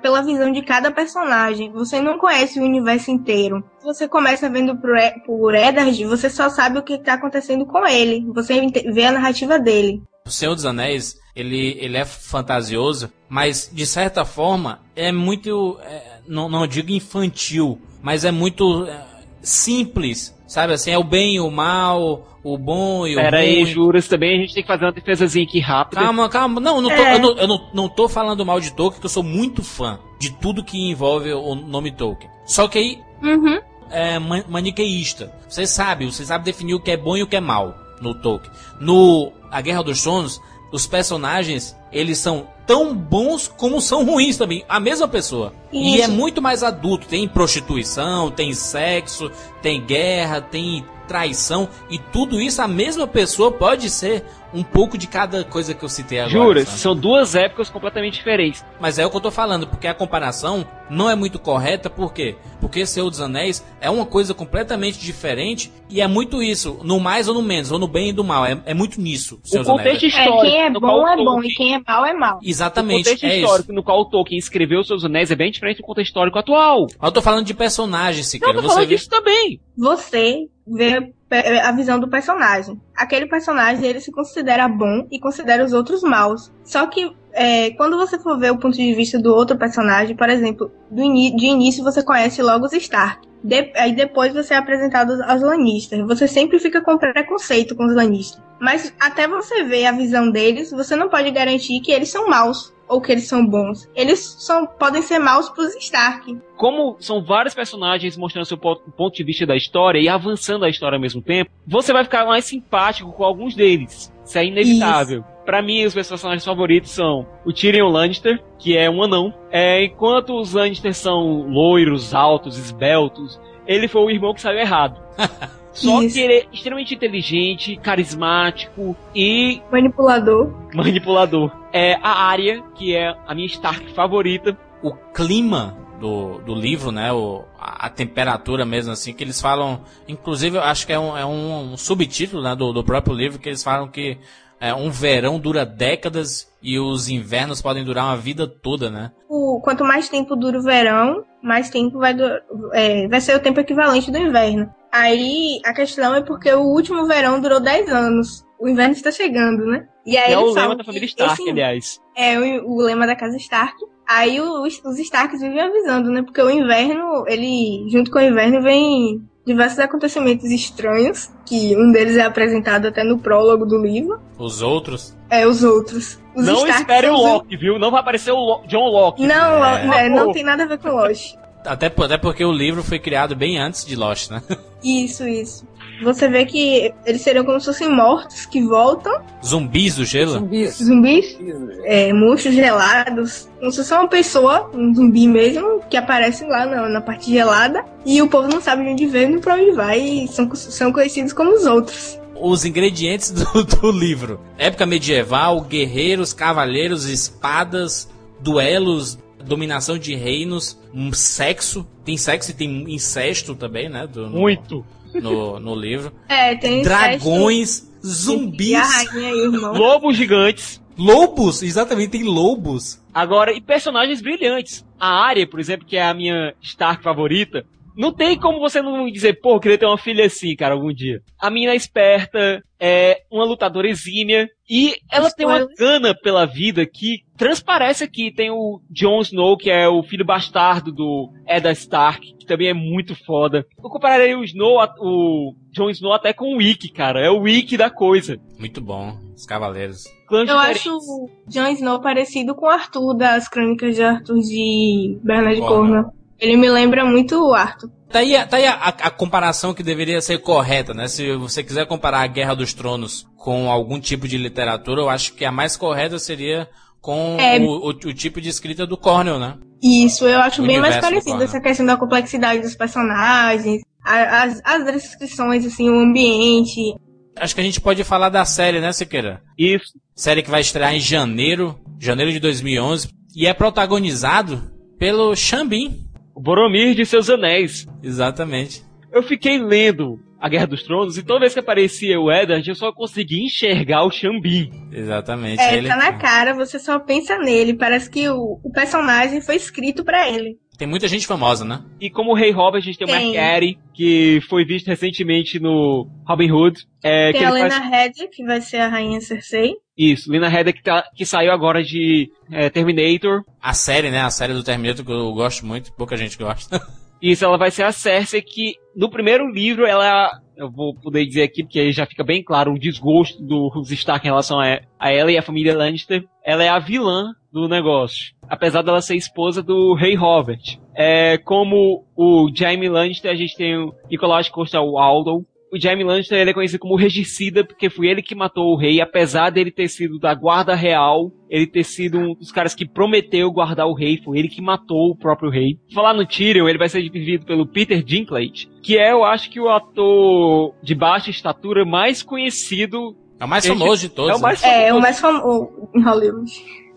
pela, 0.00 0.22
visão 0.22 0.52
de 0.52 0.62
cada 0.62 0.90
personagem. 0.90 1.72
Você 1.72 2.00
não 2.00 2.18
conhece 2.18 2.60
o 2.60 2.64
universo 2.64 3.10
inteiro. 3.10 3.62
Você 3.82 4.06
começa 4.06 4.48
vendo 4.48 4.76
por, 4.76 4.90
por 5.26 5.54
Eddard, 5.54 6.04
você 6.04 6.30
só 6.30 6.48
sabe 6.48 6.78
o 6.78 6.82
que 6.82 6.94
está 6.94 7.14
acontecendo 7.14 7.66
com 7.66 7.86
ele. 7.86 8.24
Você 8.32 8.60
vê 8.92 9.06
a 9.06 9.12
narrativa 9.12 9.58
dele. 9.58 10.02
O 10.26 10.30
Senhor 10.30 10.54
dos 10.54 10.64
Anéis, 10.64 11.18
ele, 11.36 11.76
ele 11.80 11.98
é 11.98 12.04
fantasioso, 12.04 13.12
mas 13.28 13.68
de 13.70 13.84
certa 13.84 14.24
forma 14.24 14.80
é 14.96 15.12
muito. 15.12 15.78
é, 15.82 16.20
não, 16.26 16.48
não 16.48 16.66
digo 16.66 16.90
infantil, 16.90 17.78
mas 18.02 18.24
é 18.24 18.30
muito 18.30 18.86
é, 18.86 19.04
simples, 19.42 20.33
sabe? 20.54 20.72
Assim, 20.72 20.90
é 20.92 20.98
o 20.98 21.04
bem 21.04 21.34
e 21.34 21.40
o 21.40 21.50
mal, 21.50 22.26
o 22.42 22.56
bom 22.56 23.06
e 23.06 23.14
o 23.14 23.20
Pera 23.20 23.38
aí, 23.38 23.62
ruim. 23.62 23.66
juras, 23.66 24.06
também 24.08 24.36
a 24.36 24.40
gente 24.40 24.54
tem 24.54 24.62
que 24.62 24.66
fazer 24.66 24.84
uma 24.84 24.92
defesazinha 24.92 25.44
aqui 25.44 25.58
rápida. 25.60 26.00
Calma, 26.02 26.28
calma. 26.28 26.60
Não, 26.60 26.76
eu 26.76 26.82
não 26.82 26.90
tô, 26.90 26.96
É. 27.02 27.14
eu 27.14 27.18
não, 27.18 27.36
eu 27.38 27.48
não, 27.48 27.68
não 27.74 27.88
tô 27.88 28.08
falando 28.08 28.44
mal 28.46 28.60
de 28.60 28.72
Tolkien, 28.72 29.00
que 29.00 29.06
eu 29.06 29.10
sou 29.10 29.22
muito 29.22 29.62
fã 29.62 29.98
de 30.18 30.30
tudo 30.30 30.62
que 30.64 30.78
envolve 30.90 31.32
o 31.32 31.54
nome 31.54 31.90
Tolkien. 31.90 32.30
Só 32.46 32.68
que 32.68 32.78
aí 32.78 32.98
Uhum. 33.22 33.60
é 33.90 34.18
ma- 34.18 34.44
maniqueísta. 34.48 35.32
Você 35.48 35.66
sabe, 35.66 36.06
você 36.06 36.24
sabe 36.24 36.44
definir 36.44 36.74
o 36.74 36.80
que 36.80 36.90
é 36.90 36.96
bom 36.96 37.16
e 37.16 37.22
o 37.22 37.26
que 37.26 37.36
é 37.36 37.40
mal 37.40 37.74
no 38.00 38.14
Tolkien. 38.14 38.52
No 38.80 39.32
A 39.50 39.60
Guerra 39.60 39.82
dos 39.82 40.02
Tronos, 40.02 40.40
os 40.72 40.86
personagens, 40.86 41.76
eles 41.94 42.18
são 42.18 42.48
tão 42.66 42.94
bons 42.94 43.46
como 43.46 43.80
são 43.80 44.04
ruins 44.04 44.36
também. 44.36 44.64
A 44.68 44.80
mesma 44.80 45.06
pessoa. 45.06 45.52
E 45.72 45.94
Isso. 45.94 46.04
é 46.04 46.08
muito 46.08 46.42
mais 46.42 46.62
adulto. 46.62 47.06
Tem 47.06 47.26
prostituição, 47.28 48.30
tem 48.30 48.52
sexo, 48.52 49.30
tem 49.62 49.80
guerra, 49.80 50.40
tem 50.40 50.84
traição. 51.06 51.68
E 51.90 51.98
tudo 51.98 52.40
isso 52.40 52.60
a 52.62 52.68
mesma 52.68 53.06
pessoa 53.06 53.50
pode 53.52 53.88
ser 53.90 54.24
um 54.52 54.62
pouco 54.62 54.96
de 54.96 55.08
cada 55.08 55.42
coisa 55.42 55.74
que 55.74 55.84
eu 55.84 55.88
citei 55.88 56.20
agora. 56.20 56.30
Juras, 56.30 56.68
sabe? 56.68 56.78
são 56.78 56.94
duas 56.94 57.34
épocas 57.34 57.68
completamente 57.68 58.14
diferentes. 58.14 58.64
Mas 58.80 59.00
é 59.00 59.04
o 59.06 59.10
que 59.10 59.16
eu 59.16 59.20
tô 59.20 59.30
falando, 59.32 59.66
porque 59.66 59.88
a 59.88 59.94
comparação 59.94 60.64
não 60.88 61.10
é 61.10 61.16
muito 61.16 61.40
correta, 61.40 61.90
por 61.90 62.12
quê? 62.12 62.36
Porque 62.60 62.86
Senhor 62.86 63.10
dos 63.10 63.20
Anéis 63.20 63.64
é 63.80 63.90
uma 63.90 64.06
coisa 64.06 64.32
completamente 64.32 64.98
diferente 65.00 65.72
e 65.90 66.00
é 66.00 66.06
muito 66.06 66.40
isso, 66.40 66.78
no 66.84 67.00
mais 67.00 67.26
ou 67.26 67.34
no 67.34 67.42
menos, 67.42 67.72
ou 67.72 67.80
no 67.80 67.88
bem 67.88 68.10
e 68.10 68.12
do 68.12 68.22
mal, 68.22 68.46
é, 68.46 68.60
é 68.64 68.72
muito 68.74 69.00
nisso. 69.00 69.40
Senhor 69.42 69.62
O 69.62 69.64
dos 69.64 69.70
Anéis. 69.80 69.94
contexto 69.98 70.04
É, 70.04 70.08
histórico. 70.22 70.42
quem 70.42 70.62
é 70.62 70.70
bom 70.70 71.08
é 71.08 71.14
o 71.16 71.24
bom 71.24 71.42
e 71.42 71.48
quem 71.48 71.74
é 71.74 71.80
mal 71.84 72.06
é 72.06 72.12
mal. 72.14 72.36
O 72.36 72.48
Exatamente, 72.48 73.04
contexto 73.04 73.24
é 73.24 73.36
histórico 73.40 73.64
isso. 73.70 73.72
no 73.72 73.82
qual 73.82 74.02
o 74.02 74.04
Tolkien 74.08 74.38
escreveu 74.38 74.80
os 74.80 74.86
seus 74.86 75.04
anéis 75.04 75.32
é 75.32 75.34
bem 75.34 75.50
diferente 75.50 75.78
do 75.78 75.82
contexto 75.82 76.10
histórico 76.10 76.38
atual. 76.38 76.86
Eu 77.02 77.10
tô 77.10 77.20
falando 77.20 77.44
de 77.44 77.54
personagens, 77.54 78.24
Não, 78.26 78.30
Siqueira. 78.30 78.56
eu 78.58 78.62
tô 78.62 78.68
Você 78.68 78.74
falando 78.74 78.88
disso 78.88 79.08
também. 79.08 79.60
você 79.76 80.46
vê 80.66 81.12
pe- 81.28 81.60
a 81.60 81.72
visão 81.72 81.98
do 81.98 82.08
personagem. 82.08 82.80
Aquele 82.96 83.26
personagem 83.26 83.84
ele 83.84 84.00
se 84.00 84.10
considera 84.12 84.68
bom 84.68 85.06
e 85.10 85.18
considera 85.20 85.64
os 85.64 85.72
outros 85.72 86.02
maus. 86.02 86.52
Só 86.62 86.86
que 86.86 87.14
é, 87.32 87.70
quando 87.72 87.96
você 87.96 88.18
for 88.18 88.38
ver 88.38 88.52
o 88.52 88.58
ponto 88.58 88.76
de 88.76 88.94
vista 88.94 89.18
do 89.18 89.34
outro 89.34 89.58
personagem, 89.58 90.16
por 90.16 90.28
exemplo, 90.28 90.70
de 90.90 91.02
início 91.46 91.82
você 91.84 92.02
conhece 92.02 92.42
logo 92.42 92.66
os 92.66 92.72
Stark. 92.72 93.26
De- 93.42 93.72
aí 93.76 93.94
depois 93.94 94.32
você 94.32 94.54
é 94.54 94.56
apresentado 94.56 95.22
aos 95.24 95.42
Lannister. 95.42 96.06
Você 96.06 96.26
sempre 96.26 96.58
fica 96.58 96.80
com 96.80 96.96
preconceito 96.96 97.76
com 97.76 97.84
os 97.86 97.94
Lannister. 97.94 98.42
Mas 98.60 98.94
até 98.98 99.28
você 99.28 99.64
ver 99.64 99.86
a 99.86 99.92
visão 99.92 100.30
deles, 100.30 100.70
você 100.70 100.96
não 100.96 101.08
pode 101.10 101.30
garantir 101.30 101.80
que 101.80 101.92
eles 101.92 102.10
são 102.10 102.28
maus 102.28 102.73
ou 102.88 103.00
que 103.00 103.12
eles 103.12 103.26
são 103.26 103.46
bons. 103.46 103.88
Eles 103.94 104.20
são, 104.38 104.66
podem 104.66 105.02
ser 105.02 105.18
maus 105.18 105.48
pros 105.50 105.74
Stark. 105.76 106.38
Como 106.56 106.96
são 107.00 107.22
vários 107.24 107.54
personagens 107.54 108.16
mostrando 108.16 108.44
seu 108.46 108.56
po- 108.58 108.76
ponto 108.96 109.14
de 109.14 109.24
vista 109.24 109.46
da 109.46 109.56
história 109.56 109.98
e 109.98 110.08
avançando 110.08 110.64
a 110.64 110.68
história 110.68 110.96
ao 110.96 111.00
mesmo 111.02 111.20
tempo, 111.22 111.50
você 111.66 111.92
vai 111.92 112.04
ficar 112.04 112.24
mais 112.26 112.44
simpático 112.44 113.12
com 113.12 113.24
alguns 113.24 113.54
deles. 113.54 114.12
Isso 114.24 114.38
é 114.38 114.46
inevitável. 114.46 115.24
Pra 115.44 115.60
mim, 115.60 115.84
os 115.84 115.94
meus 115.94 116.08
personagens 116.08 116.44
favoritos 116.44 116.90
são 116.90 117.26
o 117.44 117.52
Tyrion 117.52 117.88
Lannister, 117.90 118.42
que 118.58 118.76
é 118.76 118.88
um 118.88 119.02
anão. 119.02 119.34
É, 119.50 119.84
enquanto 119.84 120.38
os 120.40 120.54
Lannister 120.54 120.94
são 120.94 121.42
loiros, 121.48 122.14
altos, 122.14 122.56
esbeltos, 122.56 123.38
ele 123.66 123.86
foi 123.86 124.02
o 124.02 124.10
irmão 124.10 124.32
que 124.32 124.40
saiu 124.40 124.58
errado. 124.58 124.98
Só 125.74 126.00
Isso. 126.02 126.14
que 126.14 126.20
ele 126.20 126.32
é 126.34 126.46
extremamente 126.52 126.94
inteligente, 126.94 127.76
carismático 127.76 128.96
e 129.14 129.60
Manipulador. 129.70 130.52
manipulador. 130.74 131.50
É 131.72 131.94
a 132.02 132.26
Arya, 132.28 132.62
que 132.76 132.94
é 132.96 133.14
a 133.26 133.34
minha 133.34 133.46
Stark 133.48 133.92
favorita. 133.92 134.56
o 134.82 134.92
clima 135.12 135.76
do, 136.00 136.38
do 136.38 136.54
livro, 136.54 136.92
né? 136.92 137.12
O, 137.12 137.44
a, 137.58 137.86
a 137.86 137.90
temperatura 137.90 138.64
mesmo, 138.64 138.92
assim, 138.92 139.12
que 139.12 139.24
eles 139.24 139.40
falam. 139.40 139.80
Inclusive, 140.06 140.56
eu 140.58 140.62
acho 140.62 140.86
que 140.86 140.92
é 140.92 140.98
um, 140.98 141.16
é 141.16 141.24
um, 141.26 141.72
um 141.72 141.76
subtítulo 141.76 142.42
né, 142.42 142.54
do, 142.54 142.72
do 142.72 142.84
próprio 142.84 143.14
livro 143.14 143.38
que 143.38 143.48
eles 143.48 143.62
falam 143.64 143.88
que 143.88 144.18
é, 144.60 144.72
um 144.74 144.90
verão 144.90 145.38
dura 145.40 145.64
décadas 145.66 146.46
e 146.62 146.78
os 146.78 147.08
invernos 147.08 147.60
podem 147.60 147.84
durar 147.84 148.04
uma 148.06 148.16
vida 148.16 148.46
toda, 148.46 148.90
né? 148.90 149.10
o- 149.28 149.60
quanto 149.62 149.84
mais 149.84 150.08
tempo 150.08 150.36
dura 150.36 150.58
o 150.58 150.62
verão, 150.62 151.24
mais 151.42 151.68
tempo 151.68 151.98
vai, 151.98 152.14
du- 152.14 152.24
é, 152.72 153.06
vai 153.08 153.20
ser 153.20 153.34
o 153.36 153.40
tempo 153.40 153.58
equivalente 153.60 154.10
do 154.10 154.16
inverno. 154.18 154.72
Aí 154.94 155.58
a 155.64 155.72
questão 155.74 156.14
é 156.14 156.20
porque 156.22 156.52
o 156.52 156.60
último 156.62 157.04
verão 157.06 157.40
durou 157.40 157.58
10 157.60 157.90
anos. 157.92 158.44
O 158.60 158.68
inverno 158.68 158.92
está 158.94 159.10
chegando, 159.10 159.66
né? 159.66 159.86
E 160.06 160.16
aí 160.16 160.32
é 160.32 160.38
o 160.38 160.52
lema 160.52 160.76
da 160.76 160.84
família 160.84 161.06
Stark, 161.06 161.32
esse- 161.42 161.50
aliás. 161.50 162.00
É 162.16 162.38
o, 162.38 162.70
o 162.74 162.80
lema 162.80 163.04
da 163.06 163.16
casa 163.16 163.36
Stark. 163.36 163.74
Aí 164.08 164.40
os, 164.40 164.80
os 164.84 164.98
Starks 165.00 165.40
vivem 165.40 165.60
avisando, 165.60 166.10
né? 166.10 166.22
Porque 166.22 166.40
o 166.40 166.48
inverno, 166.48 167.24
ele, 167.26 167.86
junto 167.90 168.10
com 168.10 168.18
o 168.18 168.22
inverno, 168.22 168.62
vem 168.62 169.20
diversos 169.44 169.78
acontecimentos 169.80 170.44
estranhos, 170.50 171.30
que 171.44 171.76
um 171.76 171.90
deles 171.90 172.16
é 172.16 172.22
apresentado 172.22 172.86
até 172.86 173.02
no 173.02 173.18
prólogo 173.18 173.66
do 173.66 173.76
livro. 173.82 174.20
Os 174.38 174.62
outros. 174.62 175.16
É, 175.28 175.46
os 175.46 175.64
outros. 175.64 176.20
Os 176.36 176.46
não 176.46 176.54
Starks 176.54 176.80
espere 176.80 177.08
o 177.08 177.16
Loki, 177.16 177.56
viu? 177.56 177.78
Não 177.78 177.90
vai 177.90 178.00
aparecer 178.00 178.30
o 178.30 178.36
Lo- 178.36 178.62
John 178.68 178.86
Locke. 178.88 179.26
Não, 179.26 179.64
É. 179.64 179.86
né, 179.86 180.08
não 180.08 180.26
Pô. 180.26 180.32
tem 180.32 180.44
nada 180.44 180.62
a 180.62 180.66
ver 180.66 180.78
com 180.78 180.88
Lost. 180.88 181.34
Até, 181.64 181.86
até 181.86 182.18
porque 182.18 182.44
o 182.44 182.52
livro 182.52 182.82
foi 182.82 182.98
criado 182.98 183.34
bem 183.34 183.58
antes 183.58 183.84
de 183.84 183.96
Lost, 183.96 184.30
né? 184.30 184.42
Isso, 184.84 185.26
isso. 185.26 185.66
Você 186.02 186.28
vê 186.28 186.44
que 186.44 186.92
eles 187.06 187.22
seriam 187.22 187.44
como 187.44 187.58
se 187.58 187.66
fossem 187.66 187.88
mortos 187.88 188.44
que 188.44 188.60
voltam, 188.60 189.12
Zumbis 189.42 189.96
do 189.96 190.04
gelo. 190.04 190.32
Zumbis. 190.32 190.76
zumbis, 190.76 191.38
é, 191.84 192.12
murchos 192.12 192.52
gelados, 192.52 193.48
como 193.58 193.70
se 193.70 193.78
fosse 193.78 193.94
uma 193.94 194.08
pessoa, 194.08 194.70
um 194.74 194.94
zumbi 194.94 195.26
mesmo, 195.26 195.80
que 195.88 195.96
aparecem 195.96 196.48
lá 196.48 196.66
na, 196.66 196.88
na 196.88 197.00
parte 197.00 197.30
gelada 197.30 197.84
e 198.04 198.20
o 198.20 198.28
povo 198.28 198.48
não 198.48 198.60
sabe 198.60 198.84
de 198.84 198.90
onde 198.90 199.06
vem 199.06 199.30
nem 199.30 199.40
pra 199.40 199.54
onde 199.54 199.72
vai 199.72 200.00
e 200.00 200.28
são, 200.28 200.52
são 200.54 200.92
conhecidos 200.92 201.32
como 201.32 201.54
os 201.54 201.64
outros. 201.64 202.18
Os 202.34 202.64
ingredientes 202.64 203.30
do, 203.30 203.64
do 203.64 203.90
livro: 203.90 204.40
época 204.58 204.84
medieval, 204.84 205.60
guerreiros, 205.60 206.32
cavaleiros, 206.32 207.08
espadas, 207.08 208.08
duelos, 208.40 209.18
dominação 209.46 209.98
de 209.98 210.14
reinos, 210.14 210.78
um 210.92 211.12
sexo. 211.12 211.86
Tem 212.04 212.16
sexo 212.16 212.50
e 212.50 212.54
tem 212.54 212.92
incesto 212.92 213.54
também, 213.54 213.88
né? 213.88 214.06
do- 214.06 214.28
no- 214.28 214.38
Muito. 214.40 214.84
No, 215.14 215.60
no 215.60 215.74
livro. 215.74 216.12
É, 216.28 216.56
tem 216.56 216.82
Dragões, 216.82 217.88
a 218.02 218.06
zumbis, 218.06 218.78
rainha 218.78 219.30
e. 219.30 219.46
Lobos 219.48 220.16
gigantes. 220.16 220.82
lobos. 220.98 221.62
Exatamente, 221.62 222.10
tem 222.10 222.24
lobos. 222.24 223.00
Agora, 223.12 223.52
e 223.52 223.60
personagens 223.60 224.20
brilhantes. 224.20 224.84
A 224.98 225.24
Arya, 225.26 225.46
por 225.46 225.60
exemplo, 225.60 225.86
que 225.86 225.96
é 225.96 226.02
a 226.02 226.14
minha 226.14 226.54
Stark 226.60 227.02
favorita, 227.02 227.64
não 227.96 228.12
tem 228.12 228.38
como 228.38 228.58
você 228.60 228.82
não 228.82 229.10
dizer, 229.10 229.40
pô, 229.40 229.54
eu 229.56 229.60
queria 229.60 229.78
ter 229.78 229.86
uma 229.86 229.98
filha 229.98 230.24
assim, 230.26 230.54
cara, 230.56 230.74
algum 230.74 230.92
dia. 230.92 231.20
A 231.40 231.50
menina 231.50 231.72
é 231.72 231.76
esperta, 231.76 232.62
é 232.80 233.22
uma 233.30 233.44
lutadora 233.44 233.88
exímia, 233.88 234.48
e 234.68 234.94
ela 235.10 235.30
tem 235.30 235.46
uma 235.46 235.58
Spoiler. 235.60 235.76
gana 235.78 236.14
pela 236.14 236.44
vida 236.46 236.84
que 236.86 237.18
transparece 237.36 238.04
aqui. 238.04 238.32
Tem 238.32 238.50
o 238.50 238.80
Jon 238.90 239.20
Snow, 239.20 239.56
que 239.56 239.70
é 239.70 239.88
o 239.88 240.02
filho 240.02 240.24
bastardo 240.24 240.90
do 240.92 241.30
Edda 241.46 241.70
Stark, 241.72 242.34
que 242.38 242.46
também 242.46 242.68
é 242.68 242.74
muito 242.74 243.14
foda. 243.24 243.64
Eu 243.82 243.90
compararia 243.90 244.38
o 244.38 244.44
Snow, 244.44 244.78
o 244.98 245.54
Jon 245.72 245.90
Snow 245.90 246.12
até 246.12 246.32
com 246.32 246.54
o 246.54 246.56
Wick, 246.56 246.90
cara. 246.92 247.20
É 247.20 247.30
o 247.30 247.40
Wick 247.42 247.76
da 247.76 247.90
coisa. 247.90 248.38
Muito 248.58 248.80
bom, 248.80 249.16
os 249.36 249.44
cavaleiros. 249.46 250.04
Clãs 250.26 250.48
Eu 250.48 250.56
diferentes. 250.56 250.80
acho 250.86 250.96
o 250.96 251.30
Jon 251.46 251.68
Snow 251.68 252.00
parecido 252.00 252.54
com 252.54 252.66
o 252.66 252.70
Arthur 252.70 253.14
das 253.14 253.48
Crônicas 253.48 253.94
de 253.96 254.02
Arthur 254.02 254.38
de 254.40 255.18
Bernard 255.22 255.60
Cornwell. 255.60 256.04
Ele 256.40 256.56
me 256.56 256.68
lembra 256.68 257.04
muito 257.04 257.36
o 257.36 257.52
Arthur. 257.54 257.90
Tá 258.10 258.18
aí, 258.20 258.36
a- 258.36 258.46
tá 258.46 258.56
aí 258.58 258.66
a, 258.66 258.74
a- 258.74 258.88
a 258.88 259.10
comparação 259.10 259.74
que 259.74 259.82
deveria 259.82 260.20
ser 260.20 260.38
correta, 260.38 260.92
né? 260.94 261.08
Se 261.08 261.34
você 261.36 261.62
quiser 261.64 261.86
comparar 261.86 262.20
a 262.20 262.26
Guerra 262.26 262.54
dos 262.54 262.72
Tronos 262.74 263.26
com 263.36 263.70
algum 263.70 263.98
tipo 264.00 264.26
de 264.28 264.36
literatura, 264.38 265.00
eu 265.00 265.08
acho 265.08 265.34
que 265.34 265.44
a 265.44 265.50
mais 265.52 265.76
correta 265.76 266.18
seria 266.18 266.68
com 267.00 267.36
É. 267.38 267.58
o, 267.58 267.66
o- 267.66 267.88
o 267.88 268.14
tipo 268.14 268.40
de 268.40 268.48
escrita 268.48 268.86
do 268.86 268.96
Cornell, 268.96 269.38
né? 269.38 269.56
Isso, 269.82 270.24
eu 270.26 270.38
acho 270.40 270.62
O 270.62 270.66
bem 270.66 270.80
mais 270.80 270.96
parecido. 270.96 271.42
Essa 271.42 271.60
questão 271.60 271.84
da 271.84 271.96
complexidade 271.96 272.62
dos 272.62 272.74
personagens, 272.74 273.82
a- 274.04 274.42
as, 274.44 274.60
as 274.64 274.84
descrições, 274.86 275.66
assim, 275.66 275.90
o 275.90 275.98
ambiente. 276.00 276.94
Acho 277.36 277.54
que 277.54 277.60
a 277.60 277.64
gente 277.64 277.80
pode 277.80 278.02
falar 278.04 278.28
da 278.28 278.44
série, 278.44 278.80
né, 278.80 278.92
Siqueira? 278.92 279.42
Isso. 279.58 279.92
Série 280.14 280.42
que 280.42 280.50
vai 280.50 280.60
estrear 280.60 280.94
em 280.94 281.00
janeiro, 281.00 281.78
janeiro 282.00 282.32
de 282.32 282.38
2011, 282.38 283.08
e 283.36 283.46
é 283.46 283.52
protagonizado 283.52 284.70
pelo 284.98 285.34
Xambin. 285.34 286.03
O 286.34 286.40
Boromir 286.40 286.94
de 286.94 287.06
seus 287.06 287.30
anéis. 287.30 287.86
Exatamente. 288.02 288.82
Eu 289.12 289.22
fiquei 289.22 289.58
lendo 289.58 290.18
A 290.40 290.48
Guerra 290.48 290.66
dos 290.66 290.82
Tronos 290.82 291.16
e 291.16 291.22
toda 291.22 291.40
vez 291.40 291.54
que 291.54 291.60
aparecia 291.60 292.18
o 292.18 292.32
Eddard, 292.32 292.68
eu 292.68 292.74
só 292.74 292.92
conseguia 292.92 293.44
enxergar 293.44 294.04
o 294.04 294.10
Xambin. 294.10 294.70
Exatamente. 294.92 295.60
É, 295.60 295.76
ele 295.76 295.88
tá 295.88 295.96
na 295.96 296.12
cara, 296.18 296.54
você 296.54 296.78
só 296.78 296.98
pensa 296.98 297.38
nele. 297.38 297.74
Parece 297.74 298.10
que 298.10 298.28
o, 298.28 298.58
o 298.62 298.70
personagem 298.72 299.40
foi 299.40 299.54
escrito 299.54 300.04
pra 300.04 300.28
ele. 300.28 300.58
Tem 300.76 300.88
muita 300.88 301.06
gente 301.06 301.26
famosa, 301.26 301.64
né? 301.64 301.82
E 302.00 302.10
como 302.10 302.32
o 302.32 302.34
Rei 302.34 302.50
Robert, 302.50 302.80
a 302.80 302.84
gente 302.84 302.98
tem 302.98 303.06
o 303.06 303.10
Tem. 303.10 303.26
McCary, 303.36 303.78
que 303.94 304.40
foi 304.48 304.64
visto 304.64 304.88
recentemente 304.88 305.60
no 305.60 306.08
Robin 306.26 306.50
Hood. 306.50 306.80
É, 307.02 307.30
Tem 307.30 307.40
que 307.40 307.46
a 307.46 307.50
ele 307.50 307.62
Lena 307.62 307.80
faz... 307.80 307.90
Headey, 307.90 308.28
que 308.28 308.44
vai 308.44 308.60
ser 308.60 308.78
a 308.78 308.88
rainha 308.88 309.20
Cersei. 309.20 309.74
Isso, 309.96 310.30
Lena 310.30 310.48
Headey 310.48 310.72
que, 310.72 310.82
tá- 310.82 311.04
que 311.14 311.24
saiu 311.24 311.52
agora 311.52 311.82
de 311.82 312.28
é, 312.50 312.68
Terminator. 312.68 313.42
A 313.62 313.72
série, 313.72 314.10
né? 314.10 314.20
A 314.22 314.30
série 314.30 314.52
do 314.52 314.64
Terminator 314.64 315.04
que 315.04 315.12
eu 315.12 315.32
gosto 315.32 315.64
muito, 315.64 315.92
pouca 315.92 316.16
gente 316.16 316.36
gosta. 316.36 316.80
Isso, 317.22 317.44
ela 317.44 317.56
vai 317.56 317.70
ser 317.70 317.84
a 317.84 317.92
Cersei 317.92 318.42
que 318.42 318.74
no 318.94 319.08
primeiro 319.08 319.48
livro 319.48 319.86
ela, 319.86 320.28
eu 320.56 320.70
vou 320.70 320.94
poder 320.94 321.24
dizer 321.24 321.42
aqui 321.42 321.62
porque 321.62 321.80
aí 321.80 321.92
já 321.92 322.06
fica 322.06 322.24
bem 322.24 322.42
claro 322.42 322.72
o 322.72 322.78
desgosto 322.78 323.42
dos 323.42 323.90
Stark 323.90 324.26
em 324.26 324.30
relação 324.30 324.60
a, 324.60 324.80
ela 325.00 325.30
e 325.30 325.38
a 325.38 325.42
família 325.42 325.76
Lannister. 325.76 326.24
Ela 326.44 326.64
é 326.64 326.68
a 326.68 326.78
vilã 326.78 327.34
do 327.52 327.68
negócio, 327.68 328.34
apesar 328.48 328.82
dela 328.82 329.00
ser 329.00 329.16
esposa 329.16 329.62
do 329.62 329.94
Rei 329.94 330.14
Robert. 330.14 330.78
É, 330.94 331.38
como 331.38 332.04
o 332.16 332.50
Jaime 332.54 332.88
Lannister, 332.88 333.30
a 333.30 333.34
gente 333.34 333.56
tem 333.56 333.76
o 333.76 333.92
Nicolás 334.10 334.48
Costa 334.48 334.80
Waldo. 334.80 335.44
O 335.74 335.80
Jaime 335.80 336.04
Lannister 336.04 336.38
ele 336.38 336.50
é 336.50 336.54
conhecido 336.54 336.78
como 336.78 336.94
regicida 336.96 337.64
porque 337.66 337.90
foi 337.90 338.06
ele 338.06 338.22
que 338.22 338.34
matou 338.34 338.72
o 338.72 338.76
rei, 338.78 339.00
apesar 339.00 339.50
dele 339.50 339.72
ter 339.72 339.88
sido 339.88 340.18
da 340.20 340.32
guarda 340.34 340.74
real, 340.74 341.32
ele 341.50 341.66
ter 341.66 341.82
sido 341.82 342.18
um 342.18 342.34
dos 342.34 342.52
caras 342.52 342.74
que 342.74 342.86
prometeu 342.86 343.50
guardar 343.50 343.86
o 343.88 343.94
rei, 343.94 344.20
foi 344.24 344.38
ele 344.38 344.48
que 344.48 344.62
matou 344.62 345.10
o 345.10 345.16
próprio 345.16 345.50
rei. 345.50 345.78
Falar 345.92 346.14
no 346.14 346.24
Tyrion, 346.26 346.68
ele 346.68 346.78
vai 346.78 346.88
ser 346.88 347.00
vivido 347.10 347.44
pelo 347.44 347.66
Peter 347.66 348.02
Dinklage, 348.04 348.68
que 348.82 348.96
é, 348.96 349.10
eu 349.12 349.24
acho 349.24 349.50
que 349.50 349.58
o 349.60 349.68
ator 349.68 350.74
de 350.82 350.94
baixa 350.94 351.30
estatura 351.30 351.84
mais 351.84 352.22
conhecido. 352.22 353.16
É 353.40 353.44
o 353.44 353.48
mais 353.48 353.64
Gente, 353.64 353.78
famoso 353.78 354.00
de 354.02 354.08
todos. 354.14 354.30
é 354.30 354.34
o 354.36 354.40
mais 354.40 354.62
É, 354.62 354.68
o 354.68 354.86
famoso. 354.86 355.00
mais 355.02 355.20
famoso 355.20 355.88
em 355.94 356.02
Hollywood. 356.02 356.52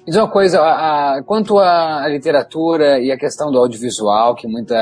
Diz 0.06 0.16
uma 0.16 0.30
coisa, 0.30 0.62
a- 0.62 1.18
a- 1.18 1.24
quanto 1.24 1.58
à 1.58 2.08
literatura 2.08 3.00
e 3.00 3.12
a 3.12 3.18
questão 3.18 3.52
do 3.52 3.58
audiovisual, 3.58 4.36
que 4.36 4.48
muita. 4.48 4.76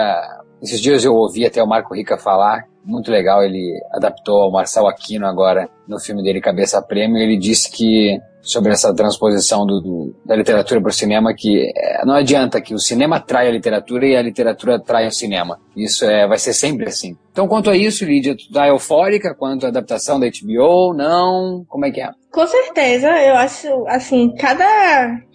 Esses 0.62 0.82
dias 0.82 1.04
eu 1.06 1.14
ouvi 1.14 1.46
até 1.46 1.64
o 1.64 1.68
Marco 1.68 1.96
Rica 1.96 2.18
falar, 2.18 2.64
muito 2.86 3.12
legal, 3.12 3.44
ele 3.44 3.80
adaptou 3.92 4.44
ao 4.44 4.52
Marcel 4.52 4.88
Aquino 4.88 5.26
agora 5.26 5.68
no 5.88 6.00
filme 6.00 6.22
dele 6.24 6.40
Cabeça 6.40 6.82
Prêmio, 6.82 7.18
ele 7.18 7.38
disse 7.38 7.72
que 7.72 8.20
sobre 8.46 8.72
essa 8.72 8.94
transposição 8.94 9.66
do, 9.66 9.82
do- 9.82 10.16
da 10.26 10.36
literatura 10.36 10.80
para 10.80 10.90
o 10.90 10.94
cinema, 10.94 11.34
que 11.36 11.72
é, 11.76 12.06
não 12.06 12.14
adianta 12.14 12.62
que 12.62 12.74
o 12.74 12.80
cinema 12.80 13.20
trai 13.20 13.48
a 13.48 13.52
literatura 13.52 14.06
e 14.06 14.16
a 14.16 14.22
literatura 14.22 14.80
trai 14.80 15.08
o 15.08 15.12
cinema. 15.12 15.60
Isso 15.76 16.06
é, 16.06 16.28
vai 16.28 16.38
ser 16.38 16.54
sempre 16.54 16.88
assim. 16.88 17.18
Então, 17.32 17.48
quanto 17.48 17.70
a 17.70 17.76
isso, 17.76 18.06
Lídia, 18.06 18.36
tu 18.38 18.50
tá 18.54 18.68
eufórica 18.68 19.36
quanto 19.36 19.66
à 19.66 19.70
adaptação 19.70 20.20
da 20.20 20.28
HBO? 20.28 20.94
Não? 20.94 21.66
Como 21.68 21.86
é 21.86 21.92
que 21.92 22.00
é? 22.02 22.10
Com 22.32 22.46
certeza, 22.48 23.08
eu 23.10 23.36
acho, 23.36 23.68
assim, 23.88 24.34
cada, 24.40 24.66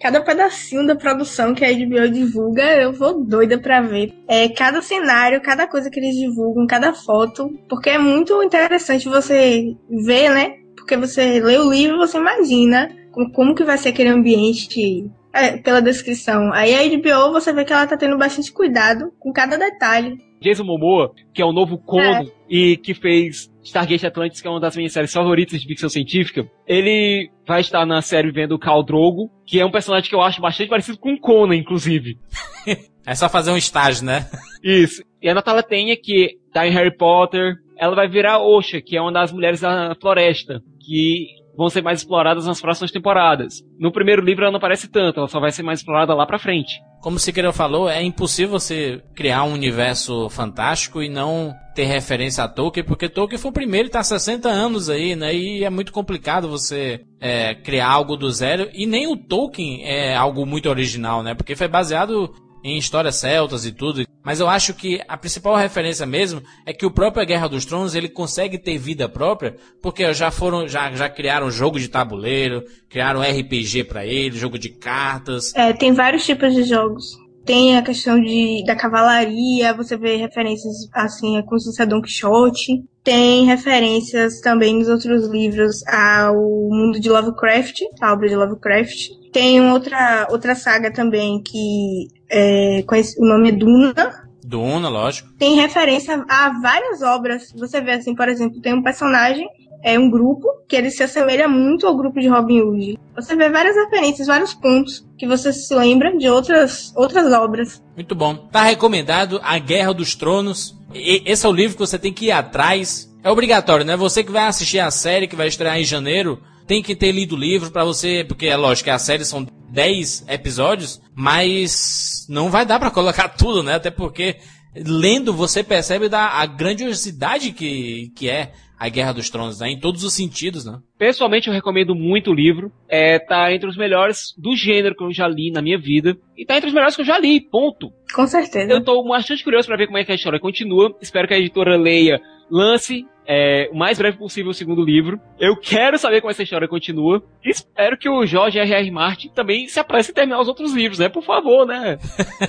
cada 0.01 0.21
pedacinho 0.21 0.85
da 0.87 0.95
produção 0.95 1.53
que 1.53 1.65
a 1.65 1.71
HBO 1.71 2.09
divulga, 2.11 2.63
eu 2.75 2.93
vou 2.93 3.23
doida 3.25 3.59
pra 3.59 3.81
ver. 3.81 4.13
É, 4.27 4.47
cada 4.49 4.81
cenário, 4.81 5.41
cada 5.41 5.67
coisa 5.67 5.89
que 5.89 5.99
eles 5.99 6.15
divulgam, 6.15 6.65
cada 6.67 6.93
foto, 6.93 7.49
porque 7.67 7.89
é 7.89 7.97
muito 7.97 8.41
interessante 8.43 9.09
você 9.09 9.63
ver, 10.05 10.29
né? 10.29 10.53
Porque 10.75 10.95
você 10.97 11.39
lê 11.39 11.57
o 11.57 11.69
livro, 11.71 11.97
você 11.97 12.17
imagina 12.17 12.89
como, 13.11 13.55
que 13.55 13.63
vai 13.63 13.77
ser 13.77 13.89
aquele 13.89 14.09
ambiente 14.09 15.09
é, 15.33 15.57
pela 15.57 15.81
descrição. 15.81 16.51
Aí 16.53 16.73
a 16.73 16.97
HBO, 16.97 17.31
você 17.31 17.53
vê 17.53 17.65
que 17.65 17.73
ela 17.73 17.87
tá 17.87 17.97
tendo 17.97 18.17
bastante 18.17 18.51
cuidado 18.51 19.11
com 19.19 19.31
cada 19.31 19.57
detalhe. 19.57 20.17
Jason 20.41 20.63
Momoa, 20.63 21.11
que 21.33 21.41
é 21.41 21.45
o 21.45 21.53
novo 21.53 21.77
Conan 21.77 22.25
e 22.49 22.75
que 22.77 22.95
fez 22.95 23.51
Stargate 23.63 24.07
Atlantis, 24.07 24.41
que 24.41 24.47
é 24.47 24.51
uma 24.51 24.59
das 24.59 24.75
minhas 24.75 24.91
séries 24.91 25.13
favoritas 25.13 25.61
de 25.61 25.67
ficção 25.67 25.87
científica, 25.87 26.49
ele 26.65 27.29
vai 27.47 27.61
estar 27.61 27.85
na 27.85 28.01
série 28.01 28.31
vendo 28.31 28.55
o 28.55 28.59
Khal 28.59 28.83
Drogo, 28.83 29.29
que 29.45 29.59
é 29.59 29.65
um 29.65 29.71
personagem 29.71 30.09
que 30.09 30.15
eu 30.15 30.21
acho 30.21 30.41
bastante 30.41 30.69
parecido 30.69 30.97
com 30.97 31.13
o 31.13 31.19
Conan, 31.19 31.55
inclusive. 31.55 32.17
É 33.03 33.15
só 33.15 33.27
fazer 33.27 33.49
um 33.49 33.57
estágio, 33.57 34.05
né? 34.05 34.29
Isso. 34.63 35.03
E 35.19 35.27
a 35.27 35.33
Natalia 35.33 35.63
Tenha, 35.63 35.97
que 35.97 36.37
tá 36.53 36.67
em 36.67 36.71
Harry 36.71 36.95
Potter, 36.95 37.55
ela 37.75 37.95
vai 37.95 38.07
virar 38.07 38.39
Osha, 38.39 38.79
que 38.79 38.95
é 38.95 39.01
uma 39.01 39.11
das 39.11 39.31
mulheres 39.31 39.61
da 39.61 39.95
floresta, 39.99 40.61
que 40.79 41.40
vão 41.61 41.69
ser 41.69 41.83
mais 41.83 41.99
exploradas 41.99 42.47
nas 42.47 42.59
próximas 42.59 42.89
temporadas. 42.89 43.63
No 43.79 43.91
primeiro 43.91 44.23
livro 44.23 44.43
ela 44.43 44.51
não 44.51 44.57
aparece 44.57 44.87
tanto, 44.87 45.19
ela 45.19 45.27
só 45.27 45.39
vai 45.39 45.51
ser 45.51 45.61
mais 45.61 45.79
explorada 45.79 46.11
lá 46.15 46.25
pra 46.25 46.39
frente. 46.39 46.81
Como 47.01 47.17
o 47.17 47.19
Siqueira 47.19 47.53
falou, 47.53 47.87
é 47.87 48.01
impossível 48.01 48.59
você 48.59 48.99
criar 49.15 49.43
um 49.43 49.53
universo 49.53 50.27
fantástico 50.29 51.03
e 51.03 51.09
não 51.09 51.53
ter 51.75 51.85
referência 51.85 52.43
a 52.43 52.47
Tolkien, 52.47 52.83
porque 52.83 53.07
Tolkien 53.07 53.39
foi 53.39 53.51
o 53.51 53.53
primeiro 53.53 53.87
e 53.87 53.91
tá 53.91 53.99
há 53.99 54.03
60 54.03 54.49
anos 54.49 54.89
aí, 54.89 55.15
né? 55.15 55.33
E 55.35 55.63
é 55.63 55.69
muito 55.69 55.93
complicado 55.93 56.49
você 56.49 57.01
é, 57.19 57.53
criar 57.53 57.89
algo 57.89 58.17
do 58.17 58.29
zero. 58.31 58.67
E 58.73 58.87
nem 58.87 59.07
o 59.07 59.15
Tolkien 59.15 59.83
é 59.83 60.15
algo 60.15 60.45
muito 60.45 60.67
original, 60.67 61.21
né? 61.21 61.35
Porque 61.35 61.55
foi 61.55 61.67
baseado 61.67 62.33
em 62.63 62.77
histórias 62.77 63.15
celtas 63.15 63.65
e 63.65 63.71
tudo. 63.71 64.05
Mas 64.23 64.39
eu 64.39 64.47
acho 64.47 64.73
que 64.73 65.01
a 65.07 65.17
principal 65.17 65.55
referência 65.55 66.05
mesmo 66.05 66.41
é 66.65 66.73
que 66.73 66.85
o 66.85 66.91
próprio 66.91 67.25
Guerra 67.25 67.47
dos 67.47 67.65
Tronos 67.65 67.95
ele 67.95 68.07
consegue 68.07 68.57
ter 68.57 68.77
vida 68.77 69.09
própria, 69.09 69.55
porque 69.81 70.13
já 70.13 70.29
foram, 70.29 70.67
já, 70.67 70.91
já 70.91 71.09
criaram 71.09 71.49
jogo 71.49 71.79
de 71.79 71.87
tabuleiro, 71.87 72.63
criaram 72.89 73.21
RPG 73.21 73.85
pra 73.85 74.05
ele, 74.05 74.37
jogo 74.37 74.59
de 74.59 74.69
cartas. 74.69 75.53
É, 75.55 75.73
tem 75.73 75.93
vários 75.93 76.25
tipos 76.25 76.53
de 76.53 76.63
jogos. 76.63 77.19
Tem 77.45 77.75
a 77.75 77.81
questão 77.81 78.21
de, 78.21 78.63
da 78.65 78.75
cavalaria, 78.75 79.73
você 79.73 79.97
vê 79.97 80.15
referências 80.15 80.87
assim 80.93 81.37
a 81.37 81.43
construção 81.43 81.87
Don 81.87 82.01
Quixote. 82.01 82.83
Tem 83.03 83.45
referências 83.45 84.39
também 84.41 84.77
nos 84.77 84.87
outros 84.87 85.27
livros 85.27 85.83
ao 85.87 86.35
mundo 86.35 86.99
de 86.99 87.09
Lovecraft, 87.09 87.81
a 87.99 88.13
obra 88.13 88.29
de 88.29 88.35
Lovecraft. 88.35 89.09
Tem 89.33 89.59
outra, 89.71 90.27
outra 90.29 90.53
saga 90.53 90.93
também 90.93 91.41
que 91.41 92.07
é, 92.31 92.83
o 93.19 93.25
nome 93.25 93.49
é 93.49 93.51
Duna. 93.51 94.29
Duna, 94.43 94.89
lógico. 94.89 95.29
Tem 95.37 95.55
referência 95.55 96.25
a 96.27 96.59
várias 96.61 97.01
obras. 97.01 97.51
Você 97.55 97.79
vê 97.81 97.91
assim, 97.91 98.15
por 98.15 98.27
exemplo, 98.27 98.61
tem 98.61 98.73
um 98.73 98.81
personagem 98.83 99.47
é 99.83 99.97
um 99.97 100.09
grupo 100.09 100.47
que 100.67 100.75
ele 100.75 100.91
se 100.91 101.03
assemelha 101.03 101.47
muito 101.47 101.87
ao 101.87 101.97
grupo 101.97 102.19
de 102.19 102.27
Robin 102.27 102.61
Hood. 102.61 102.99
Você 103.15 103.35
vê 103.35 103.49
várias 103.49 103.75
referências, 103.75 104.27
vários 104.27 104.53
pontos 104.53 105.05
que 105.17 105.27
você 105.27 105.51
se 105.51 105.73
lembra 105.73 106.15
de 106.17 106.29
outras, 106.29 106.93
outras 106.95 107.31
obras. 107.33 107.81
Muito 107.95 108.13
bom. 108.15 108.35
Tá 108.35 108.63
recomendado 108.63 109.39
A 109.43 109.57
Guerra 109.57 109.93
dos 109.93 110.15
Tronos. 110.15 110.77
E- 110.93 111.23
esse 111.25 111.45
é 111.45 111.49
o 111.49 111.53
livro 111.53 111.75
que 111.75 111.85
você 111.85 111.97
tem 111.97 112.13
que 112.13 112.27
ir 112.27 112.31
atrás. 112.31 113.11
É 113.23 113.29
obrigatório, 113.29 113.85
né? 113.85 113.95
Você 113.97 114.23
que 114.23 114.31
vai 114.31 114.45
assistir 114.45 114.79
a 114.79 114.91
série 114.91 115.27
que 115.27 115.35
vai 115.35 115.47
estrear 115.47 115.79
em 115.79 115.83
janeiro, 115.83 116.39
tem 116.67 116.81
que 116.81 116.95
ter 116.95 117.11
lido 117.11 117.35
o 117.35 117.39
livro 117.39 117.71
pra 117.71 117.83
você, 117.83 118.23
porque 118.27 118.47
é 118.47 118.55
lógico 118.55 118.85
que 118.85 118.91
a 118.91 118.99
série 118.99 119.25
são 119.25 119.45
10 119.71 120.25
episódios, 120.27 121.01
mas 121.15 122.25
não 122.29 122.49
vai 122.49 122.65
dar 122.65 122.79
pra 122.79 122.91
colocar 122.91 123.29
tudo, 123.37 123.63
né? 123.63 123.75
Até 123.75 123.89
porque 123.89 124.37
lendo 124.75 125.33
você 125.33 125.63
percebe 125.63 126.07
da 126.07 126.27
a 126.27 126.45
grandiosidade 126.45 127.51
que, 127.51 128.11
que 128.15 128.29
é 128.29 128.51
a 128.81 128.89
Guerra 128.89 129.13
dos 129.13 129.29
Tronos, 129.29 129.59
né? 129.59 129.69
Em 129.69 129.79
todos 129.79 130.03
os 130.03 130.11
sentidos, 130.11 130.65
né? 130.65 130.79
Pessoalmente, 130.97 131.47
eu 131.47 131.53
recomendo 131.53 131.93
muito 131.93 132.31
o 132.31 132.33
livro. 132.33 132.71
É, 132.89 133.19
tá 133.19 133.53
entre 133.53 133.69
os 133.69 133.77
melhores 133.77 134.33
do 134.35 134.55
gênero 134.55 134.95
que 134.95 135.03
eu 135.03 135.13
já 135.13 135.27
li 135.27 135.51
na 135.51 135.61
minha 135.61 135.77
vida. 135.77 136.17
E 136.35 136.43
tá 136.45 136.57
entre 136.57 136.67
os 136.67 136.73
melhores 136.73 136.95
que 136.95 137.03
eu 137.03 137.05
já 137.05 137.19
li, 137.19 137.39
ponto. 137.39 137.91
Com 138.11 138.25
certeza. 138.25 138.73
Eu 138.73 138.83
tô 138.83 139.07
bastante 139.07 139.43
curioso 139.43 139.67
pra 139.67 139.77
ver 139.77 139.85
como 139.85 139.99
é 139.99 140.03
que 140.03 140.11
a 140.11 140.15
história 140.15 140.39
continua. 140.39 140.97
Espero 140.99 141.27
que 141.27 141.33
a 141.35 141.37
editora 141.37 141.77
leia, 141.77 142.19
lance 142.49 143.05
é, 143.33 143.69
o 143.71 143.77
mais 143.77 143.97
breve 143.97 144.17
possível 144.17 144.51
o 144.51 144.53
segundo 144.53 144.83
livro. 144.83 145.17
Eu 145.39 145.55
quero 145.55 145.97
saber 145.97 146.19
como 146.19 146.31
essa 146.31 146.43
história 146.43 146.67
continua. 146.67 147.23
E 147.41 147.49
espero 147.49 147.97
que 147.97 148.09
o 148.09 148.25
Jorge 148.25 148.59
R.R. 148.59 148.91
Martin 148.91 149.29
também 149.29 149.69
se 149.69 149.79
apresse 149.79 150.11
em 150.11 150.13
terminar 150.13 150.41
os 150.41 150.49
outros 150.49 150.73
livros, 150.73 150.99
né? 150.99 151.07
Por 151.07 151.23
favor, 151.23 151.65
né? 151.65 151.97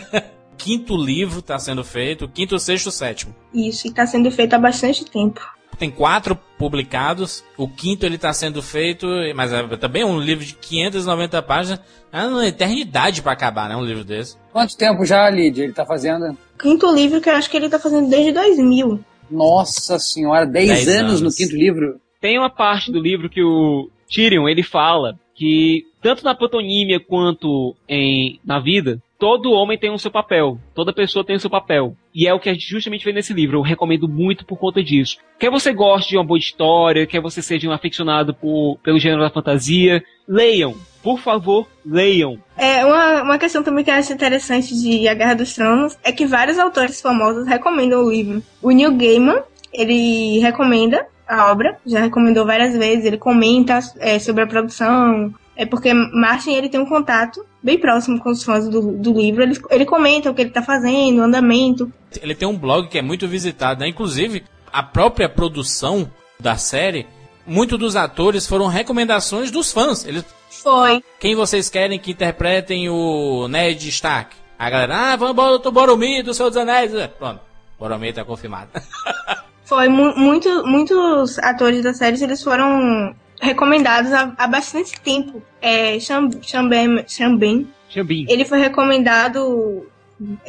Quinto 0.59 0.97
livro 0.97 1.41
tá 1.41 1.57
sendo 1.59 1.83
feito, 1.85 2.29
quinto, 2.29 2.57
sexto, 2.59 2.91
sétimo. 2.91 3.35
Isso, 3.53 3.89
e 3.89 3.93
tá 3.93 4.07
sendo 4.07 4.31
feito 4.31 4.55
há 4.55 4.59
bastante 4.59 5.05
tempo. 5.05 5.41
Tem 5.77 5.91
quatro 5.91 6.39
publicados. 6.59 7.43
O 7.57 7.67
quinto 7.69 8.07
ele 8.07 8.19
tá 8.19 8.33
sendo 8.33 8.63
feito, 8.63 9.07
mas 9.35 9.53
é 9.53 9.77
também 9.77 10.05
um 10.05 10.21
livro 10.21 10.45
de 10.45 10.55
590 10.55 11.43
páginas. 11.43 11.81
É 12.13 12.23
uma 12.25 12.47
eternidade 12.47 13.23
pra 13.23 13.33
acabar, 13.33 13.69
né? 13.69 13.75
Um 13.75 13.85
livro 13.85 14.05
desse. 14.05 14.37
Quanto 14.53 14.77
tempo 14.77 15.05
já, 15.05 15.29
Lídia, 15.31 15.65
ele 15.65 15.73
tá 15.73 15.85
fazendo? 15.85 16.37
Quinto 16.61 16.93
livro 16.95 17.21
que 17.21 17.29
eu 17.29 17.35
acho 17.35 17.51
que 17.51 17.57
ele 17.57 17.69
tá 17.69 17.79
fazendo 17.79 18.09
desde 18.09 18.33
2000. 18.33 19.05
Nossa 19.33 19.99
senhora, 19.99 20.47
10 20.47 20.69
Dez 20.69 20.89
anos, 20.89 21.21
no 21.21 21.27
anos. 21.27 21.37
quinto 21.37 21.57
livro? 21.57 22.01
Tem 22.21 22.39
uma 22.39 22.51
parte 22.51 22.93
do 22.93 23.01
livro 23.01 23.29
que 23.29 23.43
o 23.43 23.91
Tyrion, 24.09 24.49
ele 24.49 24.63
fala 24.63 25.19
que 25.35 25.87
tanto 26.01 26.25
na 26.25 26.35
patonímia 26.35 27.01
quanto 27.01 27.75
em, 27.89 28.39
na 28.45 28.61
vida, 28.61 29.01
todo 29.19 29.53
homem 29.53 29.79
tem 29.79 29.91
o 29.91 29.99
seu 29.99 30.11
papel. 30.11 30.59
Toda 30.75 30.93
pessoa 30.93 31.25
tem 31.25 31.37
o 31.37 31.41
seu 31.41 31.49
papel. 31.49 31.97
E 32.15 32.27
é 32.27 32.35
o 32.35 32.41
que 32.41 32.49
a 32.49 32.53
gente 32.53 32.69
justamente 32.69 33.05
vê 33.05 33.13
nesse 33.13 33.33
livro. 33.33 33.59
Eu 33.59 33.63
recomendo 33.63 34.09
muito 34.09 34.45
por 34.45 34.59
conta 34.59 34.83
disso. 34.83 35.17
Quer 35.39 35.51
você 35.51 35.73
goste 35.73 36.11
de 36.11 36.17
uma 36.17 36.25
boa 36.25 36.39
história, 36.39 37.07
quer 37.07 37.21
você 37.21 37.41
seja 37.41 37.69
um 37.69 37.73
aficionado 37.73 38.35
por, 38.35 38.79
pelo 38.83 38.99
gênero 38.99 39.23
da 39.23 39.31
fantasia, 39.31 40.03
leiam. 40.29 40.75
Por 41.03 41.19
favor, 41.19 41.67
leiam. 41.85 42.39
É, 42.57 42.85
uma, 42.85 43.23
uma 43.23 43.39
questão 43.39 43.63
também 43.63 43.85
que 43.85 43.91
eu 43.91 43.95
acho 43.95 44.13
interessante 44.13 44.75
de 44.75 45.09
A 45.09 45.15
Guerra 45.15 45.35
dos 45.35 45.55
Tronos 45.55 45.99
é 46.05 46.13
que 46.13 46.27
vários 46.27 46.59
autores 46.59 47.01
famosos 47.01 47.47
recomendam 47.47 48.05
o 48.05 48.11
livro. 48.11 48.43
O 48.63 48.71
Neil 48.71 48.95
Gaiman, 48.97 49.43
ele 49.73 50.39
recomenda 50.39 51.07
a 51.27 51.51
obra, 51.51 51.79
já 51.87 52.01
recomendou 52.01 52.45
várias 52.45 52.77
vezes, 52.77 53.05
ele 53.05 53.17
comenta 53.17 53.79
é, 53.99 54.19
sobre 54.19 54.45
a 54.45 54.47
produção, 54.47 55.33
é 55.57 55.65
porque 55.65 55.93
Martin 55.95 56.53
ele 56.53 56.69
tem 56.69 56.81
um 56.81 56.89
contato 56.89 57.45
bem 57.63 57.79
próximo 57.79 58.19
com 58.19 58.31
os 58.31 58.43
fãs 58.43 58.69
do, 58.69 58.93
do 58.93 59.13
livro, 59.13 59.43
ele, 59.43 59.59
ele 59.71 59.85
comenta 59.85 60.31
o 60.31 60.35
que 60.35 60.43
ele 60.43 60.51
tá 60.51 60.63
fazendo, 60.63 61.19
o 61.19 61.23
andamento. 61.23 61.91
Ele 62.21 62.35
tem 62.35 62.47
um 62.47 62.57
blog 62.57 62.89
que 62.89 62.99
é 62.99 63.03
muito 63.03 63.27
visitado, 63.27 63.81
né? 63.81 63.89
Inclusive, 63.89 64.45
a 64.73 64.83
própria 64.83 65.29
produção 65.29 66.11
da 66.39 66.57
série, 66.57 67.07
muitos 67.47 67.79
dos 67.79 67.97
atores 67.97 68.47
foram 68.47 68.67
recomendações 68.67 69.51
dos 69.51 69.73
fãs. 69.73 70.05
Eles, 70.05 70.25
Foi. 70.51 71.03
quem 71.19 71.35
vocês 71.35 71.69
querem 71.69 71.99
que 71.99 72.13
interpretem 72.13 72.89
o 72.89 73.49
Ned 73.49 73.89
Stark? 73.89 74.37
A 74.59 74.71
galera, 74.71 75.13
ah, 75.13 75.17
vamos 75.17 75.33
embora 75.33 75.57
o 75.57 75.73
Boromir 75.73 76.23
do 76.25 76.33
Senhor 76.33 76.49
dos 76.49 76.57
Anéis. 76.57 76.93
Pronto, 77.19 77.41
Boromir 77.79 78.15
tá 78.15 78.25
confirmado. 78.25 78.71
Foi 79.65 79.89
mu 79.89 80.15
muito, 80.17 80.67
muitos 80.67 81.39
atores 81.39 81.83
da 81.83 81.95
série 81.95 82.23
eles 82.23 82.43
foram 82.43 83.15
recomendados 83.41 84.13
há, 84.13 84.33
há 84.37 84.47
bastante 84.47 85.01
tempo. 85.01 85.43
É, 85.61 85.99
Sean 85.99 86.29
Ben, 86.69 87.05
Xambim. 87.09 88.27
ele 88.29 88.45
foi 88.45 88.59
recomendado 88.59 89.87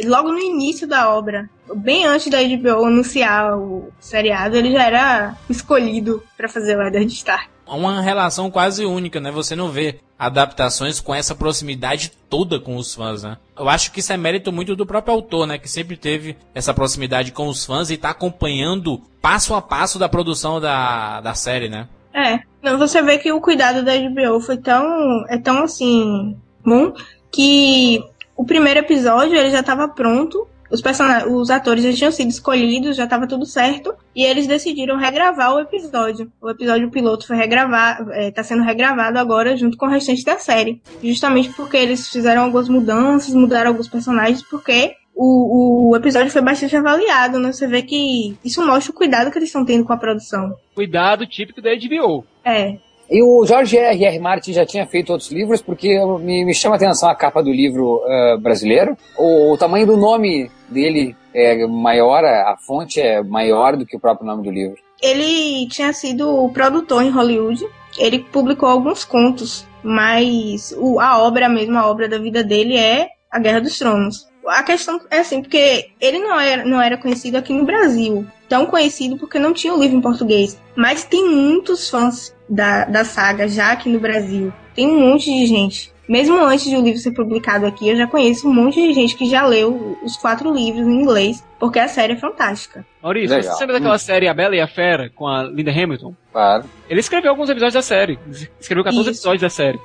logo 0.05 0.31
no 0.31 0.39
início 0.39 0.87
da 0.87 1.09
obra, 1.13 1.49
bem 1.75 2.05
antes 2.05 2.29
da 2.29 2.39
HBO 2.41 2.85
anunciar 2.85 3.57
o 3.57 3.91
seriado, 3.99 4.55
ele 4.55 4.71
já 4.71 4.83
era 4.83 5.37
escolhido 5.49 6.23
pra 6.37 6.49
fazer 6.49 6.77
o 6.77 6.81
Eddard 6.81 7.11
Stark. 7.13 7.49
Uma 7.65 8.01
relação 8.01 8.51
quase 8.51 8.85
única, 8.85 9.19
né? 9.19 9.31
Você 9.31 9.55
não 9.55 9.69
vê 9.69 9.99
adaptações 10.19 10.99
com 10.99 11.15
essa 11.15 11.33
proximidade 11.33 12.11
toda 12.29 12.59
com 12.59 12.75
os 12.75 12.93
fãs, 12.93 13.23
né? 13.23 13.37
Eu 13.57 13.69
acho 13.69 13.91
que 13.91 13.99
isso 13.99 14.11
é 14.13 14.17
mérito 14.17 14.51
muito 14.51 14.75
do 14.75 14.85
próprio 14.85 15.13
autor, 15.13 15.47
né? 15.47 15.57
Que 15.57 15.69
sempre 15.69 15.95
teve 15.95 16.37
essa 16.53 16.73
proximidade 16.73 17.31
com 17.31 17.47
os 17.47 17.65
fãs 17.65 17.89
e 17.89 17.97
tá 17.97 18.09
acompanhando 18.09 19.01
passo 19.21 19.55
a 19.55 19.61
passo 19.61 19.97
da 19.97 20.09
produção 20.09 20.59
da, 20.59 21.21
da 21.21 21.33
série, 21.33 21.69
né? 21.69 21.87
É, 22.13 22.41
não, 22.61 22.77
você 22.77 23.01
vê 23.01 23.17
que 23.17 23.31
o 23.31 23.41
cuidado 23.41 23.83
da 23.83 23.93
HBO 23.97 24.39
foi 24.39 24.57
tão, 24.57 25.25
é 25.27 25.37
tão 25.37 25.63
assim, 25.63 26.37
bom, 26.63 26.93
que 27.31 28.03
o 28.35 28.45
primeiro 28.45 28.79
episódio 28.79 29.35
ele 29.35 29.49
já 29.51 29.59
estava 29.59 29.87
pronto, 29.87 30.47
os, 30.71 30.81
persona- 30.81 31.27
os 31.27 31.51
atores 31.51 31.83
já 31.83 31.93
tinham 31.93 32.11
sido 32.11 32.29
escolhidos, 32.29 32.95
já 32.97 33.03
estava 33.03 33.27
tudo 33.27 33.45
certo, 33.45 33.93
e 34.15 34.23
eles 34.23 34.47
decidiram 34.47 34.97
regravar 34.97 35.53
o 35.53 35.59
episódio. 35.59 36.31
O 36.41 36.49
episódio 36.49 36.89
piloto 36.89 37.27
foi 37.27 37.35
regravado, 37.35 38.11
está 38.13 38.43
sendo 38.43 38.63
regravado 38.63 39.19
agora 39.19 39.55
junto 39.55 39.77
com 39.77 39.85
o 39.85 39.89
restante 39.89 40.23
da 40.25 40.37
série, 40.39 40.81
justamente 41.03 41.49
porque 41.49 41.77
eles 41.77 42.09
fizeram 42.09 42.43
algumas 42.43 42.67
mudanças, 42.69 43.35
mudaram 43.35 43.69
alguns 43.69 43.87
personagens, 43.87 44.41
porque 44.41 44.95
o, 45.15 45.89
o 45.91 45.95
episódio 45.95 46.31
foi 46.31 46.41
bastante 46.41 46.75
avaliado, 46.75 47.37
né? 47.37 47.51
Você 47.53 47.67
vê 47.67 47.83
que 47.83 48.35
isso 48.43 48.65
mostra 48.65 48.91
o 48.91 48.95
cuidado 48.95 49.29
que 49.29 49.37
eles 49.37 49.49
estão 49.49 49.63
tendo 49.63 49.85
com 49.85 49.93
a 49.93 49.97
produção. 49.97 50.55
Cuidado 50.73 51.27
típico 51.27 51.61
da 51.61 51.69
HBO. 51.75 52.25
É, 52.43 52.77
E 53.13 53.21
o 53.21 53.45
Jorge 53.45 53.77
R. 53.77 54.05
R. 54.05 54.19
Martin 54.19 54.53
já 54.53 54.65
tinha 54.65 54.87
feito 54.87 55.11
outros 55.11 55.31
livros, 55.31 55.61
porque 55.61 55.87
me, 56.19 56.43
me 56.43 56.53
chama 56.53 56.73
a 56.75 56.77
atenção 56.77 57.07
a 57.07 57.15
capa 57.15 57.43
do 57.43 57.51
livro 57.51 58.01
ah, 58.07 58.37
brasileiro. 58.41 58.97
O, 59.15 59.53
o 59.53 59.57
tamanho 59.57 59.85
do 59.85 59.95
nome 59.95 60.49
dele 60.67 61.15
é 61.31 61.67
maior, 61.67 62.25
a, 62.25 62.57
fonte 62.65 62.99
é 62.99 63.21
maior 63.21 63.77
do 63.77 63.85
que 63.85 63.95
o 63.95 63.99
próprio 63.99 64.25
nome 64.25 64.41
do 64.43 64.49
livro. 64.51 64.77
ele 64.99 65.67
tinha 65.69 65.93
sido 65.93 66.49
produtor 66.49 67.03
em 67.03 67.11
Hollywood. 67.11 67.63
Ele 67.99 68.17
publicou 68.17 68.67
alguns 68.67 69.05
contos, 69.05 69.63
mas 69.83 70.73
o- 70.79 70.99
a 70.99 71.19
obra 71.21 71.45
a 71.47 71.87
obra 71.87 72.09
da 72.09 72.17
vida 72.17 72.43
dele 72.43 72.75
é 72.77 73.09
A 73.31 73.37
Guerra 73.37 73.61
dos 73.61 73.77
Tronos. 73.77 74.27
A 74.47 74.63
questão 74.63 74.99
é 75.11 75.19
assim, 75.19 75.41
porque 75.41 75.85
ele 76.01 76.17
não 76.19 76.39
era, 76.39 76.65
não 76.65 76.81
era 76.81 76.97
conhecido 76.97 77.37
aqui 77.37 77.53
no 77.53 77.63
Brasil. 77.65 78.25
Tão 78.53 78.67
conhecido 78.67 79.17
porque 79.17 79.39
não 79.39 79.51
tinha 79.51 79.73
o 79.73 79.79
livro 79.81 79.97
em 79.97 80.01
português. 80.01 80.61
Mas 80.75 81.03
tem 81.03 81.27
muitos 81.27 81.89
fãs 81.89 82.35
da, 82.47 82.85
da 82.85 83.03
saga 83.03 83.47
já 83.47 83.71
aqui 83.71 83.89
no 83.89 83.99
Brasil. 83.99 84.53
Tem 84.75 84.85
um 84.85 85.09
monte 85.09 85.25
de 85.25 85.47
gente. 85.47 85.91
Mesmo 86.07 86.39
antes 86.39 86.69
de 86.69 86.75
o 86.75 86.81
livro 86.83 86.99
ser 86.99 87.15
publicado 87.15 87.65
aqui, 87.65 87.89
eu 87.89 87.95
já 87.95 88.05
conheço 88.05 88.47
um 88.47 88.53
monte 88.53 88.79
de 88.79 88.93
gente 88.93 89.15
que 89.15 89.27
já 89.27 89.43
leu 89.43 89.97
os 90.03 90.15
quatro 90.17 90.53
livros 90.53 90.87
em 90.87 91.01
inglês, 91.01 91.43
porque 91.59 91.79
a 91.79 91.87
série 91.87 92.13
é 92.13 92.15
fantástica. 92.15 92.85
Maurício, 93.01 93.35
Legal. 93.35 93.55
você 93.55 93.61
lembra 93.61 93.79
daquela 93.79 93.97
série 93.97 94.27
A 94.27 94.35
Bela 94.35 94.55
e 94.55 94.61
a 94.61 94.67
Fera 94.67 95.09
com 95.09 95.25
a 95.25 95.41
Linda 95.41 95.71
Hamilton? 95.71 96.13
Claro. 96.31 96.65
Ele 96.87 96.99
escreveu 96.99 97.31
alguns 97.31 97.49
episódios 97.49 97.73
da 97.73 97.81
série. 97.81 98.19
Escreveu 98.59 98.83
14 98.83 99.01
Isso. 99.01 99.19
episódios 99.19 99.41
da 99.41 99.49
série. 99.49 99.79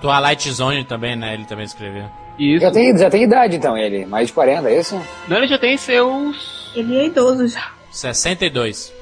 Twilight 0.00 0.52
Zone 0.52 0.84
também, 0.84 1.16
né? 1.16 1.34
Ele 1.34 1.46
também 1.46 1.64
escreveu. 1.64 2.04
Isso. 2.38 2.60
Já 2.60 2.70
tem, 2.70 2.96
já 2.96 3.10
tem 3.10 3.24
idade 3.24 3.56
então 3.56 3.76
ele, 3.76 4.06
mais 4.06 4.28
de 4.28 4.34
40, 4.34 4.70
é 4.70 4.78
isso? 4.78 5.02
Não, 5.26 5.38
ele 5.38 5.48
já 5.48 5.58
tem 5.58 5.76
seus. 5.76 6.70
Ele 6.76 6.96
é 6.96 7.06
idoso 7.06 7.48
já. 7.48 7.74
62. 7.96 8.92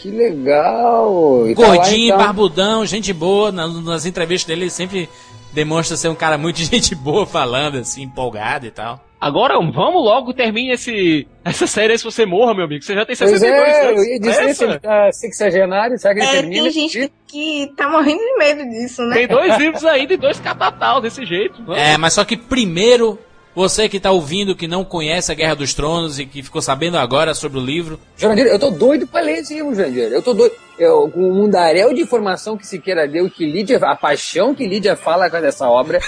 Que 0.00 0.10
legal! 0.10 1.48
E 1.48 1.54
tá 1.54 1.60
lá, 1.62 1.76
Gordinho, 1.76 2.06
então. 2.06 2.18
barbudão, 2.18 2.86
gente 2.86 3.12
boa. 3.12 3.52
na- 3.52 3.68
Nas 3.68 4.06
entrevistas 4.06 4.46
dele, 4.48 4.62
ele 4.64 4.70
sempre 4.70 5.08
demonstra 5.52 5.96
ser 5.96 6.08
um 6.08 6.14
cara 6.14 6.36
muito 6.38 6.56
de 6.56 6.64
gente 6.64 6.94
boa 6.94 7.26
falando, 7.26 7.78
assim, 7.78 8.02
empolgado 8.02 8.66
e 8.66 8.70
tal. 8.70 9.04
Agora, 9.20 9.54
vamos 9.58 10.02
logo, 10.04 10.32
termine 10.32 10.70
esse, 10.72 11.26
essa 11.44 11.66
série 11.66 11.92
aí 11.92 11.98
se 11.98 12.04
você 12.04 12.24
morra, 12.24 12.54
meu 12.54 12.64
amigo. 12.66 12.84
Você 12.84 12.94
já 12.94 13.04
tem 13.04 13.16
Pois 13.16 13.30
62 13.30 13.68
é, 13.76 13.88
anos. 13.88 14.02
eu 14.06 14.12
ia 14.12 14.20
dizer 14.20 14.54
se 14.54 14.62
ele 14.64 14.72
Essa? 14.74 14.80
tá 14.80 15.12
sexagenário, 15.12 15.98
será 15.98 16.14
que 16.14 16.20
ele 16.20 16.28
É, 16.28 16.32
termina? 16.34 16.62
tem 16.62 16.70
gente 16.72 16.98
que, 17.26 17.66
que 17.66 17.72
tá 17.76 17.88
morrendo 17.88 18.20
de 18.20 18.36
medo 18.38 18.64
disso, 18.70 19.02
né? 19.06 19.16
Tem 19.16 19.26
dois 19.26 19.58
livros 19.58 19.84
ainda 19.84 20.14
e 20.14 20.16
dois 20.16 20.38
catatal 20.38 21.00
desse 21.00 21.24
jeito. 21.26 21.60
Vamos. 21.64 21.80
É, 21.82 21.96
mas 21.98 22.12
só 22.14 22.24
que 22.24 22.36
primeiro, 22.36 23.18
você 23.58 23.88
que 23.88 23.98
tá 23.98 24.12
ouvindo, 24.12 24.54
que 24.54 24.68
não 24.68 24.84
conhece 24.84 25.32
a 25.32 25.34
Guerra 25.34 25.56
dos 25.56 25.74
Tronos 25.74 26.20
e 26.20 26.24
que 26.24 26.44
ficou 26.44 26.62
sabendo 26.62 26.96
agora 26.96 27.34
sobre 27.34 27.58
o 27.58 27.60
livro, 27.60 27.98
Jurandir, 28.16 28.46
eu 28.46 28.58
tô 28.58 28.70
doido 28.70 29.04
pra 29.04 29.20
ler 29.20 29.40
esse 29.40 29.52
livro, 29.54 29.74
Jurandir. 29.74 30.12
Eu 30.12 30.22
tô 30.22 30.32
doido. 30.32 30.54
Eu, 30.78 31.10
com 31.10 31.28
o 31.28 31.34
mundaréu 31.34 31.92
de 31.92 32.00
informação 32.00 32.56
que 32.56 32.64
Siqueira 32.64 33.08
deu, 33.08 33.28
que 33.28 33.44
Lídia, 33.44 33.78
a 33.78 33.96
paixão 33.96 34.54
que 34.54 34.64
Lídia 34.64 34.94
fala 34.94 35.28
com 35.28 35.38
essa 35.38 35.68
obra, 35.68 35.98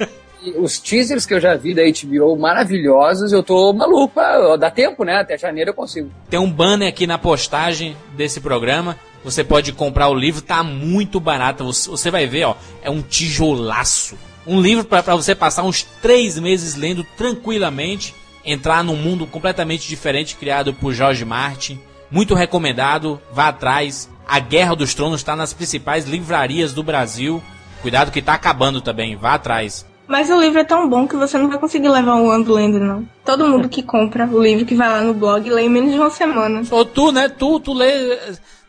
os 0.58 0.78
teasers 0.78 1.24
que 1.24 1.32
eu 1.32 1.40
já 1.40 1.56
vi 1.56 1.74
da 1.74 1.80
HBO 1.82 2.36
maravilhosos, 2.36 3.32
eu 3.32 3.42
tô 3.42 3.72
maluco. 3.72 4.20
Dá 4.58 4.70
tempo, 4.70 5.02
né? 5.02 5.16
Até 5.16 5.38
janeiro 5.38 5.70
eu 5.70 5.74
consigo. 5.74 6.10
tem 6.28 6.38
um 6.38 6.50
banner 6.50 6.90
aqui 6.90 7.06
na 7.06 7.16
postagem 7.16 7.96
desse 8.14 8.38
programa. 8.38 8.98
Você 9.24 9.42
pode 9.42 9.72
comprar 9.72 10.10
o 10.10 10.14
livro, 10.14 10.42
tá 10.42 10.62
muito 10.62 11.18
barato. 11.18 11.64
Você, 11.64 11.88
você 11.88 12.10
vai 12.10 12.26
ver, 12.26 12.44
ó, 12.44 12.54
é 12.82 12.90
um 12.90 13.00
tijolaço. 13.00 14.18
Um 14.48 14.62
livro 14.62 14.82
para 14.82 15.14
você 15.14 15.34
passar 15.34 15.62
uns 15.62 15.82
três 16.00 16.38
meses 16.38 16.74
lendo 16.74 17.04
tranquilamente, 17.18 18.14
entrar 18.42 18.82
num 18.82 18.96
mundo 18.96 19.26
completamente 19.26 19.86
diferente 19.86 20.36
criado 20.36 20.72
por 20.72 20.94
George 20.94 21.22
Martin. 21.22 21.78
Muito 22.10 22.34
recomendado, 22.34 23.20
vá 23.30 23.48
atrás. 23.48 24.08
A 24.26 24.38
Guerra 24.38 24.74
dos 24.74 24.94
Tronos 24.94 25.20
está 25.20 25.36
nas 25.36 25.52
principais 25.52 26.06
livrarias 26.06 26.72
do 26.72 26.82
Brasil. 26.82 27.42
Cuidado 27.82 28.10
que 28.10 28.22
tá 28.22 28.32
acabando 28.32 28.80
também, 28.80 29.16
vá 29.16 29.34
atrás. 29.34 29.84
Mas 30.06 30.30
o 30.30 30.40
livro 30.40 30.58
é 30.58 30.64
tão 30.64 30.88
bom 30.88 31.06
que 31.06 31.14
você 31.14 31.36
não 31.36 31.50
vai 31.50 31.58
conseguir 31.58 31.90
levar 31.90 32.14
um 32.14 32.30
ano 32.30 32.50
lendo, 32.50 32.80
não. 32.80 33.06
Todo 33.26 33.46
mundo 33.46 33.68
que 33.68 33.82
compra 33.82 34.26
o 34.26 34.42
livro 34.42 34.64
que 34.64 34.74
vai 34.74 34.88
lá 34.88 35.02
no 35.02 35.12
blog 35.12 35.46
lê 35.50 35.64
em 35.64 35.68
menos 35.68 35.92
de 35.92 35.98
uma 35.98 36.08
semana. 36.08 36.62
Ou 36.70 36.86
tu, 36.86 37.12
né? 37.12 37.28
Tu, 37.28 37.60
tu 37.60 37.74
lê 37.74 38.18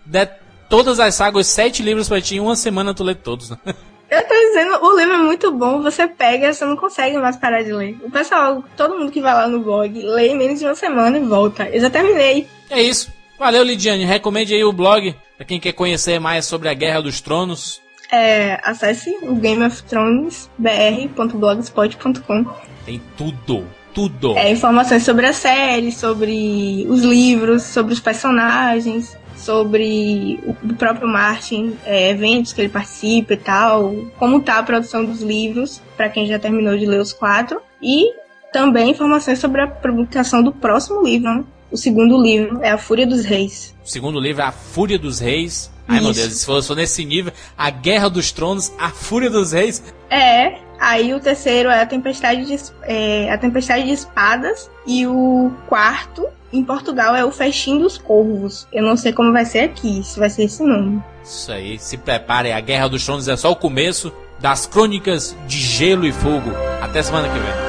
de, 0.06 0.28
todas 0.68 1.00
as 1.00 1.16
sagas, 1.16 1.48
sete 1.48 1.82
livros 1.82 2.10
pra 2.10 2.20
ti, 2.20 2.36
em 2.36 2.42
uma 2.42 2.58
semana 2.58 2.94
tu 2.94 3.06
lê 3.06 3.16
todos, 3.16 3.52
né? 3.52 3.58
Eu 4.10 4.28
tô 4.28 4.34
dizendo, 4.34 4.84
o 4.84 4.98
livro 4.98 5.14
é 5.14 5.18
muito 5.18 5.52
bom, 5.52 5.82
você 5.82 6.08
pega, 6.08 6.52
você 6.52 6.66
não 6.66 6.76
consegue 6.76 7.18
mais 7.18 7.38
parar 7.38 7.62
de 7.62 7.72
ler. 7.72 7.96
O 8.02 8.10
pessoal, 8.10 8.64
todo 8.76 8.98
mundo 8.98 9.12
que 9.12 9.22
vai 9.22 9.34
lá 9.34 9.48
no 9.48 9.60
blog, 9.60 10.02
lê 10.02 10.30
em 10.30 10.38
menos 10.38 10.60
de 10.60 10.66
uma 10.66 10.76
semana 10.76 11.18
e 11.18 11.24
volta. 11.24 11.70
Eu 11.70 11.80
já 11.80 11.90
terminei. 11.90 12.48
É 12.70 12.82
isso. 12.82 13.14
Valeu, 13.38 13.64
Lidiane. 13.64 14.06
Recomende 14.06 14.54
aí 14.56 14.64
o 14.64 14.74
blog 14.74 15.16
pra 15.38 15.46
quem 15.46 15.60
quer 15.60 15.74
conhecer 15.74 16.20
mais 16.20 16.46
sobre 16.46 16.70
a 16.70 16.74
Guerra 16.74 17.02
dos 17.02 17.22
Tronos. 17.22 17.82
É, 18.12 18.60
acesse 18.64 19.16
o 19.22 19.36
Game 19.36 19.64
of 19.64 19.84
Thrones 19.84 20.50
br.blogspot.com. 20.58 22.46
Tem 22.84 23.00
tudo, 23.16 23.68
tudo. 23.94 24.36
É, 24.36 24.52
informações 24.52 25.04
sobre 25.04 25.28
a 25.28 25.34
série, 25.34 25.92
sobre 25.92 26.88
os 26.90 27.04
livros, 27.04 27.62
sobre 27.64 27.94
os 27.94 28.00
personagens, 28.00 29.16
sobre 29.50 30.40
o 30.46 30.76
próprio 30.76 31.08
Martin, 31.08 31.76
é, 31.84 32.12
eventos 32.12 32.54
que 32.54 32.62
ele 32.62 32.70
participa 32.70 33.34
e 33.34 33.38
tal, 33.38 33.96
como 34.20 34.40
tá 34.40 34.60
a 34.60 34.64
produção 34.64 35.04
dos 35.04 35.24
livros, 35.24 35.82
para 35.98 36.08
quem 36.08 36.28
já 36.28 36.38
terminou 36.38 36.78
de 36.78 36.86
ler 36.86 37.02
os 37.02 37.12
quatro, 37.12 37.60
e 37.82 38.14
também 38.54 38.92
informações 38.92 39.40
sobre 39.40 39.62
a 39.62 39.68
publicação 39.68 40.44
do 40.44 40.54
próximo 40.54 41.04
livro, 41.04 41.34
né? 41.34 41.44
O 41.72 41.78
segundo 41.78 42.22
livro 42.22 42.60
é 42.62 42.70
A 42.70 42.78
Fúria 42.78 43.08
dos 43.08 43.26
Reis. 43.26 43.76
O 43.84 43.90
segundo 43.90 44.20
livro 44.20 44.44
é 44.44 44.46
A 44.46 44.52
Fúria 44.52 45.00
dos 45.00 45.20
Reis. 45.20 45.72
Ai, 45.90 46.02
meu 46.02 46.14
Deus, 46.14 46.34
se 46.34 46.46
for, 46.46 46.62
se 46.62 46.68
for 46.68 46.76
nesse 46.76 47.04
nível, 47.04 47.34
A 47.58 47.70
Guerra 47.70 48.10
dos 48.10 48.32
Tronos, 48.32 48.72
A 48.78 48.90
Fúria 48.90 49.30
dos 49.30 49.52
Reis. 49.52 49.84
É, 50.10 50.60
aí 50.80 51.14
o 51.14 51.20
terceiro 51.20 51.70
é 51.70 51.82
a 51.82 51.86
Tempestade 51.86 52.46
de, 52.46 52.56
é, 52.84 53.32
a 53.32 53.38
Tempestade 53.38 53.86
de 53.86 53.92
Espadas 53.92 54.70
e 54.86 55.08
o 55.08 55.52
quarto 55.68 56.28
em 56.54 56.64
Portugal 56.64 57.16
é 57.16 57.26
o 57.26 57.32
Festim 57.32 57.80
dos 57.80 57.98
Corvos. 57.98 58.68
Eu 58.72 58.84
não 58.84 58.96
sei 58.96 59.12
como 59.14 59.32
vai 59.34 59.46
ser 59.46 59.62
aqui, 59.62 60.04
se 60.04 60.20
vai 60.20 60.30
ser 60.30 60.44
esse 60.44 60.64
nome. 60.64 61.02
Isso 61.24 61.52
aí, 61.52 61.78
se 61.80 61.98
preparem. 61.98 62.54
A 62.54 62.60
Guerra 62.60 62.88
dos 62.88 63.04
Tronos 63.04 63.28
é 63.28 63.36
só 63.36 63.52
o 63.52 63.56
começo 63.56 64.12
das 64.40 64.66
crônicas 64.66 65.36
de 65.48 65.60
Gelo 65.60 66.06
e 66.06 66.12
Fogo. 66.12 66.52
Até 66.82 67.02
semana 67.04 67.28
que 67.30 67.40
vem. 67.40 67.69